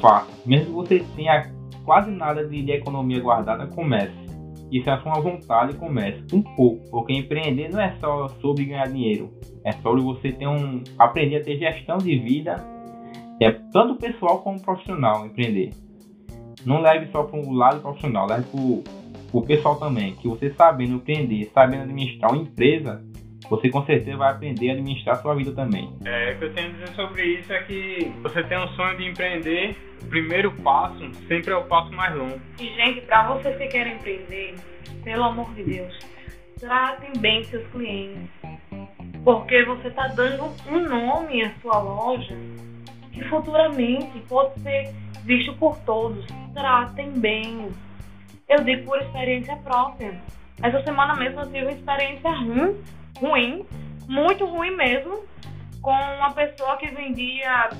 faça. 0.00 0.30
Mesmo 0.46 0.66
que 0.66 0.72
você 0.72 1.04
tenha 1.14 1.52
quase 1.84 2.10
nada 2.10 2.46
de, 2.46 2.62
de 2.62 2.72
economia 2.72 3.20
guardada, 3.20 3.66
comece. 3.66 4.24
Isso 4.70 4.88
é 4.88 4.94
a 4.94 5.00
sua 5.00 5.20
vontade, 5.20 5.76
comece 5.76 6.24
um 6.32 6.42
pouco, 6.42 6.90
porque 6.90 7.12
empreender 7.12 7.70
não 7.70 7.80
é 7.80 7.94
só 8.00 8.28
sobre 8.40 8.64
ganhar 8.64 8.88
dinheiro, 8.88 9.30
é 9.62 9.72
sobre 9.72 10.02
você 10.02 10.32
ter 10.32 10.48
um 10.48 10.82
aprender 10.98 11.36
a 11.36 11.44
ter 11.44 11.58
gestão 11.58 11.98
de 11.98 12.18
vida, 12.18 12.56
é 13.40 13.50
tanto 13.72 13.96
pessoal 13.96 14.38
como 14.38 14.60
profissional 14.60 15.26
empreender. 15.26 15.70
Não 16.64 16.80
leve 16.80 17.06
só 17.12 17.24
para 17.24 17.38
o 17.38 17.52
lado 17.52 17.80
profissional, 17.80 18.26
leve 18.26 18.44
para 18.44 18.60
o 19.34 19.42
pessoal 19.42 19.74
também, 19.76 20.14
que 20.14 20.28
você 20.28 20.50
sabendo 20.50 20.94
empreender, 20.94 21.50
sabendo 21.52 21.82
administrar 21.82 22.32
uma 22.32 22.42
empresa, 22.42 23.04
você 23.50 23.68
com 23.68 23.84
certeza 23.84 24.16
vai 24.16 24.30
aprender 24.30 24.70
a 24.70 24.72
administrar 24.74 25.16
a 25.16 25.18
sua 25.18 25.34
vida 25.34 25.52
também. 25.52 25.92
É, 26.04 26.32
o 26.32 26.38
que 26.38 26.44
eu 26.44 26.54
tenho 26.54 26.68
a 26.68 26.70
dizer 26.70 26.88
sobre 26.94 27.24
isso 27.24 27.52
é 27.52 27.62
que 27.64 28.12
você 28.22 28.44
tem 28.44 28.56
um 28.58 28.68
sonho 28.68 28.96
de 28.96 29.08
empreender, 29.08 29.76
o 30.02 30.06
primeiro 30.06 30.52
passo 30.62 31.10
sempre 31.26 31.52
é 31.52 31.56
o 31.56 31.64
passo 31.64 31.92
mais 31.92 32.14
longo. 32.14 32.40
E, 32.60 32.68
gente, 32.74 33.00
para 33.02 33.34
você 33.34 33.52
que 33.54 33.66
quer 33.66 33.88
empreender, 33.88 34.54
pelo 35.02 35.24
amor 35.24 35.52
de 35.54 35.64
Deus, 35.64 35.98
tratem 36.60 37.12
bem 37.18 37.42
seus 37.42 37.66
clientes. 37.68 38.30
Porque 39.24 39.64
você 39.64 39.88
está 39.88 40.06
dando 40.08 40.44
um 40.70 40.80
nome 40.80 41.42
à 41.42 41.50
sua 41.60 41.80
loja 41.80 42.36
que 43.10 43.24
futuramente 43.24 44.16
pode 44.28 44.60
ser 44.60 44.94
visto 45.24 45.52
por 45.54 45.76
todos. 45.80 46.24
Tratem 46.54 47.10
bem. 47.18 47.72
Eu 48.48 48.62
digo 48.62 48.84
por 48.86 49.00
experiência 49.00 49.56
própria. 49.56 50.20
Essa 50.62 50.82
semana 50.82 51.14
mesmo 51.16 51.40
eu 51.40 51.46
tive 51.46 51.62
uma 51.62 51.72
experiência 51.72 52.30
ruim 52.30 52.82
ruim, 53.20 53.66
muito 54.08 54.44
ruim 54.44 54.76
mesmo, 54.76 55.24
com 55.80 55.92
uma 55.92 56.32
pessoa 56.32 56.76
que 56.76 56.88
vendia 56.88 57.70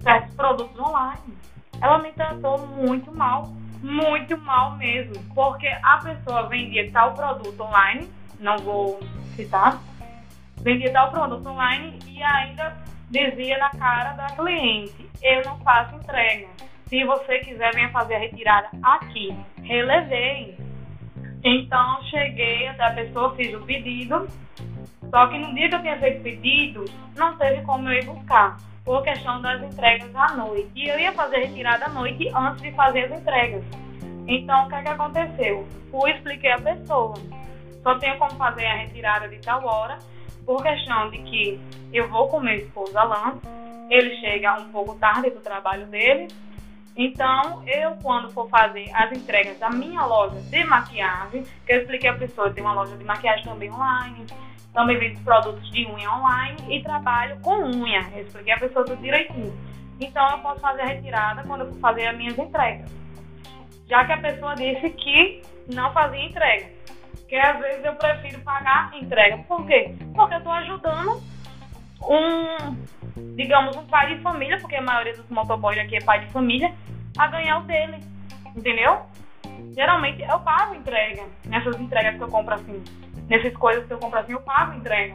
certos 0.00 0.34
produtos 0.34 0.78
online. 0.78 1.36
Ela 1.80 1.98
me 1.98 2.12
tratou 2.12 2.66
muito 2.66 3.14
mal, 3.14 3.48
muito 3.82 4.36
mal 4.38 4.76
mesmo, 4.76 5.14
porque 5.34 5.66
a 5.66 5.98
pessoa 5.98 6.48
vendia 6.48 6.90
tal 6.90 7.12
produto 7.14 7.60
online, 7.60 8.08
não 8.38 8.56
vou 8.58 9.00
citar, 9.34 9.78
vendia 10.62 10.92
tal 10.92 11.10
produto 11.10 11.46
online 11.48 11.98
e 12.06 12.22
ainda 12.22 12.76
dizia 13.10 13.58
na 13.58 13.70
cara 13.70 14.12
da 14.12 14.26
cliente: 14.26 15.08
Eu 15.22 15.44
não 15.44 15.58
faço 15.60 15.96
entrega. 15.96 16.48
Se 16.88 17.04
você 17.04 17.38
quiser, 17.40 17.74
venha 17.74 17.90
fazer 17.90 18.14
a 18.14 18.18
retirada 18.18 18.68
aqui. 18.82 19.36
Relevei. 19.62 20.56
Então, 21.44 22.02
cheguei 22.04 22.68
até 22.68 22.84
a 22.84 22.94
pessoa, 22.94 23.34
fiz 23.34 23.54
o 23.54 23.60
pedido 23.60 24.26
só 25.10 25.26
que 25.28 25.38
no 25.38 25.54
dia 25.54 25.68
que 25.68 25.74
eu 25.74 25.82
tinha 25.82 25.98
feito 25.98 26.22
pedido, 26.22 26.84
não 27.16 27.36
teve 27.36 27.62
como 27.62 27.88
eu 27.88 27.94
ir 27.94 28.04
buscar, 28.04 28.56
por 28.84 29.02
questão 29.02 29.40
das 29.40 29.62
entregas 29.62 30.14
à 30.14 30.34
noite. 30.34 30.70
E 30.74 30.88
eu 30.88 30.98
ia 30.98 31.12
fazer 31.12 31.36
a 31.36 31.40
retirada 31.40 31.86
à 31.86 31.88
noite 31.88 32.28
antes 32.34 32.62
de 32.62 32.72
fazer 32.72 33.04
as 33.04 33.20
entregas. 33.20 33.64
Então, 34.26 34.66
o 34.66 34.68
que, 34.68 34.74
é 34.74 34.82
que 34.82 34.88
aconteceu? 34.88 35.66
Fui 35.90 36.10
expliquei 36.10 36.50
a 36.50 36.58
pessoa. 36.58 37.14
Só 37.82 37.98
tenho 37.98 38.18
como 38.18 38.32
fazer 38.32 38.66
a 38.66 38.74
retirada 38.74 39.28
de 39.28 39.38
tal 39.38 39.64
hora, 39.64 39.98
por 40.44 40.62
questão 40.62 41.10
de 41.10 41.18
que 41.18 41.60
eu 41.92 42.08
vou 42.08 42.28
com 42.28 42.40
meu 42.40 42.56
esposo 42.56 42.96
Alan, 42.98 43.38
ele 43.88 44.16
chega 44.16 44.58
um 44.58 44.68
pouco 44.70 44.96
tarde 44.96 45.30
do 45.30 45.40
trabalho 45.40 45.86
dele, 45.86 46.28
então, 46.96 47.62
eu, 47.66 47.92
quando 48.02 48.30
for 48.30 48.48
fazer 48.48 48.90
as 48.94 49.12
entregas 49.12 49.58
da 49.58 49.68
minha 49.68 50.02
loja 50.06 50.40
de 50.40 50.64
maquiagem, 50.64 51.44
que 51.66 51.72
eu 51.72 51.80
expliquei 51.80 52.08
a 52.08 52.14
pessoa, 52.14 52.50
tem 52.50 52.64
uma 52.64 52.72
loja 52.72 52.96
de 52.96 53.04
maquiagem 53.04 53.44
também 53.44 53.70
online, 53.70 54.26
também 54.72 54.98
vendo 54.98 55.22
produtos 55.22 55.70
de 55.70 55.86
unha 55.86 56.10
online 56.10 56.56
e 56.70 56.82
trabalho 56.82 57.38
com 57.40 57.64
unha. 57.64 58.00
Eu 58.14 58.22
expliquei 58.22 58.52
a 58.52 58.58
pessoa 58.58 58.84
tudo 58.84 59.02
direitinho. 59.02 59.54
Então 60.00 60.30
eu 60.30 60.38
posso 60.38 60.60
fazer 60.60 60.82
a 60.82 60.86
retirada 60.86 61.42
quando 61.42 61.62
eu 61.62 61.72
for 61.72 61.80
fazer 61.80 62.06
as 62.06 62.16
minhas 62.16 62.38
entregas. 62.38 62.90
Já 63.88 64.04
que 64.04 64.12
a 64.12 64.18
pessoa 64.18 64.54
disse 64.54 64.88
que 64.90 65.42
não 65.72 65.92
fazia 65.92 66.24
entrega. 66.24 66.70
Porque 67.12 67.36
às 67.36 67.58
vezes 67.58 67.84
eu 67.84 67.94
prefiro 67.94 68.40
pagar 68.40 68.94
entrega. 68.94 69.38
Por 69.48 69.66
quê? 69.66 69.94
Porque 70.14 70.34
eu 70.34 70.38
estou 70.38 70.52
ajudando 70.52 71.22
um, 72.02 72.76
digamos, 73.34 73.76
um 73.76 73.86
pai 73.86 74.14
de 74.14 74.22
família, 74.22 74.58
porque 74.58 74.76
a 74.76 74.82
maioria 74.82 75.16
dos 75.16 75.28
motoboys 75.28 75.78
aqui 75.78 75.96
é 75.96 76.00
pai 76.00 76.20
de 76.20 76.26
família, 76.32 76.72
a 77.16 77.26
ganhar 77.28 77.58
o 77.58 77.62
dele. 77.62 78.02
Entendeu? 78.54 79.06
Geralmente 79.74 80.22
eu 80.22 80.38
pago 80.40 80.74
entrega. 80.74 81.24
Nessas 81.44 81.78
entregas 81.80 82.16
que 82.16 82.22
eu 82.22 82.28
compro 82.28 82.54
assim. 82.54 82.82
Nessas 83.28 83.54
coisas 83.54 83.86
que 83.86 83.92
eu 83.92 83.98
compro 83.98 84.18
assim, 84.18 84.32
eu 84.32 84.40
pago 84.40 84.74
entrega. 84.74 85.14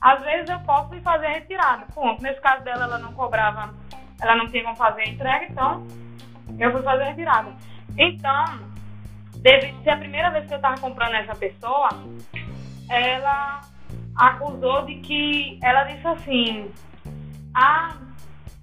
Às 0.00 0.22
vezes 0.22 0.50
eu 0.50 0.58
posso 0.60 0.94
ir 0.94 1.00
fazer 1.00 1.26
a 1.26 1.30
retirada. 1.30 1.86
Ponto. 1.94 2.22
Nesse 2.22 2.40
caso 2.40 2.62
dela, 2.62 2.84
ela 2.84 2.98
não 2.98 3.12
cobrava, 3.12 3.74
ela 4.20 4.36
não 4.36 4.48
tinha 4.48 4.62
como 4.62 4.76
fazer 4.76 5.02
a 5.02 5.08
entrega, 5.08 5.46
então 5.46 5.86
eu 6.58 6.70
fui 6.72 6.82
fazer 6.82 7.02
a 7.04 7.06
retirada. 7.06 7.52
Então, 7.96 8.44
devido 9.36 9.82
ser 9.82 9.90
a 9.90 9.96
primeira 9.96 10.30
vez 10.30 10.46
que 10.46 10.52
eu 10.52 10.56
estava 10.56 10.78
comprando 10.78 11.14
essa 11.14 11.34
pessoa, 11.34 11.88
ela 12.90 13.60
acusou 14.16 14.84
de 14.84 14.96
que 14.96 15.58
ela 15.62 15.84
disse 15.84 16.06
assim: 16.06 16.70
Ah, 17.54 17.96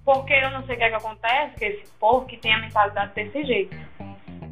porque 0.04 0.32
eu 0.32 0.50
não 0.50 0.64
sei 0.66 0.74
o 0.74 0.78
que, 0.78 0.84
é 0.84 0.88
que 0.90 0.96
acontece, 0.96 1.56
que 1.56 1.64
esse 1.64 1.92
povo 1.98 2.26
que 2.26 2.36
tem 2.36 2.52
a 2.52 2.58
mentalidade 2.58 3.14
desse 3.14 3.44
jeito. 3.44 3.76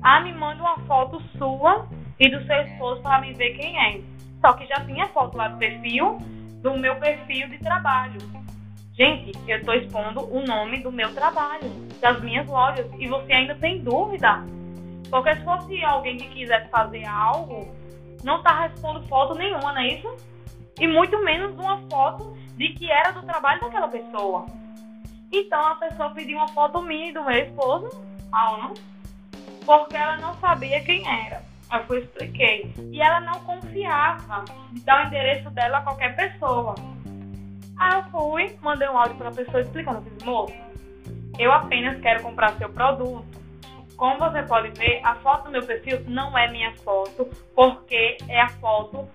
Ah, 0.03 0.21
me 0.21 0.33
manda 0.33 0.63
uma 0.63 0.79
foto 0.87 1.21
sua 1.37 1.87
e 2.19 2.29
do 2.29 2.45
seu 2.47 2.63
esposo 2.63 3.03
para 3.03 3.21
me 3.21 3.35
ver 3.35 3.51
quem 3.51 3.79
é. 3.79 4.01
Só 4.41 4.55
que 4.55 4.67
já 4.67 4.77
tinha 4.87 5.07
foto 5.09 5.37
lá 5.37 5.49
do 5.49 5.59
perfil, 5.59 6.19
do 6.63 6.79
meu 6.79 6.97
perfil 6.97 7.49
de 7.49 7.59
trabalho. 7.59 8.19
Gente, 8.95 9.33
eu 9.47 9.59
estou 9.59 9.75
expondo 9.75 10.21
o 10.31 10.45
nome 10.47 10.83
do 10.83 10.91
meu 10.91 11.13
trabalho, 11.15 11.71
das 12.01 12.21
minhas 12.23 12.47
lojas, 12.47 12.87
e 12.99 13.07
você 13.07 13.33
ainda 13.33 13.55
tem 13.55 13.83
dúvida? 13.83 14.43
Porque 15.11 15.35
se 15.37 15.45
fosse 15.45 15.85
alguém 15.85 16.17
que 16.17 16.29
quisesse 16.29 16.69
fazer 16.71 17.05
algo, 17.07 17.75
não 18.23 18.43
tá 18.43 18.61
respondendo 18.61 19.07
foto 19.09 19.35
nenhuma, 19.35 19.73
não 19.73 19.81
é 19.81 19.89
isso? 19.89 20.17
E 20.79 20.87
muito 20.87 21.23
menos 21.25 21.53
uma 21.59 21.79
foto 21.91 22.37
de 22.61 22.75
que 22.75 22.93
era 22.93 23.11
do 23.13 23.23
trabalho 23.23 23.59
daquela 23.59 23.89
pessoa. 23.89 24.45
Então 25.33 25.67
a 25.67 25.77
pessoa 25.77 26.11
pediu 26.11 26.37
uma 26.37 26.49
foto 26.49 26.83
minha 26.83 27.09
e 27.09 27.13
do 27.13 27.25
meu 27.25 27.39
esposo, 27.39 27.89
Alan, 28.31 28.75
porque 29.65 29.97
ela 29.97 30.19
não 30.19 30.35
sabia 30.35 30.85
quem 30.85 31.09
era. 31.09 31.43
Eu 31.73 31.85
fui 31.87 32.01
expliquei. 32.01 32.71
E 32.93 33.01
ela 33.01 33.21
não 33.21 33.41
confiava 33.45 34.45
de 34.73 34.81
dar 34.81 35.05
o 35.05 35.07
endereço 35.07 35.49
dela 35.53 35.79
a 35.79 35.83
qualquer 35.83 36.15
pessoa. 36.15 36.75
Aí 37.79 37.99
eu 37.99 38.05
fui, 38.11 38.55
mandei 38.61 38.91
um 38.91 38.99
áudio 38.99 39.17
para 39.17 39.31
a 39.31 39.35
pessoa 39.35 39.63
explicando. 39.63 40.01
Eu 40.01 40.13
disse, 40.13 40.27
moço, 40.27 40.55
eu 41.39 41.51
apenas 41.51 41.99
quero 42.03 42.23
comprar 42.23 42.53
seu 42.59 42.69
produto. 42.69 43.25
Como 43.97 44.19
você 44.19 44.43
pode 44.43 44.79
ver, 44.79 45.01
a 45.03 45.15
foto 45.15 45.45
do 45.45 45.53
meu 45.53 45.65
perfil 45.65 46.05
não 46.07 46.37
é 46.37 46.51
minha 46.51 46.77
foto, 46.77 47.25
porque 47.55 48.19
é 48.29 48.39
a 48.39 48.49
foto 48.51 49.09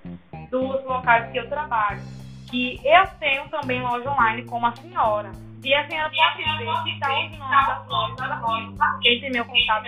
dos 0.50 0.84
locais 0.84 1.32
que 1.32 1.38
eu 1.38 1.48
trabalho. 1.48 2.25
Que 2.56 2.80
eu 2.86 3.06
tenho 3.20 3.50
também 3.50 3.82
loja 3.82 4.10
online 4.10 4.46
como 4.46 4.66
a 4.66 4.72
senhora. 4.78 5.30
E 5.62 5.76
a 5.76 5.86
senhora 5.90 6.10
pode 6.10 6.44
ver 6.64 6.84
que 6.84 6.90
está 6.92 7.82
os 7.82 7.88
nomes 7.90 8.16
das 8.16 8.42
lojas 8.42 8.80
aqui. 8.80 9.00
Quem 9.02 9.20
tem 9.20 9.32
meu 9.32 9.44
contato, 9.44 9.84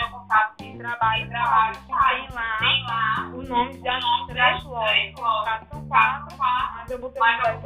de 0.59 0.77
trabalho, 0.77 1.29
trabalho, 1.29 1.77
tem 1.87 2.27
lá, 2.35 2.57
tem 2.59 2.83
lá 2.83 3.31
o 3.33 3.41
nome 3.43 3.77
das 3.77 4.03
três 4.27 4.63
lojas. 4.65 5.15
São 5.71 5.87
quatro, 5.87 6.37
mas 6.37 6.91
eu 6.91 6.99
botei 6.99 7.21
o 7.21 7.25
nome 7.25 7.61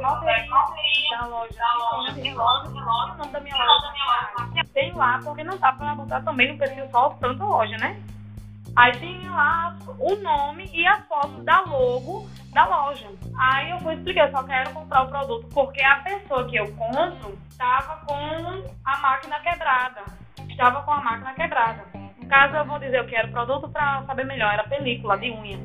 da 1.10 1.26
loja 1.26 2.12
de 2.12 2.32
loja, 2.32 2.68
e 2.68 2.80
o 2.80 3.16
nome 3.16 3.32
da 3.32 3.40
minha 3.40 3.56
loja. 3.56 4.64
Tem 4.72 4.92
lá, 4.92 5.18
porque 5.24 5.42
não 5.42 5.58
dá 5.58 5.72
para 5.72 5.96
botar 5.96 6.20
também 6.20 6.52
no 6.52 6.58
perfil 6.58 6.88
só 6.92 7.10
tanta 7.14 7.44
loja, 7.44 7.76
né? 7.78 8.00
Aí 8.76 8.92
tem 8.92 9.28
lá 9.28 9.76
o 9.98 10.14
nome 10.14 10.70
e 10.72 10.86
a 10.86 11.02
foto 11.02 11.42
da 11.42 11.60
logo 11.62 12.30
da 12.52 12.66
loja. 12.66 13.08
Aí 13.38 13.70
eu 13.70 13.78
fui 13.80 13.94
explicar, 13.94 14.26
eu 14.26 14.32
só 14.32 14.42
quero 14.44 14.70
comprar 14.70 15.02
o 15.02 15.08
produto 15.08 15.48
porque 15.52 15.82
a 15.82 15.96
pessoa 15.96 16.46
que 16.48 16.56
eu 16.56 16.70
compro 16.74 17.38
estava 17.50 17.96
com 18.06 18.64
a 18.84 18.98
máquina 18.98 19.40
quebrada. 19.40 20.02
Estava 20.48 20.82
com 20.82 20.92
a 20.92 21.00
máquina 21.00 21.34
quebrada. 21.34 21.84
No 22.18 22.28
caso, 22.28 22.56
eu 22.56 22.64
vou 22.64 22.78
dizer 22.78 22.98
eu 22.98 23.06
quero 23.06 23.28
produto 23.32 23.68
para 23.68 24.02
saber 24.02 24.26
melhor. 24.26 24.52
Era 24.52 24.64
película 24.64 25.16
de 25.16 25.30
unha, 25.30 25.58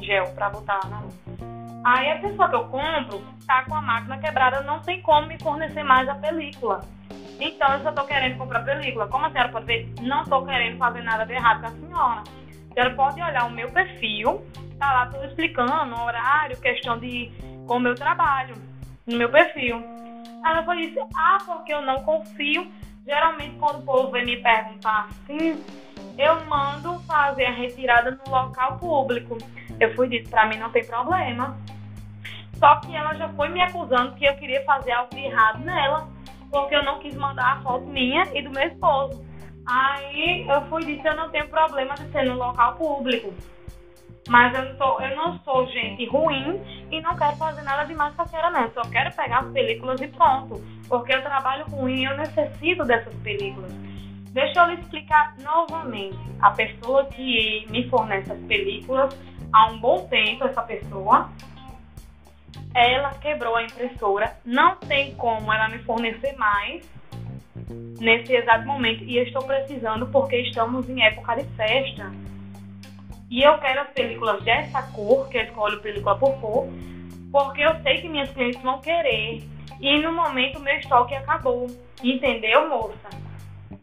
gel 0.00 0.26
para 0.34 0.50
botar 0.50 0.80
na 0.88 1.00
unha. 1.00 1.82
Aí 1.84 2.12
a 2.12 2.18
pessoa 2.20 2.48
que 2.48 2.54
eu 2.54 2.68
compro 2.68 3.22
tá 3.46 3.64
com 3.64 3.74
a 3.74 3.82
máquina 3.82 4.18
quebrada, 4.18 4.62
não 4.62 4.80
tem 4.80 5.02
como 5.02 5.26
me 5.26 5.38
fornecer 5.40 5.82
mais 5.82 6.08
a 6.08 6.14
película. 6.14 6.80
Então 7.40 7.72
eu 7.74 7.82
só 7.82 7.92
tô 7.92 8.04
querendo 8.04 8.38
comprar 8.38 8.64
película. 8.64 9.08
Como 9.08 9.26
a 9.26 9.30
senhora 9.30 9.48
pode 9.50 9.66
ver, 9.66 9.92
não 10.00 10.24
tô 10.24 10.44
querendo 10.44 10.78
fazer 10.78 11.02
nada 11.02 11.24
de 11.24 11.32
errado 11.32 11.60
com 11.60 11.66
a 11.66 11.70
senhora. 11.70 12.22
A 12.72 12.74
senhora 12.74 12.94
pode 12.94 13.22
olhar 13.22 13.46
o 13.46 13.50
meu 13.50 13.70
perfil 13.70 14.42
tá 14.82 14.92
lá 14.92 15.06
tudo 15.06 15.24
explicando, 15.26 15.94
horário, 15.94 16.60
questão 16.60 16.98
de 16.98 17.30
como 17.68 17.86
eu 17.86 17.94
trabalho, 17.94 18.56
no 19.06 19.16
meu 19.16 19.30
perfil. 19.30 19.80
Ela 20.44 20.64
falou 20.64 20.82
assim, 20.82 20.98
ah, 21.14 21.38
porque 21.46 21.72
eu 21.72 21.82
não 21.82 22.02
confio. 22.02 22.66
Geralmente 23.06 23.56
quando 23.58 23.78
o 23.78 23.82
povo 23.82 24.10
vem 24.10 24.24
me 24.24 24.36
perguntar 24.38 25.08
assim, 25.08 25.64
eu 26.18 26.44
mando 26.46 26.98
fazer 27.00 27.44
a 27.44 27.52
retirada 27.52 28.10
no 28.10 28.32
local 28.32 28.76
público. 28.78 29.38
Eu 29.78 29.94
fui 29.94 30.08
dito, 30.08 30.28
pra 30.30 30.46
mim 30.46 30.56
não 30.56 30.70
tem 30.70 30.84
problema. 30.84 31.56
Só 32.54 32.76
que 32.80 32.94
ela 32.94 33.14
já 33.14 33.28
foi 33.30 33.48
me 33.50 33.60
acusando 33.60 34.16
que 34.16 34.24
eu 34.24 34.34
queria 34.34 34.64
fazer 34.64 34.90
algo 34.90 35.14
de 35.14 35.20
errado 35.20 35.60
nela, 35.60 36.08
porque 36.50 36.74
eu 36.74 36.82
não 36.82 36.98
quis 36.98 37.14
mandar 37.14 37.52
a 37.52 37.60
foto 37.60 37.86
minha 37.86 38.24
e 38.34 38.42
do 38.42 38.50
meu 38.50 38.66
esposo. 38.66 39.24
Aí 39.66 40.46
eu 40.48 40.62
fui 40.62 40.84
disse, 40.84 41.06
eu 41.06 41.16
não 41.16 41.30
tenho 41.30 41.48
problema 41.48 41.94
de 41.94 42.10
ser 42.10 42.24
no 42.24 42.34
local 42.34 42.74
público. 42.74 43.32
Mas 44.28 44.54
eu 44.54 44.64
não, 44.64 44.76
sou, 44.76 45.00
eu 45.00 45.16
não 45.16 45.38
sou 45.40 45.66
gente 45.66 46.06
ruim 46.06 46.60
e 46.90 47.00
não 47.00 47.16
quero 47.16 47.36
fazer 47.36 47.62
nada 47.62 47.84
demais 47.84 48.14
com 48.14 48.22
a 48.22 48.26
senhora, 48.26 48.50
não. 48.50 48.70
Só 48.72 48.82
quero 48.82 49.12
pegar 49.14 49.40
as 49.40 49.52
películas 49.52 50.00
e 50.00 50.06
pronto. 50.08 50.62
Porque 50.88 51.12
eu 51.12 51.22
trabalho 51.22 51.64
ruim 51.66 52.02
e 52.02 52.04
eu 52.04 52.16
necessito 52.16 52.84
dessas 52.84 53.14
películas. 53.16 53.72
Deixa 54.30 54.60
eu 54.60 54.66
lhe 54.66 54.80
explicar 54.80 55.34
novamente. 55.38 56.18
A 56.40 56.50
pessoa 56.52 57.04
que 57.06 57.66
me 57.68 57.88
fornece 57.88 58.32
as 58.32 58.40
películas 58.42 59.16
há 59.52 59.66
um 59.66 59.78
bom 59.78 60.06
tempo, 60.06 60.44
essa 60.44 60.62
pessoa, 60.62 61.28
ela 62.74 63.10
quebrou 63.14 63.56
a 63.56 63.64
impressora. 63.64 64.36
Não 64.44 64.76
tem 64.76 65.14
como 65.16 65.52
ela 65.52 65.68
me 65.68 65.78
fornecer 65.80 66.36
mais 66.36 66.88
nesse 68.00 68.34
exato 68.34 68.66
momento. 68.66 69.04
E 69.04 69.16
eu 69.16 69.24
estou 69.24 69.42
precisando 69.42 70.06
porque 70.06 70.36
estamos 70.36 70.88
em 70.88 71.02
época 71.02 71.36
de 71.36 71.44
festa 71.56 72.12
e 73.32 73.42
eu 73.42 73.56
quero 73.58 73.80
as 73.80 73.88
películas 73.88 74.42
dessa 74.42 74.82
cor, 74.82 75.26
que 75.30 75.38
eu 75.38 75.44
escolho 75.44 75.80
película 75.80 76.18
por 76.18 76.38
cor, 76.38 76.68
porque 77.30 77.62
eu 77.62 77.74
sei 77.82 78.02
que 78.02 78.08
minhas 78.08 78.30
clientes 78.30 78.60
vão 78.60 78.78
querer. 78.80 79.42
E 79.80 79.98
no 80.00 80.12
momento 80.12 80.60
meu 80.60 80.76
estoque 80.76 81.14
acabou. 81.14 81.66
Entendeu, 82.02 82.68
moça? 82.68 83.08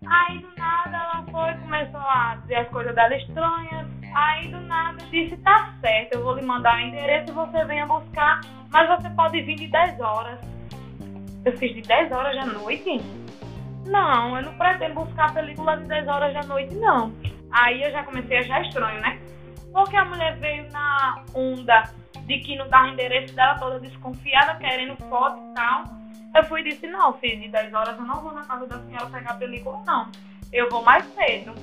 Aí 0.05 0.37
do 0.37 0.49
nada 0.55 0.97
ela 0.97 1.25
foi, 1.31 1.53
começou 1.61 1.99
a 1.99 2.37
dizer 2.41 2.55
as 2.57 2.69
coisas 2.69 2.93
dela 2.93 3.15
estranhas. 3.15 3.87
Aí 4.13 4.47
do 4.49 4.59
nada 4.61 5.03
disse, 5.09 5.35
tá 5.37 5.73
certo, 5.81 6.13
eu 6.13 6.23
vou 6.23 6.35
lhe 6.35 6.43
mandar 6.43 6.77
o 6.77 6.81
endereço 6.81 7.31
e 7.31 7.33
você 7.33 7.65
venha 7.65 7.87
buscar, 7.87 8.41
mas 8.69 8.87
você 8.87 9.09
pode 9.09 9.41
vir 9.41 9.55
de 9.55 9.67
10 9.67 9.99
horas. 9.99 10.39
Eu 11.43 11.57
fiz 11.57 11.73
de 11.73 11.81
10 11.81 12.11
horas 12.11 12.35
da 12.35 12.45
noite? 12.45 13.01
Não, 13.89 14.37
eu 14.37 14.43
não 14.43 14.53
pretendo 14.53 14.93
buscar 14.93 15.33
película 15.33 15.75
de 15.77 15.85
10 15.85 16.07
horas 16.07 16.33
da 16.33 16.43
noite, 16.43 16.75
não. 16.75 17.11
Aí 17.51 17.81
eu 17.81 17.91
já 17.91 18.03
comecei 18.03 18.37
a 18.37 18.41
achar 18.41 18.61
estranho, 18.61 19.01
né? 19.01 19.19
Porque 19.73 19.95
a 19.95 20.05
mulher 20.05 20.37
veio 20.37 20.71
na 20.71 21.23
onda 21.33 21.83
de 22.25 22.39
que 22.39 22.55
não 22.55 22.69
dava 22.69 22.89
endereço 22.89 23.33
dela, 23.35 23.57
toda 23.57 23.79
desconfiada, 23.79 24.55
querendo 24.55 24.95
foto 25.09 25.39
e 25.39 25.53
tal. 25.55 25.83
Eu 26.35 26.43
fui 26.43 26.61
e 26.61 26.65
disse, 26.65 26.85
não, 26.85 27.13
filho, 27.13 27.41
de 27.41 27.49
10 27.49 27.73
horas 27.73 27.97
eu 27.97 28.05
não 28.05 28.21
vou 28.21 28.31
na 28.31 28.43
casa 28.43 28.67
da 28.67 28.77
senhora 28.79 29.07
pegar 29.07 29.33
película, 29.33 29.81
não. 29.85 30.07
Eu 30.53 30.69
vou 30.69 30.83
mais 30.83 31.03
cedo. 31.15 31.53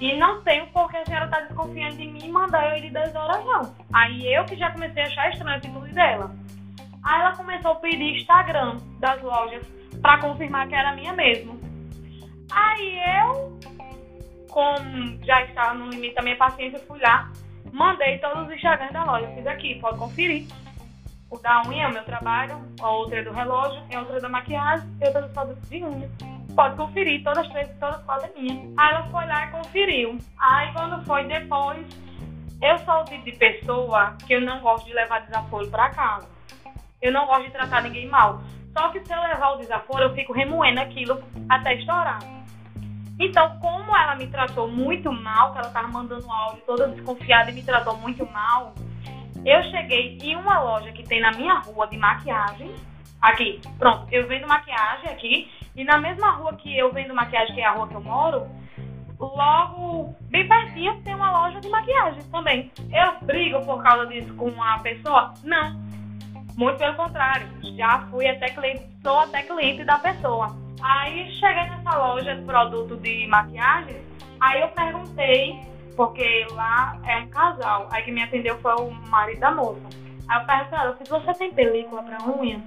E 0.00 0.16
não 0.16 0.42
tenho 0.42 0.66
porque 0.68 0.96
a 0.96 1.06
senhora 1.06 1.28
tá 1.28 1.40
desconfiando 1.42 1.96
de 1.96 2.06
mim 2.06 2.24
e 2.24 2.28
mandar 2.28 2.70
eu 2.70 2.78
ir 2.78 2.82
de 2.82 2.90
10 2.90 3.14
horas, 3.14 3.44
não. 3.44 3.74
Aí 3.92 4.32
eu 4.34 4.44
que 4.44 4.56
já 4.56 4.72
comecei 4.72 5.04
a 5.04 5.06
achar 5.06 5.30
estranho 5.30 5.54
a 5.54 5.58
atitude 5.58 5.92
dela. 5.92 6.34
Aí 7.04 7.20
ela 7.20 7.36
começou 7.36 7.72
a 7.72 7.76
pedir 7.76 8.16
Instagram 8.16 8.78
das 8.98 9.22
lojas 9.22 9.77
para 10.00 10.20
confirmar 10.20 10.68
que 10.68 10.74
era 10.74 10.94
minha 10.94 11.12
mesmo. 11.12 11.58
Aí 12.50 12.98
eu 13.20 13.58
como 14.48 15.24
já 15.24 15.42
estava 15.44 15.74
no 15.74 15.88
limite 15.90 16.14
da 16.14 16.22
minha 16.22 16.36
paciência, 16.36 16.78
fui 16.80 16.98
lá, 17.00 17.30
mandei 17.72 18.18
todos 18.18 18.46
os 18.46 18.54
Instagrams 18.54 18.92
da 18.92 19.04
loja. 19.04 19.28
Fiz 19.28 19.46
aqui, 19.46 19.78
pode 19.80 19.98
conferir. 19.98 20.48
O 21.30 21.38
da 21.38 21.62
unha 21.68 21.84
é 21.84 21.88
o 21.88 21.92
meu 21.92 22.04
trabalho, 22.04 22.58
a 22.80 22.90
outra 22.90 23.20
é 23.20 23.22
do 23.22 23.32
relógio, 23.32 23.82
a 23.94 24.00
outra 24.00 24.16
é 24.16 24.20
da 24.20 24.28
maquiagem 24.28 24.88
e 25.00 25.06
outra 25.06 25.22
dos 25.22 25.32
produtos 25.32 25.68
de 25.68 25.84
unha. 25.84 26.10
Pode 26.56 26.76
conferir, 26.76 27.22
todas 27.22 27.46
as 27.46 27.52
três, 27.52 27.68
todas 27.78 28.02
quatro 28.04 28.30
é 28.34 28.40
minha. 28.40 28.72
Aí 28.76 28.94
ela 28.94 29.02
foi 29.10 29.26
lá 29.26 29.46
e 29.46 29.50
conferiu. 29.50 30.18
Aí 30.38 30.72
quando 30.72 31.04
foi 31.04 31.24
depois, 31.24 31.86
eu 32.62 32.78
sou 32.78 33.02
o 33.02 33.04
tipo 33.04 33.24
de 33.24 33.32
pessoa 33.32 34.16
que 34.26 34.32
eu 34.32 34.40
não 34.40 34.60
gosto 34.60 34.86
de 34.86 34.94
levar 34.94 35.20
desaforo 35.20 35.68
para 35.68 35.90
casa. 35.90 36.28
Eu 37.00 37.12
não 37.12 37.26
gosto 37.26 37.44
de 37.44 37.52
tratar 37.52 37.82
ninguém 37.82 38.08
mal. 38.08 38.40
Só 38.76 38.88
que 38.90 39.00
se 39.00 39.12
eu 39.12 39.20
levar 39.20 39.52
o 39.52 39.58
desaforo, 39.58 40.04
eu 40.04 40.14
fico 40.14 40.32
remoendo 40.32 40.80
aquilo 40.80 41.22
até 41.48 41.74
estourar. 41.74 42.20
Então, 43.18 43.58
como 43.58 43.96
ela 43.96 44.14
me 44.14 44.26
tratou 44.28 44.68
muito 44.68 45.12
mal, 45.12 45.52
que 45.52 45.58
ela 45.58 45.70
tava 45.70 45.88
mandando 45.88 46.30
áudio 46.30 46.62
toda 46.64 46.88
desconfiada 46.88 47.50
e 47.50 47.54
me 47.54 47.62
tratou 47.62 47.96
muito 47.96 48.24
mal, 48.26 48.74
eu 49.44 49.62
cheguei 49.70 50.18
em 50.22 50.36
uma 50.36 50.60
loja 50.60 50.92
que 50.92 51.02
tem 51.02 51.20
na 51.20 51.32
minha 51.32 51.54
rua 51.58 51.86
de 51.88 51.96
maquiagem 51.96 52.72
Aqui, 53.20 53.60
pronto, 53.78 54.06
eu 54.12 54.28
vendo 54.28 54.46
maquiagem 54.46 55.10
aqui, 55.10 55.50
e 55.74 55.82
na 55.82 55.98
mesma 55.98 56.30
rua 56.32 56.54
que 56.54 56.76
eu 56.76 56.92
vendo 56.92 57.14
maquiagem, 57.14 57.54
que 57.54 57.60
é 57.60 57.66
a 57.66 57.72
rua 57.72 57.88
que 57.88 57.94
eu 57.94 58.00
moro, 58.00 58.46
logo, 59.18 60.14
bem 60.30 60.46
pertinho, 60.46 61.02
tem 61.02 61.16
uma 61.16 61.32
loja 61.32 61.60
de 61.60 61.68
maquiagem 61.68 62.22
também. 62.30 62.70
Eu 62.92 63.26
brigo 63.26 63.60
por 63.64 63.82
causa 63.82 64.06
disso 64.06 64.32
com 64.34 64.46
uma 64.46 64.78
pessoa? 64.78 65.34
Não. 65.42 65.88
Muito 66.58 66.76
pelo 66.76 66.96
contrário, 66.96 67.46
já 67.76 68.00
fui 68.10 68.26
até 68.26 68.48
cliente, 68.48 68.82
sou 69.00 69.20
até 69.20 69.44
cliente 69.44 69.84
da 69.84 69.96
pessoa. 69.96 70.56
Aí 70.82 71.30
cheguei 71.38 71.70
nessa 71.70 71.96
loja 71.96 72.34
de 72.34 72.42
produto 72.42 72.96
de 72.96 73.28
maquiagem, 73.28 74.02
aí 74.40 74.60
eu 74.62 74.68
perguntei, 74.70 75.60
porque 75.96 76.48
lá 76.50 76.98
é 77.06 77.18
um 77.18 77.28
casal, 77.28 77.86
aí 77.92 78.02
que 78.02 78.10
me 78.10 78.24
atendeu 78.24 78.58
foi 78.58 78.74
o 78.74 78.90
marido 78.90 79.38
da 79.38 79.52
moça. 79.52 79.88
Aí 80.28 80.40
eu 80.40 80.46
perguntei, 80.46 80.78
ela, 80.80 80.96
se 80.96 81.08
você 81.08 81.34
tem 81.34 81.52
película 81.52 82.02
pra 82.02 82.26
unha? 82.26 82.60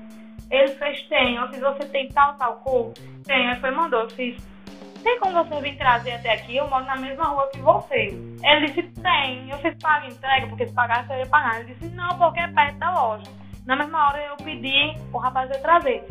Ele 0.50 0.70
fez, 0.70 1.02
tem. 1.10 1.36
Eu 1.36 1.50
fiz, 1.50 1.60
você 1.60 1.86
tem 1.86 2.08
tal, 2.10 2.36
tal 2.36 2.56
cor? 2.64 2.94
Tem. 3.26 3.50
Aí 3.50 3.60
foi, 3.60 3.72
mandou. 3.72 4.02
Eu 4.02 4.10
fiz, 4.10 4.42
tem 5.04 5.20
como 5.20 5.34
você 5.34 5.62
vir 5.62 5.78
trazer 5.78 6.14
até 6.14 6.32
aqui? 6.34 6.56
Eu 6.56 6.70
moro 6.70 6.86
na 6.86 6.96
mesma 6.96 7.26
rua 7.26 7.50
que 7.52 7.60
você. 7.60 8.08
Ele 8.42 8.68
disse, 8.68 9.02
tem. 9.02 9.50
Eu 9.50 9.58
fiz, 9.58 9.76
paga 9.82 10.08
entrega, 10.08 10.48
porque 10.48 10.68
se 10.68 10.74
pagasse 10.74 11.12
eu 11.12 11.20
ia 11.20 11.26
pagar. 11.26 11.60
Ele 11.60 11.74
disse, 11.74 11.94
não, 11.94 12.18
porque 12.18 12.40
é 12.40 12.48
perto 12.48 12.78
da 12.78 12.92
loja. 12.92 13.41
Na 13.66 13.76
mesma 13.76 14.08
hora 14.08 14.24
eu 14.24 14.38
pedi 14.38 14.96
o 15.14 15.18
rapaz 15.18 15.50
ia 15.50 15.60
trazer. 15.60 16.04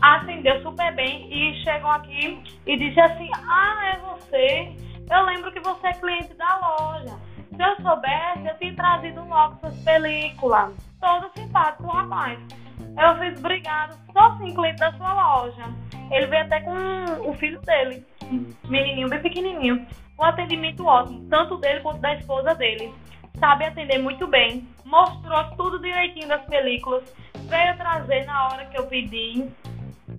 Atendeu 0.00 0.62
super 0.62 0.94
bem 0.94 1.28
e 1.32 1.64
chegou 1.64 1.90
aqui 1.90 2.42
e 2.66 2.76
disse 2.76 3.00
assim, 3.00 3.30
ah, 3.34 3.94
é 3.94 3.96
você? 3.98 4.76
Eu 5.10 5.24
lembro 5.24 5.52
que 5.52 5.60
você 5.60 5.86
é 5.88 5.92
cliente 5.94 6.34
da 6.34 6.58
loja. 6.58 7.16
Se 7.54 7.62
eu 7.62 7.76
soubesse, 7.82 8.46
eu 8.46 8.58
tinha 8.58 8.74
trazido 8.74 9.24
logo 9.24 9.58
suas 9.60 9.76
películas. 9.82 10.74
Todo 11.00 11.30
simpático 11.34 11.84
o 11.84 11.90
rapaz. 11.90 12.38
Eu 12.78 13.18
fiz, 13.18 13.38
obrigado, 13.38 13.98
sou 14.12 14.36
sim 14.38 14.54
cliente 14.54 14.78
da 14.78 14.92
sua 14.92 15.12
loja. 15.12 15.64
Ele 16.10 16.26
veio 16.26 16.44
até 16.44 16.60
com 16.60 17.28
o 17.28 17.32
filho 17.34 17.60
dele, 17.62 18.04
um 18.22 18.46
menininho 18.68 19.08
bem 19.08 19.20
pequenininho. 19.20 19.86
Um 20.18 20.24
atendimento 20.24 20.84
ótimo, 20.84 21.28
tanto 21.28 21.58
dele 21.58 21.80
quanto 21.80 22.00
da 22.00 22.14
esposa 22.14 22.54
dele. 22.54 22.92
Sabe 23.38 23.66
atender 23.66 23.98
muito 23.98 24.26
bem. 24.26 24.66
Mostrou 24.84 25.44
tudo 25.56 25.78
direitinho 25.78 26.28
das 26.28 26.44
películas. 26.46 27.02
Veio 27.48 27.76
trazer 27.76 28.24
na 28.24 28.48
hora 28.48 28.64
que 28.66 28.78
eu 28.78 28.86
pedi. 28.86 29.48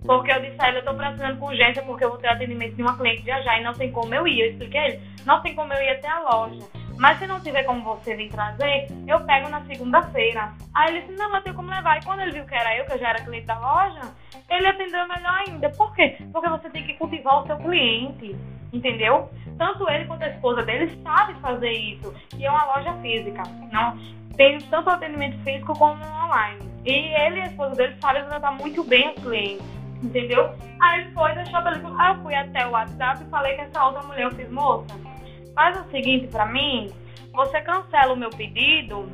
Porque 0.04 0.30
eu 0.30 0.40
disse 0.40 0.56
a 0.58 0.68
ele, 0.68 0.78
eu 0.78 0.84
tô 0.84 0.94
precisando 0.94 1.38
com 1.38 1.46
urgência 1.46 1.82
porque 1.82 2.04
eu 2.04 2.10
vou 2.10 2.18
ter 2.18 2.28
atendimento 2.28 2.74
de 2.74 2.82
uma 2.82 2.96
cliente 2.96 3.24
já 3.24 3.40
já 3.42 3.58
e 3.58 3.64
não 3.64 3.72
tem 3.72 3.90
como 3.90 4.14
eu 4.14 4.26
ir. 4.26 4.40
Eu 4.40 4.50
expliquei 4.50 4.80
a 4.80 4.88
ele, 4.88 5.00
não 5.26 5.42
tem 5.42 5.54
como 5.54 5.72
eu 5.72 5.82
ir 5.82 5.90
até 5.90 6.08
a 6.08 6.20
loja. 6.20 6.64
Mas 6.98 7.18
se 7.18 7.26
não 7.26 7.40
tiver 7.40 7.62
como 7.62 7.82
você 7.82 8.16
vir 8.16 8.28
trazer, 8.28 8.88
eu 9.06 9.20
pego 9.20 9.48
na 9.48 9.64
segunda-feira. 9.66 10.52
Aí 10.74 10.88
ele 10.88 11.00
disse, 11.02 11.12
não, 11.18 11.34
eu 11.34 11.42
tenho 11.42 11.54
como 11.54 11.70
levar. 11.70 11.98
E 11.98 12.04
quando 12.04 12.20
ele 12.20 12.32
viu 12.32 12.44
que 12.44 12.54
era 12.54 12.76
eu, 12.76 12.84
que 12.86 12.92
eu 12.92 12.98
já 12.98 13.10
era 13.10 13.22
cliente 13.22 13.46
da 13.46 13.58
loja, 13.58 14.00
ele 14.50 14.66
atendeu 14.66 15.06
melhor 15.06 15.42
ainda. 15.46 15.70
Por 15.70 15.94
quê? 15.94 16.16
Porque 16.32 16.48
você 16.48 16.68
tem 16.70 16.84
que 16.84 16.94
cultivar 16.94 17.42
o 17.42 17.46
seu 17.46 17.56
cliente, 17.56 18.36
entendeu? 18.72 19.30
Tanto 19.56 19.88
ele 19.88 20.04
quanto 20.04 20.22
a 20.22 20.28
esposa 20.28 20.62
dele 20.62 21.00
sabe 21.02 21.34
fazer 21.40 21.72
isso. 21.72 22.14
E 22.36 22.44
é 22.44 22.50
uma 22.50 22.64
loja 22.76 22.92
física, 23.00 23.42
não 23.72 23.96
tem 24.38 24.56
tanto 24.70 24.88
atendimento 24.88 25.36
físico 25.42 25.76
como 25.76 26.02
online. 26.24 26.60
E 26.86 26.92
ele 26.92 27.38
e 27.38 27.42
a 27.42 27.46
esposa 27.46 27.74
dele 27.74 27.96
sabem 28.00 28.24
tratar 28.24 28.52
muito 28.52 28.84
bem 28.84 29.10
os 29.10 29.22
clientes, 29.22 29.66
entendeu? 30.02 30.54
Aí 30.80 31.12
foi, 31.12 31.34
deixou 31.34 31.58
a 31.58 31.62
película. 31.62 31.94
Aí 31.98 32.14
eu 32.14 32.22
fui 32.22 32.34
até 32.34 32.66
o 32.66 32.70
WhatsApp 32.70 33.22
e 33.22 33.28
falei 33.28 33.56
que 33.56 33.62
essa 33.62 33.84
outra 33.84 34.02
mulher, 34.04 34.22
eu 34.22 34.30
fiz, 34.30 34.48
moça, 34.48 34.94
faz 35.54 35.78
o 35.80 35.90
seguinte 35.90 36.28
para 36.28 36.46
mim, 36.46 36.88
você 37.32 37.60
cancela 37.60 38.14
o 38.14 38.16
meu 38.16 38.30
pedido, 38.30 39.10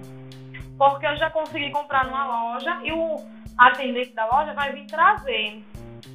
porque 0.77 1.07
eu 1.07 1.17
já 1.17 1.31
consegui 1.31 1.71
comprar 1.71 2.05
numa 2.05 2.53
loja 2.53 2.79
e 2.85 2.93
o 2.93 3.17
atendente 3.57 4.13
da 4.13 4.27
loja 4.27 4.53
vai 4.53 4.73
vir 4.73 4.87
trazer. 4.87 5.65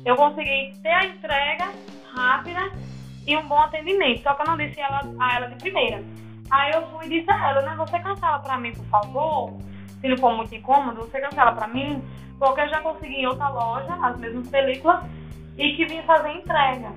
Eu 0.05 0.15
consegui 0.15 0.71
ter 0.83 0.89
a 0.89 1.05
entrega 1.05 1.71
rápida 2.13 2.71
e 3.29 3.37
um 3.37 3.47
bom 3.47 3.59
atendimento, 3.59 4.23
só 4.23 4.33
que 4.33 4.41
eu 4.41 4.47
não 4.47 4.57
disse 4.57 4.79
ela, 4.79 5.01
a 5.19 5.35
ela 5.35 5.47
de 5.47 5.55
primeira. 5.55 6.03
Aí 6.49 6.71
eu 6.71 6.87
fui 6.89 7.05
e 7.05 7.09
disse 7.09 7.31
a 7.31 7.49
ela, 7.49 7.61
né, 7.61 7.75
você 7.77 7.99
cancela 7.99 8.39
para 8.39 8.57
mim, 8.57 8.71
por 8.73 8.85
favor? 8.85 9.57
Se 10.01 10.07
não 10.07 10.17
for 10.17 10.35
muito 10.35 10.55
incômodo, 10.55 11.01
você 11.01 11.21
cancela 11.21 11.51
para 11.51 11.67
mim, 11.67 12.03
porque 12.39 12.61
eu 12.61 12.69
já 12.69 12.81
consegui 12.81 13.15
em 13.15 13.27
outra 13.27 13.49
loja 13.49 13.93
as 14.01 14.17
mesmas 14.17 14.47
películas 14.49 15.03
e 15.57 15.75
que 15.75 15.85
vinha 15.85 16.03
fazer 16.03 16.31
entrega. 16.31 16.91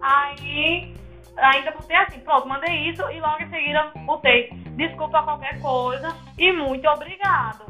Aí 0.00 0.94
ainda 1.36 1.70
botei 1.72 1.96
assim, 1.96 2.20
pronto, 2.20 2.46
mandei 2.46 2.90
isso 2.90 3.02
e 3.10 3.20
logo 3.20 3.42
em 3.42 3.48
seguida 3.48 3.90
botei 4.04 4.50
desculpa 4.76 5.22
qualquer 5.22 5.60
coisa 5.60 6.16
e 6.38 6.52
muito 6.52 6.86
obrigado. 6.88 7.64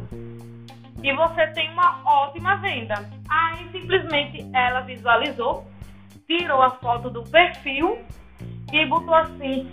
E 1.02 1.12
você 1.14 1.46
tem 1.48 1.70
uma 1.70 2.00
ótima 2.04 2.56
venda. 2.56 3.08
Aí 3.28 3.68
simplesmente 3.72 4.48
ela 4.52 4.80
visualizou, 4.82 5.66
tirou 6.38 6.62
a 6.62 6.70
foto 6.70 7.10
do 7.10 7.24
perfil 7.24 7.98
e 8.72 8.86
botou 8.86 9.14
assim, 9.14 9.68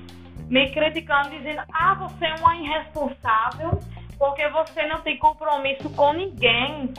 me 0.49 0.71
criticando, 0.71 1.29
dizendo: 1.29 1.61
Ah, 1.71 1.93
você 1.93 2.25
é 2.25 2.35
uma 2.35 2.55
irresponsável 2.55 3.79
porque 4.17 4.47
você 4.49 4.87
não 4.87 5.01
tem 5.01 5.17
compromisso 5.17 5.89
com 5.91 6.13
ninguém. 6.13 6.91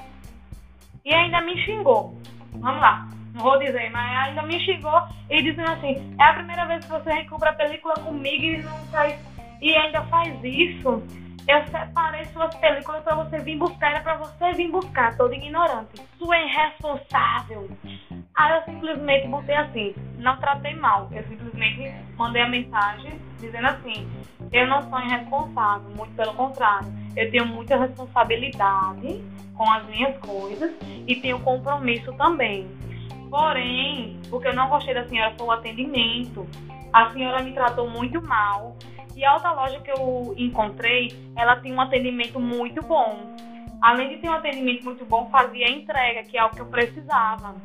E 1.04 1.12
ainda 1.12 1.40
me 1.40 1.56
xingou. 1.64 2.16
Vamos 2.52 2.80
lá 2.80 3.08
não 3.38 3.44
vou 3.44 3.58
dizer, 3.58 3.90
mas 3.90 4.28
ainda 4.28 4.42
me 4.42 4.58
xingou 4.60 5.00
e 5.30 5.42
dizendo 5.42 5.70
assim, 5.70 6.14
é 6.18 6.24
a 6.24 6.34
primeira 6.34 6.66
vez 6.66 6.84
que 6.84 6.90
você 6.90 7.12
recompra 7.12 7.50
a 7.50 7.54
película 7.54 7.94
comigo 7.94 8.44
e 8.44 8.62
não 8.62 8.76
faz 8.86 9.16
e 9.60 9.74
ainda 9.74 10.02
faz 10.06 10.36
isso. 10.42 11.02
Eu 11.48 11.66
separei 11.68 12.26
suas 12.26 12.54
películas 12.56 13.02
para 13.02 13.14
você 13.14 13.38
vir 13.38 13.56
buscar, 13.56 13.92
era 13.92 14.00
para 14.00 14.16
você 14.16 14.52
vir 14.52 14.70
buscar, 14.70 15.16
todo 15.16 15.32
ignorante. 15.32 16.02
Sua 16.18 16.38
irresponsável. 16.38 17.70
Aí 18.34 18.54
eu 18.54 18.62
simplesmente 18.64 19.28
botei 19.28 19.56
assim, 19.56 19.94
não 20.18 20.36
tratei 20.36 20.74
mal. 20.74 21.08
Eu 21.10 21.24
simplesmente 21.24 21.90
mandei 22.18 22.42
a 22.42 22.48
mensagem 22.50 23.18
dizendo 23.38 23.66
assim, 23.66 24.06
eu 24.52 24.66
não 24.66 24.82
sou 24.90 25.00
irresponsável, 25.00 25.88
muito 25.96 26.14
pelo 26.14 26.34
contrário. 26.34 26.92
Eu 27.16 27.30
tenho 27.30 27.46
muita 27.46 27.78
responsabilidade 27.78 29.24
com 29.56 29.72
as 29.72 29.86
minhas 29.86 30.18
coisas 30.18 30.70
e 31.06 31.16
tenho 31.16 31.40
compromisso 31.40 32.12
também. 32.12 32.68
Porém, 33.30 34.20
o 34.30 34.38
que 34.38 34.48
eu 34.48 34.54
não 34.54 34.68
gostei 34.68 34.92
da 34.92 35.08
senhora 35.08 35.34
foi 35.38 35.46
o 35.46 35.50
atendimento. 35.50 36.46
A 36.92 37.10
senhora 37.10 37.42
me 37.42 37.54
tratou 37.54 37.88
muito 37.88 38.20
mal. 38.20 38.76
E 39.18 39.24
a 39.24 39.34
outra 39.34 39.50
loja 39.50 39.80
que 39.80 39.90
eu 39.90 40.32
encontrei, 40.38 41.12
ela 41.34 41.56
tinha 41.56 41.74
um 41.74 41.80
atendimento 41.80 42.38
muito 42.38 42.80
bom. 42.82 43.34
Além 43.82 44.10
de 44.10 44.18
ter 44.18 44.28
um 44.28 44.32
atendimento 44.32 44.84
muito 44.84 45.04
bom, 45.04 45.28
fazia 45.28 45.68
entrega, 45.68 46.22
que 46.22 46.38
é 46.38 46.44
o 46.44 46.50
que 46.50 46.60
eu 46.60 46.66
precisava. 46.66 47.56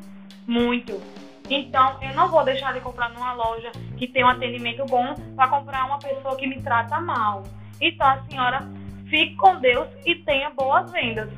Muito. 0.47 0.99
Então, 1.47 1.99
eu 2.01 2.16
não 2.16 2.28
vou 2.28 2.43
deixar 2.43 2.74
de 2.74 2.80
comprar 2.80 3.12
numa 3.12 3.34
loja 3.34 3.72
que 3.97 4.08
tem 4.08 4.24
um 4.24 4.30
atendimento 4.30 4.84
bom 4.86 5.14
para 5.36 5.47
comprar 5.47 5.86
uma 5.86 5.99
pessoa 5.99 6.36
que 6.36 6.47
me 6.47 6.60
trata 6.60 6.99
mal. 6.99 7.43
Então, 7.80 8.08
a 8.08 8.24
senhora 8.24 8.68
fique 9.08 9.36
com 9.36 9.58
Deus 9.58 9.88
e 10.08 10.16
tenha 10.16 10.49
boas 10.49 10.91
vendas. 10.91 11.30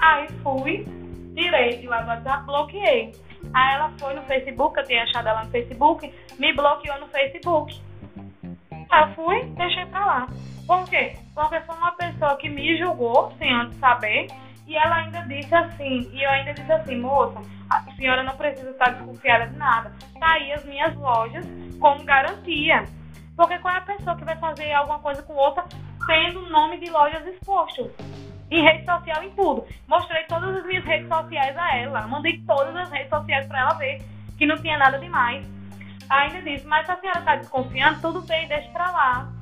Aí 0.00 0.26
fui, 0.42 0.84
tirei 1.36 1.76
de 1.76 1.86
lá 1.86 2.04
WhatsApp, 2.04 2.44
bloqueei. 2.44 3.12
Aí 3.54 3.74
ela 3.74 3.92
foi 4.00 4.14
no 4.14 4.22
Facebook, 4.22 4.76
eu 4.80 4.84
tinha 4.84 5.04
achado 5.04 5.28
ela 5.28 5.44
no 5.44 5.50
Facebook, 5.52 6.12
me 6.40 6.52
bloqueou 6.52 6.98
no 6.98 7.06
Facebook. 7.06 7.80
Eu 8.92 9.14
fui, 9.14 9.44
deixei 9.56 9.86
pra 9.86 10.04
lá. 10.04 10.28
Por 10.66 10.88
quê? 10.88 11.16
Porque 11.34 11.60
foi 11.60 11.76
uma 11.76 11.92
pessoa 11.92 12.36
que 12.36 12.48
me 12.48 12.78
julgou 12.78 13.32
sem 13.38 13.52
antes 13.52 13.78
saber. 13.78 14.28
E 14.66 14.76
ela 14.76 14.96
ainda 14.96 15.20
disse 15.22 15.54
assim, 15.54 16.08
e 16.12 16.22
eu 16.22 16.30
ainda 16.30 16.54
disse 16.54 16.70
assim, 16.70 17.00
moça, 17.00 17.40
a 17.68 17.80
senhora 17.96 18.22
não 18.22 18.36
precisa 18.36 18.70
estar 18.70 18.90
desconfiada 18.90 19.48
de 19.48 19.56
nada. 19.56 19.92
Tá 20.18 20.32
aí 20.34 20.52
as 20.52 20.64
minhas 20.64 20.94
lojas 20.96 21.44
como 21.80 22.04
garantia. 22.04 22.84
Porque 23.36 23.58
qual 23.58 23.74
é 23.74 23.78
a 23.78 23.82
pessoa 23.82 24.16
que 24.16 24.24
vai 24.24 24.36
fazer 24.36 24.72
alguma 24.72 25.00
coisa 25.00 25.22
com 25.22 25.34
outra 25.34 25.64
tendo 26.06 26.40
o 26.40 26.50
nome 26.50 26.78
de 26.78 26.90
lojas 26.90 27.26
expostos? 27.26 27.90
em 28.52 28.62
rede 28.62 28.84
social, 28.84 29.24
em 29.24 29.30
tudo. 29.30 29.64
Mostrei 29.88 30.24
todas 30.24 30.56
as 30.56 30.66
minhas 30.66 30.84
redes 30.84 31.08
sociais 31.08 31.56
a 31.56 31.76
ela, 31.76 32.06
mandei 32.06 32.38
todas 32.46 32.76
as 32.76 32.90
redes 32.90 33.08
sociais 33.08 33.46
para 33.46 33.60
ela 33.60 33.74
ver 33.74 34.02
que 34.36 34.46
não 34.46 34.56
tinha 34.56 34.76
nada 34.76 34.98
demais. 34.98 35.44
Ainda 36.12 36.42
disse, 36.42 36.66
mas 36.66 36.88
a 36.90 36.96
senhora 36.96 37.20
está 37.20 37.36
desconfiando, 37.36 38.02
tudo 38.02 38.20
bem, 38.20 38.46
deixa 38.46 38.68
para 38.70 38.90
lá. 38.90 39.32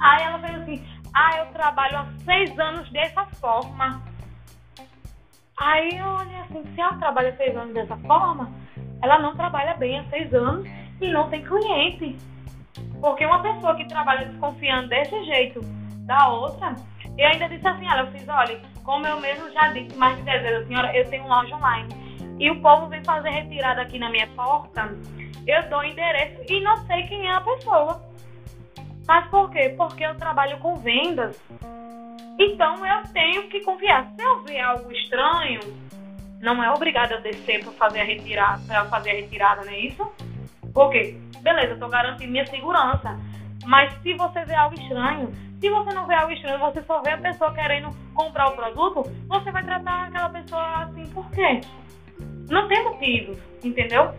Aí 0.00 0.22
ela 0.22 0.38
fez 0.38 0.62
assim, 0.62 0.86
ah, 1.12 1.38
eu 1.38 1.46
trabalho 1.46 1.98
há 1.98 2.06
seis 2.24 2.56
anos 2.60 2.88
dessa 2.90 3.26
forma. 3.40 4.00
Aí 5.58 5.98
eu 5.98 6.06
olhei 6.06 6.38
assim, 6.42 6.64
se 6.72 6.80
ela 6.80 6.96
trabalha 6.98 7.36
seis 7.36 7.56
anos 7.56 7.74
dessa 7.74 7.96
forma, 7.96 8.52
ela 9.02 9.18
não 9.18 9.34
trabalha 9.34 9.74
bem 9.74 9.98
há 9.98 10.04
seis 10.04 10.32
anos 10.32 10.64
e 11.00 11.10
não 11.10 11.28
tem 11.28 11.42
cliente. 11.42 12.16
Porque 13.00 13.26
uma 13.26 13.42
pessoa 13.42 13.74
que 13.74 13.88
trabalha 13.88 14.26
desconfiando 14.26 14.88
desse 14.88 15.24
jeito 15.24 15.60
da 16.06 16.28
outra, 16.28 16.76
e 17.18 17.22
ainda 17.24 17.48
disse 17.48 17.66
assim, 17.66 17.88
olha, 17.88 18.02
eu 18.02 18.12
fiz, 18.12 18.28
olha, 18.28 18.60
como 18.84 19.08
eu 19.08 19.20
mesmo 19.20 19.50
já 19.50 19.72
disse 19.72 19.96
mais 19.96 20.16
de 20.18 20.22
10 20.22 20.42
vezes, 20.42 20.68
senhora, 20.68 20.96
eu 20.96 21.10
tenho 21.10 21.26
loja 21.26 21.56
online. 21.56 22.03
E 22.38 22.50
o 22.50 22.60
povo 22.60 22.88
vem 22.88 23.02
fazer 23.04 23.30
retirada 23.30 23.82
aqui 23.82 23.98
na 23.98 24.10
minha 24.10 24.26
porta, 24.28 24.92
eu 25.46 25.68
dou 25.68 25.84
endereço 25.84 26.42
e 26.48 26.60
não 26.60 26.76
sei 26.86 27.04
quem 27.04 27.26
é 27.26 27.32
a 27.32 27.40
pessoa. 27.40 28.02
Mas 29.06 29.26
por 29.28 29.50
quê? 29.50 29.74
Porque 29.76 30.04
eu 30.04 30.14
trabalho 30.16 30.58
com 30.58 30.76
vendas. 30.76 31.40
Então 32.38 32.84
eu 32.84 33.02
tenho 33.12 33.48
que 33.48 33.60
confiar. 33.60 34.10
Se 34.16 34.22
eu 34.22 34.42
ver 34.42 34.60
algo 34.60 34.90
estranho, 34.90 35.60
não 36.40 36.62
é 36.62 36.70
obrigado 36.70 37.12
a 37.12 37.16
descer 37.18 37.62
para 37.62 37.72
fazer 37.72 38.00
a 38.00 38.04
retirada, 38.04 38.62
para 38.66 38.84
fazer 38.86 39.10
a 39.10 39.14
retirada, 39.14 39.64
não 39.64 39.72
é 39.72 39.78
isso? 39.78 40.12
Porque, 40.72 41.16
beleza, 41.40 41.76
tô 41.76 41.88
garantindo 41.88 42.32
minha 42.32 42.46
segurança. 42.46 43.18
Mas 43.64 43.94
se 44.02 44.14
você 44.14 44.44
vê 44.44 44.54
algo 44.54 44.74
estranho, 44.74 45.32
se 45.60 45.70
você 45.70 45.94
não 45.94 46.06
vê 46.06 46.14
algo 46.14 46.32
estranho, 46.32 46.58
você 46.58 46.82
só 46.82 47.00
vê 47.00 47.10
a 47.10 47.18
pessoa 47.18 47.54
querendo 47.54 47.90
comprar 48.14 48.48
o 48.48 48.56
produto, 48.56 49.10
você 49.28 49.50
vai 49.50 49.64
tratar 49.64 50.08
aquela 50.08 50.28
pessoa 50.28 50.82
assim, 50.82 51.06
por 51.06 51.30
quê? 51.30 51.60
Não 52.48 52.68
tem 52.68 52.84
motivo, 52.84 53.36
entendeu? 53.62 54.14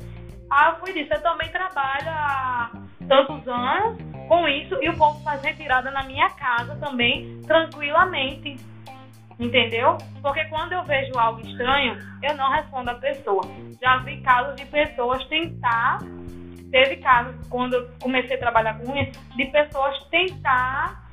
Ah, 0.50 0.76
foi 0.80 0.94
disso. 0.94 1.14
Eu 1.14 1.22
também 1.22 1.50
trabalho 1.50 2.08
há 2.08 2.72
tantos 3.08 3.48
anos 3.48 3.98
com 4.28 4.48
isso 4.48 4.76
e 4.82 4.90
o 4.90 4.98
povo 4.98 5.22
faz 5.24 5.42
retirada 5.42 5.92
na 5.92 6.04
minha 6.04 6.30
casa 6.32 6.76
também, 6.78 7.42
tranquilamente. 7.46 8.58
Entendeu? 9.38 9.98
Porque 10.22 10.46
quando 10.46 10.72
eu 10.72 10.84
vejo 10.84 11.18
algo 11.18 11.42
estranho, 11.42 11.98
eu 12.24 12.36
não 12.38 12.50
respondo 12.52 12.90
a 12.90 12.96
pessoa. 12.96 13.44
Já 13.82 13.98
vi 13.98 14.22
casos 14.22 14.56
de 14.56 14.66
pessoas 14.66 15.26
tentar. 15.26 16.00
Teve 16.72 16.98
casos, 16.98 17.36
quando 17.50 17.74
eu 17.74 17.90
comecei 18.02 18.38
a 18.38 18.40
trabalhar 18.40 18.80
com 18.80 18.92
unha, 18.92 19.12
de 19.36 19.46
pessoas 19.46 19.98
tentar 20.10 21.06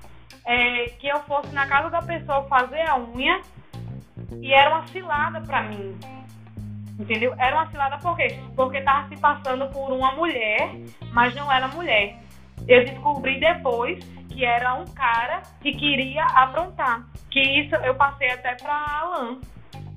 é, 0.47 0.87
que 0.99 1.09
eu 1.09 1.21
fosse 1.21 1.53
na 1.53 1.67
casa 1.67 1.91
da 1.91 2.03
pessoa 2.03 2.45
fazer 2.49 2.83
a 2.89 2.97
unha 2.97 3.41
e 4.41 4.53
era 4.53 4.71
uma 4.71 4.87
cilada 4.89 5.41
para 5.41 5.63
mim. 5.63 5.99
Entendeu? 7.03 7.35
Era 7.37 7.57
uma 7.57 7.66
cilada 7.66 7.99
por 7.99 8.16
quê? 8.16 8.39
Porque 8.55 8.81
tava 8.81 9.09
se 9.09 9.16
passando 9.16 9.66
por 9.70 9.91
uma 9.91 10.12
mulher, 10.12 10.70
mas 11.12 11.35
não 11.35 11.51
era 11.51 11.66
mulher. 11.66 12.15
Eu 12.69 12.85
descobri 12.85 13.41
depois 13.41 13.99
que 14.31 14.45
era 14.45 14.74
um 14.74 14.85
cara 14.95 15.43
que 15.61 15.73
queria 15.73 16.24
aprontar. 16.27 17.05
Que 17.29 17.41
isso 17.41 17.74
eu 17.74 17.97
passei 17.97 18.31
até 18.31 18.55
pra 18.55 18.73
Alan. 18.73 19.41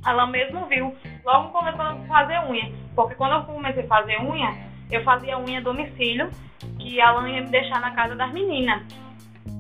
Alan 0.04 0.28
mesmo 0.32 0.66
viu. 0.66 0.96
Logo 1.24 1.50
começando 1.50 2.04
a 2.04 2.08
fazer 2.08 2.40
unha. 2.50 2.72
Porque 2.96 3.14
quando 3.14 3.34
eu 3.34 3.44
comecei 3.44 3.84
a 3.84 3.88
fazer 3.88 4.20
unha, 4.20 4.58
eu 4.92 5.04
fazia 5.04 5.38
unha 5.38 5.62
domicílio, 5.62 6.32
que 6.80 7.00
Alan 7.00 7.30
ia 7.30 7.44
me 7.44 7.50
deixar 7.50 7.80
na 7.82 7.92
casa 7.92 8.16
das 8.16 8.34
meninas. 8.34 8.82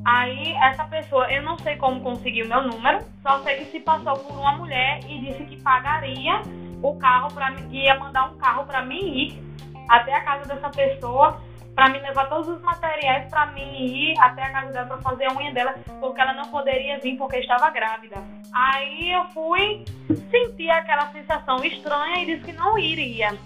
Aí 0.03 0.53
essa 0.63 0.83
pessoa, 0.85 1.31
eu 1.31 1.43
não 1.43 1.59
sei 1.59 1.75
como 1.75 2.01
conseguiu 2.01 2.47
meu 2.47 2.63
número, 2.63 3.05
só 3.21 3.39
sei 3.43 3.57
que 3.57 3.65
se 3.65 3.79
passou 3.81 4.17
por 4.17 4.35
uma 4.35 4.55
mulher 4.55 4.99
e 5.07 5.19
disse 5.19 5.43
que 5.45 5.61
pagaria 5.61 6.41
o 6.81 6.95
carro 6.97 7.33
para 7.33 7.51
mim, 7.51 7.67
ia 7.71 7.97
mandar 7.97 8.31
um 8.31 8.37
carro 8.37 8.65
para 8.65 8.81
mim 8.83 8.99
ir 8.99 9.45
até 9.89 10.13
a 10.13 10.21
casa 10.23 10.45
dessa 10.45 10.69
pessoa, 10.69 11.41
para 11.75 11.89
me 11.89 11.99
levar 11.99 12.29
todos 12.29 12.47
os 12.47 12.61
materiais 12.61 13.29
para 13.29 13.47
mim 13.47 13.75
ir 13.75 14.19
até 14.19 14.43
a 14.43 14.51
casa 14.51 14.71
dela 14.71 14.87
para 14.87 14.97
fazer 14.97 15.25
a 15.25 15.33
unha 15.33 15.53
dela, 15.53 15.75
porque 15.99 16.21
ela 16.21 16.33
não 16.33 16.45
poderia 16.45 16.97
vir 16.99 17.17
porque 17.17 17.37
estava 17.37 17.69
grávida. 17.69 18.15
Aí 18.53 19.11
eu 19.11 19.25
fui 19.25 19.83
sentir 20.31 20.69
aquela 20.69 21.11
sensação 21.11 21.63
estranha 21.63 22.23
e 22.23 22.25
disse 22.25 22.45
que 22.45 22.53
não 22.53 22.77
iria, 22.77 23.37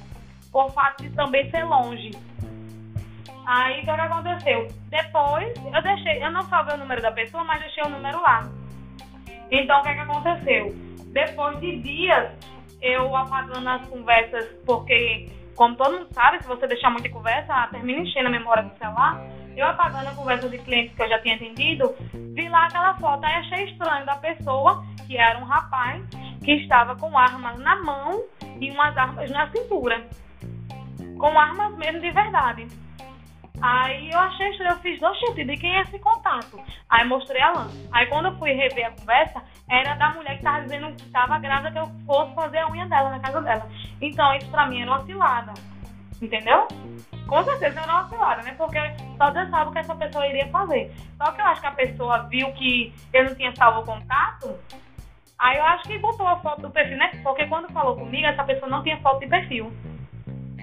por 0.51 0.71
fato 0.71 1.01
de 1.03 1.09
também 1.09 1.49
ser 1.49 1.63
longe. 1.63 2.11
Aí 3.47 3.77
o 3.81 3.85
que, 3.85 3.85
que 3.85 3.91
aconteceu? 3.91 4.67
Depois 4.89 5.53
eu 5.73 5.81
deixei, 5.81 6.23
eu 6.23 6.31
não 6.31 6.43
salvei 6.43 6.75
o 6.75 6.77
número 6.77 7.01
da 7.01 7.11
pessoa, 7.11 7.43
mas 7.43 7.59
deixei 7.61 7.83
o 7.83 7.89
número 7.89 8.21
lá. 8.21 8.47
Então 9.49 9.79
o 9.79 9.83
que, 9.83 9.93
que 9.93 9.99
aconteceu? 9.99 10.75
Depois 11.07 11.59
de 11.59 11.81
dias 11.81 12.29
eu 12.81 13.15
apagando 13.15 13.67
as 13.69 13.85
conversas, 13.87 14.45
porque, 14.65 15.29
como 15.55 15.75
todo 15.75 15.99
mundo 15.99 16.07
sabe, 16.13 16.41
se 16.41 16.47
você 16.47 16.67
deixar 16.67 16.89
muita 16.89 17.09
conversa, 17.09 17.67
termina 17.71 18.01
enchendo 18.01 18.27
a 18.27 18.31
memória 18.31 18.63
do 18.63 18.77
celular. 18.77 19.19
Eu 19.55 19.67
apagando 19.67 20.07
a 20.07 20.15
conversa 20.15 20.47
de 20.47 20.57
clientes 20.59 20.95
que 20.95 21.01
eu 21.03 21.09
já 21.09 21.19
tinha 21.19 21.35
atendido, 21.35 21.93
vi 22.13 22.47
lá 22.47 22.65
aquela 22.65 22.93
foto, 22.95 23.25
aí 23.25 23.33
achei 23.33 23.65
estranho 23.65 24.05
da 24.05 24.15
pessoa, 24.15 24.85
que 25.05 25.17
era 25.17 25.37
um 25.39 25.43
rapaz, 25.43 26.01
que 26.43 26.51
estava 26.53 26.95
com 26.95 27.17
armas 27.17 27.59
na 27.59 27.75
mão 27.77 28.23
e 28.61 28.71
umas 28.71 28.95
armas 28.95 29.29
na 29.31 29.49
cintura. 29.51 30.05
Com 31.17 31.37
armas 31.37 31.75
mesmo 31.75 31.99
de 31.99 32.11
verdade. 32.11 32.67
Aí 33.61 34.09
eu 34.09 34.19
achei 34.19 34.49
estranho, 34.51 34.71
eu 34.71 34.79
fiz, 34.79 35.01
oxe, 35.01 35.33
de 35.33 35.57
quem 35.57 35.75
é 35.75 35.81
esse 35.81 35.99
contato? 35.99 36.61
Aí 36.89 37.05
mostrei 37.05 37.41
a 37.41 37.51
Lan. 37.51 37.67
Aí 37.91 38.07
quando 38.07 38.27
eu 38.27 38.37
fui 38.37 38.51
rever 38.51 38.87
a 38.87 38.91
conversa, 38.91 39.43
era 39.69 39.95
da 39.95 40.11
mulher 40.11 40.37
que 40.37 40.43
tava 40.43 40.61
dizendo 40.61 40.95
que 40.95 41.03
estava 41.03 41.37
grávida 41.39 41.71
que 41.71 41.79
eu 41.79 41.91
fosse 42.05 42.33
fazer 42.35 42.59
a 42.59 42.69
unha 42.69 42.87
dela 42.87 43.09
na 43.09 43.19
casa 43.19 43.41
dela. 43.41 43.69
Então 44.01 44.33
isso 44.35 44.49
pra 44.49 44.65
mim 44.67 44.81
era 44.81 44.91
uma 44.91 45.05
cilada. 45.05 45.53
Entendeu? 46.21 46.67
Com 47.27 47.43
certeza 47.43 47.81
era 47.81 47.91
uma 47.91 48.09
cilada, 48.09 48.41
né? 48.43 48.53
Porque 48.57 48.79
só 49.17 49.29
Deus 49.29 49.49
sabe 49.49 49.69
o 49.69 49.73
que 49.73 49.79
essa 49.79 49.95
pessoa 49.95 50.27
iria 50.27 50.47
fazer. 50.47 50.93
Só 51.17 51.31
que 51.31 51.41
eu 51.41 51.45
acho 51.45 51.61
que 51.61 51.67
a 51.67 51.71
pessoa 51.71 52.19
viu 52.23 52.51
que 52.53 52.93
eu 53.13 53.25
não 53.25 53.35
tinha 53.35 53.53
salvo 53.55 53.81
o 53.81 53.85
contato. 53.85 54.57
Aí 55.37 55.57
eu 55.57 55.63
acho 55.63 55.83
que 55.83 55.97
botou 55.99 56.27
a 56.27 56.37
foto 56.37 56.61
do 56.61 56.69
perfil, 56.69 56.97
né? 56.97 57.11
Porque 57.23 57.45
quando 57.47 57.71
falou 57.71 57.95
comigo, 57.95 58.25
essa 58.25 58.43
pessoa 58.43 58.69
não 58.69 58.83
tinha 58.83 58.97
foto 58.97 59.19
de 59.19 59.27
perfil. 59.27 59.71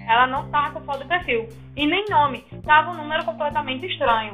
Ela 0.07 0.25
não 0.25 0.45
estava 0.45 0.71
com 0.71 0.81
foto 0.81 0.99
de 0.99 1.09
perfil. 1.09 1.49
E 1.75 1.85
nem 1.85 2.05
nome. 2.09 2.45
Tava 2.65 2.91
um 2.91 2.95
número 2.95 3.25
completamente 3.25 3.85
estranho. 3.85 4.33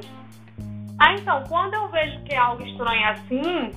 Aí 1.00 1.20
então, 1.20 1.44
quando 1.50 1.74
eu 1.74 1.90
vejo 1.90 2.22
que 2.24 2.34
é 2.34 2.38
algo 2.38 2.64
estranho 2.64 3.10
assim, 3.10 3.72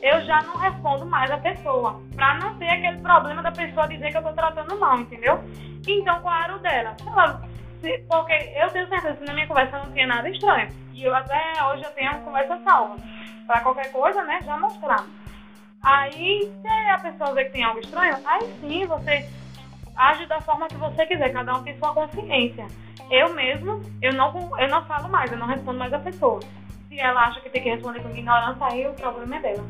eu 0.00 0.24
já 0.24 0.40
não 0.42 0.56
respondo 0.56 1.04
mais 1.04 1.30
a 1.30 1.38
pessoa. 1.38 2.00
Pra 2.14 2.34
não 2.34 2.56
ter 2.58 2.68
aquele 2.68 2.98
problema 2.98 3.42
da 3.42 3.50
pessoa 3.50 3.88
dizer 3.88 4.12
que 4.12 4.16
eu 4.16 4.22
tô 4.22 4.32
tratando 4.32 4.78
mal, 4.78 5.00
entendeu? 5.00 5.42
Então, 5.86 6.20
qual 6.20 6.42
era 6.42 6.56
o 6.56 6.58
dela? 6.60 6.96
Ela, 7.04 7.42
se, 7.80 7.98
porque 8.08 8.32
eu 8.54 8.70
tenho 8.70 8.88
certeza 8.88 9.16
que 9.16 9.24
na 9.24 9.34
minha 9.34 9.46
conversa 9.46 9.78
não 9.78 9.92
tinha 9.92 10.06
nada 10.06 10.28
estranho. 10.30 10.68
E 10.92 11.04
eu 11.04 11.14
até 11.14 11.42
hoje 11.64 11.82
eu 11.82 11.90
tenho 11.90 12.10
a 12.10 12.14
conversa 12.14 12.58
salva. 12.62 12.96
Pra 13.46 13.60
qualquer 13.60 13.90
coisa, 13.90 14.22
né, 14.22 14.40
já 14.44 14.56
mostrar. 14.58 15.04
Aí, 15.82 16.50
se 16.62 16.68
a 16.68 16.98
pessoa 16.98 17.34
vê 17.34 17.44
que 17.44 17.52
tem 17.52 17.64
algo 17.64 17.80
estranho, 17.80 18.16
aí 18.24 18.48
sim 18.60 18.86
você 18.86 19.28
age 19.96 20.26
da 20.26 20.40
forma 20.40 20.68
que 20.68 20.76
você 20.76 21.06
quiser, 21.06 21.32
cada 21.32 21.54
um 21.54 21.62
tem 21.62 21.76
sua 21.78 21.92
consciência. 21.92 22.66
Eu 23.10 23.34
mesmo, 23.34 23.80
eu 24.02 24.12
não, 24.12 24.58
eu 24.58 24.68
não 24.68 24.84
falo 24.84 25.08
mais, 25.08 25.30
eu 25.30 25.38
não 25.38 25.46
respondo 25.46 25.78
mais 25.78 25.92
a 25.92 25.98
pessoa. 25.98 26.40
Se 26.88 26.98
ela 26.98 27.24
acha 27.26 27.40
que 27.40 27.50
tem 27.50 27.62
que 27.62 27.70
responder 27.70 28.00
com 28.00 28.10
ignorância, 28.10 28.66
aí 28.66 28.86
o 28.86 28.94
problema 28.94 29.36
é 29.36 29.40
dela. 29.40 29.64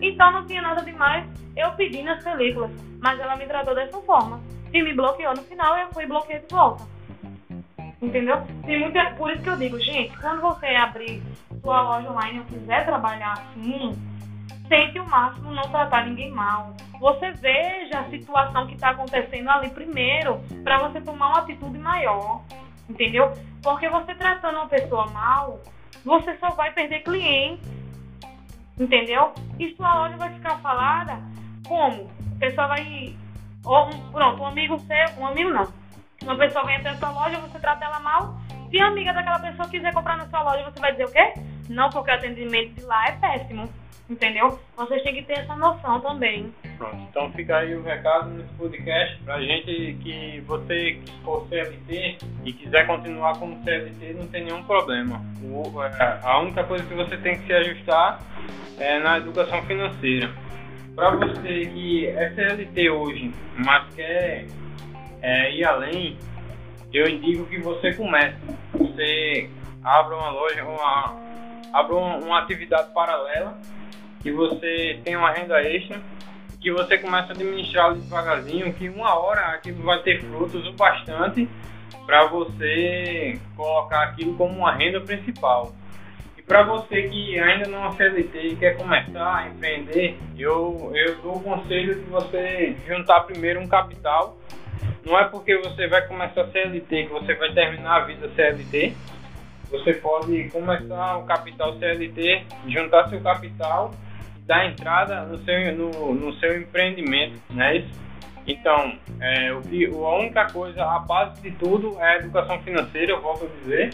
Então 0.00 0.32
não 0.32 0.46
tinha 0.46 0.62
nada 0.62 0.82
demais 0.82 1.26
eu 1.56 1.72
pedi 1.72 2.02
nas 2.02 2.22
películas, 2.22 2.70
mas 3.00 3.18
ela 3.18 3.34
me 3.34 3.46
tratou 3.46 3.74
dessa 3.74 3.98
forma. 4.02 4.40
E 4.72 4.82
me 4.82 4.92
bloqueou 4.92 5.34
no 5.34 5.42
final, 5.42 5.76
eu 5.78 5.88
fui 5.88 6.06
bloqueei 6.06 6.40
de 6.40 6.54
volta. 6.54 6.84
Entendeu? 8.02 8.42
Tem 8.66 8.78
muita, 8.78 9.12
por 9.12 9.30
isso 9.30 9.42
que 9.42 9.48
eu 9.48 9.56
digo, 9.56 9.80
gente, 9.80 10.14
quando 10.18 10.42
você 10.42 10.66
abrir 10.66 11.22
sua 11.62 11.80
loja 11.80 12.10
online 12.10 12.40
e 12.40 12.52
quiser 12.52 12.84
trabalhar 12.84 13.32
assim, 13.32 13.96
tente 14.68 14.98
o 14.98 15.08
máximo 15.08 15.52
não 15.52 15.64
tratar 15.64 16.06
ninguém 16.06 16.30
mal. 16.30 16.74
Você 17.00 17.30
veja 17.32 18.00
a 18.00 18.10
situação 18.10 18.66
que 18.66 18.74
está 18.74 18.90
acontecendo 18.90 19.48
ali 19.50 19.70
primeiro, 19.70 20.40
para 20.62 20.78
você 20.78 21.00
tomar 21.00 21.28
uma 21.28 21.38
atitude 21.40 21.78
maior, 21.78 22.42
entendeu? 22.88 23.32
Porque 23.62 23.88
você 23.88 24.14
tratando 24.14 24.56
uma 24.56 24.68
pessoa 24.68 25.06
mal, 25.10 25.60
você 26.04 26.36
só 26.38 26.50
vai 26.50 26.72
perder 26.72 27.00
clientes, 27.00 27.68
entendeu? 28.78 29.32
E 29.58 29.74
sua 29.74 29.94
loja 29.94 30.16
vai 30.16 30.32
ficar 30.32 30.58
falada 30.58 31.20
como? 31.66 32.10
A 32.36 32.38
pessoa 32.38 32.66
vai. 32.68 33.14
Ou, 33.64 33.88
pronto, 34.12 34.42
um 34.42 34.46
amigo 34.46 34.78
seu, 34.78 35.20
um 35.20 35.26
amigo 35.26 35.50
não. 35.50 35.66
Uma 36.22 36.36
pessoa 36.36 36.64
vem 36.64 36.76
até 36.76 36.90
a 36.90 36.96
sua 36.96 37.10
loja, 37.10 37.38
você 37.38 37.58
trata 37.58 37.84
ela 37.84 38.00
mal. 38.00 38.38
Se 38.70 38.80
a 38.80 38.86
amiga 38.86 39.12
daquela 39.12 39.38
pessoa 39.38 39.68
quiser 39.68 39.92
comprar 39.92 40.16
na 40.16 40.26
sua 40.26 40.42
loja, 40.42 40.64
você 40.64 40.80
vai 40.80 40.92
dizer 40.92 41.04
o 41.04 41.12
quê? 41.12 41.34
Não, 41.68 41.90
porque 41.90 42.10
o 42.10 42.14
atendimento 42.14 42.74
de 42.74 42.82
lá 42.82 43.08
é 43.08 43.12
péssimo. 43.12 43.68
Entendeu? 44.08 44.56
Vocês 44.76 45.02
têm 45.02 45.14
que 45.14 45.22
ter 45.22 45.40
essa 45.40 45.56
noção 45.56 46.00
também. 46.00 46.54
Pronto, 46.78 46.96
então 47.10 47.32
fica 47.32 47.56
aí 47.56 47.74
o 47.74 47.82
recado 47.82 48.30
nesse 48.30 48.52
podcast 48.54 49.20
pra 49.24 49.40
gente 49.40 49.98
que 50.00 50.40
você 50.46 51.00
que 51.04 51.12
for 51.24 51.44
CLT 51.48 52.18
e 52.44 52.52
quiser 52.52 52.86
continuar 52.86 53.36
como 53.38 53.60
CLT 53.64 54.14
não 54.14 54.28
tem 54.28 54.44
nenhum 54.44 54.62
problema. 54.62 55.20
O, 55.42 55.82
é, 55.82 56.20
a 56.22 56.38
única 56.38 56.62
coisa 56.62 56.84
que 56.84 56.94
você 56.94 57.16
tem 57.16 57.36
que 57.36 57.46
se 57.46 57.52
ajustar 57.52 58.20
é 58.78 59.00
na 59.00 59.18
educação 59.18 59.60
financeira. 59.62 60.30
Para 60.94 61.10
você 61.10 61.66
que 61.66 62.06
é 62.06 62.30
CLT 62.30 62.90
hoje, 62.90 63.32
mas 63.56 63.92
quer 63.94 64.46
é, 65.20 65.52
ir 65.52 65.64
além, 65.64 66.16
eu 66.92 67.08
indico 67.08 67.44
que 67.46 67.58
você 67.58 67.92
comece. 67.92 68.36
Você 68.72 69.50
abra 69.82 70.16
uma 70.16 70.30
loja, 70.30 70.64
uma, 70.64 71.25
abra 71.72 71.94
uma, 71.94 72.38
atividade 72.38 72.92
paralela 72.92 73.58
que 74.22 74.32
você 74.32 75.00
tem 75.04 75.16
uma 75.16 75.30
renda 75.30 75.62
extra, 75.62 76.00
que 76.60 76.72
você 76.72 76.98
começa 76.98 77.28
a 77.28 77.30
administrar 77.32 77.94
devagarzinho, 77.94 78.72
que 78.72 78.88
uma 78.88 79.14
hora 79.14 79.40
aquilo 79.54 79.84
vai 79.84 80.00
ter 80.00 80.20
frutos 80.20 80.66
o 80.66 80.72
bastante 80.72 81.48
para 82.04 82.26
você 82.26 83.38
colocar 83.56 84.02
aquilo 84.02 84.34
como 84.36 84.58
uma 84.58 84.72
renda 84.72 85.00
principal. 85.00 85.72
E 86.36 86.42
para 86.42 86.62
você 86.62 87.02
que 87.04 87.38
ainda 87.38 87.68
não 87.68 87.86
é 87.86 87.92
CLT 87.92 88.38
e 88.38 88.56
quer 88.56 88.76
começar 88.76 89.36
a 89.36 89.48
empreender, 89.48 90.18
eu, 90.36 90.92
eu 90.94 91.16
dou 91.22 91.36
o 91.36 91.42
conselho 91.42 91.94
de 91.94 92.10
você 92.10 92.76
juntar 92.86 93.20
primeiro 93.20 93.60
um 93.60 93.68
capital. 93.68 94.36
Não 95.04 95.18
é 95.18 95.24
porque 95.24 95.56
você 95.58 95.86
vai 95.86 96.06
começar 96.06 96.46
CLT 96.48 97.04
que 97.06 97.12
você 97.12 97.34
vai 97.34 97.52
terminar 97.52 98.02
a 98.02 98.04
vida 98.06 98.28
CLT. 98.34 98.92
Você 99.70 99.94
pode 99.94 100.48
começar 100.50 101.18
o 101.18 101.24
capital 101.24 101.78
CLT, 101.78 102.44
juntar 102.68 103.08
seu 103.08 103.20
capital 103.20 103.92
dar 104.46 104.70
entrada 104.70 105.22
no 105.22 105.38
seu, 105.38 105.76
no, 105.76 106.14
no 106.14 106.32
seu 106.34 106.60
empreendimento, 106.60 107.40
né? 107.50 107.84
Então, 108.46 108.96
é, 109.20 109.52
o 109.52 109.60
que, 109.60 109.86
a 109.86 110.18
única 110.18 110.46
coisa, 110.52 110.84
a 110.84 111.00
base 111.00 111.42
de 111.42 111.50
tudo 111.50 112.00
é 112.00 112.14
a 112.14 112.16
educação 112.18 112.60
financeira, 112.62 113.12
eu 113.12 113.20
volto 113.20 113.44
a 113.44 113.48
dizer. 113.60 113.92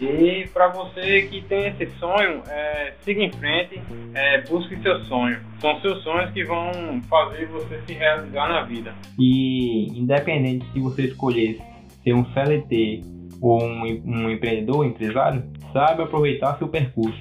E 0.00 0.48
para 0.54 0.68
você 0.68 1.22
que 1.22 1.42
tem 1.42 1.66
esse 1.66 1.86
sonho, 1.98 2.42
é, 2.48 2.94
siga 3.00 3.20
em 3.20 3.32
frente, 3.32 3.82
é, 4.14 4.40
busque 4.42 4.80
seu 4.80 5.00
sonho. 5.04 5.40
São 5.60 5.78
seus 5.80 6.02
sonhos 6.02 6.30
que 6.30 6.44
vão 6.44 7.02
fazer 7.10 7.46
você 7.46 7.82
se 7.86 7.92
realizar 7.94 8.48
na 8.48 8.62
vida. 8.62 8.94
E 9.18 9.88
independente 9.98 10.64
se 10.72 10.80
você 10.80 11.02
escolher 11.02 11.60
ser 12.02 12.14
um 12.14 12.24
CLT 12.32 13.17
ou 13.40 13.62
um, 13.62 13.82
um 14.04 14.30
empreendedor, 14.30 14.80
um 14.80 14.84
empresário, 14.84 15.44
saiba 15.72 16.04
aproveitar 16.04 16.56
seu 16.58 16.68
percurso, 16.68 17.20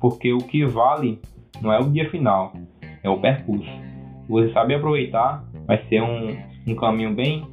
porque 0.00 0.32
o 0.32 0.38
que 0.38 0.64
vale 0.64 1.20
não 1.60 1.72
é 1.72 1.78
o 1.78 1.90
dia 1.90 2.08
final, 2.10 2.52
é 3.02 3.08
o 3.08 3.18
percurso. 3.18 3.70
Você 4.28 4.52
sabe 4.52 4.74
aproveitar, 4.74 5.44
vai 5.66 5.82
ser 5.88 6.02
um, 6.02 6.36
um 6.66 6.74
caminho 6.74 7.14
bem 7.14 7.46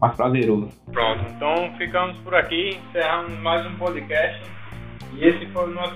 mais 0.00 0.16
prazeroso. 0.16 0.68
Pronto, 0.92 1.24
então 1.36 1.72
ficamos 1.78 2.16
por 2.18 2.34
aqui, 2.34 2.78
encerramos 2.88 3.38
mais 3.40 3.66
um 3.66 3.76
podcast. 3.76 4.42
E 5.16 5.24
esse 5.24 5.46
foi 5.46 5.70
o 5.70 5.74
nosso 5.74 5.94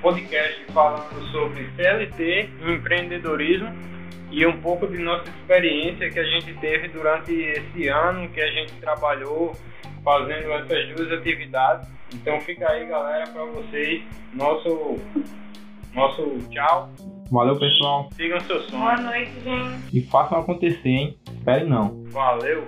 podcast 0.00 0.64
falando 0.72 1.32
sobre 1.32 1.68
CLT, 1.76 2.50
empreendedorismo 2.64 3.68
e 4.30 4.46
um 4.46 4.60
pouco 4.60 4.86
de 4.86 4.98
nossa 4.98 5.28
experiência 5.28 6.10
que 6.10 6.18
a 6.18 6.24
gente 6.24 6.54
teve 6.54 6.88
durante 6.88 7.32
esse 7.32 7.88
ano 7.88 8.28
que 8.28 8.40
a 8.40 8.50
gente 8.50 8.72
trabalhou 8.74 9.52
fazendo 10.04 10.52
essas 10.52 10.94
duas 10.94 11.10
atividades. 11.12 11.88
Então 12.12 12.40
fica 12.42 12.70
aí, 12.70 12.86
galera, 12.86 13.26
para 13.28 13.44
vocês 13.46 14.04
nosso 14.34 14.98
nosso 15.94 16.38
tchau. 16.50 16.90
Valeu, 17.30 17.58
pessoal. 17.58 18.08
Sigam 18.14 18.38
seus 18.40 18.66
sonhos. 18.66 18.84
Boa 18.84 18.96
noite, 19.00 19.32
gente. 19.42 19.96
E 19.96 20.02
façam 20.02 20.38
acontecer, 20.38 20.88
hein? 20.88 21.18
Espere 21.32 21.64
não. 21.64 22.04
Valeu. 22.10 22.64